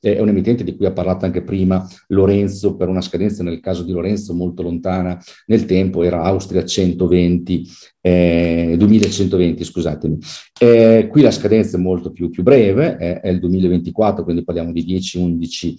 è 0.01 0.19
un 0.19 0.29
emittente 0.29 0.65
di 0.65 0.75
cui 0.75 0.87
ha 0.87 0.93
parlato 0.93 1.27
anche 1.27 1.45
prima 1.45 1.87
Lorenzo 2.09 2.75
per 2.75 2.89
una 2.89 3.01
scadenza 3.01 3.45
nel 3.45 3.61
caso 3.61 3.85
di 3.85 3.93
Lorenzo 3.93 4.35
molto 4.35 4.63
lontana 4.63 5.17
nel 5.47 5.65
tempo, 5.65 6.03
era 6.03 6.23
Austria 6.25 6.65
120 6.65 7.69
eh, 8.01 8.75
2120, 8.77 9.63
scusatemi. 9.63 10.19
Eh, 10.61 11.07
qui 11.09 11.23
la 11.23 11.31
scadenza 11.31 11.77
è 11.77 11.81
molto 11.81 12.11
più, 12.11 12.31
più 12.31 12.43
breve, 12.43 12.97
eh, 12.99 13.21
è 13.21 13.29
il 13.29 13.39
2024, 13.39 14.25
quindi 14.25 14.43
parliamo 14.43 14.73
di 14.73 14.85
10-11 14.85 15.75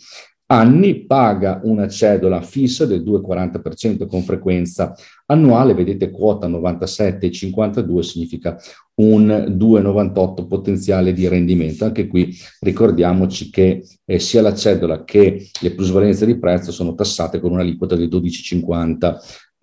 anni, 0.47 1.05
paga 1.05 1.61
una 1.63 1.87
cedola 1.87 2.41
fissa 2.41 2.85
del 2.85 3.03
2,40% 3.03 4.05
con 4.05 4.21
frequenza 4.21 4.93
annuale, 5.27 5.73
vedete 5.73 6.11
quota 6.11 6.47
97,52 6.47 7.99
significa 7.99 8.57
un 8.95 9.27
2,98 9.27 10.47
potenziale 10.47 11.13
di 11.13 11.27
rendimento. 11.27 11.85
Anche 11.85 12.07
qui 12.07 12.35
ricordiamoci 12.59 13.49
che 13.49 13.83
eh, 14.05 14.19
sia 14.19 14.41
la 14.41 14.53
cedola 14.53 15.03
che 15.03 15.49
le 15.61 15.71
plusvalenze 15.71 16.25
di 16.25 16.37
prezzo 16.37 16.71
sono 16.71 16.93
tassate 16.93 17.39
con 17.39 17.51
un'aliquota 17.51 17.95
del 17.95 18.09
12,50 18.09 19.15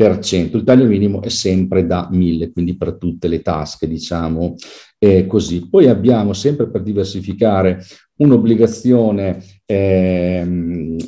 il 0.03 0.63
taglio 0.65 0.87
minimo 0.87 1.21
è 1.21 1.29
sempre 1.29 1.87
da 1.87 2.09
1000, 2.11 2.53
quindi 2.53 2.75
per 2.75 2.95
tutte 2.95 3.29
le 3.29 3.43
tasche, 3.43 3.87
diciamo 3.87 4.55
eh, 4.99 5.27
così. 5.27 5.69
Poi 5.69 5.89
abbiamo 5.89 6.33
sempre 6.33 6.71
per 6.71 6.83
diversificare 6.83 7.85
un'obbligazione 8.17 9.43
eh, 9.71 10.45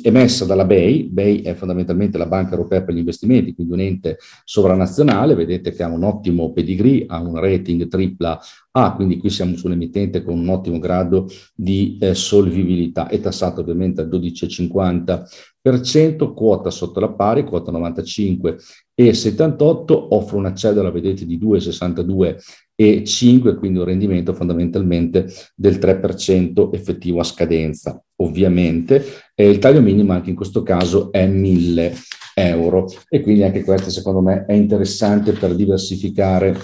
emessa 0.03 0.45
dalla 0.45 0.63
BEI, 0.63 1.09
BEI 1.11 1.41
è 1.41 1.53
fondamentalmente 1.53 2.17
la 2.17 2.27
Banca 2.27 2.51
Europea 2.51 2.81
per 2.81 2.93
gli 2.93 2.99
investimenti, 2.99 3.53
quindi 3.53 3.73
un 3.73 3.81
ente 3.81 4.19
sovranazionale, 4.45 5.35
vedete 5.35 5.73
che 5.73 5.83
ha 5.83 5.89
un 5.89 6.05
ottimo 6.05 6.53
pedigree, 6.53 7.03
ha 7.05 7.19
un 7.19 7.37
rating 7.37 7.89
tripla 7.89 8.39
A, 8.71 8.95
quindi 8.95 9.17
qui 9.17 9.29
siamo 9.29 9.57
su 9.57 9.67
un 9.67 9.73
emittente 9.73 10.23
con 10.23 10.39
un 10.39 10.47
ottimo 10.47 10.79
grado 10.79 11.27
di 11.53 11.97
eh, 11.99 12.15
solvibilità, 12.15 13.09
è 13.09 13.19
tassato 13.19 13.59
ovviamente 13.59 13.99
al 13.99 14.07
12,50%, 14.07 16.33
quota 16.33 16.69
sotto 16.69 17.01
la 17.01 17.11
pari, 17.11 17.43
quota 17.43 17.69
95 17.69 18.55
e 18.93 19.13
78, 19.13 20.15
offre 20.15 20.37
una 20.37 20.53
cedola, 20.53 20.89
vedete, 20.89 21.25
di 21.25 21.37
2,62 21.37 22.37
e 22.75 23.03
5, 23.03 23.55
quindi 23.55 23.79
un 23.79 23.85
rendimento 23.85 24.33
fondamentalmente 24.33 25.31
del 25.55 25.77
3% 25.77 26.69
effettivo 26.73 27.19
a 27.19 27.23
scadenza. 27.23 28.01
Ovviamente 28.17 29.03
eh, 29.35 29.49
il 29.49 29.59
taglio 29.59 29.81
minimo 29.81 30.13
anche 30.13 30.29
in 30.29 30.35
questo 30.35 30.63
caso 30.63 31.11
è 31.11 31.25
1000 31.25 31.93
euro 32.35 32.87
e 33.09 33.21
quindi 33.21 33.43
anche 33.43 33.63
questo 33.63 33.89
secondo 33.89 34.21
me 34.21 34.45
è 34.45 34.53
interessante 34.53 35.33
per 35.33 35.55
diversificare 35.55 36.57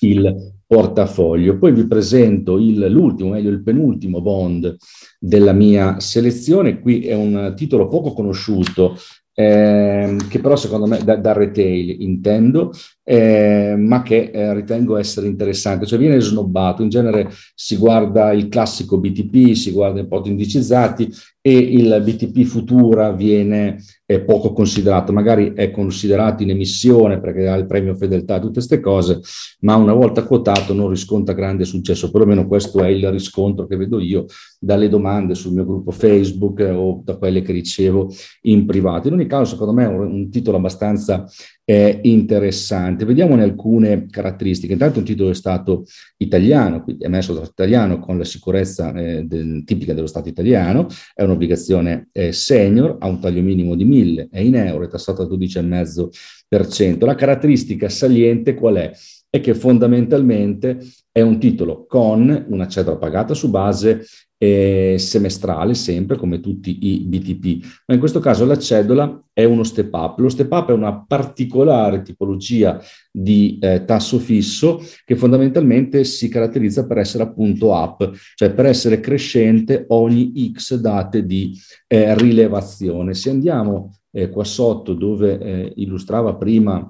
il 0.00 0.52
portafoglio. 0.66 1.58
Poi 1.58 1.72
vi 1.72 1.86
presento 1.86 2.58
il, 2.58 2.86
l'ultimo, 2.90 3.30
meglio 3.30 3.50
il 3.50 3.62
penultimo 3.62 4.20
bond 4.20 4.76
della 5.18 5.52
mia 5.52 6.00
selezione. 6.00 6.80
Qui 6.80 7.06
è 7.06 7.14
un 7.14 7.54
titolo 7.56 7.88
poco 7.88 8.12
conosciuto, 8.12 8.96
eh, 9.34 10.16
che 10.28 10.40
però 10.40 10.56
secondo 10.56 10.86
me 10.86 11.02
da, 11.02 11.16
da 11.16 11.32
retail 11.32 12.02
intendo, 12.02 12.72
eh, 13.04 13.74
ma 13.76 14.02
che 14.02 14.30
eh, 14.32 14.54
ritengo 14.54 14.96
essere 14.96 15.26
interessante, 15.26 15.86
cioè 15.86 15.98
viene 15.98 16.18
snobbato, 16.20 16.82
in 16.82 16.88
genere 16.88 17.30
si 17.54 17.76
guarda 17.76 18.32
il 18.32 18.48
classico 18.48 18.98
BTP, 18.98 19.52
si 19.52 19.70
guarda 19.70 20.00
i 20.00 20.06
pot 20.06 20.26
indicizzati 20.26 21.12
e 21.46 21.52
il 21.52 22.02
BTP 22.02 22.44
Futura 22.44 23.12
viene 23.12 23.76
eh, 24.06 24.22
poco 24.22 24.54
considerato, 24.54 25.12
magari 25.12 25.52
è 25.54 25.70
considerato 25.70 26.42
in 26.42 26.48
emissione 26.48 27.20
perché 27.20 27.46
ha 27.46 27.56
il 27.56 27.66
premio 27.66 27.94
fedeltà, 27.94 28.38
tutte 28.38 28.54
queste 28.54 28.80
cose, 28.80 29.20
ma 29.60 29.76
una 29.76 29.92
volta 29.92 30.24
quotato 30.24 30.72
non 30.72 30.88
riscontra 30.88 31.34
grande 31.34 31.66
successo, 31.66 32.10
perlomeno 32.10 32.46
questo 32.46 32.82
è 32.82 32.88
il 32.88 33.06
riscontro 33.10 33.66
che 33.66 33.76
vedo 33.76 34.00
io 34.00 34.24
dalle 34.58 34.88
domande 34.88 35.34
sul 35.34 35.52
mio 35.52 35.66
gruppo 35.66 35.90
Facebook 35.90 36.60
eh, 36.60 36.70
o 36.70 37.02
da 37.04 37.16
quelle 37.16 37.42
che 37.42 37.52
ricevo 37.52 38.10
in 38.42 38.64
privato. 38.64 39.08
In 39.08 39.14
ogni 39.14 39.26
caso, 39.26 39.52
secondo 39.52 39.74
me 39.74 39.84
è 39.84 39.88
un, 39.88 40.00
un 40.00 40.30
titolo 40.30 40.56
abbastanza 40.56 41.26
è 41.64 42.00
interessante. 42.02 43.04
Vediamone 43.06 43.42
alcune 43.42 44.06
caratteristiche. 44.06 44.74
Intanto 44.74 44.98
un 44.98 45.04
titolo 45.04 45.30
di 45.30 45.34
Stato 45.34 45.84
italiano, 46.18 46.82
quindi 46.82 47.04
emesso 47.04 47.32
dallo 47.32 47.46
Stato 47.46 47.62
italiano 47.62 47.98
con 47.98 48.18
la 48.18 48.24
sicurezza 48.24 48.92
eh, 48.92 49.24
del, 49.24 49.62
tipica 49.64 49.94
dello 49.94 50.06
Stato 50.06 50.28
italiano, 50.28 50.86
è 51.14 51.22
un'obbligazione 51.22 52.08
eh, 52.12 52.32
senior, 52.32 52.96
ha 53.00 53.08
un 53.08 53.20
taglio 53.20 53.40
minimo 53.40 53.74
di 53.74 53.84
1000, 53.84 54.28
è 54.30 54.40
in 54.40 54.56
euro, 54.56 54.84
è 54.84 54.88
tassato 54.88 55.22
al 55.22 55.28
12,5%. 55.28 57.04
La 57.04 57.14
caratteristica 57.14 57.88
saliente 57.88 58.54
qual 58.54 58.76
è? 58.76 58.92
È 59.30 59.40
che 59.40 59.54
fondamentalmente 59.54 60.78
è 61.10 61.20
un 61.20 61.38
titolo 61.38 61.86
con 61.86 62.46
una 62.48 62.68
cedola 62.68 62.98
pagata 62.98 63.34
su 63.34 63.48
base 63.50 64.04
eh, 64.38 64.96
semestrale, 64.98 65.74
sempre 65.74 66.16
come 66.16 66.40
tutti 66.40 66.78
i 66.80 67.00
BTP, 67.00 67.66
ma 67.86 67.94
in 67.94 68.00
questo 68.00 68.20
caso 68.20 68.44
la 68.44 68.58
cedola 68.58 69.22
è 69.32 69.44
uno 69.44 69.64
step 69.64 69.92
up. 69.94 70.18
Lo 70.18 70.28
step 70.28 70.50
up 70.52 70.70
è 70.70 70.72
una 70.72 71.04
particolare 71.04 72.02
tipologia 72.02 72.80
di 73.10 73.58
eh, 73.60 73.84
tasso 73.84 74.18
fisso 74.18 74.82
che 75.04 75.16
fondamentalmente 75.16 76.04
si 76.04 76.28
caratterizza 76.28 76.86
per 76.86 76.98
essere 76.98 77.24
appunto 77.24 77.72
up, 77.72 78.10
cioè 78.34 78.52
per 78.52 78.66
essere 78.66 79.00
crescente 79.00 79.84
ogni 79.88 80.52
X 80.52 80.76
date 80.76 81.24
di 81.24 81.58
eh, 81.86 82.14
rilevazione. 82.16 83.14
Se 83.14 83.30
andiamo 83.30 83.96
eh, 84.10 84.28
qua 84.28 84.44
sotto 84.44 84.94
dove 84.94 85.38
eh, 85.38 85.72
illustrava 85.76 86.36
prima 86.36 86.88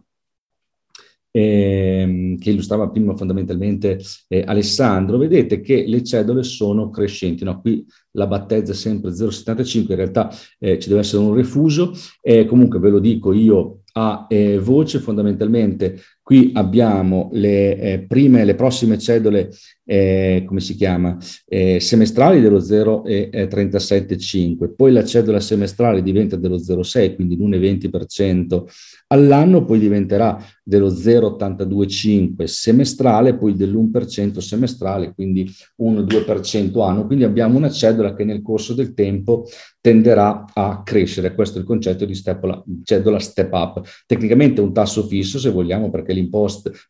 ehm, 1.37 2.39
che 2.39 2.51
illustrava 2.51 2.89
prima 2.89 3.17
fondamentalmente 3.17 3.99
eh, 4.29 4.45
Alessandro, 4.47 5.19
vedete 5.19 5.61
che 5.61 5.85
le 5.87 6.05
cedole 6.05 6.45
sono 6.45 6.91
crescenti. 6.91 7.43
No? 7.43 7.61
Qui 7.61 7.85
la 8.13 8.29
battezza 8.29 8.71
è 8.71 8.75
sempre 8.75 9.11
0,75, 9.11 9.91
in 9.91 9.97
realtà 9.97 10.31
eh, 10.61 10.79
ci 10.79 10.89
deve 10.89 11.01
essere 11.01 11.23
un 11.23 11.35
refuso. 11.35 11.93
Eh, 12.21 12.47
comunque 12.47 12.79
ve 12.79 12.91
lo 12.91 13.01
dico 13.01 13.33
io 13.33 13.81
a 13.97 14.27
eh, 14.29 14.59
voce, 14.59 14.99
fondamentalmente 14.99 16.01
qui 16.25 16.51
abbiamo 16.55 17.29
le 17.33 17.79
eh, 17.79 17.99
prime, 18.09 18.45
le 18.45 18.55
prossime 18.55 18.99
cedole, 18.99 19.51
eh, 19.85 20.43
come 20.47 20.61
si 20.61 20.75
chiama, 20.75 21.19
eh, 21.47 21.81
semestrali 21.81 22.41
dello 22.41 22.61
0,375, 22.61 24.71
poi 24.71 24.93
la 24.93 25.05
cedola 25.05 25.39
semestrale 25.39 26.03
diventa 26.03 26.37
dello 26.37 26.57
0,6, 26.57 27.15
quindi 27.15 27.37
l'1,20% 27.37 28.65
all'anno, 29.15 29.65
poi 29.65 29.79
diventerà 29.79 30.43
dello 30.63 30.89
0,825 30.89 32.47
semestrale, 32.47 33.37
poi 33.37 33.55
dell'1% 33.55 34.39
semestrale, 34.39 35.13
quindi 35.15 35.49
1-2% 35.83 36.83
anno. 36.83 37.07
Quindi 37.07 37.25
abbiamo 37.25 37.59
una 37.59 37.71
cedola 37.71 38.15
che 38.15 38.25
nel 38.25 38.43
corso 38.43 38.73
del 38.75 38.95
tempo 38.95 39.45
tenderà 39.81 40.47
a 40.55 40.83
crescere. 40.83 41.35
Questo 41.35 41.59
è 41.59 41.61
il 41.61 41.67
concetto 41.67 42.07
di 42.07 42.15
step, 42.15 42.63
cedola 42.83 43.19
step 43.19 43.53
up. 43.53 43.83
Tecnicamente 44.07 44.63
un 44.63 44.73
tasso 44.73 45.07
fisso, 45.07 45.39
se 45.39 45.51
vogliamo, 45.51 45.91
perché, 45.91 46.15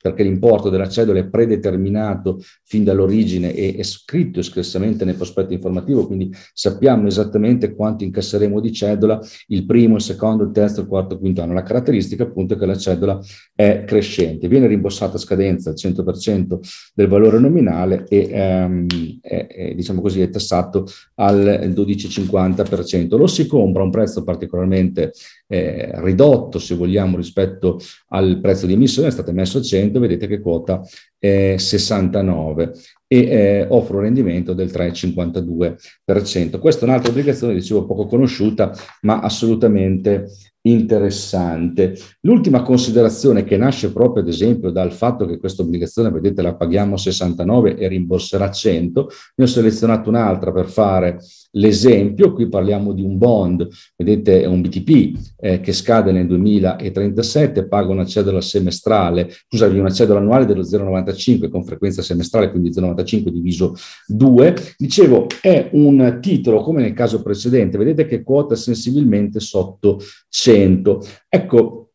perché 0.01 0.22
l'importo 0.22 0.70
della 0.70 0.88
cedola 0.88 1.18
è 1.18 1.26
predeterminato 1.28 2.40
fin 2.62 2.84
dall'origine 2.84 3.52
e 3.52 3.74
è 3.74 3.82
scritto 3.82 4.38
espressamente 4.38 5.05
nel 5.05 5.16
prospetto 5.16 5.52
informativo, 5.52 6.06
quindi 6.06 6.32
sappiamo 6.52 7.09
esattamente 7.09 7.74
quanto 7.74 8.05
incasseremo 8.05 8.60
di 8.60 8.72
cedola 8.72 9.20
il 9.48 9.66
primo, 9.66 9.96
il 9.96 10.02
secondo, 10.02 10.44
il 10.44 10.52
terzo, 10.52 10.82
il 10.82 10.86
quarto, 10.86 11.14
il 11.14 11.20
quinto 11.20 11.42
anno. 11.42 11.52
La 11.52 11.64
caratteristica 11.64 12.14
appunto 12.23 12.55
è 12.55 12.57
che 12.57 12.66
la 12.66 12.77
cedola 12.77 13.20
è 13.55 13.85
crescente, 13.86 14.49
viene 14.49 14.66
rimborsata 14.66 15.16
a 15.16 15.20
scadenza 15.20 15.70
al 15.70 15.77
100% 15.77 16.59
del 16.95 17.09
valore 17.09 17.39
nominale 17.39 18.05
e 18.09 18.28
ehm, 18.31 18.86
è, 19.20 19.47
è, 19.47 19.74
diciamo 19.74 20.01
così, 20.01 20.20
è 20.20 20.31
tassato 20.31 20.86
al 21.16 21.73
12,50% 21.74 22.85
10%. 22.85 23.16
Lo 23.16 23.27
si 23.27 23.47
compra 23.47 23.82
a 23.82 23.85
un 23.85 23.91
prezzo 23.91 24.23
particolarmente 24.23 25.12
eh, 25.47 25.91
ridotto, 26.03 26.59
se 26.59 26.74
vogliamo, 26.74 27.16
rispetto 27.16 27.78
al 28.09 28.41
prezzo 28.41 28.66
di 28.66 28.73
emissione, 28.74 29.09
è 29.09 29.12
stato 29.12 29.31
emesso 29.31 29.59
a 29.59 29.62
100, 29.62 29.99
vedete 30.01 30.27
che 30.27 30.41
quota 30.41 30.81
è 31.19 31.55
69 31.57 32.73
e 33.07 33.19
eh, 33.19 33.66
offre 33.69 33.97
un 33.97 34.03
rendimento 34.03 34.53
del 34.55 34.69
3,52%. 34.69 36.59
Questa 36.59 36.85
è 36.85 36.89
un'altra 36.89 37.11
obbligazione, 37.11 37.55
dicevo, 37.55 37.86
poco 37.86 38.07
conosciuta, 38.07 38.73
ma 39.03 39.20
assolutamente 39.20 40.27
interessante. 40.66 41.97
L'ultima 42.20 42.62
considerazione 42.62 43.45
che 43.45 43.57
nasce 43.57 43.93
proprio 43.93 44.23
ad 44.23 44.28
esempio 44.28 44.70
dal 44.70 44.93
fatto 44.93 45.27
che 45.27 45.39
questa 45.39 45.62
obbligazione, 45.62 46.11
vedete, 46.11 46.43
la 46.43 46.55
paghiamo 46.55 46.97
69 46.97 47.77
e 47.77 47.89
rimborserà 47.89 48.51
100, 48.51 49.09
ne 49.36 49.45
ho 49.45 49.49
selezionato 49.49 50.09
un'altra 50.09 50.53
per 50.53 50.69
fare 50.69 51.19
l'esempio, 51.55 52.32
qui 52.32 52.48
parliamo 52.48 52.93
di 52.93 53.02
un 53.02 53.18
bond, 53.18 53.68
vedete 53.97 54.43
è 54.43 54.47
un 54.47 54.60
BTP 54.60 55.35
eh, 55.40 55.60
che 55.60 55.72
scade 55.72 56.12
nel 56.12 56.26
2037, 56.26 57.66
paga 57.66 57.90
una 57.90 58.06
cedola 58.06 58.40
semestrale, 58.40 59.31
scusami, 59.48 59.78
una 59.78 59.90
cedola 59.90 60.20
annuale 60.20 60.47
dello 60.47 60.62
0,95 60.62 61.48
con 61.48 61.64
frequenza 61.64 62.02
semestrale, 62.02 62.51
quindi 62.51 62.70
0,95 62.70 63.28
diviso 63.28 63.74
2. 64.06 64.55
Dicevo, 64.76 65.26
è 65.40 65.68
un 65.72 66.18
titolo 66.20 66.62
come 66.62 66.82
nel 66.82 66.94
caso 66.94 67.22
precedente, 67.22 67.78
vedete 67.78 68.06
che 68.06 68.22
quota 68.22 68.55
sensibilmente 68.55 69.40
sotto 69.40 70.01
100. 70.28 71.05
Ecco, 71.28 71.90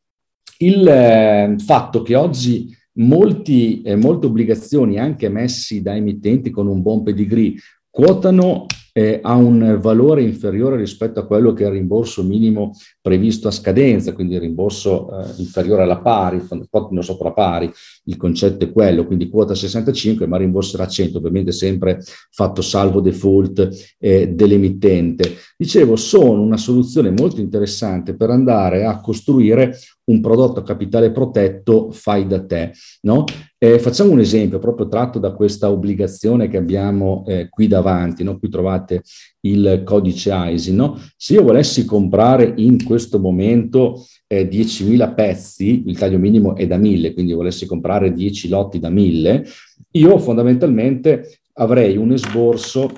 il 0.59 0.87
eh, 0.87 1.55
fatto 1.59 2.01
che 2.01 2.15
oggi 2.15 2.75
molti, 2.99 3.81
eh, 3.81 3.95
molte 3.95 4.25
obbligazioni 4.27 4.97
anche 4.99 5.27
emessi 5.27 5.81
da 5.81 5.95
emittenti 5.95 6.49
con 6.49 6.67
un 6.67 6.81
buon 6.81 7.03
pedigree 7.03 7.55
quotano 7.89 8.65
eh, 8.99 9.19
ha 9.23 9.33
un 9.35 9.77
valore 9.79 10.21
inferiore 10.23 10.75
rispetto 10.75 11.21
a 11.21 11.25
quello 11.25 11.53
che 11.53 11.63
è 11.63 11.67
il 11.67 11.73
rimborso 11.73 12.21
minimo 12.21 12.75
previsto 12.99 13.47
a 13.47 13.51
scadenza, 13.51 14.11
quindi 14.11 14.33
il 14.33 14.41
rimborso 14.41 15.09
eh, 15.09 15.25
inferiore 15.37 15.83
alla 15.83 16.01
pari, 16.01 16.45
quotino 16.69 17.01
sopra 17.01 17.31
pari, 17.31 17.71
il 18.05 18.17
concetto 18.17 18.65
è 18.65 18.71
quello, 18.73 19.05
quindi 19.05 19.29
quota 19.29 19.55
65 19.55 20.27
ma 20.27 20.35
rimborserà 20.35 20.85
100, 20.85 21.17
ovviamente 21.17 21.53
sempre 21.53 22.01
fatto 22.29 22.61
salvo 22.61 22.99
default 22.99 23.95
eh, 23.97 24.27
dell'emittente. 24.27 25.33
Dicevo, 25.55 25.95
sono 25.95 26.41
una 26.41 26.57
soluzione 26.57 27.09
molto 27.09 27.39
interessante 27.39 28.15
per 28.15 28.31
andare 28.31 28.83
a 28.83 28.99
costruire 28.99 29.77
un 30.09 30.19
prodotto 30.19 30.59
a 30.59 30.63
capitale 30.63 31.11
protetto 31.11 31.91
fai 31.91 32.27
da 32.27 32.43
te. 32.43 32.73
No? 33.01 33.23
Eh, 33.61 33.77
facciamo 33.77 34.13
un 34.13 34.21
esempio 34.21 34.57
proprio 34.57 34.87
tratto 34.87 35.19
da 35.19 35.33
questa 35.33 35.69
obbligazione 35.69 36.47
che 36.47 36.55
abbiamo 36.55 37.25
eh, 37.27 37.49
qui 37.49 37.67
davanti, 37.67 38.23
no? 38.23 38.39
qui 38.39 38.47
trovate 38.47 39.03
il 39.41 39.81
codice 39.83 40.31
ISI. 40.33 40.73
No? 40.73 40.97
Se 41.17 41.33
io 41.33 41.43
volessi 41.43 41.83
comprare 41.83 42.53
in 42.55 42.81
questo 42.85 43.19
momento 43.19 44.05
eh, 44.27 44.47
10.000 44.47 45.13
pezzi, 45.13 45.83
il 45.87 45.97
taglio 45.97 46.17
minimo 46.17 46.55
è 46.55 46.65
da 46.67 46.77
1.000, 46.77 47.13
quindi 47.13 47.33
volessi 47.33 47.65
comprare 47.65 48.13
10 48.13 48.47
lotti 48.47 48.79
da 48.79 48.89
1.000, 48.89 49.43
io 49.91 50.17
fondamentalmente 50.19 51.41
avrei 51.55 51.97
un 51.97 52.13
esborso 52.13 52.89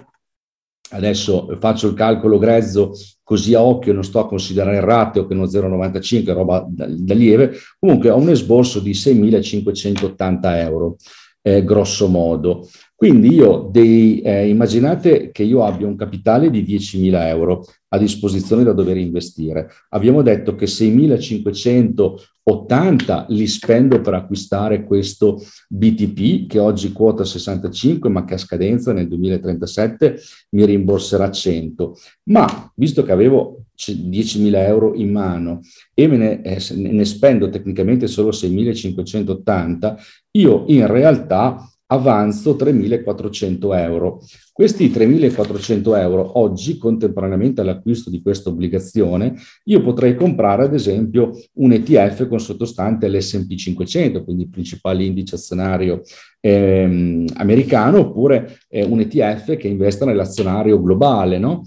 adesso 0.92 1.58
faccio 1.60 1.88
il 1.88 1.94
calcolo 1.94 2.38
grezzo 2.38 2.94
così 3.24 3.54
a 3.54 3.64
occhio, 3.64 3.94
non 3.94 4.04
sto 4.04 4.20
a 4.20 4.28
considerare 4.28 4.78
il 4.78 4.84
ratio 4.84 5.26
che 5.26 5.34
è 5.34 5.38
uno 5.38 5.46
0,95, 5.46 6.34
roba 6.34 6.66
da, 6.68 6.86
da, 6.88 7.14
lieve, 7.14 7.54
comunque 7.80 8.10
ho 8.10 8.18
un 8.18 8.30
esborso 8.30 8.80
di 8.80 8.92
6.580 8.92 10.40
euro, 10.58 10.98
eh, 11.42 11.64
grosso 11.64 12.08
modo. 12.08 12.68
Quindi 12.94 13.34
io 13.34 13.70
dei, 13.72 14.22
eh, 14.22 14.48
immaginate 14.48 15.32
che 15.32 15.44
io 15.44 15.64
abbia 15.64 15.88
un 15.88 15.96
capitale 15.96 16.50
di 16.50 16.64
10.000 16.64 17.28
euro 17.28 17.66
a 17.88 17.98
disposizione 17.98 18.64
da 18.64 18.74
dover 18.74 18.98
investire. 18.98 19.70
Abbiamo 19.90 20.22
detto 20.22 20.56
che 20.56 20.68
6.580 22.44 23.26
li 23.30 23.48
spendo 23.48 24.02
per 24.02 24.16
acquistare 24.16 24.84
questo 24.84 25.42
BTP 25.70 26.48
che 26.48 26.60
oggi 26.60 26.92
quota 26.92 27.24
65 27.24 28.10
ma 28.10 28.26
che 28.26 28.34
a 28.34 28.38
scadenza 28.38 28.94
nel 28.94 29.08
2037 29.08 30.20
mi 30.52 30.66
rimborserà 30.66 31.30
100. 31.30 31.98
Ma 32.24 32.72
visto 32.76 33.04
che 33.04 33.12
avevo 33.12 33.66
10.000 33.78 34.56
euro 34.56 34.94
in 34.96 35.12
mano 35.12 35.62
e 35.94 36.08
me 36.08 36.18
ne, 36.18 36.42
eh, 36.42 36.60
ne 36.76 37.06
spendo 37.06 37.50
tecnicamente 37.50 38.08
solo 38.08 38.30
6.580, 38.30 39.96
io 40.32 40.66
in 40.68 40.88
realtà 40.88 41.66
avanzo 41.88 42.56
3.400 42.56 43.78
euro. 43.78 44.22
Questi 44.62 44.92
3.400 44.92 45.98
euro 45.98 46.38
oggi, 46.38 46.78
contemporaneamente 46.78 47.62
all'acquisto 47.62 48.12
di 48.12 48.22
questa 48.22 48.50
obbligazione, 48.50 49.34
io 49.64 49.82
potrei 49.82 50.14
comprare 50.14 50.66
ad 50.66 50.76
esempio 50.76 51.32
un 51.54 51.72
ETF 51.72 52.28
con 52.28 52.40
sottostante 52.40 53.10
l'S&P 53.10 53.56
500, 53.56 54.24
quindi 54.24 54.44
il 54.44 54.50
principale 54.50 55.04
indice 55.04 55.34
azionario 55.34 56.04
ehm, 56.40 57.26
americano, 57.38 58.02
oppure 58.02 58.60
eh, 58.70 58.84
un 58.84 59.00
ETF 59.00 59.58
che 59.58 59.68
investa 59.68 60.06
nell'azionario 60.06 60.80
globale, 60.80 61.40
no? 61.40 61.64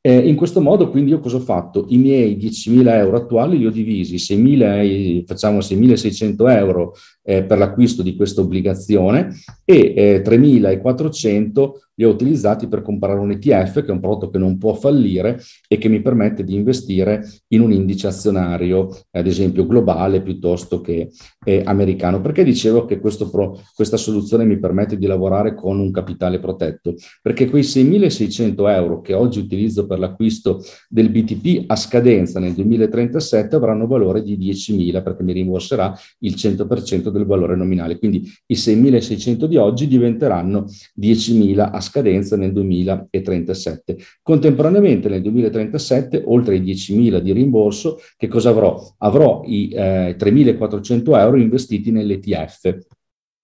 Eh, 0.00 0.16
in 0.16 0.34
questo 0.34 0.62
modo, 0.62 0.88
quindi, 0.88 1.10
io 1.10 1.20
cosa 1.20 1.36
ho 1.36 1.40
fatto? 1.40 1.84
I 1.90 1.98
miei 1.98 2.38
10.000 2.38 2.88
euro 2.94 3.18
attuali 3.18 3.58
li 3.58 3.66
ho 3.66 3.70
divisi, 3.70 4.14
6.000, 4.16 5.24
facciamo 5.26 5.58
6.600 5.58 6.48
euro 6.48 6.94
eh, 7.24 7.42
per 7.42 7.58
l'acquisto 7.58 8.02
di 8.02 8.16
questa 8.16 8.40
obbligazione 8.40 9.34
e 9.66 9.92
eh, 9.94 10.22
3.400 10.24 11.87
li 11.98 12.04
ho 12.04 12.10
utilizzati 12.10 12.68
per 12.68 12.82
comprare 12.82 13.18
un 13.18 13.30
ETF, 13.32 13.82
che 13.82 13.88
è 13.88 13.90
un 13.90 14.00
prodotto 14.00 14.30
che 14.30 14.38
non 14.38 14.56
può 14.56 14.74
fallire 14.74 15.40
e 15.66 15.78
che 15.78 15.88
mi 15.88 16.00
permette 16.00 16.44
di 16.44 16.54
investire 16.54 17.28
in 17.48 17.60
un 17.60 17.72
indice 17.72 18.06
azionario, 18.06 18.88
ad 19.10 19.26
esempio 19.26 19.66
globale 19.66 20.22
piuttosto 20.22 20.80
che 20.80 21.10
eh, 21.44 21.62
americano. 21.64 22.20
Perché 22.20 22.44
dicevo 22.44 22.84
che 22.84 22.98
pro, 22.98 23.60
questa 23.74 23.96
soluzione 23.96 24.44
mi 24.44 24.58
permette 24.58 24.96
di 24.96 25.06
lavorare 25.06 25.54
con 25.54 25.80
un 25.80 25.90
capitale 25.90 26.38
protetto? 26.38 26.94
Perché 27.20 27.50
quei 27.50 27.62
6.600 27.62 28.68
euro 28.68 29.00
che 29.00 29.14
oggi 29.14 29.40
utilizzo 29.40 29.86
per 29.86 29.98
l'acquisto 29.98 30.62
del 30.88 31.10
BTP 31.10 31.64
a 31.66 31.74
scadenza 31.74 32.38
nel 32.38 32.52
2037 32.52 33.56
avranno 33.56 33.86
valore 33.88 34.22
di 34.22 34.38
10.000 34.38 35.02
perché 35.02 35.24
mi 35.24 35.32
rimborserà 35.32 35.92
il 36.20 36.34
100% 36.34 37.08
del 37.08 37.26
valore 37.26 37.56
nominale. 37.56 37.98
Quindi 37.98 38.30
i 38.46 38.54
6.600 38.54 39.46
di 39.46 39.56
oggi 39.56 39.88
diventeranno 39.88 40.66
10.000 41.00 41.58
a 41.58 41.80
scadenza 41.80 41.86
nel 42.36 42.52
2037. 42.52 43.96
Contemporaneamente 44.22 45.08
nel 45.08 45.22
2037, 45.22 46.22
oltre 46.26 46.54
ai 46.54 46.62
10.000 46.62 47.18
di 47.18 47.32
rimborso, 47.32 47.98
che 48.16 48.28
cosa 48.28 48.50
avrò? 48.50 48.94
Avrò 48.98 49.42
i 49.46 49.70
eh, 49.70 50.16
3.400 50.18 51.18
euro 51.18 51.36
investiti 51.36 51.90
nell'ETF. 51.90 52.78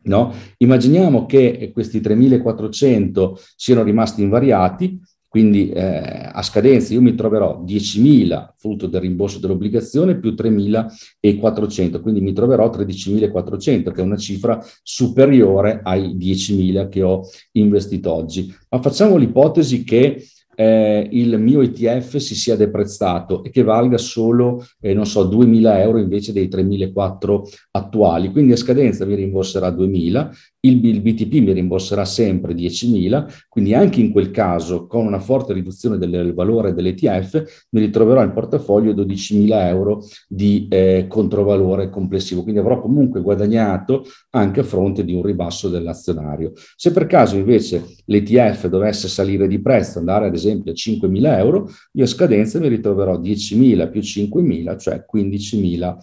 No? 0.06 0.32
Immaginiamo 0.58 1.24
che 1.26 1.70
questi 1.72 2.00
3.400 2.00 3.32
siano 3.56 3.82
rimasti 3.82 4.22
invariati, 4.22 5.00
quindi 5.34 5.70
eh, 5.70 6.30
a 6.32 6.42
scadenza 6.42 6.94
io 6.94 7.02
mi 7.02 7.16
troverò 7.16 7.64
10.000 7.66 8.50
frutto 8.56 8.86
del 8.86 9.00
rimborso 9.00 9.40
dell'obbligazione 9.40 10.20
più 10.20 10.30
3.400, 10.30 12.00
quindi 12.00 12.20
mi 12.20 12.32
troverò 12.32 12.70
13.400, 12.70 13.90
che 13.90 14.00
è 14.00 14.04
una 14.04 14.16
cifra 14.16 14.64
superiore 14.84 15.80
ai 15.82 16.16
10.000 16.16 16.88
che 16.88 17.02
ho 17.02 17.22
investito 17.50 18.12
oggi. 18.12 18.54
Ma 18.70 18.80
facciamo 18.80 19.16
l'ipotesi 19.16 19.82
che 19.82 20.24
eh, 20.54 21.08
il 21.10 21.36
mio 21.40 21.62
ETF 21.62 22.18
si 22.18 22.36
sia 22.36 22.54
deprezzato 22.54 23.42
e 23.42 23.50
che 23.50 23.64
valga 23.64 23.98
solo, 23.98 24.64
eh, 24.80 24.94
non 24.94 25.04
so, 25.04 25.28
2.000 25.28 25.80
euro 25.80 25.98
invece 25.98 26.32
dei 26.32 26.46
3.400 26.46 27.40
attuali. 27.72 28.30
Quindi 28.30 28.52
a 28.52 28.56
scadenza 28.56 29.04
mi 29.04 29.16
rimborserà 29.16 29.70
2.000 29.70 30.30
il, 30.64 31.00
BTP 31.00 31.34
mi 31.40 31.52
rimborserà 31.52 32.04
sempre 32.04 32.54
10.000, 32.54 33.44
quindi 33.48 33.74
anche 33.74 34.00
in 34.00 34.10
quel 34.10 34.30
caso, 34.30 34.86
con 34.86 35.06
una 35.06 35.20
forte 35.20 35.52
riduzione 35.52 35.98
del 35.98 36.32
valore 36.34 36.72
dell'ETF, 36.72 37.66
mi 37.70 37.80
ritroverò 37.80 38.22
in 38.22 38.32
portafoglio 38.32 38.92
12.000 38.92 39.66
euro 39.68 40.02
di 40.28 40.66
eh, 40.70 41.06
controvalore 41.08 41.90
complessivo, 41.90 42.42
quindi 42.42 42.60
avrò 42.60 42.80
comunque 42.80 43.20
guadagnato 43.20 44.04
anche 44.30 44.60
a 44.60 44.64
fronte 44.64 45.04
di 45.04 45.12
un 45.12 45.22
ribasso 45.22 45.68
dell'azionario. 45.68 46.52
Se 46.76 46.92
per 46.92 47.06
caso 47.06 47.36
invece 47.36 47.84
l'ETF 48.06 48.68
dovesse 48.68 49.08
salire 49.08 49.46
di 49.46 49.60
prezzo, 49.60 49.98
andare 49.98 50.26
ad 50.26 50.34
esempio 50.34 50.72
a 50.72 50.74
5.000 50.74 51.38
euro, 51.38 51.70
io 51.92 52.04
a 52.04 52.08
scadenza 52.08 52.58
mi 52.58 52.68
ritroverò 52.68 53.18
10.000 53.20 53.90
più 53.90 54.00
5.000, 54.00 54.78
cioè 54.78 55.04
15.000 55.12 55.96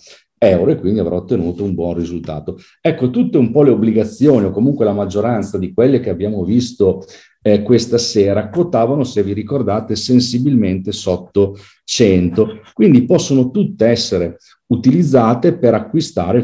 euro 0.44 0.72
e 0.72 0.80
quindi 0.80 1.00
avrà 1.00 1.16
ottenuto 1.16 1.64
un 1.64 1.76
buon 1.76 1.94
risultato. 1.94 2.58
Ecco, 2.82 3.12
tutte 3.12 3.38
un 3.38 3.52
po' 3.52 3.62
le 3.62 3.70
obbligazioni 3.70 4.46
o 4.46 4.52
comunque 4.52 4.86
la 4.86 4.94
maggioranza 4.94 5.60
di 5.60 5.72
quelle 5.72 6.00
che 6.00 6.10
abbiamo 6.10 6.44
visto 6.44 7.06
eh, 7.44 7.62
questa 7.62 8.00
sera 8.00 8.50
quotavano, 8.50 9.04
se 9.04 9.22
vi 9.22 9.34
ricordate, 9.34 9.96
sensibilmente 9.96 10.92
sotto 10.92 11.58
100, 11.84 12.62
quindi 12.74 13.06
possono 13.06 13.52
tutte 13.52 13.86
essere 13.86 14.38
utilizzate 14.68 15.58
per 15.58 15.76
acquistare, 15.76 16.42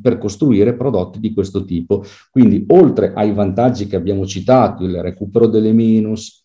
per 0.00 0.18
costruire 0.18 0.74
prodotti 0.74 1.18
di 1.18 1.32
questo 1.32 1.64
tipo. 1.64 2.04
Quindi 2.30 2.64
oltre 2.68 3.12
ai 3.14 3.32
vantaggi 3.32 3.86
che 3.86 3.96
abbiamo 3.96 4.26
citato, 4.26 4.84
il 4.84 5.00
recupero 5.00 5.46
delle 5.46 5.72
minus, 5.72 6.44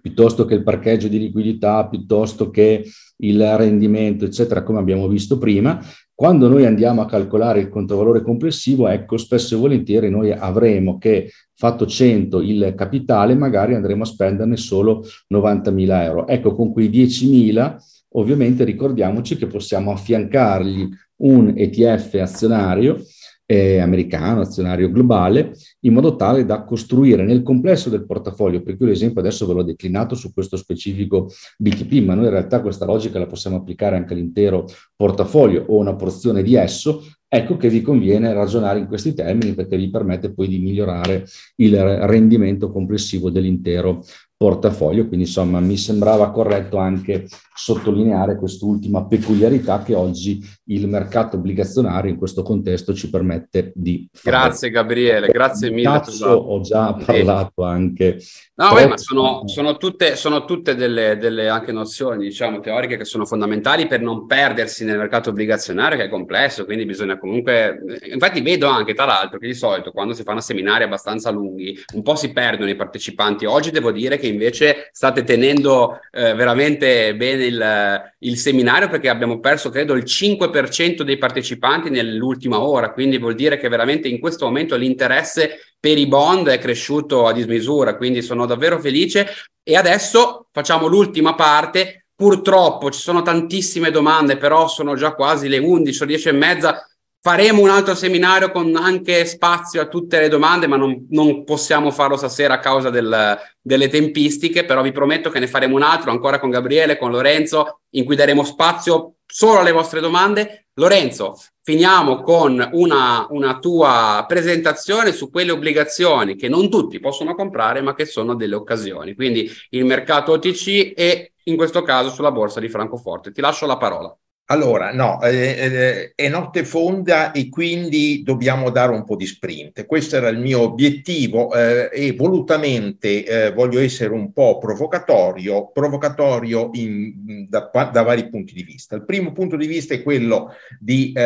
piuttosto 0.00 0.44
che 0.44 0.54
il 0.54 0.62
parcheggio 0.62 1.08
di 1.08 1.18
liquidità, 1.18 1.86
piuttosto 1.86 2.50
che 2.50 2.84
il 3.18 3.56
rendimento, 3.56 4.24
eccetera, 4.24 4.62
come 4.62 4.78
abbiamo 4.78 5.08
visto 5.08 5.38
prima, 5.38 5.80
quando 6.22 6.46
noi 6.46 6.64
andiamo 6.66 7.00
a 7.00 7.06
calcolare 7.06 7.58
il 7.58 7.68
controvalore 7.68 8.22
complessivo, 8.22 8.86
ecco, 8.86 9.16
spesso 9.16 9.56
e 9.56 9.58
volentieri 9.58 10.08
noi 10.08 10.30
avremo 10.30 10.96
che 10.96 11.32
fatto 11.52 11.84
100 11.84 12.40
il 12.42 12.74
capitale, 12.76 13.34
magari 13.34 13.74
andremo 13.74 14.04
a 14.04 14.06
spenderne 14.06 14.56
solo 14.56 15.04
90.000 15.34 16.02
euro. 16.04 16.28
Ecco, 16.28 16.54
con 16.54 16.72
quei 16.72 16.90
10.000 16.90 17.76
ovviamente 18.10 18.62
ricordiamoci 18.62 19.36
che 19.36 19.48
possiamo 19.48 19.90
affiancargli 19.90 20.88
un 21.22 21.54
ETF 21.56 22.14
azionario 22.20 22.98
eh, 23.46 23.78
americano, 23.78 24.40
azionario 24.40 24.90
globale, 24.90 25.54
in 25.80 25.92
modo 25.92 26.16
tale 26.16 26.44
da 26.44 26.64
costruire 26.64 27.24
nel 27.24 27.42
complesso 27.42 27.90
del 27.90 28.06
portafoglio, 28.06 28.62
per 28.62 28.76
cui 28.76 28.86
l'esempio 28.86 29.20
adesso 29.20 29.46
ve 29.46 29.54
l'ho 29.54 29.62
declinato 29.62 30.14
su 30.14 30.32
questo 30.32 30.56
specifico 30.56 31.30
BTP, 31.58 32.04
ma 32.04 32.14
noi 32.14 32.24
in 32.24 32.30
realtà 32.30 32.60
questa 32.60 32.84
logica 32.84 33.18
la 33.18 33.26
possiamo 33.26 33.56
applicare 33.56 33.96
anche 33.96 34.14
all'intero 34.14 34.66
portafoglio 34.96 35.64
o 35.68 35.78
una 35.78 35.94
porzione 35.94 36.42
di 36.42 36.54
esso, 36.54 37.02
ecco 37.28 37.56
che 37.56 37.68
vi 37.68 37.80
conviene 37.80 38.32
ragionare 38.32 38.78
in 38.78 38.86
questi 38.86 39.14
termini 39.14 39.54
perché 39.54 39.76
vi 39.76 39.90
permette 39.90 40.32
poi 40.32 40.48
di 40.48 40.58
migliorare 40.58 41.24
il 41.56 41.76
rendimento 42.06 42.70
complessivo 42.70 43.30
dell'intero 43.30 44.02
portafoglio, 44.36 45.06
quindi 45.06 45.26
insomma 45.26 45.60
mi 45.60 45.76
sembrava 45.76 46.30
corretto 46.30 46.76
anche 46.76 47.26
sottolineare 47.54 48.36
quest'ultima 48.36 49.04
peculiarità 49.06 49.82
che 49.82 49.94
oggi 49.94 50.40
il 50.66 50.88
mercato 50.88 51.36
obbligazionario 51.36 52.10
in 52.10 52.16
questo 52.16 52.42
contesto 52.42 52.94
ci 52.94 53.10
permette 53.10 53.72
di 53.74 54.08
fare. 54.12 54.36
Grazie 54.36 54.70
Gabriele, 54.70 55.28
grazie 55.28 55.70
mille. 55.70 55.82
Cazzo, 55.82 56.28
ho 56.28 56.60
già 56.60 56.94
parlato 56.94 57.62
anche. 57.62 58.18
No, 58.54 58.74
beh, 58.74 58.86
ma 58.86 58.96
sono, 58.96 59.42
sono, 59.46 59.76
tutte, 59.76 60.16
sono 60.16 60.44
tutte 60.44 60.74
delle, 60.74 61.16
delle, 61.18 61.48
anche 61.48 61.72
nozioni 61.72 62.24
diciamo, 62.24 62.60
teoriche 62.60 62.96
che 62.96 63.04
sono 63.04 63.26
fondamentali 63.26 63.86
per 63.86 64.00
non 64.00 64.26
perdersi 64.26 64.84
nel 64.84 64.98
mercato 64.98 65.30
obbligazionario 65.30 65.98
che 65.98 66.04
è 66.04 66.08
complesso, 66.08 66.64
quindi 66.64 66.84
bisogna 66.84 67.18
comunque... 67.18 67.80
Infatti 68.12 68.40
vedo 68.40 68.66
anche 68.68 68.94
tra 68.94 69.04
l'altro 69.04 69.38
che 69.38 69.46
di 69.46 69.54
solito 69.54 69.90
quando 69.90 70.12
si 70.14 70.22
fanno 70.22 70.40
seminari 70.40 70.84
abbastanza 70.84 71.30
lunghi 71.30 71.76
un 71.94 72.02
po' 72.02 72.14
si 72.14 72.32
perdono 72.32 72.70
i 72.70 72.76
partecipanti. 72.76 73.44
Oggi 73.44 73.70
devo 73.70 73.90
dire 73.90 74.18
che 74.18 74.26
invece 74.26 74.88
state 74.92 75.24
tenendo 75.24 75.98
eh, 76.10 76.34
veramente 76.34 77.14
bene 77.16 77.41
il, 77.46 78.12
il, 78.20 78.36
seminario 78.36 78.88
perché 78.88 79.08
abbiamo 79.08 79.40
perso, 79.40 79.70
credo, 79.70 79.94
il 79.94 80.04
5% 80.04 81.02
dei 81.02 81.18
partecipanti 81.18 81.90
nell'ultima 81.90 82.60
ora, 82.60 82.92
quindi 82.92 83.18
vuol 83.18 83.34
dire 83.34 83.58
che 83.58 83.68
veramente 83.68 84.08
in 84.08 84.20
questo 84.20 84.46
momento 84.46 84.76
l'interesse 84.76 85.74
per 85.78 85.98
i 85.98 86.06
bond 86.06 86.48
è 86.48 86.58
cresciuto 86.58 87.26
a 87.26 87.32
dismisura, 87.32 87.96
quindi 87.96 88.22
sono 88.22 88.46
davvero 88.46 88.78
felice. 88.78 89.28
E 89.62 89.76
adesso 89.76 90.46
facciamo 90.52 90.86
l'ultima 90.86 91.34
parte. 91.34 92.06
Purtroppo 92.14 92.90
ci 92.90 93.00
sono 93.00 93.22
tantissime 93.22 93.90
domande, 93.90 94.36
però 94.36 94.68
sono 94.68 94.94
già 94.94 95.14
quasi 95.14 95.48
le 95.48 95.58
11 95.58 96.02
o 96.02 96.06
10 96.06 96.28
e 96.28 96.32
mezza 96.32 96.86
Faremo 97.24 97.60
un 97.60 97.68
altro 97.68 97.94
seminario 97.94 98.50
con 98.50 98.74
anche 98.74 99.24
spazio 99.26 99.80
a 99.80 99.86
tutte 99.86 100.18
le 100.18 100.26
domande, 100.26 100.66
ma 100.66 100.76
non, 100.76 101.06
non 101.10 101.44
possiamo 101.44 101.92
farlo 101.92 102.16
stasera 102.16 102.54
a 102.54 102.58
causa 102.58 102.90
del, 102.90 103.38
delle 103.60 103.88
tempistiche, 103.88 104.64
però 104.64 104.82
vi 104.82 104.90
prometto 104.90 105.30
che 105.30 105.38
ne 105.38 105.46
faremo 105.46 105.76
un 105.76 105.82
altro 105.82 106.10
ancora 106.10 106.40
con 106.40 106.50
Gabriele, 106.50 106.98
con 106.98 107.12
Lorenzo, 107.12 107.82
in 107.90 108.04
cui 108.04 108.16
daremo 108.16 108.42
spazio 108.42 109.18
solo 109.24 109.60
alle 109.60 109.70
vostre 109.70 110.00
domande. 110.00 110.66
Lorenzo, 110.74 111.38
finiamo 111.62 112.22
con 112.22 112.70
una, 112.72 113.28
una 113.30 113.58
tua 113.60 114.24
presentazione 114.26 115.12
su 115.12 115.30
quelle 115.30 115.52
obbligazioni 115.52 116.34
che 116.34 116.48
non 116.48 116.68
tutti 116.68 116.98
possono 116.98 117.36
comprare, 117.36 117.82
ma 117.82 117.94
che 117.94 118.04
sono 118.04 118.34
delle 118.34 118.56
occasioni. 118.56 119.14
Quindi 119.14 119.48
il 119.70 119.84
mercato 119.84 120.32
OTC 120.32 120.92
e 120.96 121.34
in 121.44 121.54
questo 121.54 121.82
caso 121.82 122.10
sulla 122.10 122.32
borsa 122.32 122.58
di 122.58 122.68
Francoforte. 122.68 123.30
Ti 123.30 123.40
lascio 123.40 123.66
la 123.66 123.76
parola. 123.76 124.12
Allora, 124.46 124.92
no, 124.92 125.22
eh, 125.22 125.32
eh, 125.36 126.12
è 126.14 126.28
notte 126.28 126.64
fonda 126.64 127.30
e 127.30 127.48
quindi 127.48 128.22
dobbiamo 128.22 128.70
dare 128.70 128.92
un 128.92 129.04
po' 129.04 129.14
di 129.14 129.24
sprint. 129.24 129.86
Questo 129.86 130.16
era 130.16 130.28
il 130.28 130.40
mio 130.40 130.60
obiettivo 130.60 131.54
eh, 131.54 131.88
e 131.90 132.12
volutamente 132.12 133.24
eh, 133.24 133.52
voglio 133.52 133.78
essere 133.78 134.12
un 134.12 134.32
po' 134.32 134.58
provocatorio, 134.58 135.70
provocatorio 135.72 136.70
in, 136.74 137.46
da, 137.48 137.70
da, 137.90 138.02
vari 138.02 138.28
punti 138.28 138.52
di 138.52 138.64
vista. 138.64 138.96
Il 138.96 139.04
primo 139.04 139.32
punto 139.32 139.56
di 139.56 139.66
vista 139.66 139.94
è 139.94 140.02
quello 140.02 140.50
di 140.78 141.12
eh, 141.14 141.22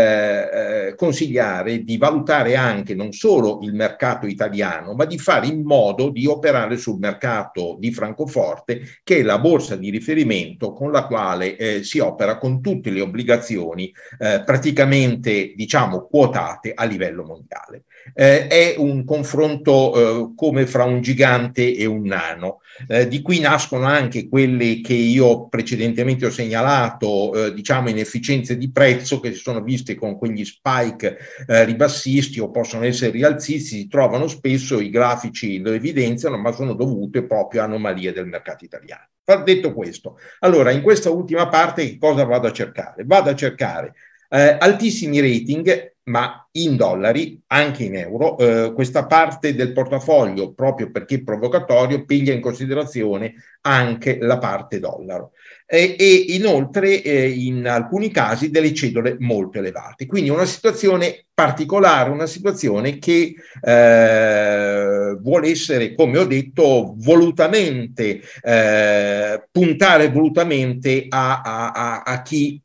eh, 0.88 0.94
consigliare, 0.94 1.82
di 1.82 1.96
valutare 1.96 2.54
anche 2.54 2.94
non 2.94 3.12
solo 3.12 3.60
il 3.62 3.74
mercato 3.74 4.26
italiano, 4.26 4.92
ma 4.92 5.06
di 5.06 5.18
fare 5.18 5.46
in 5.46 5.62
modo 5.62 6.10
di 6.10 6.26
operare 6.26 6.76
sul 6.76 6.98
mercato 6.98 7.76
di 7.80 7.90
Francoforte, 7.90 8.82
che 9.02 9.18
è 9.18 9.22
la 9.22 9.38
borsa 9.38 9.74
di 9.74 9.90
riferimento 9.90 10.72
con 10.72 10.92
la 10.92 11.06
quale 11.06 11.82
si 11.82 11.98
opera 11.98 12.38
con 12.38 12.60
tutte 12.60 12.90
le 12.90 13.00
obbligazioni 13.06 13.92
eh, 14.18 14.42
praticamente 14.44 15.52
diciamo 15.54 16.06
quotate 16.06 16.72
a 16.74 16.84
livello 16.84 17.24
mondiale. 17.24 17.84
Eh, 18.14 18.46
è 18.46 18.74
un 18.78 19.04
confronto 19.04 19.94
eh, 19.94 20.32
come 20.36 20.66
fra 20.66 20.84
un 20.84 21.00
gigante 21.00 21.74
e 21.74 21.86
un 21.86 22.02
nano. 22.02 22.60
Eh, 22.86 23.08
di 23.08 23.22
qui 23.22 23.40
nascono 23.40 23.86
anche 23.86 24.28
quelle 24.28 24.80
che 24.80 24.92
io 24.92 25.48
precedentemente 25.48 26.26
ho 26.26 26.30
segnalato, 26.30 27.46
eh, 27.46 27.54
diciamo 27.54 27.88
inefficienze 27.88 28.56
di 28.56 28.70
prezzo 28.70 29.18
che 29.18 29.32
si 29.32 29.40
sono 29.40 29.62
viste 29.62 29.94
con 29.94 30.18
quegli 30.18 30.44
spike 30.44 31.16
eh, 31.46 31.64
ribassisti 31.64 32.38
o 32.38 32.50
possono 32.50 32.84
essere 32.84 33.12
rialzisti, 33.12 33.78
si 33.78 33.88
trovano 33.88 34.28
spesso, 34.28 34.78
i 34.80 34.90
grafici 34.90 35.58
lo 35.58 35.72
evidenziano, 35.72 36.36
ma 36.36 36.52
sono 36.52 36.74
dovute 36.74 37.24
proprio 37.24 37.62
a 37.62 37.64
anomalie 37.64 38.12
del 38.12 38.26
mercato 38.26 38.64
italiano. 38.64 39.08
Detto 39.42 39.72
questo, 39.72 40.18
allora 40.38 40.70
in 40.70 40.82
questa 40.82 41.10
ultima 41.10 41.48
parte 41.48 41.84
che 41.84 41.98
cosa 41.98 42.24
vado 42.24 42.46
a 42.46 42.52
cercare? 42.52 43.02
Vado 43.04 43.30
a 43.30 43.34
cercare 43.34 43.94
eh, 44.28 44.56
altissimi 44.58 45.20
rating, 45.20 45.94
ma 46.04 46.46
in 46.52 46.76
dollari, 46.76 47.40
anche 47.48 47.84
in 47.84 47.96
euro. 47.96 48.38
Eh, 48.38 48.72
questa 48.72 49.06
parte 49.06 49.54
del 49.54 49.72
portafoglio, 49.72 50.52
proprio 50.52 50.90
perché 50.90 51.22
provocatorio, 51.22 52.04
piglia 52.04 52.32
in 52.32 52.40
considerazione 52.40 53.34
anche 53.62 54.18
la 54.20 54.38
parte 54.38 54.78
dollaro. 54.78 55.32
E, 55.68 55.96
e 55.98 56.14
inoltre, 56.28 57.02
eh, 57.02 57.28
in 57.28 57.66
alcuni 57.66 58.12
casi, 58.12 58.50
delle 58.50 58.72
cedole 58.72 59.16
molto 59.18 59.58
elevate. 59.58 60.06
Quindi 60.06 60.30
una 60.30 60.44
situazione 60.44 61.26
particolare, 61.34 62.10
una 62.10 62.26
situazione 62.26 62.98
che 62.98 63.34
eh, 63.60 65.16
vuole 65.20 65.48
essere, 65.48 65.92
come 65.96 66.18
ho 66.18 66.24
detto, 66.24 66.94
volutamente, 66.98 68.20
eh, 68.42 69.48
puntare 69.50 70.08
volutamente 70.10 71.06
a, 71.08 71.42
a, 71.42 71.70
a, 71.72 72.02
a 72.02 72.22
chi 72.22 72.62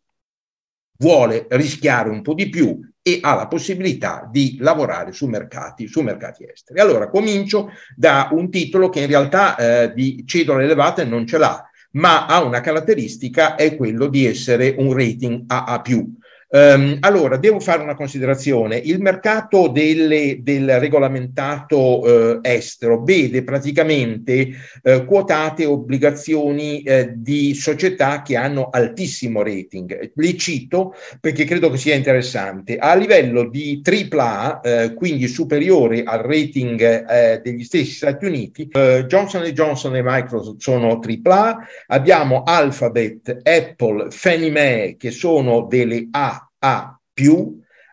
vuole 0.99 1.47
rischiare 1.49 2.09
un 2.09 2.21
po' 2.21 2.35
di 2.35 2.49
più 2.49 2.79
e 3.01 3.17
ha 3.19 3.33
la 3.33 3.47
possibilità 3.47 4.29
di 4.31 4.57
lavorare 4.59 5.11
su 5.11 5.25
mercati, 5.25 5.87
su 5.87 6.01
mercati 6.01 6.45
esteri. 6.47 6.79
Allora 6.79 7.09
comincio 7.09 7.71
da 7.95 8.29
un 8.31 8.51
titolo 8.51 8.89
che 8.89 8.99
in 8.99 9.07
realtà 9.07 9.55
eh, 9.55 9.93
di 9.93 10.23
cedole 10.27 10.65
elevate 10.65 11.03
non 11.03 11.25
ce 11.25 11.39
l'ha, 11.39 11.65
ma 11.91 12.25
ha 12.25 12.43
una 12.43 12.61
caratteristica, 12.61 13.55
è 13.55 13.75
quello 13.75 14.07
di 14.07 14.25
essere 14.25 14.75
un 14.77 14.93
rating 14.93 15.43
AA+. 15.47 15.81
Um, 16.53 16.97
allora, 16.99 17.37
devo 17.37 17.61
fare 17.61 17.81
una 17.81 17.95
considerazione. 17.95 18.75
Il 18.75 18.99
mercato 18.99 19.69
delle, 19.69 20.39
del 20.41 20.81
regolamentato 20.81 22.01
uh, 22.01 22.39
estero 22.41 23.03
vede 23.03 23.45
praticamente 23.45 24.49
uh, 24.83 25.05
quotate 25.05 25.63
obbligazioni 25.63 26.83
uh, 26.85 27.13
di 27.15 27.53
società 27.53 28.21
che 28.21 28.35
hanno 28.35 28.67
altissimo 28.69 29.43
rating. 29.43 30.11
Li 30.15 30.37
cito 30.37 30.93
perché 31.21 31.45
credo 31.45 31.69
che 31.69 31.77
sia 31.77 31.95
interessante. 31.95 32.75
A 32.75 32.95
livello 32.95 33.47
di 33.47 33.81
AAA, 33.81 34.93
quindi 34.95 35.27
superiore 35.27 36.03
al 36.03 36.19
rating 36.19 37.41
degli 37.41 37.63
stessi 37.63 37.91
Stati 37.91 38.25
Uniti, 38.25 38.67
Johnson 39.07 39.43
Johnson 39.43 39.95
e 39.95 40.01
Microsoft 40.03 40.59
sono 40.59 40.99
AAA, 40.99 41.57
abbiamo 41.87 42.43
Alphabet, 42.43 43.39
Apple, 43.43 44.07
Fannie 44.09 44.51
Mae 44.51 44.97
che 44.97 45.11
sono 45.11 45.67
delle 45.67 46.07
A 46.11 46.40
a. 46.61 46.95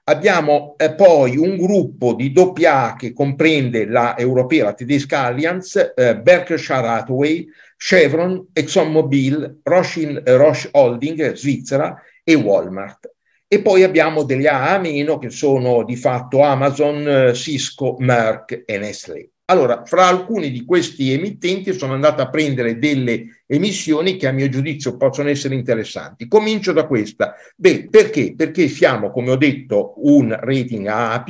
Abbiamo 0.05 0.75
eh, 0.79 0.95
poi 0.95 1.37
un 1.37 1.59
gruppo 1.59 2.15
di 2.15 2.33
doppia 2.33 2.85
A 2.85 2.97
che 2.97 3.13
comprende 3.13 3.85
la 3.85 4.17
europea, 4.17 4.65
la 4.65 4.73
tedesca 4.73 5.25
Allianz, 5.25 5.93
eh, 5.95 6.17
Berkshire 6.17 6.87
Hathaway, 6.87 7.47
Chevron, 7.77 8.49
ExxonMobil, 8.55 9.61
Roche, 9.63 10.23
Roche 10.25 10.69
Holding, 10.73 11.33
Svizzera 11.35 12.01
e 12.25 12.35
Walmart. 12.35 13.13
E 13.47 13.61
poi 13.61 13.83
abbiamo 13.83 14.23
degli 14.23 14.47
A 14.47 14.79
meno 14.79 15.19
che 15.19 15.29
sono 15.29 15.85
di 15.85 15.97
fatto 15.97 16.41
Amazon, 16.41 17.07
eh, 17.07 17.35
Cisco, 17.35 17.97
Merck 17.99 18.63
e 18.65 18.79
Nestlé. 18.79 19.31
Allora, 19.51 19.83
fra 19.87 20.07
alcuni 20.07 20.51
di 20.51 20.67
questi 20.67 21.11
emittenti 21.11 21.73
sono 21.73 21.95
andato 21.95 22.21
a 22.21 22.29
prendere 22.29 22.79
delle 22.79 23.45
emissioni 23.47 24.17
che 24.17 24.27
a 24.27 24.33
mio 24.33 24.51
giudizio 24.51 24.99
possono 24.99 25.31
essere 25.31 25.55
interessanti. 25.55 26.29
Comincio 26.29 26.73
da 26.73 26.87
questa. 26.87 27.35
Beh, 27.57 27.89
perché? 27.89 28.35
Perché 28.37 28.69
siamo, 28.69 29.11
come 29.11 29.31
ho 29.31 29.37
detto, 29.37 29.95
un 30.07 30.37
rating 30.39 30.87
AA+, 30.87 31.25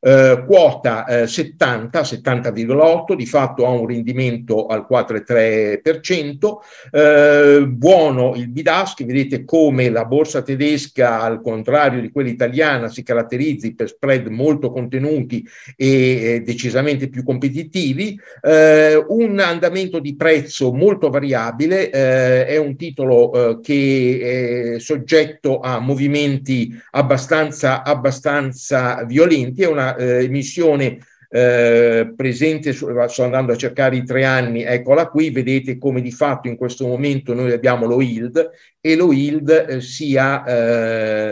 eh, 0.00 0.44
quota 0.46 1.04
eh, 1.06 1.26
70, 1.26 2.00
70,8, 2.02 3.14
di 3.14 3.26
fatto 3.26 3.66
ha 3.66 3.70
un 3.70 3.86
rendimento 3.86 4.66
al 4.66 4.86
4,3%, 4.88 6.56
eh, 6.90 7.66
buono 7.66 8.34
il 8.36 8.48
bidaschi, 8.48 9.04
vedete 9.04 9.44
come 9.44 9.90
la 9.90 10.04
borsa 10.04 10.42
tedesca 10.42 11.20
al 11.20 11.40
contrario 11.40 12.00
di 12.00 12.10
quella 12.10 12.28
italiana 12.28 12.88
si 12.88 13.02
caratterizzi 13.02 13.74
per 13.74 13.88
spread 13.88 14.26
molto 14.28 14.70
contenuti 14.70 15.46
e 15.76 16.42
decisamente 16.44 17.08
più 17.08 17.24
competitivi, 17.24 18.18
eh, 18.42 19.04
un 19.08 19.38
andamento 19.40 19.98
di 19.98 20.14
prezzo 20.14 20.72
molto 20.72 21.10
variabile, 21.10 21.90
eh, 21.90 22.46
è 22.46 22.56
un 22.56 22.76
titolo 22.76 23.32
eh, 23.32 23.60
che 23.60 24.74
è 24.74 24.78
soggetto 24.78 25.60
a 25.60 25.80
movimenti 25.80 26.72
abbastanza, 26.92 27.82
abbastanza 27.82 29.04
violenti, 29.04 29.62
è 29.62 29.66
una 29.66 29.87
eh, 29.96 30.24
emissione 30.24 30.98
eh, 31.30 32.12
presente, 32.16 32.72
su, 32.72 32.88
sto 33.08 33.24
andando 33.24 33.52
a 33.52 33.56
cercare 33.56 33.96
i 33.96 34.04
tre 34.04 34.24
anni, 34.24 34.62
eccola 34.62 35.08
qui, 35.08 35.30
vedete 35.30 35.76
come 35.76 36.00
di 36.00 36.10
fatto 36.10 36.48
in 36.48 36.56
questo 36.56 36.86
momento 36.86 37.34
noi 37.34 37.52
abbiamo 37.52 37.86
lo 37.86 38.00
yield 38.00 38.50
e 38.80 38.96
lo 38.96 39.12
yield 39.12 39.66
eh, 39.68 39.80
sia, 39.80 40.44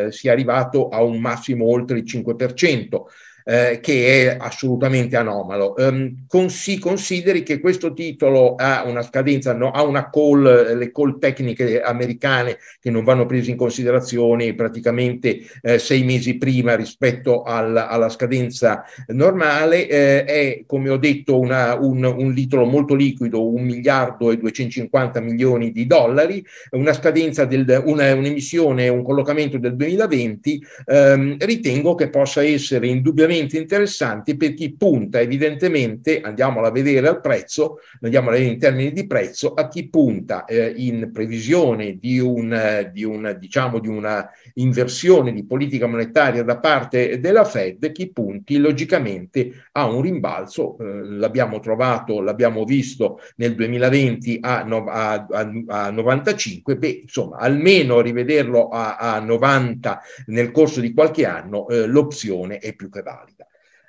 eh, 0.07 0.13
sia 0.13 0.33
arrivato 0.33 0.89
a 0.89 1.03
un 1.03 1.19
massimo 1.19 1.67
oltre 1.67 1.99
il 1.99 2.05
5% 2.05 3.03
eh, 3.49 3.79
che 3.81 4.29
è 4.29 4.37
assolutamente 4.41 5.17
anomalo. 5.17 5.75
Um, 5.79 6.25
con, 6.27 6.51
si 6.51 6.81
consideri 6.81 7.45
che 7.45 7.61
questo 7.61 7.93
titolo 7.93 8.57
ha 8.57 8.83
una 8.85 9.03
scadenza, 9.03 9.55
no, 9.55 9.71
ha 9.71 9.85
una 9.85 10.11
call, 10.11 10.77
le 10.77 10.91
call 10.91 11.21
tecniche 11.21 11.81
americane 11.81 12.59
che 12.81 12.91
non 12.91 13.05
vanno 13.05 13.25
prese 13.25 13.53
in 13.53 13.57
considerazione 13.57 14.55
praticamente 14.55 15.39
eh, 15.63 15.79
sei 15.79 16.03
mesi 16.03 16.39
prima 16.39 16.75
rispetto 16.75 17.43
al, 17.43 17.77
alla 17.77 18.09
scadenza 18.09 18.83
normale, 19.09 19.89
eh, 19.89 20.25
è 20.25 20.65
come 20.67 20.91
ho 20.91 20.97
detto 20.97 21.39
una, 21.39 21.77
un, 21.77 22.03
un 22.03 22.35
titolo 22.35 22.65
molto 22.65 22.95
liquido, 22.95 23.49
un 23.49 23.63
miliardo 23.63 24.33
e 24.33 24.39
250 24.39 25.21
milioni 25.21 25.71
di 25.71 25.87
dollari, 25.87 26.45
una 26.71 26.93
scadenza 26.93 27.45
del, 27.45 27.81
una, 27.85 28.13
un'emissione, 28.13 28.89
un 28.89 29.05
collocamento 29.05 29.57
del 29.59 29.77
2020, 29.77 30.67
ehm, 30.87 31.37
ritengo 31.39 31.95
che 31.95 32.09
possa 32.09 32.43
essere 32.43 32.89
indubbiamente 32.89 33.35
estremamente 33.37 33.59
interessanti 33.59 34.37
per 34.37 34.55
chi 34.55 34.75
punta 34.75 35.21
evidentemente, 35.21 36.21
andiamola 36.21 36.69
a 36.69 36.71
vedere 36.71 37.09
al 37.09 37.21
prezzo, 37.21 37.79
andiamo 38.01 38.29
a 38.29 38.33
vedere 38.33 38.51
in 38.51 38.59
termini 38.59 38.93
di 38.93 39.07
prezzo, 39.07 39.55
a 39.55 39.69
chi 39.69 39.89
punta 39.89 40.45
eh, 40.45 40.73
in 40.77 41.11
previsione 41.13 41.99
di, 41.99 42.19
un, 42.19 42.91
di, 42.93 43.05
un, 43.05 43.37
diciamo, 43.39 43.79
di 43.79 43.89
una 43.89 44.29
inversione 44.55 45.33
di 45.33 45.45
politica 45.45 45.87
monetaria 45.87 46.43
da 46.43 46.59
parte 46.59 47.21
della 47.21 47.45
Fed, 47.45 47.93
chi 47.93 48.11
punti 48.11 48.57
logicamente 48.59 49.67
a 49.73 49.87
un 49.87 50.01
rimbalzo, 50.01 50.77
eh, 50.79 51.05
l'abbiamo 51.05 51.61
trovato, 51.61 52.21
l'abbiamo 52.21 52.65
visto 52.65 53.21
nel 53.37 53.55
2020 53.55 54.39
a, 54.41 54.65
a, 54.65 55.27
a, 55.29 55.53
a 55.67 55.91
95, 55.91 56.77
beh 56.77 57.01
insomma 57.03 57.37
almeno 57.37 58.01
rivederlo 58.01 58.69
a, 58.69 58.97
a 58.97 59.21
90 59.21 60.01
nel 60.27 60.51
corso 60.51 60.81
di 60.81 60.93
qualche 60.93 61.27
anno, 61.27 61.69
eh, 61.69 61.87
l'opzione 61.87 62.59
è 62.59 62.75
più 62.75 62.89
che 62.89 63.03
valida. 63.03 63.26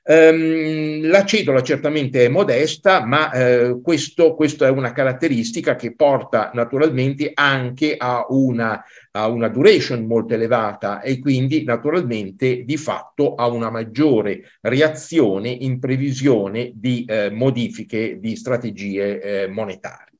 Um, 0.09 1.09
la 1.09 1.25
cedola 1.25 1.61
certamente 1.61 2.23
è 2.23 2.29
modesta, 2.29 3.03
ma 3.03 3.29
eh, 3.29 3.81
questo, 3.83 4.35
questo, 4.35 4.63
è 4.63 4.69
una 4.69 4.93
caratteristica 4.93 5.75
che 5.75 5.95
porta 5.95 6.49
naturalmente 6.53 7.31
anche 7.33 7.95
a 7.97 8.25
una, 8.29 8.81
a 9.11 9.27
una, 9.27 9.49
duration 9.49 10.05
molto 10.05 10.33
elevata 10.33 11.01
e 11.01 11.19
quindi 11.19 11.65
naturalmente 11.65 12.63
di 12.63 12.77
fatto 12.77 13.35
a 13.35 13.47
una 13.47 13.69
maggiore 13.69 14.43
reazione 14.61 15.49
in 15.49 15.77
previsione 15.77 16.71
di 16.73 17.03
eh, 17.05 17.29
modifiche 17.29 18.17
di 18.17 18.37
strategie 18.37 19.19
eh, 19.19 19.47
monetarie. 19.47 20.16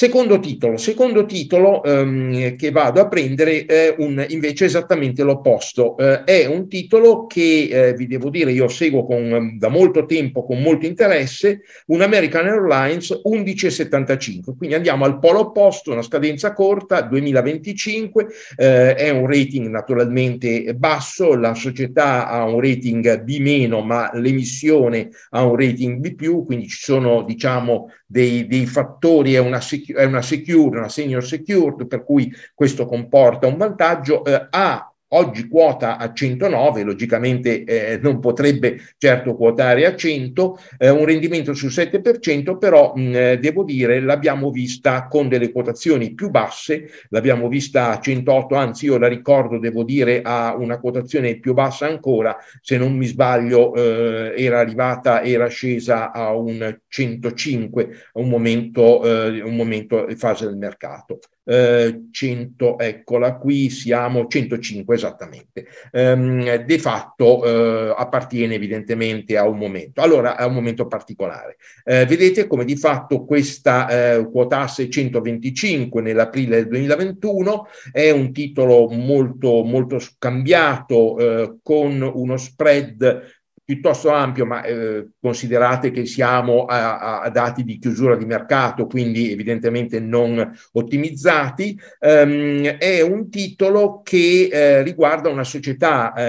Secondo 0.00 0.40
titolo, 0.40 0.78
secondo 0.78 1.26
titolo 1.26 1.84
ehm, 1.84 2.56
che 2.56 2.70
vado 2.70 3.02
a 3.02 3.06
prendere 3.06 3.66
è 3.66 3.94
un, 3.98 4.24
invece 4.30 4.64
esattamente 4.64 5.22
l'opposto. 5.22 5.94
Eh, 5.98 6.24
è 6.24 6.46
un 6.46 6.68
titolo 6.68 7.26
che 7.26 7.68
eh, 7.70 7.92
vi 7.92 8.06
devo 8.06 8.30
dire, 8.30 8.50
io 8.50 8.66
seguo 8.66 9.04
con, 9.04 9.58
da 9.58 9.68
molto 9.68 10.06
tempo 10.06 10.42
con 10.42 10.62
molto 10.62 10.86
interesse, 10.86 11.60
un 11.88 12.00
American 12.00 12.46
Airlines 12.46 13.20
1175. 13.22 14.54
Quindi 14.56 14.74
andiamo 14.74 15.04
al 15.04 15.18
polo 15.18 15.40
opposto, 15.40 15.92
una 15.92 16.00
scadenza 16.00 16.54
corta, 16.54 17.02
2025, 17.02 18.26
eh, 18.56 18.94
è 18.94 19.10
un 19.10 19.26
rating 19.26 19.66
naturalmente 19.66 20.74
basso, 20.76 21.34
la 21.34 21.52
società 21.52 22.26
ha 22.26 22.44
un 22.44 22.58
rating 22.58 23.22
B-, 23.22 23.68
ma 23.84 24.10
l'emissione 24.14 25.10
ha 25.28 25.44
un 25.44 25.56
rating 25.56 25.98
B+, 25.98 26.44
quindi 26.46 26.68
ci 26.68 26.78
sono 26.80 27.22
diciamo 27.22 27.90
dei, 28.06 28.46
dei 28.46 28.64
fattori, 28.64 29.34
è 29.34 29.38
una 29.38 29.60
è 29.92 30.04
una 30.04 30.22
secure, 30.22 30.78
una 30.78 30.88
senior 30.88 31.24
secured, 31.24 31.86
per 31.86 32.04
cui 32.04 32.32
questo 32.54 32.86
comporta 32.86 33.46
un 33.46 33.56
vantaggio, 33.56 34.24
eh, 34.24 34.46
ha 34.50 34.92
oggi 35.12 35.48
quota 35.48 35.96
a 35.96 36.12
109, 36.12 36.82
logicamente 36.82 37.64
eh, 37.64 37.98
non 38.02 38.20
potrebbe 38.20 38.80
certo 38.98 39.34
quotare 39.34 39.86
a 39.86 39.96
100, 39.96 40.58
eh, 40.78 40.90
un 40.90 41.04
rendimento 41.04 41.54
sul 41.54 41.70
7%, 41.70 42.58
però 42.58 42.92
mh, 42.94 43.14
eh, 43.14 43.38
devo 43.38 43.64
dire 43.64 44.00
l'abbiamo 44.00 44.50
vista 44.50 45.06
con 45.08 45.28
delle 45.28 45.50
quotazioni 45.50 46.14
più 46.14 46.30
basse, 46.30 46.90
l'abbiamo 47.08 47.48
vista 47.48 47.90
a 47.90 48.00
108, 48.00 48.54
anzi 48.54 48.86
io 48.86 48.98
la 48.98 49.08
ricordo, 49.08 49.58
devo 49.58 49.82
dire, 49.82 50.20
a 50.22 50.54
una 50.56 50.78
quotazione 50.78 51.38
più 51.38 51.54
bassa 51.54 51.86
ancora, 51.86 52.36
se 52.60 52.76
non 52.76 52.96
mi 52.96 53.06
sbaglio 53.06 53.74
eh, 53.74 54.34
era 54.36 54.60
arrivata, 54.60 55.22
era 55.22 55.48
scesa 55.48 56.12
a 56.12 56.34
un 56.34 56.78
105, 56.88 57.88
un 58.14 58.28
momento, 58.28 59.04
eh, 59.04 59.42
un 59.42 59.56
momento 59.56 60.06
fase 60.16 60.46
del 60.46 60.56
mercato 60.56 61.18
eh, 61.50 62.02
100, 62.12 62.78
eccola 62.78 63.34
qui, 63.34 63.70
siamo 63.70 64.28
105 64.28 64.94
esattamente. 64.94 65.66
Ehm, 65.90 66.64
de 66.64 66.78
fatto 66.78 67.44
eh, 67.44 67.92
appartiene 67.96 68.54
evidentemente 68.54 69.36
a 69.36 69.48
un 69.48 69.58
momento, 69.58 70.00
allora 70.00 70.36
a 70.36 70.46
un 70.46 70.54
momento 70.54 70.86
particolare. 70.86 71.56
Eh, 71.84 72.06
vedete 72.06 72.46
come 72.46 72.64
di 72.64 72.76
fatto 72.76 73.24
questa 73.24 73.88
eh, 73.88 74.30
quotasse 74.30 74.88
125 74.88 76.00
nell'aprile 76.00 76.56
del 76.56 76.68
2021, 76.68 77.66
è 77.90 78.10
un 78.10 78.32
titolo 78.32 78.88
molto, 78.88 79.64
molto 79.64 79.98
scambiato 79.98 81.18
eh, 81.18 81.56
con 81.62 82.00
uno 82.14 82.36
spread 82.36 83.39
piuttosto 83.70 84.10
ampio, 84.10 84.46
ma 84.46 84.64
eh, 84.64 85.10
considerate 85.20 85.92
che 85.92 86.04
siamo 86.04 86.64
a, 86.64 87.20
a, 87.20 87.30
dati 87.30 87.62
di 87.62 87.78
chiusura 87.78 88.16
di 88.16 88.24
mercato, 88.24 88.86
quindi 88.86 89.30
evidentemente 89.30 90.00
non 90.00 90.52
ottimizzati, 90.72 91.78
ehm, 92.00 92.64
è 92.78 93.00
un 93.00 93.30
titolo 93.30 94.00
che 94.02 94.48
eh, 94.50 94.82
riguarda 94.82 95.28
una 95.28 95.44
società 95.44 96.12
eh, 96.14 96.22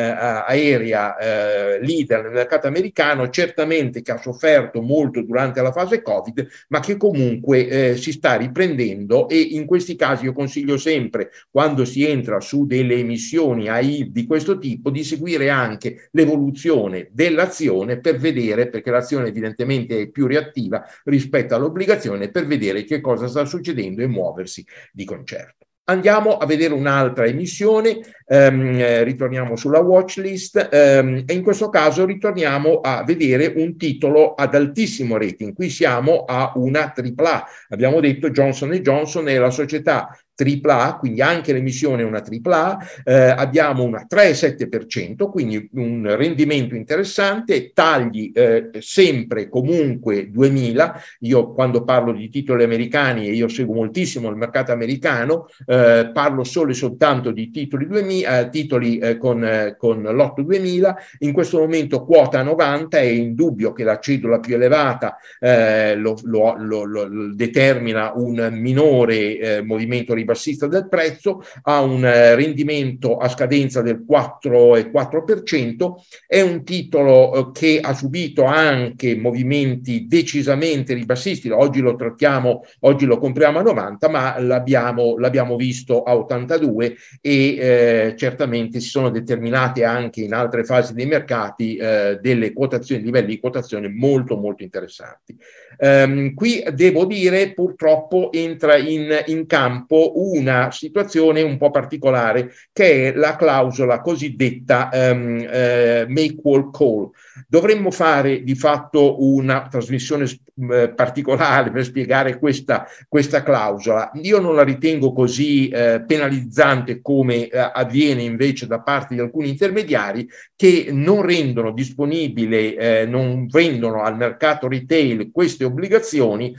aerea 0.53 1.18
eh, 1.18 1.84
leader 1.84 2.26
nel 2.26 2.34
mercato 2.34 2.68
americano, 2.68 3.27
certamente 3.31 4.03
che 4.03 4.11
ha 4.11 4.22
sofferto 4.22 4.80
molto 4.84 5.23
durante 5.23 5.63
la 5.63 5.72
fase 5.72 6.03
Covid, 6.03 6.47
ma 6.68 6.80
che 6.80 6.95
comunque 6.95 7.68
eh, 7.68 7.97
si 7.97 8.11
sta 8.11 8.35
riprendendo 8.35 9.27
e 9.27 9.39
in 9.39 9.65
questi 9.65 9.95
casi 9.95 10.26
io 10.26 10.34
consiglio 10.34 10.77
sempre, 10.77 11.31
quando 11.49 11.85
si 11.85 12.05
entra 12.05 12.39
su 12.39 12.68
delle 12.68 12.97
emissioni 12.97 13.68
AI 13.68 14.11
di 14.11 14.27
questo 14.27 14.59
tipo, 14.59 14.91
di 14.91 15.03
seguire 15.03 15.49
anche 15.49 16.09
l'evoluzione 16.11 17.09
del 17.11 17.30
dell'azione 17.31 17.99
per 17.99 18.17
vedere, 18.17 18.69
perché 18.69 18.91
l'azione 18.91 19.29
evidentemente 19.29 20.01
è 20.01 20.09
più 20.09 20.27
reattiva 20.27 20.85
rispetto 21.05 21.55
all'obbligazione, 21.55 22.29
per 22.29 22.45
vedere 22.45 22.83
che 22.83 23.01
cosa 23.01 23.27
sta 23.27 23.45
succedendo 23.45 24.01
e 24.01 24.07
muoversi 24.07 24.65
di 24.91 25.05
concerto. 25.05 25.65
Andiamo 25.85 26.37
a 26.37 26.45
vedere 26.45 26.73
un'altra 26.73 27.25
emissione, 27.25 27.99
ehm, 28.25 28.79
eh, 28.79 29.03
ritorniamo 29.03 29.55
sulla 29.55 29.79
watch 29.79 30.17
list 30.17 30.69
ehm, 30.71 31.23
e 31.25 31.33
in 31.33 31.41
questo 31.41 31.69
caso 31.69 32.05
ritorniamo 32.05 32.79
a 32.81 33.03
vedere 33.03 33.51
un 33.57 33.75
titolo 33.77 34.33
ad 34.35 34.53
altissimo 34.55 35.17
rating. 35.17 35.53
Qui 35.53 35.69
siamo 35.69 36.23
a 36.25 36.53
una 36.55 36.93
AAA. 36.95 37.45
Abbiamo 37.69 37.99
detto 37.99 38.29
Johnson 38.29 38.71
Johnson 38.71 39.27
è 39.27 39.37
la 39.37 39.49
società 39.49 40.15
AAA, 40.41 40.97
quindi 40.97 41.22
anche 41.22 41.53
l'emissione 41.53 42.01
è 42.01 42.05
una 42.05 42.23
AAA, 42.23 42.77
eh, 43.03 43.13
abbiamo 43.13 43.84
una 43.84 44.05
3,7%, 44.07 45.30
quindi 45.30 45.69
un 45.73 46.15
rendimento 46.15 46.76
interessante, 46.76 47.72
tagli 47.73 48.31
eh, 48.34 48.69
sempre 48.80 49.49
comunque 49.49 50.30
2000, 50.30 51.01
io 51.19 51.51
quando 51.53 51.84
parlo 51.84 52.11
di 52.11 52.30
titoli 52.30 52.63
americani 52.63 53.27
e 53.27 53.34
io 53.34 53.47
seguo 53.47 53.76
moltissimo 53.76 54.30
il 54.30 54.35
mercato 54.35 54.72
americano, 54.72 55.47
eh, 55.65 56.09
parlo 56.13 56.43
solo 56.43 56.72
e 56.72 56.73
soltanto 56.73 57.31
di 57.31 57.49
titoli, 57.49 57.88
2000, 57.88 58.39
eh, 58.39 58.49
titoli 58.49 58.97
eh, 58.97 59.18
con, 59.18 59.43
eh, 59.43 59.76
con 59.77 60.01
l'otto 60.01 60.41
2000, 60.41 60.97
in 61.19 61.34
questo 61.34 61.59
momento 61.59 62.03
quota 62.03 62.41
90, 62.41 62.97
è 62.97 63.03
indubbio 63.03 63.73
che 63.73 63.84
la 63.84 63.99
cedola 63.99 64.39
più 64.39 64.55
elevata 64.55 65.18
lo, 65.41 66.18
lo, 66.23 66.55
lo, 66.57 66.84
lo, 66.84 67.34
determina 67.34 68.11
un 68.15 68.49
minore 68.53 69.61
movimento 69.63 70.13
ribasso 70.13 70.30
ribassista 70.31 70.67
del 70.67 70.87
prezzo, 70.87 71.43
ha 71.63 71.81
un 71.81 72.05
eh, 72.05 72.35
rendimento 72.35 73.17
a 73.17 73.27
scadenza 73.27 73.81
del 73.81 74.05
4,4%, 74.09 75.93
è 76.25 76.41
un 76.41 76.63
titolo 76.63 77.33
eh, 77.33 77.51
che 77.51 77.79
ha 77.81 77.93
subito 77.93 78.45
anche 78.45 79.15
movimenti 79.15 80.07
decisamente 80.07 80.93
ribassisti, 80.93 81.49
oggi 81.49 81.81
lo 81.81 81.95
trattiamo, 81.95 82.63
oggi 82.81 83.05
lo 83.05 83.17
compriamo 83.17 83.59
a 83.59 83.63
90, 83.63 84.09
ma 84.09 84.39
l'abbiamo, 84.39 85.17
l'abbiamo 85.17 85.55
visto 85.55 86.03
a 86.03 86.15
82 86.15 86.95
e 87.19 87.55
eh, 87.55 88.15
certamente 88.17 88.79
si 88.79 88.89
sono 88.89 89.09
determinate 89.09 89.83
anche 89.83 90.21
in 90.21 90.33
altre 90.33 90.63
fasi 90.63 90.93
dei 90.93 91.05
mercati 91.05 91.75
eh, 91.75 92.17
delle 92.21 92.53
quotazioni, 92.53 93.03
livelli 93.03 93.27
di 93.27 93.39
quotazione 93.39 93.89
molto 93.89 94.37
molto 94.37 94.63
interessanti. 94.63 95.37
Um, 95.83 96.35
qui 96.35 96.63
devo 96.73 97.05
dire 97.05 97.53
purtroppo 97.53 98.31
entra 98.31 98.77
in, 98.77 99.23
in 99.25 99.47
campo 99.47 100.11
una 100.15 100.69
situazione 100.69 101.41
un 101.41 101.57
po' 101.57 101.71
particolare 101.71 102.51
che 102.71 103.07
è 103.07 103.15
la 103.15 103.35
clausola 103.35 103.99
cosiddetta 103.99 104.91
um, 104.93 105.39
uh, 105.39 106.05
make 106.07 106.37
wall 106.43 106.69
call. 106.69 107.09
Dovremmo 107.47 107.89
fare 107.89 108.43
di 108.43 108.53
fatto 108.53 109.23
una 109.23 109.67
trasmissione 109.67 110.27
uh, 110.61 110.93
particolare 110.93 111.71
per 111.71 111.83
spiegare 111.83 112.39
questa, 112.39 112.88
questa, 113.07 113.43
clausola. 113.43 114.11
Io 114.15 114.39
non 114.39 114.55
la 114.55 114.63
ritengo 114.63 115.11
così 115.13 115.71
uh, 115.73 116.05
penalizzante 116.05 117.01
come 117.01 117.49
avviene 117.49 118.21
invece 118.23 118.67
da 118.67 118.81
parte 118.81 119.15
di 119.15 119.19
alcuni 119.19 119.49
intermediari 119.49 120.27
che 120.55 120.89
non 120.91 121.21
rendono 121.21 121.71
disponibile, 121.71 123.05
non 123.05 123.47
vendono 123.47 124.03
al 124.03 124.15
mercato 124.15 124.67
retail 124.67 125.31
queste 125.31 125.63
obbligazioni 125.63 126.55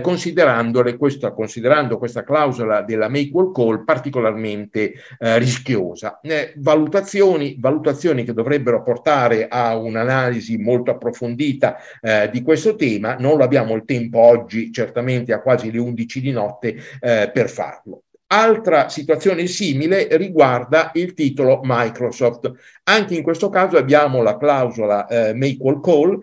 considerandole 0.00 0.96
questa, 0.96 1.32
considerando 1.32 1.98
questa 1.98 2.24
clausola 2.24 2.82
della 2.82 3.08
make 3.08 3.30
wall 3.32 3.52
call 3.52 3.84
particolarmente 3.84 4.94
rischiosa. 5.18 6.20
valutazioni, 6.56 7.56
valutazioni 7.58 8.24
che 8.24 8.32
dovrebbero 8.32 8.82
portare 8.82 9.46
a 9.48 9.76
un'analisi 9.76 10.58
molto 10.58 10.90
approfondita 10.90 11.76
eh, 12.00 12.30
di 12.32 12.42
questo 12.42 12.74
tema, 12.74 13.16
non 13.18 13.36
abbiamo 13.44 13.74
il 13.74 13.84
tempo 13.84 14.18
oggi, 14.18 14.72
certamente 14.72 15.32
a 15.32 15.40
quasi 15.40 15.70
le 15.70 15.78
11 15.78 16.20
di 16.20 16.30
notte, 16.30 16.76
eh, 17.00 17.30
per 17.32 17.48
farlo. 17.48 18.02
Altra 18.26 18.88
situazione 18.88 19.46
simile 19.46 20.08
riguarda 20.16 20.90
il 20.94 21.14
titolo 21.14 21.60
Microsoft. 21.62 22.50
Anche 22.84 23.14
in 23.14 23.22
questo 23.22 23.48
caso 23.48 23.76
abbiamo 23.76 24.22
la 24.22 24.36
clausola 24.36 25.06
eh, 25.06 25.34
make 25.34 25.58
all 25.62 25.80
call 25.80 26.20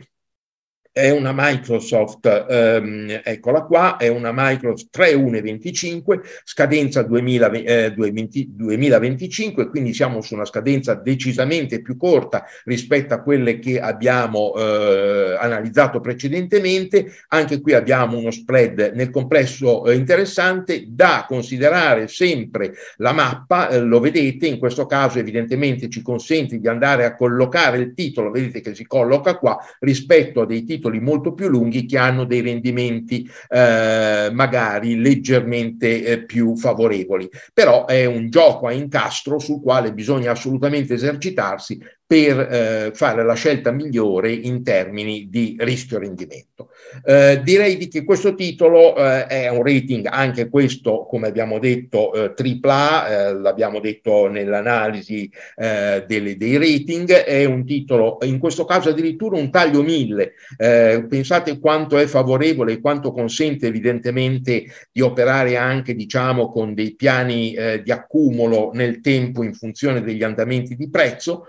è 0.94 1.10
una 1.10 1.32
Microsoft, 1.34 2.26
ehm, 2.50 3.22
eccola 3.24 3.62
qua, 3.64 3.96
è 3.96 4.10
una 4.10 4.32
Microsoft 4.34 4.90
3125, 4.92 6.22
scadenza 6.44 7.02
2000, 7.04 7.52
eh, 7.52 7.94
2025, 7.94 9.70
quindi 9.70 9.94
siamo 9.94 10.22
su 10.22 10.34
una 10.34 10.44
scadenza 10.44 10.96
decisamente 10.96 11.82
più 11.82 11.96
corta 11.96 12.44
rispetto 12.66 13.14
a 13.14 13.22
quelle 13.22 13.60
che 13.60 13.80
abbiamo 13.80 14.54
eh, 14.54 15.38
analizzato 15.40 16.02
precedentemente. 16.02 17.10
Anche 17.30 17.62
qui 17.62 17.74
abbiamo 17.74 18.18
uno 18.18 18.32
spread 18.32 18.92
nel 18.94 19.12
complesso 19.12 19.86
eh, 19.86 19.96
interessante 19.96 20.84
da 20.88 21.24
considerare 21.26 22.10
sempre 22.10 22.74
la 22.98 23.14
mappa, 23.14 23.70
eh, 23.70 23.80
lo 23.80 24.02
vedete, 24.02 24.46
in 24.46 24.60
questo 24.60 24.86
caso 24.86 25.20
evidentemente 25.20 25.88
ci 25.88 26.02
consente 26.02 26.60
di 26.60 26.68
andare 26.68 27.06
a 27.06 27.16
collocare 27.16 27.78
il 27.78 27.94
titolo, 27.94 28.30
vedete 28.30 28.60
che 28.60 28.76
si 28.76 28.86
colloca 28.86 29.38
qua 29.38 29.58
rispetto 29.80 30.42
a 30.42 30.46
dei 30.46 30.66
titoli 30.66 30.80
titoli 30.82 31.00
molto 31.00 31.34
più 31.34 31.48
lunghi 31.48 31.86
che 31.86 32.00
hanno 32.00 32.26
dei 32.26 32.42
rendimenti 32.42 33.30
eh, 33.48 34.30
magari 34.34 35.00
leggermente 35.00 36.04
eh, 36.04 36.26
più 36.26 36.58
favorevoli. 36.58 37.30
Però 37.54 37.86
è 37.86 38.06
un 38.06 38.30
gioco 38.32 38.66
a 38.66 38.72
incastro 38.72 39.38
sul 39.38 39.62
quale 39.62 39.94
bisogna 39.94 40.32
assolutamente 40.32 40.96
esercitarsi 40.96 41.80
per 42.12 42.40
eh, 42.40 42.92
fare 42.94 43.24
la 43.24 43.36
scelta 43.36 43.72
migliore 43.72 44.34
in 44.34 44.64
termini 44.64 45.30
di 45.30 45.56
rischio-rendimento. 45.58 46.68
Eh, 47.06 47.40
direi 47.42 47.78
di 47.78 47.88
che 47.88 48.04
questo 48.04 48.36
titolo 48.36 48.98
eh, 48.98 49.28
è 49.28 49.48
un 49.48 49.64
rating, 49.64 50.06
anche 50.12 50.50
questo, 50.50 51.06
come 51.10 51.28
abbiamo 51.28 51.58
detto, 51.58 52.12
eh, 52.14 52.34
AAA, 52.36 53.08
eh, 53.08 53.34
l'abbiamo 53.36 53.80
detto 53.80 54.28
nell'analisi 54.28 55.32
eh, 55.56 56.04
delle, 56.06 56.36
dei 56.36 56.58
rating, 56.58 57.10
è 57.14 57.46
un 57.46 57.66
titolo, 57.66 58.18
in 58.24 58.40
questo 58.40 58.66
caso 58.66 58.90
addirittura 58.90 59.38
un 59.38 59.50
taglio 59.50 59.82
1000. 59.82 60.34
Eh, 60.58 61.06
pensate 61.08 61.60
quanto 61.60 61.98
è 61.98 62.08
favorevole 62.08 62.74
e 62.74 62.82
quanto 62.82 63.14
consente 63.14 63.68
evidentemente 63.68 64.66
di 64.92 65.00
operare 65.00 65.56
anche, 65.56 65.96
diciamo, 65.96 66.52
con 66.52 66.74
dei 66.74 66.94
piani 66.94 67.56
di 67.84 67.92
accumulo 67.92 68.72
nel 68.74 69.00
tempo 69.00 69.44
in 69.44 69.54
funzione 69.54 70.02
degli 70.02 70.24
andamenti 70.24 70.76
di 70.76 70.90
prezzo 70.90 71.46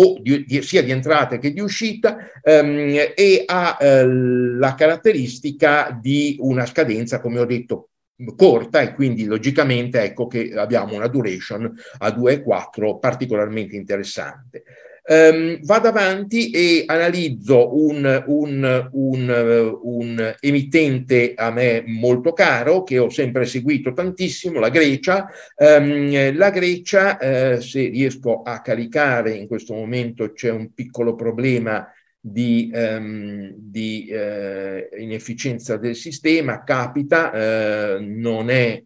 o 0.00 0.18
di, 0.20 0.44
di, 0.44 0.62
sia 0.62 0.82
di 0.82 0.90
entrata 0.90 1.38
che 1.38 1.52
di 1.52 1.60
uscita 1.60 2.16
ehm, 2.42 3.12
e 3.14 3.42
ha 3.46 3.76
eh, 3.78 4.06
la 4.06 4.74
caratteristica 4.74 5.96
di 6.00 6.36
una 6.40 6.66
scadenza, 6.66 7.20
come 7.20 7.38
ho 7.38 7.44
detto, 7.44 7.90
corta 8.36 8.80
e 8.80 8.94
quindi 8.94 9.24
logicamente 9.24 10.02
ecco 10.02 10.26
che 10.26 10.52
abbiamo 10.54 10.94
una 10.94 11.08
duration 11.08 11.72
a 11.98 12.08
2,4 12.08 12.98
particolarmente 12.98 13.76
interessante. 13.76 14.64
Um, 15.10 15.58
vado 15.62 15.88
avanti 15.88 16.50
e 16.52 16.84
analizzo 16.86 17.76
un, 17.76 18.22
un, 18.28 18.88
un, 18.92 19.78
un, 19.82 20.36
emittente 20.38 21.34
a 21.34 21.50
me 21.50 21.82
molto 21.84 22.32
caro 22.32 22.84
che 22.84 23.00
ho 23.00 23.08
sempre 23.08 23.44
seguito 23.44 23.92
tantissimo, 23.92 24.60
la 24.60 24.68
Grecia. 24.68 25.28
Um, 25.56 26.36
la 26.36 26.50
Grecia, 26.50 27.18
uh, 27.20 27.60
se 27.60 27.88
riesco 27.88 28.42
a 28.42 28.60
caricare, 28.60 29.32
in 29.32 29.48
questo 29.48 29.74
momento 29.74 30.32
c'è 30.32 30.52
un 30.52 30.72
piccolo 30.72 31.16
problema 31.16 31.92
di, 32.20 32.70
um, 32.72 33.52
di 33.56 34.08
uh, 34.12 34.96
inefficienza 34.96 35.76
del 35.76 35.96
sistema, 35.96 36.62
capita, 36.62 37.32
uh, 37.32 37.98
non 38.00 38.48
è 38.48 38.80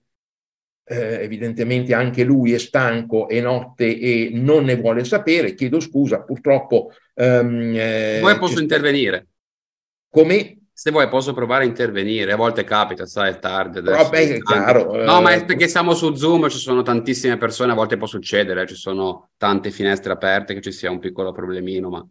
eh, 0.85 1.23
evidentemente 1.23 1.95
anche 1.95 2.25
lui 2.25 2.53
è 2.53 2.59
stanco 2.59 3.29
e 3.29 3.41
notte 3.41 3.99
e 3.99 4.31
non 4.33 4.65
ne 4.65 4.77
vuole 4.77 5.05
sapere, 5.05 5.55
chiedo 5.55 5.81
scusa, 5.81 6.23
purtroppo... 6.23 6.93
Um, 7.15 7.73
eh, 7.77 8.19
Poi 8.21 8.39
posso 8.39 8.61
intervenire. 8.61 9.29
Come? 10.11 10.59
Se 10.77 10.91
vuoi 10.91 11.09
posso 11.09 11.33
provare 11.33 11.63
a 11.63 11.69
intervenire, 11.69 12.33
a 12.33 12.37
volte 12.37 12.65
capita, 12.65 13.07
sai, 13.07 13.31
è 13.31 13.39
tardi. 13.39 13.79
Adesso, 13.79 13.97
Vabbè, 13.97 14.29
è 14.29 14.39
chiaro. 14.41 15.05
No, 15.05 15.21
ma 15.21 15.31
è 15.31 15.39
eh, 15.39 15.45
perché 15.45 15.69
siamo 15.69 15.95
su 15.95 16.15
Zoom, 16.15 16.49
ci 16.49 16.59
sono 16.59 16.83
tantissime 16.83 17.37
persone, 17.37 17.71
a 17.71 17.77
volte 17.77 17.97
può 17.97 18.09
succedere, 18.09 18.67
ci 18.67 18.75
sono 18.75 19.31
tante 19.37 19.71
finestre 19.71 20.13
aperte, 20.13 20.53
che 20.53 20.61
ci 20.61 20.73
sia 20.73 20.91
un 20.91 20.99
piccolo 20.99 21.31
problemino, 21.31 21.91
ma 21.91 22.05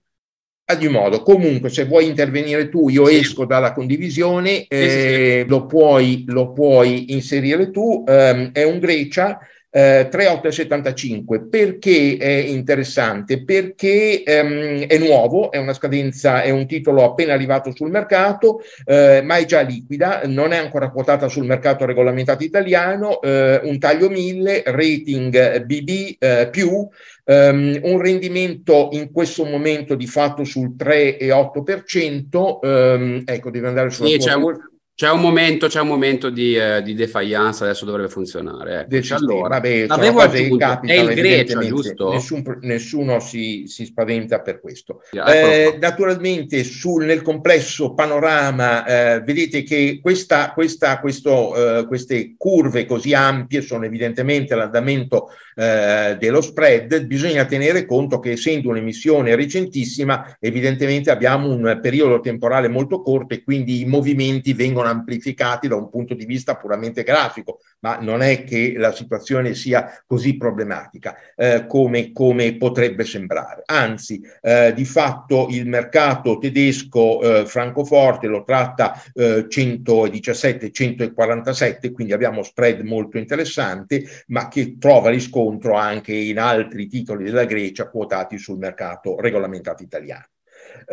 ad 0.65 0.77
ogni 0.77 0.89
modo, 0.89 1.21
comunque, 1.21 1.69
se 1.69 1.85
vuoi 1.85 2.07
intervenire 2.07 2.69
tu, 2.69 2.89
io 2.89 3.05
sì. 3.07 3.17
esco 3.17 3.45
dalla 3.45 3.73
condivisione, 3.73 4.65
eh, 4.67 5.43
sì, 5.43 5.49
lo, 5.49 5.65
puoi, 5.65 6.23
lo, 6.27 6.51
puoi, 6.53 7.13
inserire 7.13 7.69
tu. 7.69 8.03
Um, 8.07 8.51
è 8.51 8.63
un 8.63 8.79
Grecia 8.79 9.39
eh, 9.75 10.07
3875. 10.07 11.47
Perché 11.47 12.17
è 12.19 12.29
interessante? 12.29 13.43
Perché 13.43 14.23
um, 14.27 14.85
è 14.85 14.97
nuovo, 14.99 15.49
è 15.49 15.57
una 15.57 15.73
scadenza, 15.73 16.43
è 16.43 16.51
un 16.51 16.67
titolo 16.67 17.03
appena 17.03 17.33
arrivato 17.33 17.75
sul 17.75 17.89
mercato, 17.89 18.61
eh, 18.85 19.21
ma 19.23 19.37
è 19.37 19.45
già 19.45 19.61
liquida, 19.61 20.21
non 20.25 20.51
è 20.51 20.57
ancora 20.57 20.91
quotata 20.91 21.27
sul 21.27 21.45
mercato 21.45 21.85
regolamentato 21.85 22.43
italiano, 22.43 23.19
eh, 23.21 23.61
un 23.63 23.79
taglio 23.79 24.09
1000, 24.09 24.61
rating 24.67 25.63
BB 25.63 26.15
eh, 26.19 26.49
più. 26.51 26.87
Um, 27.25 27.79
un 27.83 28.01
rendimento 28.01 28.89
in 28.91 29.09
questo 29.09 29.45
momento 29.45 29.95
di 29.95 30.07
fatto 30.07 30.43
sul 30.43 30.75
3,8%, 30.77 32.59
um, 32.61 33.21
ecco, 33.23 33.49
deve 33.49 33.67
andare 33.69 33.89
sulla 33.91 34.09
sì, 34.09 34.17
c'è 34.17 34.33
un, 34.33 34.53
c'è 34.95 35.09
un, 35.09 35.21
momento, 35.21 35.67
c'è 35.67 35.81
un 35.81 35.87
momento 35.87 36.29
di, 36.29 36.55
eh, 36.55 36.83
di 36.83 36.93
defiance, 36.93 37.63
adesso 37.63 37.83
dovrebbe 37.83 38.09
funzionare. 38.09 38.85
Ecco. 38.87 39.15
Allora, 39.15 39.55
Vabbè, 39.55 39.85
avevo 39.87 40.19
aggiunto, 40.19 40.81
è 40.83 40.93
il 40.93 41.13
Grecia, 41.15 41.57
giusto? 41.61 42.11
Nessun, 42.11 42.59
nessuno 42.61 43.19
si, 43.19 43.63
si, 43.65 43.85
spaventa 43.85 44.41
per 44.41 44.59
questo. 44.59 45.01
Eh, 45.11 45.79
naturalmente 45.81 46.63
sul, 46.63 47.05
nel 47.05 47.23
complesso 47.23 47.95
panorama 47.95 48.85
eh, 48.85 49.21
vedete 49.21 49.63
che 49.63 49.97
questa, 49.99 50.51
questa, 50.53 50.99
questo, 50.99 51.79
eh, 51.79 51.87
queste 51.87 52.35
curve 52.37 52.85
così 52.85 53.15
ampie 53.15 53.61
sono 53.61 53.85
evidentemente 53.85 54.53
l'andamento 54.53 55.29
eh, 55.55 56.17
dello 56.19 56.41
spread, 56.41 57.05
bisogna 57.05 57.45
tenere 57.45 57.87
conto 57.87 58.19
che 58.19 58.31
essendo 58.31 58.69
un'emissione 58.69 59.35
recentissima, 59.35 60.37
evidentemente 60.39 61.09
abbiamo 61.09 61.49
un 61.49 61.79
periodo 61.81 62.19
temporale 62.19 62.67
molto 62.67 63.01
corto 63.01 63.33
e 63.33 63.43
quindi 63.43 63.81
i 63.81 63.85
movimenti 63.85 64.53
vengono 64.53 64.81
amplificati 64.93 65.67
da 65.67 65.75
un 65.75 65.89
punto 65.89 66.13
di 66.13 66.25
vista 66.25 66.55
puramente 66.55 67.03
grafico, 67.03 67.59
ma 67.79 67.97
non 67.97 68.21
è 68.21 68.43
che 68.43 68.73
la 68.77 68.93
situazione 68.93 69.53
sia 69.53 70.03
così 70.05 70.35
problematica 70.37 71.15
eh, 71.35 71.65
come, 71.67 72.11
come, 72.11 72.55
potrebbe 72.55 73.05
sembrare. 73.05 73.63
Anzi, 73.65 74.21
eh, 74.41 74.73
di 74.73 74.85
fatto 74.85 75.47
il 75.49 75.67
mercato 75.67 76.37
tedesco 76.37 77.21
eh, 77.21 77.45
francoforte 77.45 78.27
lo 78.27 78.43
tratta 78.43 79.01
117-147, 79.15 81.77
eh, 81.81 81.91
quindi 81.91 82.13
abbiamo 82.13 82.43
spread 82.43 82.81
molto 82.81 83.17
interessante, 83.17 84.03
ma 84.27 84.47
che 84.47 84.77
trova 84.77 85.09
riscontro 85.09 85.75
anche 85.75 86.13
in 86.13 86.39
altri 86.39 86.87
titoli 86.87 87.25
della 87.25 87.45
Grecia 87.45 87.89
quotati 87.89 88.37
sul 88.37 88.57
mercato 88.57 89.19
regolamentato 89.19 89.83
italiano. 89.83 90.32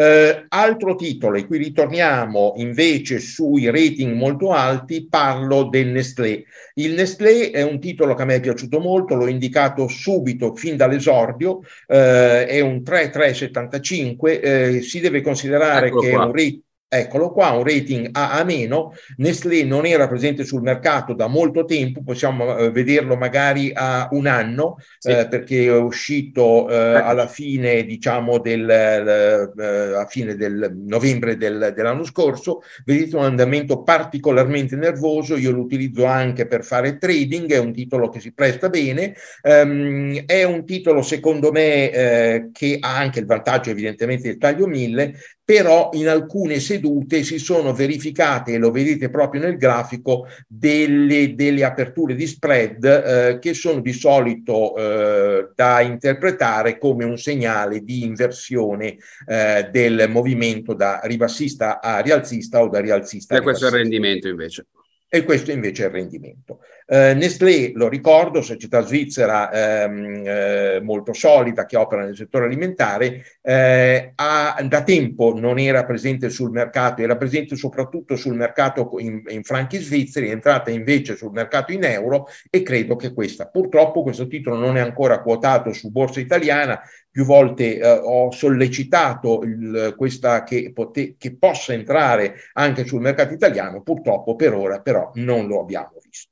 Eh, 0.01 0.47
altro 0.49 0.95
titolo, 0.95 1.37
e 1.37 1.47
qui 1.47 1.59
ritorniamo 1.59 2.55
invece 2.57 3.19
sui 3.19 3.67
rating 3.67 4.15
molto 4.15 4.51
alti, 4.51 5.07
parlo 5.07 5.65
del 5.65 5.89
Nestlé. 5.89 6.45
Il 6.77 6.95
Nestlé 6.95 7.51
è 7.51 7.61
un 7.61 7.79
titolo 7.79 8.15
che 8.15 8.23
a 8.23 8.25
me 8.25 8.37
è 8.37 8.41
piaciuto 8.41 8.81
molto, 8.81 9.15
l'ho 9.15 9.27
indicato 9.27 9.89
subito 9.89 10.55
fin 10.55 10.79
dall'esordio, 10.79 11.61
eh, 11.87 12.47
è 12.47 12.61
un 12.61 12.83
3375, 12.83 14.41
eh, 14.41 14.81
si 14.81 15.01
deve 15.01 15.21
considerare 15.21 15.89
Eccolo 15.89 16.01
che 16.01 16.11
qua. 16.13 16.23
è 16.23 16.25
un 16.25 16.33
rating 16.33 16.63
Eccolo 16.93 17.31
qua, 17.31 17.51
un 17.51 17.63
rating 17.63 18.09
A 18.11 18.43
meno. 18.43 18.95
Nestlé 19.19 19.63
non 19.63 19.87
era 19.87 20.09
presente 20.09 20.43
sul 20.43 20.61
mercato 20.61 21.15
da 21.15 21.29
molto 21.29 21.65
tempo, 21.65 22.03
possiamo 22.03 22.57
eh, 22.57 22.73
vederlo 22.73 23.17
magari 23.17 23.71
a 23.73 24.09
un 24.11 24.27
anno, 24.27 24.77
sì. 24.99 25.11
eh, 25.11 25.29
perché 25.29 25.67
è 25.67 25.77
uscito 25.77 26.69
eh, 26.69 26.97
ecco. 26.97 27.07
alla 27.07 27.29
fine, 27.29 27.85
diciamo, 27.85 28.41
del, 28.41 28.69
eh, 28.69 29.95
a 29.95 30.05
fine 30.07 30.35
del 30.35 30.77
novembre 30.85 31.37
del, 31.37 31.73
dell'anno 31.77 32.03
scorso. 32.03 32.63
Vedete 32.85 33.15
un 33.15 33.23
andamento 33.23 33.85
particolarmente 33.85 34.75
nervoso, 34.75 35.37
io 35.37 35.53
lo 35.53 35.61
utilizzo 35.61 36.07
anche 36.07 36.49
per 36.49 36.65
fare 36.65 36.99
trading, 36.99 37.53
è 37.53 37.59
un 37.59 37.73
titolo 37.73 38.09
che 38.09 38.19
si 38.19 38.33
presta 38.33 38.69
bene, 38.69 39.15
um, 39.43 40.25
è 40.27 40.43
un 40.43 40.67
titolo 40.67 41.03
secondo 41.03 41.53
me 41.53 41.91
eh, 41.93 42.49
che 42.53 42.79
ha 42.81 42.97
anche 42.97 43.21
il 43.21 43.27
vantaggio 43.27 43.71
evidentemente 43.71 44.27
del 44.27 44.39
taglio 44.39 44.67
1000, 44.67 45.15
però 45.51 45.91
in 45.95 46.07
alcune 46.07 46.61
sedute 46.61 47.25
si 47.25 47.41
sono 47.41 47.73
verificate, 47.73 48.53
e 48.53 48.59
lo 48.59 48.71
vedete 48.71 49.11
proprio 49.11 49.41
nel 49.41 49.57
grafico, 49.57 50.29
delle, 50.47 51.35
delle 51.35 51.65
aperture 51.65 52.15
di 52.15 52.25
spread 52.25 52.85
eh, 52.85 53.39
che 53.41 53.53
sono 53.53 53.81
di 53.81 53.93
solito 53.93 54.77
eh, 54.77 55.49
da 55.57 55.81
interpretare 55.81 56.79
come 56.79 57.05
un 57.05 57.19
segnale 57.19 57.83
di 57.83 58.05
inversione 58.05 58.97
eh, 59.27 59.69
del 59.73 60.09
movimento 60.09 60.73
da 60.73 61.01
ribassista 61.03 61.81
a 61.81 61.99
rialzista 61.99 62.63
o 62.63 62.69
da 62.69 62.79
rialzista 62.79 63.35
e 63.35 63.39
a 63.39 63.41
ribassista. 63.41 63.41
E 63.41 63.41
questo 63.41 63.65
è 63.65 63.69
il 63.71 63.75
rendimento 63.75 64.29
invece 64.29 64.67
e 65.13 65.25
questo 65.25 65.51
invece 65.51 65.83
è 65.83 65.87
il 65.87 65.93
rendimento. 65.93 66.61
Eh, 66.87 67.15
Nestlé, 67.15 67.73
lo 67.75 67.89
ricordo, 67.89 68.43
società 68.43 68.81
svizzera 68.83 69.51
ehm, 69.83 70.23
eh, 70.25 70.81
molto 70.81 71.13
solida 71.13 71.67
che 71.67 71.77
opera 71.77 72.05
nel 72.05 72.15
settore 72.15 72.45
alimentare, 72.45 73.25
eh, 73.43 74.13
ha, 74.15 74.65
da 74.69 74.83
tempo 74.85 75.37
non 75.37 75.59
era 75.59 75.85
presente 75.85 76.31
sul 76.31 76.53
mercato, 76.53 77.03
era 77.03 77.17
presente 77.17 77.57
soprattutto 77.57 78.15
sul 78.15 78.37
mercato 78.37 78.89
in, 78.99 79.21
in, 79.27 79.43
franchi 79.43 79.79
svizzeri, 79.79 80.29
è 80.29 80.33
entrata 80.33 80.71
invece 80.71 81.17
sul 81.17 81.33
mercato 81.33 81.73
in 81.73 81.83
euro 81.83 82.29
e 82.49 82.63
credo 82.63 82.95
che 82.95 83.13
questa, 83.13 83.49
purtroppo 83.49 84.05
questo 84.05 84.29
titolo 84.29 84.59
non 84.59 84.77
è 84.77 84.81
ancora 84.81 85.23
quotato 85.23 85.73
su 85.73 85.91
borsa 85.91 86.21
italiana, 86.21 86.81
più 87.11 87.25
volte 87.25 87.79
eh, 87.79 87.89
ho 87.89 88.31
sollecitato 88.31 89.43
il, 89.43 89.95
questa 89.97 90.45
che, 90.45 90.71
pote, 90.73 91.17
che 91.19 91.37
possa 91.37 91.73
entrare 91.73 92.35
anche 92.53 92.87
sul 92.87 93.01
mercato 93.01 93.35
italiano, 93.35 93.83
purtroppo 93.83 94.37
per 94.37 94.55
ora 94.55 94.81
però 94.81 95.11
non 95.15 95.47
lo 95.47 95.61
abbiamo 95.61 95.93
visto. 96.03 96.29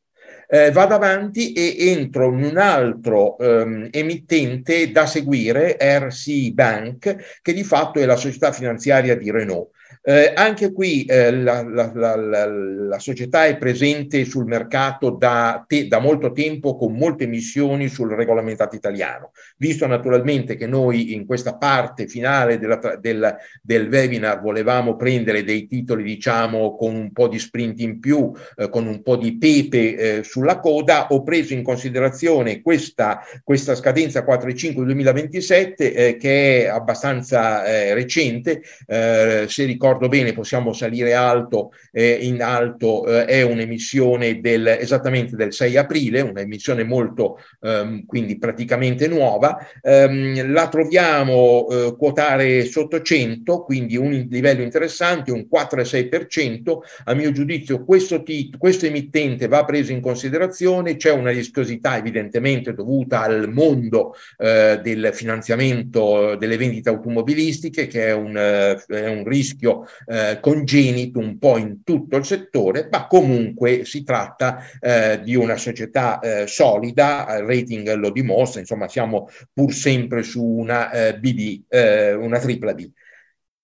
Eh, 0.51 0.71
vado 0.71 0.95
avanti 0.95 1.53
e 1.53 1.91
entro 1.91 2.33
in 2.33 2.43
un 2.43 2.57
altro 2.57 3.37
ehm, 3.39 3.89
emittente 3.91 4.91
da 4.91 5.05
seguire, 5.05 5.77
RC 5.79 6.53
Bank, 6.53 7.41
che 7.43 7.53
di 7.53 7.65
fatto 7.65 7.99
è 7.99 8.07
la 8.07 8.17
società 8.17 8.51
finanziaria 8.51 9.15
di 9.15 9.31
Renault. 9.31 9.71
Eh, 10.03 10.33
anche 10.35 10.73
qui 10.73 11.05
eh, 11.05 11.31
la, 11.31 11.63
la, 11.63 11.93
la, 11.95 12.17
la, 12.17 12.99
società 12.99 13.47
è 13.47 13.59
presente 13.59 14.25
sul 14.25 14.47
mercato 14.47 15.11
da, 15.11 15.65
te, 15.67 15.87
da, 15.87 15.99
molto 15.99 16.33
tempo 16.33 16.77
con 16.77 16.95
molte 16.95 17.27
missioni 17.27 17.89
sul 17.89 18.13
regolamentato 18.13 18.75
italiano, 18.75 19.33
visto 19.59 19.87
naturalmente 19.87 20.57
che 20.57 20.67
noi 20.67 21.13
in 21.13 21.27
questa 21.27 21.57
parte 21.57 22.07
finale 22.07 22.59
della, 22.59 22.97
del, 22.99 23.37
del, 23.61 23.89
webinar 23.91 24.41
volevamo 24.41 24.97
prendere 24.97 25.45
dei 25.45 25.67
titoli 25.67 26.05
diciamo 26.05 26.77
con 26.77 26.95
un 26.95 27.13
po' 27.13 27.29
di 27.29 27.39
sprint 27.39 27.81
in 27.81 28.01
più, 28.01 28.33
eh, 28.57 28.71
con 28.71 28.87
un 28.87 29.03
po' 29.03 29.17
di 29.17 29.37
pepe 29.37 29.97
eh, 30.19 30.23
sulla 30.23 30.61
coda, 30.61 31.09
ho 31.09 31.23
preso 31.23 31.53
in 31.53 31.63
considerazione 31.63 32.63
questa, 32.63 33.21
questa 33.45 33.75
scadenza 33.75 34.25
4-5-2027 34.25 35.75
eh, 35.79 36.17
che 36.19 36.65
è 36.65 36.69
abbastanza 36.69 37.65
eh, 37.67 37.95
recente, 37.95 38.63
se 38.89 39.65
ricordo 39.65 39.78
ricordo 39.79 40.09
bene, 40.09 40.33
possiamo 40.33 40.73
salire 40.73 41.15
alto, 41.15 41.71
eh, 41.93 42.19
in 42.23 42.43
alto 42.43 43.07
eh, 43.07 43.27
è 43.27 43.43
un'emissione 43.43 44.41
del, 44.41 44.67
esattamente 44.67 45.37
del 45.37 45.53
6 45.53 45.77
aprile, 45.77 46.21
un'emissione 46.21 46.83
molto, 46.83 47.39
ehm, 47.61 48.05
quindi 48.05 48.39
praticamente 48.39 49.07
nuova, 49.07 49.57
ehm, 49.81 50.53
la 50.53 50.69
troviamo 50.69 51.69
eh, 51.71 51.95
quotare 51.97 52.65
sotto 52.65 53.01
100, 53.01 53.63
quindi 53.63 53.97
un 53.97 54.11
livello 54.29 54.63
interessante, 54.63 55.31
un 55.31 55.47
4,6%, 55.49 56.81
a 57.05 57.15
mio 57.15 57.31
giudizio 57.31 57.85
questo, 57.85 58.25
tit- 58.25 58.57
questo 58.59 58.87
emittente 58.87 59.47
va 59.47 59.65
preso 59.65 59.93
in 59.93 60.01
considerazione, 60.01 60.97
c'è 60.97 61.13
una 61.13 61.31
rischiosità 61.31 61.97
evidentemente 61.97 62.75
dovuta 62.75 63.23
al 63.23 63.49
mondo 63.53 64.17
eh, 64.39 64.81
del 64.83 65.11
finanziamento 65.13 66.35
delle 66.35 66.57
vendite 66.57 66.89
automobilistiche, 66.89 67.87
che 67.87 68.07
è 68.07 68.13
un, 68.13 68.37
eh, 68.37 68.83
è 68.89 69.07
un 69.07 69.23
rischio 69.25 69.68
eh, 70.07 70.39
congenito 70.41 71.19
un 71.19 71.39
po' 71.39 71.57
in 71.59 71.83
tutto 71.85 72.17
il 72.17 72.25
settore, 72.25 72.89
ma 72.91 73.07
comunque 73.07 73.85
si 73.85 74.03
tratta 74.05 74.59
eh, 74.81 75.21
di 75.23 75.35
una 75.35 75.57
società 75.57 76.19
eh, 76.21 76.47
solida, 76.47 77.27
il 77.39 77.45
rating 77.45 77.93
lo 77.95 78.11
dimostra, 78.11 78.61
insomma 78.61 78.89
siamo 78.89 79.29
pur 79.53 79.73
sempre 79.73 80.23
su 80.23 80.45
una 80.45 80.91
eh, 80.91 81.19
BB, 81.19 81.65
eh, 81.69 82.15
una 82.15 82.39
tripla 82.39 82.75
B. 82.75 82.91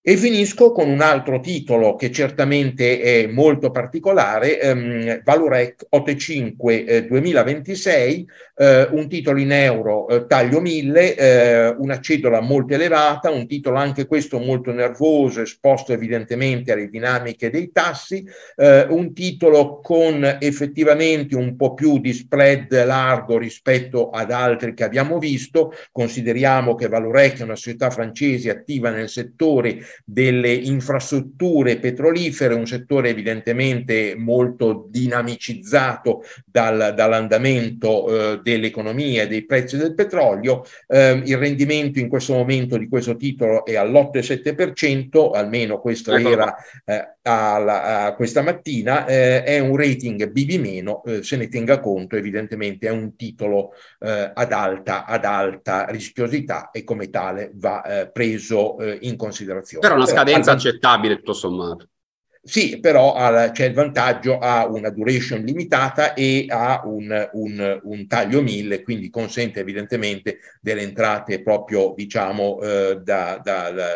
E 0.06 0.18
finisco 0.18 0.70
con 0.70 0.90
un 0.90 1.00
altro 1.00 1.40
titolo 1.40 1.96
che 1.96 2.10
certamente 2.10 3.00
è 3.00 3.26
molto 3.26 3.70
particolare, 3.70 4.60
ehm, 4.60 5.22
Valurec 5.24 5.86
85 5.88 6.84
eh, 6.84 7.06
2026, 7.06 8.28
eh, 8.56 8.88
un 8.90 9.08
titolo 9.08 9.38
in 9.40 9.50
euro 9.50 10.06
eh, 10.08 10.26
taglio 10.26 10.60
1000, 10.60 11.16
eh, 11.16 11.68
una 11.78 12.00
cedola 12.00 12.42
molto 12.42 12.74
elevata, 12.74 13.30
un 13.30 13.46
titolo 13.46 13.78
anche 13.78 14.04
questo 14.04 14.38
molto 14.38 14.72
nervoso, 14.72 15.40
esposto 15.40 15.94
evidentemente 15.94 16.72
alle 16.72 16.90
dinamiche 16.90 17.48
dei 17.48 17.72
tassi, 17.72 18.28
eh, 18.56 18.86
un 18.90 19.14
titolo 19.14 19.80
con 19.80 20.36
effettivamente 20.38 21.34
un 21.34 21.56
po' 21.56 21.72
più 21.72 21.98
di 21.98 22.12
spread 22.12 22.84
largo 22.84 23.38
rispetto 23.38 24.10
ad 24.10 24.30
altri 24.30 24.74
che 24.74 24.84
abbiamo 24.84 25.18
visto, 25.18 25.72
consideriamo 25.90 26.74
che 26.74 26.88
Valurec 26.88 27.38
è 27.38 27.44
una 27.44 27.56
società 27.56 27.88
francese 27.88 28.50
attiva 28.50 28.90
nel 28.90 29.08
settore 29.08 29.78
delle 30.04 30.52
infrastrutture 30.52 31.78
petrolifere, 31.78 32.54
un 32.54 32.66
settore 32.66 33.10
evidentemente 33.10 34.14
molto 34.16 34.86
dinamicizzato 34.88 36.22
dal, 36.44 36.92
dall'andamento 36.94 38.32
eh, 38.32 38.40
dell'economia 38.42 39.22
e 39.22 39.28
dei 39.28 39.44
prezzi 39.44 39.76
del 39.76 39.94
petrolio. 39.94 40.64
Eh, 40.86 41.22
il 41.24 41.36
rendimento 41.36 41.98
in 41.98 42.08
questo 42.08 42.34
momento 42.34 42.76
di 42.76 42.88
questo 42.88 43.16
titolo 43.16 43.64
è 43.64 43.76
all'8,7%, 43.76 45.30
almeno 45.34 45.80
questo 45.80 46.14
ecco. 46.14 46.28
era 46.28 46.54
eh, 46.84 47.14
alla, 47.22 48.04
a 48.06 48.14
questa 48.14 48.42
mattina, 48.42 49.06
eh, 49.06 49.42
è 49.42 49.58
un 49.58 49.76
rating 49.76 50.28
BB-, 50.30 51.02
eh, 51.06 51.22
se 51.22 51.36
ne 51.36 51.48
tenga 51.48 51.80
conto, 51.80 52.16
evidentemente 52.16 52.86
è 52.86 52.90
un 52.90 53.16
titolo 53.16 53.72
eh, 54.00 54.30
ad, 54.34 54.52
alta, 54.52 55.04
ad 55.06 55.24
alta 55.24 55.86
rischiosità 55.88 56.70
e 56.70 56.84
come 56.84 57.10
tale 57.10 57.50
va 57.54 58.10
preso 58.12 58.76
in 59.00 59.16
considerazione. 59.16 59.83
Però 59.88 59.96
una 59.96 60.06
scadenza 60.06 60.50
al... 60.50 60.56
accettabile 60.56 61.16
tutto 61.16 61.32
sommato. 61.32 61.88
Sì, 62.46 62.78
però 62.78 63.14
ha, 63.14 63.50
c'è 63.52 63.66
il 63.66 63.72
vantaggio, 63.72 64.38
ha 64.38 64.66
una 64.66 64.90
duration 64.90 65.40
limitata 65.40 66.12
e 66.12 66.44
ha 66.48 66.82
un, 66.84 67.30
un, 67.32 67.80
un 67.82 68.06
taglio 68.06 68.42
1000, 68.42 68.82
quindi 68.82 69.08
consente 69.08 69.60
evidentemente 69.60 70.40
delle 70.60 70.82
entrate 70.82 71.42
proprio, 71.42 71.94
diciamo, 71.96 72.60
eh, 72.60 73.00
da, 73.02 73.40
da, 73.42 73.70
da 73.70 73.86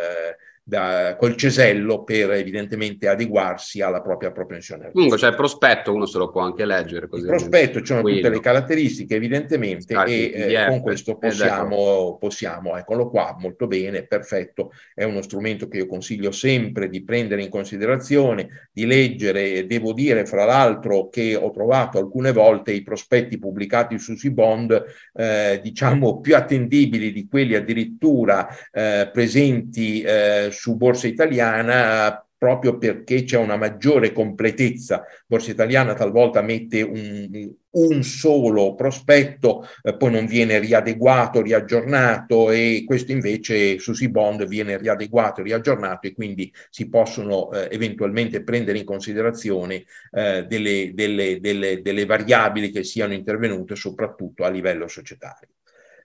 da, 0.68 1.16
col 1.18 1.34
cesello 1.34 2.04
per 2.04 2.30
evidentemente 2.32 3.08
adeguarsi 3.08 3.80
alla 3.80 4.02
propria 4.02 4.32
propensione. 4.32 4.90
Comunque 4.92 5.16
c'è 5.16 5.28
il 5.28 5.34
prospetto, 5.34 5.94
uno 5.94 6.04
se 6.04 6.18
lo 6.18 6.30
può 6.30 6.42
anche 6.42 6.66
leggere. 6.66 7.08
Così 7.08 7.22
il 7.22 7.28
prospetto, 7.28 7.78
ci 7.78 7.86
sono 7.86 8.02
tutte 8.02 8.28
le 8.28 8.40
caratteristiche 8.40 9.14
evidentemente 9.14 9.94
ah, 9.94 10.06
e 10.06 10.30
eh, 10.34 10.66
con 10.68 10.82
questo 10.82 11.16
possiamo, 11.16 12.18
possiamo, 12.20 12.76
eccolo 12.76 13.08
qua, 13.08 13.34
molto 13.38 13.66
bene, 13.66 14.02
perfetto, 14.02 14.72
è 14.94 15.04
uno 15.04 15.22
strumento 15.22 15.68
che 15.68 15.78
io 15.78 15.86
consiglio 15.86 16.32
sempre 16.32 16.90
di 16.90 17.02
prendere 17.02 17.42
in 17.42 17.48
considerazione, 17.48 18.68
di 18.70 18.84
leggere, 18.84 19.64
devo 19.66 19.94
dire 19.94 20.26
fra 20.26 20.44
l'altro 20.44 21.08
che 21.08 21.34
ho 21.34 21.50
trovato 21.50 21.96
alcune 21.96 22.32
volte 22.32 22.72
i 22.72 22.82
prospetti 22.82 23.38
pubblicati 23.38 23.98
su 23.98 24.16
Sibond 24.16 24.84
eh, 25.14 25.60
diciamo 25.62 26.20
più 26.20 26.36
attendibili 26.36 27.10
di 27.10 27.26
quelli 27.26 27.54
addirittura 27.54 28.48
eh, 28.70 29.08
presenti 29.10 30.02
eh, 30.02 30.48
su 30.58 30.76
Borsa 30.76 31.06
Italiana 31.06 32.20
proprio 32.36 32.78
perché 32.78 33.22
c'è 33.24 33.36
una 33.36 33.56
maggiore 33.56 34.12
completezza. 34.12 35.04
Borsa 35.26 35.52
Italiana 35.52 35.94
talvolta 35.94 36.42
mette 36.42 36.82
un, 36.82 37.52
un 37.70 38.02
solo 38.02 38.74
prospetto, 38.74 39.66
eh, 39.82 39.96
poi 39.96 40.12
non 40.12 40.26
viene 40.26 40.58
riadeguato, 40.58 41.42
riaggiornato 41.42 42.50
e 42.50 42.82
questo 42.86 43.12
invece 43.12 43.78
su 43.78 43.92
Sibond 43.92 44.46
viene 44.46 44.78
riadeguato, 44.78 45.42
riaggiornato 45.42 46.06
e 46.08 46.14
quindi 46.14 46.52
si 46.70 46.88
possono 46.88 47.52
eh, 47.52 47.68
eventualmente 47.70 48.42
prendere 48.42 48.78
in 48.78 48.84
considerazione 48.84 49.84
eh, 50.12 50.44
delle, 50.48 50.92
delle, 50.94 51.38
delle, 51.40 51.82
delle 51.82 52.04
variabili 52.04 52.70
che 52.70 52.82
siano 52.82 53.14
intervenute 53.14 53.76
soprattutto 53.76 54.44
a 54.44 54.48
livello 54.48 54.88
societario. 54.88 55.48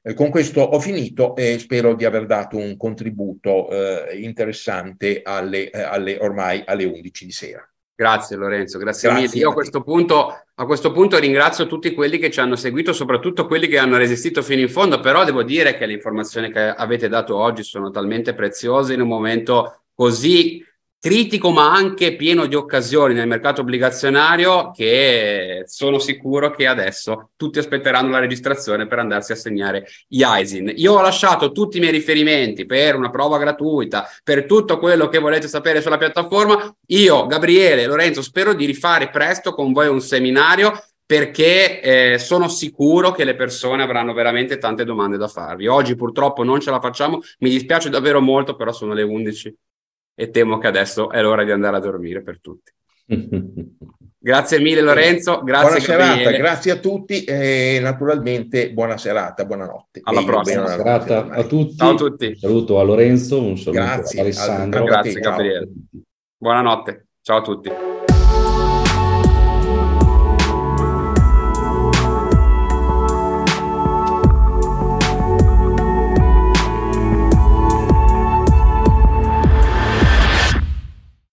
Eh, 0.05 0.13
con 0.13 0.29
questo 0.29 0.59
ho 0.59 0.79
finito 0.81 1.33
e 1.33 1.57
spero 1.59 1.95
di 1.95 2.03
aver 2.03 2.25
dato 2.25 2.57
un 2.57 2.75
contributo 2.75 3.69
eh, 3.69 4.19
interessante 4.21 5.21
alle, 5.23 5.69
eh, 5.69 5.81
alle, 5.81 6.17
ormai 6.19 6.61
alle 6.65 6.83
11 6.83 7.25
di 7.25 7.31
sera. 7.31 7.65
Grazie 7.95 8.35
Lorenzo, 8.35 8.79
grazie, 8.79 9.07
grazie 9.07 9.27
mille. 9.27 9.37
Io 9.41 9.51
a 9.51 9.53
questo, 9.53 9.81
punto, 9.81 10.43
a 10.53 10.65
questo, 10.65 10.91
punto, 10.91 11.17
ringrazio 11.19 11.67
tutti 11.67 11.93
quelli 11.93 12.17
che 12.17 12.31
ci 12.31 12.41
hanno 12.41 12.57
seguito, 12.57 12.91
soprattutto 12.91 13.47
quelli 13.47 13.67
che 13.67 13.77
hanno 13.77 13.95
resistito 13.95 14.41
fino 14.41 14.59
in 14.59 14.69
fondo, 14.69 14.99
però 14.99 15.23
devo 15.23 15.41
dire 15.41 15.77
che 15.77 15.85
le 15.85 15.93
informazioni 15.93 16.51
che 16.51 16.59
avete 16.59 17.07
dato 17.07 17.37
oggi 17.37 17.63
sono 17.63 17.89
talmente 17.89 18.33
preziose 18.33 18.95
in 18.95 19.01
un 19.01 19.07
momento 19.07 19.83
così 19.93 20.61
critico 21.03 21.51
ma 21.51 21.69
anche 21.69 22.15
pieno 22.15 22.45
di 22.45 22.55
occasioni 22.55 23.13
nel 23.13 23.27
mercato 23.27 23.59
obbligazionario 23.59 24.71
che 24.71 25.63
sono 25.65 25.99
sicuro 25.99 26.51
che 26.51 26.65
adesso 26.65 27.31
tutti 27.35 27.59
aspetteranno 27.59 28.11
la 28.11 28.19
registrazione 28.19 28.87
per 28.87 28.99
andarsi 28.99 29.33
a 29.33 29.35
segnare 29.35 29.85
gli 30.07 30.23
ISIN. 30.25 30.71
Io 30.77 30.93
ho 30.93 31.01
lasciato 31.01 31.51
tutti 31.51 31.75
i 31.75 31.81
miei 31.81 31.91
riferimenti 31.91 32.65
per 32.65 32.95
una 32.95 33.09
prova 33.09 33.37
gratuita, 33.37 34.07
per 34.23 34.45
tutto 34.45 34.79
quello 34.79 35.09
che 35.09 35.19
volete 35.19 35.49
sapere 35.49 35.81
sulla 35.81 35.97
piattaforma. 35.97 36.73
Io, 36.87 37.25
Gabriele, 37.27 37.85
Lorenzo, 37.85 38.21
spero 38.21 38.53
di 38.53 38.63
rifare 38.63 39.09
presto 39.09 39.53
con 39.53 39.73
voi 39.73 39.89
un 39.89 39.99
seminario 39.99 40.71
perché 41.05 41.81
eh, 41.81 42.17
sono 42.17 42.47
sicuro 42.47 43.11
che 43.11 43.25
le 43.25 43.35
persone 43.35 43.83
avranno 43.83 44.13
veramente 44.13 44.57
tante 44.57 44.85
domande 44.85 45.17
da 45.17 45.27
farvi. 45.27 45.67
Oggi 45.67 45.97
purtroppo 45.97 46.45
non 46.45 46.61
ce 46.61 46.71
la 46.71 46.79
facciamo, 46.79 47.19
mi 47.39 47.49
dispiace 47.49 47.89
davvero 47.89 48.21
molto, 48.21 48.55
però 48.55 48.71
sono 48.71 48.93
le 48.93 49.03
11 49.03 49.53
e 50.15 50.29
temo 50.29 50.57
che 50.57 50.67
adesso 50.67 51.09
è 51.09 51.21
l'ora 51.21 51.43
di 51.43 51.51
andare 51.51 51.77
a 51.77 51.79
dormire 51.79 52.21
per 52.21 52.39
tutti. 52.39 52.71
grazie 54.17 54.59
mille 54.59 54.81
Lorenzo, 54.81 55.41
grazie 55.43 55.67
buona 55.67 56.15
serata, 56.15 56.31
grazie 56.31 56.71
a 56.71 56.75
tutti 56.77 57.23
e 57.25 57.79
naturalmente 57.81 58.71
buona 58.71 58.97
serata, 58.97 59.45
buonanotte. 59.45 59.99
Alla 60.03 60.21
e 60.21 60.25
prossima. 60.25 60.61
Buona 60.61 60.77
serata 60.77 61.29
a 61.29 61.43
tutti. 61.43 61.75
Ciao 61.75 61.91
a 61.91 61.95
tutti. 61.95 62.25
Un 62.27 62.35
saluto 62.35 62.79
a 62.79 62.83
Lorenzo, 62.83 63.41
un 63.41 63.57
saluto 63.57 63.83
grazie, 63.83 64.19
a 64.19 64.23
Alessandro. 64.23 64.83
Grazie 64.85 65.19
Gabriele. 65.19 65.69
Buonanotte, 66.37 67.07
ciao 67.21 67.37
a 67.37 67.41
tutti. 67.41 67.69